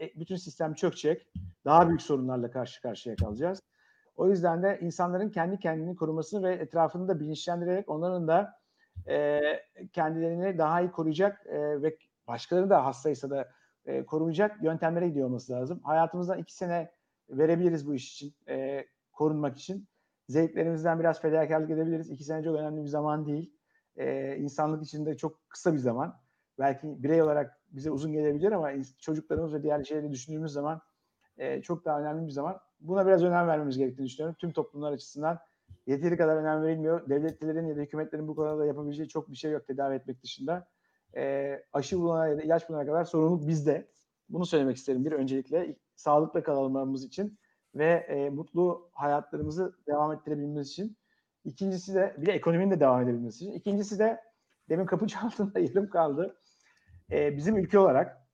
e, 0.01 0.13
bütün 0.17 0.37
sistem 0.37 0.75
çökecek. 0.75 1.27
Daha 1.65 1.89
büyük 1.89 2.03
sorunlarla 2.03 2.51
karşı 2.51 2.83
karşıya 2.83 3.17
kalacağız. 3.17 3.63
O 4.17 4.29
yüzden 4.29 4.63
de 4.63 4.79
insanların 4.83 5.31
kendi 5.31 5.59
kendini 5.59 5.97
korumasını 5.97 6.49
ve 6.49 6.55
etrafını 6.55 7.09
da 7.09 7.21
bilinçlendirerek 7.21 7.89
onların 7.89 8.29
da 8.29 8.59
e, 9.09 9.41
kendilerini 9.93 10.59
daha 10.59 10.81
iyi 10.81 10.91
koruyacak 10.91 11.47
e, 11.47 11.83
ve 11.83 11.97
başkalarını 12.27 12.71
da 12.71 12.85
hastaysa 12.85 13.31
da 13.31 13.49
e, 13.87 14.07
koruyacak 14.07 14.63
yöntemlere 14.63 15.09
gidiyor 15.09 15.27
olması 15.27 15.53
lazım. 15.53 15.81
Hayatımızdan 15.85 16.39
iki 16.39 16.55
sene 16.55 16.91
verebiliriz 17.31 17.87
bu 17.87 17.95
iş 17.95 18.13
için, 18.13 18.35
e, 18.49 18.85
korunmak 19.13 19.59
için. 19.59 19.89
Zevklerimizden 20.29 21.01
biraz 21.01 21.21
fedakarlık 21.21 21.71
edebiliriz. 21.71 22.11
İki 22.11 22.25
sene 22.25 22.45
çok 22.45 22.57
önemli 22.57 22.83
bir 22.83 22.89
zaman 22.89 23.27
değil. 23.27 23.57
E, 23.97 24.37
insanlık 24.37 24.85
için 24.85 25.07
de 25.07 25.17
çok 25.17 25.51
kısa 25.51 25.73
bir 25.73 25.79
zaman 25.79 26.21
belki 26.59 27.03
birey 27.03 27.23
olarak 27.23 27.61
bize 27.71 27.91
uzun 27.91 28.13
gelebilir 28.13 28.53
ama 28.53 28.71
çocuklarımız 28.99 29.55
ve 29.55 29.63
diğer 29.63 29.85
şeyleri 29.85 30.13
düşündüğümüz 30.13 30.53
zaman 30.53 30.81
e, 31.39 31.63
çok 31.63 31.85
daha 31.85 32.01
önemli 32.01 32.27
bir 32.27 32.33
zaman. 32.33 32.61
Buna 32.81 33.07
biraz 33.07 33.25
önem 33.25 33.47
vermemiz 33.47 33.79
gerektiğini 33.79 34.07
düşünüyorum. 34.07 34.37
Tüm 34.39 34.53
toplumlar 34.53 34.93
açısından 34.93 35.39
yeteri 35.87 36.17
kadar 36.17 36.37
önem 36.37 36.63
verilmiyor. 36.63 37.09
Devletlerin 37.09 37.67
ya 37.67 37.77
da 37.77 37.81
hükümetlerin 37.81 38.29
bu 38.29 38.37
konuda 38.37 38.67
yapabileceği 38.67 39.09
çok 39.09 39.31
bir 39.31 39.37
şey 39.37 39.51
yok 39.53 39.67
tedavi 39.67 39.95
etmek 39.95 40.23
dışında. 40.23 40.67
E, 41.17 41.63
aşı 41.73 42.01
bulana 42.01 42.27
ya 42.27 42.39
da 42.39 42.43
ilaç 42.43 42.69
bulana 42.69 42.87
kadar 42.87 43.05
sorumluluk 43.05 43.49
bizde. 43.49 43.89
Bunu 44.29 44.47
söylemek 44.47 44.77
isterim 44.77 45.05
bir 45.05 45.13
öncelikle. 45.13 45.77
Sağlıkla 45.97 46.43
kalmamız 46.43 47.05
için 47.05 47.39
ve 47.75 47.91
e, 47.91 48.31
mutlu 48.31 48.91
hayatlarımızı 48.93 49.77
devam 49.87 50.13
ettirebilmemiz 50.13 50.69
için. 50.69 50.97
İkincisi 51.45 51.95
de 51.95 52.17
bir 52.19 52.27
de 52.27 52.33
ekonominin 52.33 52.71
de 52.71 52.81
devam 52.81 53.03
edebilmesi 53.03 53.45
için. 53.45 53.53
İkincisi 53.53 53.99
de 53.99 54.21
demin 54.69 54.87
kapı 54.87 55.07
çaldığında 55.09 55.59
yarım 55.59 55.91
kaldı 55.91 56.37
e, 57.11 57.37
bizim 57.37 57.57
ülke 57.57 57.79
olarak 57.79 58.27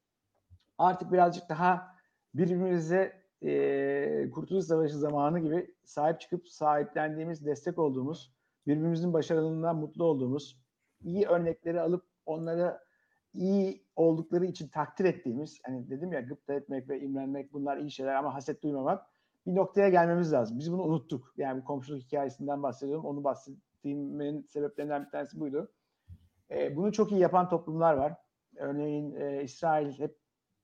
artık 0.79 1.13
birazcık 1.13 1.49
daha 1.49 1.90
birbirimize 2.35 3.23
e, 3.43 4.31
Kurtuluş 4.31 4.65
Savaşı 4.65 4.99
zamanı 4.99 5.41
gibi 5.41 5.75
sahip 5.85 6.21
çıkıp 6.21 6.49
sahiplendiğimiz, 6.49 7.47
destek 7.47 7.79
olduğumuz, 7.79 8.33
birbirimizin 8.67 9.13
başarılarından 9.13 9.77
mutlu 9.77 10.05
olduğumuz, 10.05 10.61
iyi 11.03 11.27
örnekleri 11.27 11.81
alıp 11.81 12.05
onlara 12.27 12.85
iyi 13.35 13.85
oldukları 13.97 14.47
için 14.47 14.69
takdir 14.69 15.05
ettiğimiz, 15.05 15.61
hani 15.65 15.91
dedim 15.91 16.13
ya 16.13 16.21
gıpta 16.21 16.55
etmek 16.55 16.89
ve 16.89 17.01
imrenmek 17.01 17.53
bunlar 17.53 17.77
iyi 17.77 17.91
şeyler 17.91 18.15
ama 18.15 18.35
haset 18.35 18.63
duymamak 18.63 19.07
bir 19.47 19.55
noktaya 19.55 19.89
gelmemiz 19.89 20.33
lazım. 20.33 20.59
Biz 20.59 20.73
bunu 20.73 20.83
unuttuk. 20.83 21.35
Yani 21.37 21.61
bu 21.61 21.65
komşuluk 21.65 22.03
hikayesinden 22.03 22.63
bahsediyorum. 22.63 23.05
Onu 23.05 23.25
bahsettiğimin 23.25 24.43
sebeplerinden 24.43 25.05
bir 25.05 25.11
tanesi 25.11 25.41
buydu. 25.41 25.73
E, 26.51 26.77
bunu 26.77 26.93
çok 26.93 27.13
iyi 27.13 27.21
yapan 27.21 27.49
toplumlar 27.49 27.95
var. 27.95 28.15
Örneğin 28.57 29.15
e, 29.15 29.43
İsrail 29.43 29.99
hep 29.99 30.19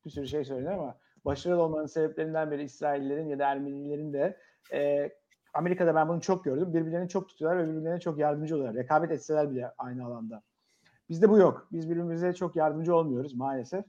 bir 0.04 0.10
sürü 0.10 0.26
şey 0.26 0.44
söyledi 0.44 0.70
ama 0.70 0.98
başarılı 1.26 1.62
olmanın 1.62 1.86
sebeplerinden 1.86 2.50
biri 2.50 2.62
İsraillerin 2.62 3.28
ya 3.28 3.38
da 3.38 3.46
Ermenilerin 3.46 4.12
de 4.12 4.36
e, 4.72 5.10
Amerika'da 5.54 5.94
ben 5.94 6.08
bunu 6.08 6.20
çok 6.20 6.44
gördüm. 6.44 6.74
Birbirlerini 6.74 7.08
çok 7.08 7.28
tutuyorlar 7.28 7.62
ve 7.62 7.70
birbirlerine 7.70 8.00
çok 8.00 8.18
yardımcı 8.18 8.54
oluyorlar. 8.54 8.82
Rekabet 8.82 9.10
etseler 9.10 9.50
bile 9.50 9.72
aynı 9.78 10.06
alanda. 10.06 10.42
Bizde 11.08 11.28
bu 11.28 11.38
yok. 11.38 11.68
Biz 11.72 11.90
birbirimize 11.90 12.34
çok 12.34 12.56
yardımcı 12.56 12.96
olmuyoruz 12.96 13.34
maalesef. 13.34 13.84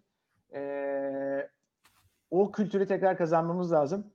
Ee, 0.54 1.50
o 2.32 2.52
kültürü 2.52 2.88
tekrar 2.88 3.18
kazanmamız 3.18 3.72
lazım. 3.72 4.14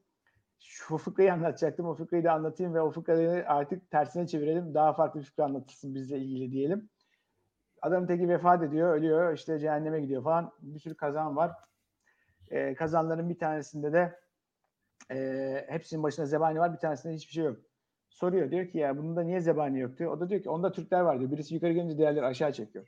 Şu 0.60 0.96
fıkrayı 0.96 1.32
anlatacaktım. 1.32 1.86
O 1.86 1.94
fıkrayı 1.94 2.24
da 2.24 2.32
anlatayım 2.32 2.74
ve 2.74 2.80
o 2.80 2.90
fıkrayı 2.90 3.44
artık 3.48 3.90
tersine 3.90 4.26
çevirelim. 4.26 4.74
Daha 4.74 4.92
farklı 4.92 5.20
bir 5.20 5.24
fıkra 5.24 5.44
anlatılsın 5.44 5.94
bizle 5.94 6.18
ilgili 6.18 6.52
diyelim. 6.52 6.88
Adamın 7.82 8.06
teki 8.06 8.28
vefat 8.28 8.62
ediyor, 8.62 8.94
ölüyor, 8.94 9.32
işte 9.32 9.58
cehenneme 9.58 10.00
gidiyor 10.00 10.24
falan. 10.24 10.52
Bir 10.60 10.78
sürü 10.78 10.94
kazan 10.94 11.36
var. 11.36 11.52
Ee, 12.52 12.74
kazanların 12.74 13.28
bir 13.30 13.38
tanesinde 13.38 13.92
de 13.92 14.18
e, 15.10 15.66
hepsinin 15.68 16.02
başında 16.02 16.26
zebani 16.26 16.58
var, 16.58 16.72
bir 16.72 16.78
tanesinde 16.78 17.14
hiçbir 17.14 17.32
şey 17.32 17.44
yok. 17.44 17.56
Soruyor, 18.08 18.50
diyor 18.50 18.68
ki 18.68 18.78
ya 18.78 18.98
bunda 18.98 19.22
niye 19.22 19.40
zebani 19.40 19.80
yok 19.80 19.98
diyor. 19.98 20.12
O 20.12 20.20
da 20.20 20.28
diyor 20.28 20.42
ki 20.42 20.50
onda 20.50 20.72
Türkler 20.72 21.00
var 21.00 21.18
diyor. 21.20 21.30
Birisi 21.30 21.54
yukarı 21.54 21.72
gelince 21.72 21.98
diğerleri 21.98 22.26
aşağı 22.26 22.52
çekiyor. 22.52 22.86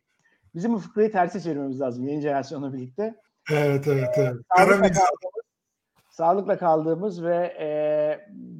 Bizim 0.54 0.72
bu 0.72 0.78
fıkrayı 0.78 1.12
tersi 1.12 1.42
çevirmemiz 1.42 1.80
lazım 1.80 2.08
yeni 2.08 2.20
jenerasyonla 2.20 2.72
birlikte. 2.72 3.14
Evet 3.52 3.88
evet 3.88 4.08
evet. 4.16 4.36
Sağlıkla 4.56 4.56
Karamizm. 4.56 4.94
kaldığımız, 4.94 5.44
sağlıkla 6.10 6.58
kaldığımız 6.58 7.24
ve 7.24 7.36
e, 7.60 7.68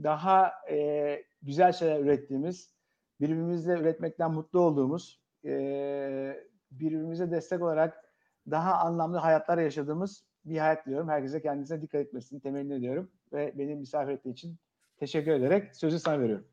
daha 0.03 0.53
e, 0.71 1.23
güzel 1.43 1.73
şeyler 1.73 2.01
ürettiğimiz, 2.01 2.71
birbirimizle 3.21 3.73
üretmekten 3.73 4.31
mutlu 4.31 4.61
olduğumuz, 4.61 5.21
e, 5.45 6.45
birbirimize 6.71 7.31
destek 7.31 7.63
olarak 7.63 8.05
daha 8.51 8.75
anlamlı 8.75 9.19
hayatlar 9.19 9.59
yaşadığımız 9.59 10.25
bir 10.45 10.59
hayat 10.59 10.87
diliyorum. 10.87 11.09
Herkese 11.09 11.43
kendisine 11.43 11.83
dikkat 11.83 12.01
etmesini 12.01 12.41
temenni 12.41 12.75
ediyorum 12.75 13.11
ve 13.33 13.53
beni 13.59 13.75
misafir 13.75 14.13
ettiği 14.13 14.33
için 14.33 14.57
teşekkür 14.99 15.31
ederek 15.31 15.77
sözü 15.77 15.99
sana 15.99 16.21
veriyorum. 16.21 16.45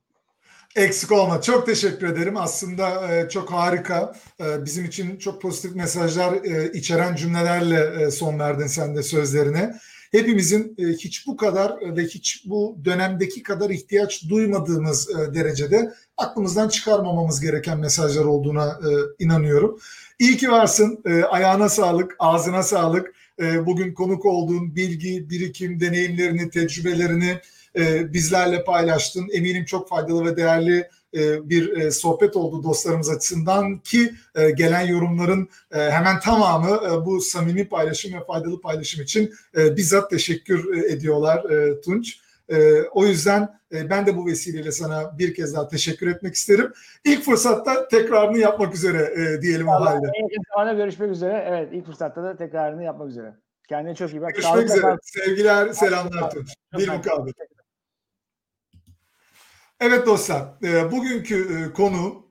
Eksik 0.76 1.12
olma. 1.12 1.42
Çok 1.42 1.66
teşekkür 1.66 2.08
ederim. 2.08 2.38
Aslında 2.38 3.16
e, 3.16 3.30
çok 3.30 3.52
harika. 3.52 4.14
E, 4.40 4.66
bizim 4.66 4.86
için 4.86 5.18
çok 5.18 5.42
pozitif 5.42 5.76
mesajlar 5.76 6.34
e, 6.34 6.72
içeren 6.72 7.16
cümlelerle 7.16 8.04
e, 8.04 8.12
son 8.12 8.40
verdin 8.40 8.68
sen 8.68 8.96
de 8.96 9.04
sözlerine. 9.04 9.74
Hepimizin 10.12 10.76
e, 10.78 10.84
hiç 10.84 11.28
bu 11.28 11.38
kadar 11.38 11.96
ve 11.98 12.04
hiç 12.04 12.44
bu 12.46 12.78
dönemdeki 12.86 13.44
kadar 13.44 13.70
ihtiyaç 13.70 14.30
duymadığımız 14.30 15.10
e, 15.10 15.34
derecede 15.34 15.94
aklımızdan 16.18 16.70
çıkarmamamız 16.70 17.42
gereken 17.42 17.80
mesajlar 17.80 18.26
olduğuna 18.26 18.68
e, 18.68 18.90
inanıyorum. 19.24 19.80
İyi 20.20 20.38
ki 20.38 20.52
varsın. 20.52 21.04
E, 21.06 21.24
ayağına 21.24 21.70
sağlık, 21.70 22.16
ağzına 22.20 22.64
sağlık. 22.64 23.14
E, 23.42 23.66
bugün 23.66 23.94
konuk 23.94 24.26
olduğun 24.26 24.76
bilgi, 24.76 25.30
birikim, 25.30 25.80
deneyimlerini, 25.80 26.50
tecrübelerini 26.50 27.40
e, 27.76 28.14
bizlerle 28.14 28.64
paylaştın. 28.64 29.28
Eminim 29.34 29.66
çok 29.66 29.90
faydalı 29.90 30.26
ve 30.26 30.38
değerli 30.38 30.78
e, 30.78 30.90
bir 31.14 31.78
e, 31.78 31.92
sohbet 31.92 32.36
oldu 32.36 32.64
dostlarımız 32.64 33.10
açısından 33.10 33.78
ki 33.78 34.12
e, 34.36 34.52
gelen 34.52 34.82
yorumların 34.82 35.50
e, 35.72 35.80
hemen 35.80 36.20
tamamı 36.20 36.80
e, 36.88 37.06
bu 37.06 37.22
samimi 37.22 37.68
paylaşım 37.68 38.14
ve 38.14 38.26
faydalı 38.26 38.62
paylaşım 38.62 39.04
için 39.04 39.34
e, 39.58 39.78
bizzat 39.78 40.10
teşekkür 40.10 40.74
e, 40.74 40.92
ediyorlar 40.94 41.50
e, 41.50 41.82
Tunç. 41.82 42.20
E, 42.50 42.82
o 42.82 43.06
yüzden 43.06 43.60
e, 43.74 43.90
ben 43.90 44.06
de 44.06 44.18
bu 44.18 44.26
vesileyle 44.26 44.72
sana 44.72 45.18
bir 45.18 45.34
kez 45.34 45.56
daha 45.56 45.68
teşekkür 45.68 46.08
etmek 46.08 46.36
isterim. 46.36 46.74
İlk 47.06 47.24
fırsatta 47.24 47.88
tekrarını 47.88 48.38
yapmak 48.38 48.76
üzere 48.76 49.14
e, 49.22 49.42
diyelim 49.42 49.68
o 49.68 49.72
halde. 49.72 50.08
En 50.16 50.24
yakın 50.24 50.44
zamanda 50.50 50.74
görüşmek 50.74 51.12
üzere. 51.12 51.46
Evet 51.48 51.70
ilk 51.74 51.86
fırsatta 51.86 52.24
da 52.24 52.36
tekrarını 52.36 52.84
yapmak 52.84 53.10
üzere. 53.10 53.36
Kendine 53.70 53.96
çok 53.96 54.12
iyi 54.12 54.22
bak. 54.22 54.30
Görüşmek 54.30 54.54
Sağlıkla 54.54 54.76
üzere. 54.76 54.98
Sevgiler, 55.02 55.70
selamlar 55.70 56.32
Tunç. 56.32 56.54
Bir 56.78 56.90
mukabele. 56.90 57.34
Evet 59.82 60.06
dostlar, 60.06 60.54
e, 60.64 60.92
bugünkü 60.92 61.36
e, 61.36 61.74
konu 61.74 62.26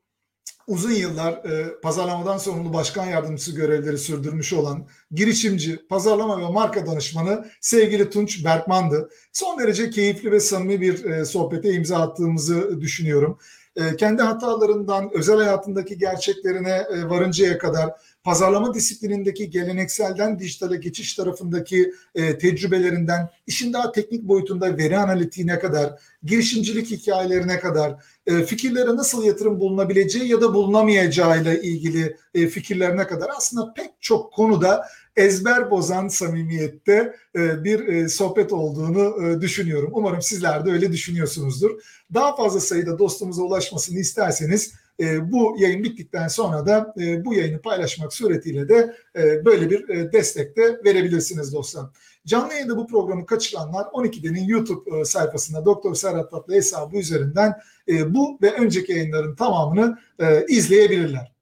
uzun 0.66 0.90
yıllar 0.90 1.32
e, 1.32 1.80
pazarlamadan 1.80 2.38
sorumlu 2.38 2.72
başkan 2.72 3.06
yardımcısı 3.06 3.56
görevleri 3.56 3.98
sürdürmüş 3.98 4.52
olan 4.52 4.86
girişimci, 5.10 5.86
pazarlama 5.88 6.38
ve 6.40 6.52
marka 6.52 6.86
danışmanı 6.86 7.46
sevgili 7.60 8.10
Tunç 8.10 8.44
Berkman'dı. 8.44 9.10
Son 9.32 9.58
derece 9.58 9.90
keyifli 9.90 10.32
ve 10.32 10.40
samimi 10.40 10.80
bir 10.80 11.04
e, 11.04 11.24
sohbete 11.24 11.72
imza 11.72 11.98
attığımızı 11.98 12.80
düşünüyorum. 12.80 13.38
E, 13.76 13.96
kendi 13.96 14.22
hatalarından 14.22 15.10
özel 15.14 15.36
hayatındaki 15.36 15.98
gerçeklerine 15.98 16.86
e, 16.94 17.08
varıncaya 17.08 17.58
kadar 17.58 17.90
pazarlama 18.24 18.74
disiplinindeki 18.74 19.50
gelenekselden 19.50 20.38
dijitale 20.38 20.76
geçiş 20.76 21.14
tarafındaki 21.14 21.92
e, 22.14 22.38
tecrübelerinden 22.38 23.28
işin 23.46 23.72
daha 23.72 23.92
teknik 23.92 24.22
boyutunda 24.22 24.76
veri 24.76 24.98
analitiğine 24.98 25.58
kadar, 25.58 26.00
girişimcilik 26.22 26.90
hikayelerine 26.90 27.58
kadar, 27.58 27.94
e, 28.26 28.44
fikirlere 28.44 28.96
nasıl 28.96 29.24
yatırım 29.24 29.60
bulunabileceği 29.60 30.28
ya 30.28 30.40
da 30.40 30.54
bulunamayacağı 30.54 31.42
ile 31.42 31.62
ilgili 31.62 32.16
e, 32.34 32.46
fikirlerine 32.46 33.06
kadar 33.06 33.30
aslında 33.36 33.72
pek 33.72 33.90
çok 34.00 34.32
konuda 34.32 34.86
ezber 35.16 35.70
bozan 35.70 36.08
samimiyette 36.08 37.14
e, 37.36 37.64
bir 37.64 37.86
e, 37.86 38.08
sohbet 38.08 38.52
olduğunu 38.52 39.26
e, 39.26 39.40
düşünüyorum. 39.40 39.90
Umarım 39.94 40.22
sizler 40.22 40.66
de 40.66 40.70
öyle 40.70 40.92
düşünüyorsunuzdur. 40.92 41.70
Daha 42.14 42.36
fazla 42.36 42.60
sayıda 42.60 42.98
dostumuza 42.98 43.42
ulaşmasını 43.42 43.98
isterseniz 43.98 44.72
e, 45.00 45.32
bu 45.32 45.56
yayın 45.58 45.84
bittikten 45.84 46.28
sonra 46.28 46.66
da 46.66 46.94
e, 47.00 47.24
bu 47.24 47.34
yayını 47.34 47.60
paylaşmak 47.60 48.12
suretiyle 48.12 48.68
de 48.68 48.94
e, 49.16 49.44
böyle 49.44 49.70
bir 49.70 49.88
e, 49.88 50.12
destek 50.12 50.56
de 50.56 50.80
verebilirsiniz 50.84 51.54
dostlar. 51.54 51.86
Canlı 52.26 52.52
yayında 52.52 52.76
bu 52.76 52.86
programı 52.86 53.26
kaçıranlar 53.26 53.84
12'denin 53.84 54.44
YouTube 54.48 55.00
e, 55.00 55.04
sayfasında 55.04 55.64
Doktor 55.64 55.94
Serhat 55.94 56.30
Tatlı 56.30 56.54
hesabı 56.54 56.96
üzerinden 56.96 57.60
e, 57.88 58.14
bu 58.14 58.38
ve 58.42 58.52
önceki 58.52 58.92
yayınların 58.92 59.34
tamamını 59.36 59.98
e, 60.18 60.46
izleyebilirler. 60.48 61.32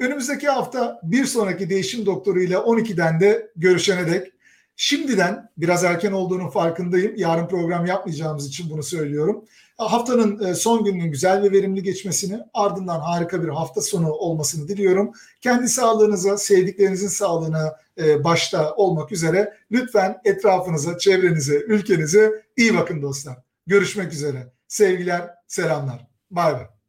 Önümüzdeki 0.00 0.48
hafta 0.48 1.00
bir 1.02 1.24
sonraki 1.24 1.70
değişim 1.70 2.06
doktoru 2.06 2.42
ile 2.42 2.54
12'den 2.54 3.20
de 3.20 3.50
görüşene 3.56 4.06
dek 4.06 4.32
şimdiden 4.80 5.50
biraz 5.56 5.84
erken 5.84 6.12
olduğunun 6.12 6.48
farkındayım. 6.48 7.16
Yarın 7.16 7.48
program 7.48 7.86
yapmayacağımız 7.86 8.48
için 8.48 8.70
bunu 8.70 8.82
söylüyorum. 8.82 9.44
Haftanın 9.78 10.44
e, 10.44 10.54
son 10.54 10.84
gününün 10.84 11.10
güzel 11.12 11.42
ve 11.42 11.52
verimli 11.52 11.82
geçmesini 11.82 12.38
ardından 12.54 13.00
harika 13.00 13.42
bir 13.42 13.48
hafta 13.48 13.80
sonu 13.80 14.12
olmasını 14.12 14.68
diliyorum. 14.68 15.12
Kendi 15.40 15.68
sağlığınıza, 15.68 16.36
sevdiklerinizin 16.38 17.08
sağlığına 17.08 17.76
e, 17.98 18.24
başta 18.24 18.74
olmak 18.74 19.12
üzere 19.12 19.54
lütfen 19.72 20.20
etrafınıza, 20.24 20.98
çevrenize, 20.98 21.56
ülkenize 21.56 22.42
iyi 22.56 22.76
bakın 22.76 23.02
dostlar. 23.02 23.36
Görüşmek 23.66 24.12
üzere. 24.12 24.52
Sevgiler, 24.68 25.30
selamlar. 25.46 26.06
Bay 26.30 26.52
bay. 26.52 26.79